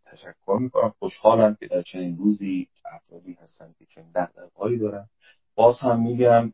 تشکر 0.07 0.59
می‌کنم. 0.61 0.95
خوشحالم 0.99 1.55
که 1.61 1.67
در 1.67 1.83
چنین 1.83 2.17
روزی 2.17 2.69
افرادی 2.85 3.39
هستن 3.43 3.75
که 3.79 3.87
چنین 3.95 4.11
دقدقهایی 4.15 4.79
دارن. 4.79 5.07
باز 5.55 5.79
هم 5.79 6.03
میگم 6.03 6.53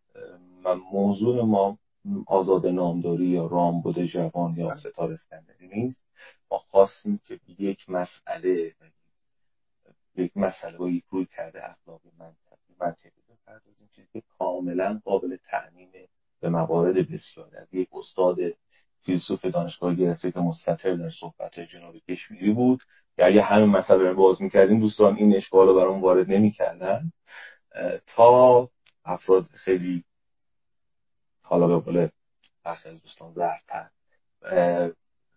موضوع 0.93 1.45
ما 1.45 1.79
آزاد 2.27 2.67
نامداری 2.67 3.27
یا 3.27 3.47
رامبد 3.47 4.03
جوان 4.03 4.55
یا 4.57 4.75
ستار 4.75 5.13
اسکندری 5.13 5.69
نیست. 5.69 6.05
ما 6.51 6.59
خواستیم 6.59 7.21
که 7.27 7.41
یک 7.59 7.91
مسئله 7.91 8.75
یک 10.17 10.37
مسئله 10.37 10.79
با 10.79 10.89
یک 10.89 11.05
روی 11.11 11.27
کرده 11.37 11.71
اخلاقی 11.71 12.09
منطقی 12.79 13.11
بپردازیم 13.29 13.89
چیزی 13.93 14.09
که 14.13 14.23
کاملا 14.39 15.01
قابل 15.05 15.37
تعمیم 15.51 15.89
به 16.41 16.49
موارد 16.49 17.11
بسیار 17.13 17.57
از 17.57 17.75
یک 17.75 17.89
استاد 17.93 18.37
فیلسوف 19.03 19.45
دانشگاه 19.45 19.95
گرفته 19.95 20.33
که 20.33 20.41
مستطر 20.41 20.95
در 20.95 21.11
صحبت 21.11 21.61
جناب 21.61 21.97
کشمیری 21.97 22.53
بود. 22.53 22.81
که 23.17 23.27
اگه 23.27 23.43
همین 23.43 23.69
مسئله 23.69 24.09
رو 24.09 24.15
باز 24.15 24.43
می‌کردیم 24.43 24.81
دوستان 24.81 25.17
این 25.17 25.37
اشکال 25.37 25.67
رو 25.67 25.75
برام 25.75 26.01
وارد 26.01 26.31
نمی‌کردن. 26.31 27.13
تا 28.07 28.71
افراد 29.05 29.47
خیلی 29.47 30.05
حالا 31.45 31.67
به 31.67 31.79
قول 31.79 32.09
برخی 32.65 32.89
از 32.89 33.03
دوستان 33.03 33.33
ضعفتر 33.33 33.91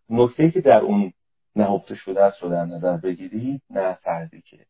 نکته 0.10 0.52
که 0.52 0.62
در 0.62 0.80
اون 0.80 1.14
نهفته 1.56 1.96
شده 1.96 2.24
است 2.24 2.44
رو 2.44 2.50
در 2.50 2.66
نظر 2.66 2.98
بگیرید 2.98 3.62
نه 3.70 3.94
فردی 3.94 4.42
که 4.42 4.66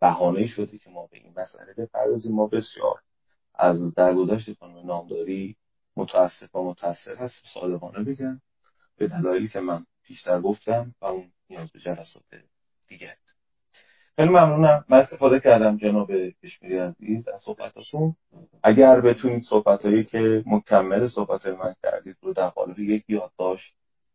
بهانه 0.00 0.46
شده 0.46 0.78
که 0.78 0.90
ما 0.90 1.06
به 1.06 1.18
این 1.18 1.34
مسئله 1.36 1.74
بپردازیم. 1.74 2.32
ما 2.34 2.46
بسیار 2.46 3.02
از 3.54 3.94
درگذشت 3.94 4.52
خانم 4.52 4.86
نامداری 4.86 5.56
متاسف 5.96 6.54
و 6.54 6.62
متاثر 6.62 7.14
هست 7.16 7.34
صادقانه 7.54 8.04
بگم 8.04 8.40
به 8.96 9.08
دلایلی 9.08 9.48
که 9.48 9.60
من 9.60 9.86
پیشتر 10.02 10.40
گفتم 10.40 10.94
و 11.00 11.06
اون 11.06 11.32
نیاز 11.50 11.70
به 11.70 11.78
جلسات 11.78 12.24
دیگه 12.88 13.16
خیلی 14.18 14.30
ممنونم. 14.30 14.84
من 14.88 14.98
استفاده 14.98 15.40
کردم 15.40 15.76
جناب 15.76 16.10
کشمیری 16.42 16.78
عزیز 16.78 17.28
از 17.28 17.40
صحبتاتون. 17.40 18.16
اگر 18.62 19.00
بتونید 19.00 19.42
صحبتهایی 19.42 20.04
که 20.04 20.42
مکمل 20.46 21.06
صحبت 21.06 21.46
من 21.46 21.74
کردید 21.82 22.16
رو 22.22 22.32
در 22.32 22.48
قالب 22.48 22.78
یک 22.78 23.04
یادداشت 23.08 23.74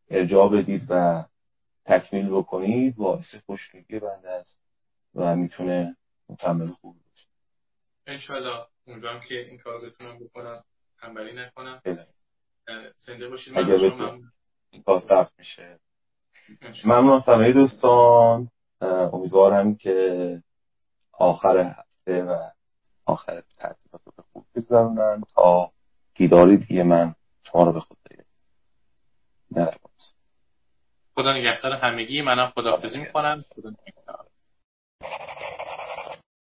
ارجاع 0.09 0.49
بدید 0.49 0.81
و 0.89 1.23
تکمیل 1.85 2.29
بکنید 2.29 2.95
باعث 2.95 3.35
خوشنودی 3.45 3.99
بنده 3.99 4.29
است 4.29 4.59
و 5.15 5.35
می‌تونه 5.35 5.95
مکمل 6.29 6.67
خوب 6.67 6.95
باشه. 6.95 7.27
انشالله 8.07 8.65
اونجا 8.87 9.19
که 9.19 9.35
این 9.35 9.57
کار 9.57 9.81
بتونم 9.81 10.19
بکنم. 10.19 10.63
تنبلی 11.01 11.33
نکنم. 11.33 11.81
زنده 12.97 13.29
باشید. 13.29 13.53
من 13.53 14.21
این 14.71 14.83
کار 14.83 14.99
سخت 14.99 15.33
میشه. 15.39 15.79
ممنون 16.85 17.21
همه 17.27 17.51
دوستان. 17.51 18.49
امیدوارم 18.81 19.75
که 19.75 20.43
آخر 21.11 21.57
هفته 21.57 22.23
و 22.23 22.49
آخر 23.05 23.43
تعطیلات 23.57 24.01
رو 24.05 24.23
خوب 24.33 24.45
بگذارونن 24.55 25.23
تا 25.35 25.71
دیداری 26.15 26.57
دیگه 26.57 26.83
من 26.83 27.15
شما 27.43 27.63
رو 27.63 27.71
به 27.73 27.79
خود 27.79 27.97
خدا 31.15 31.33
نگهدار 31.33 31.73
همگی. 31.73 32.21
منم 32.21 32.51
خداحافظی 32.55 32.97
می‌کنم. 32.97 33.45
خدا 33.55 33.71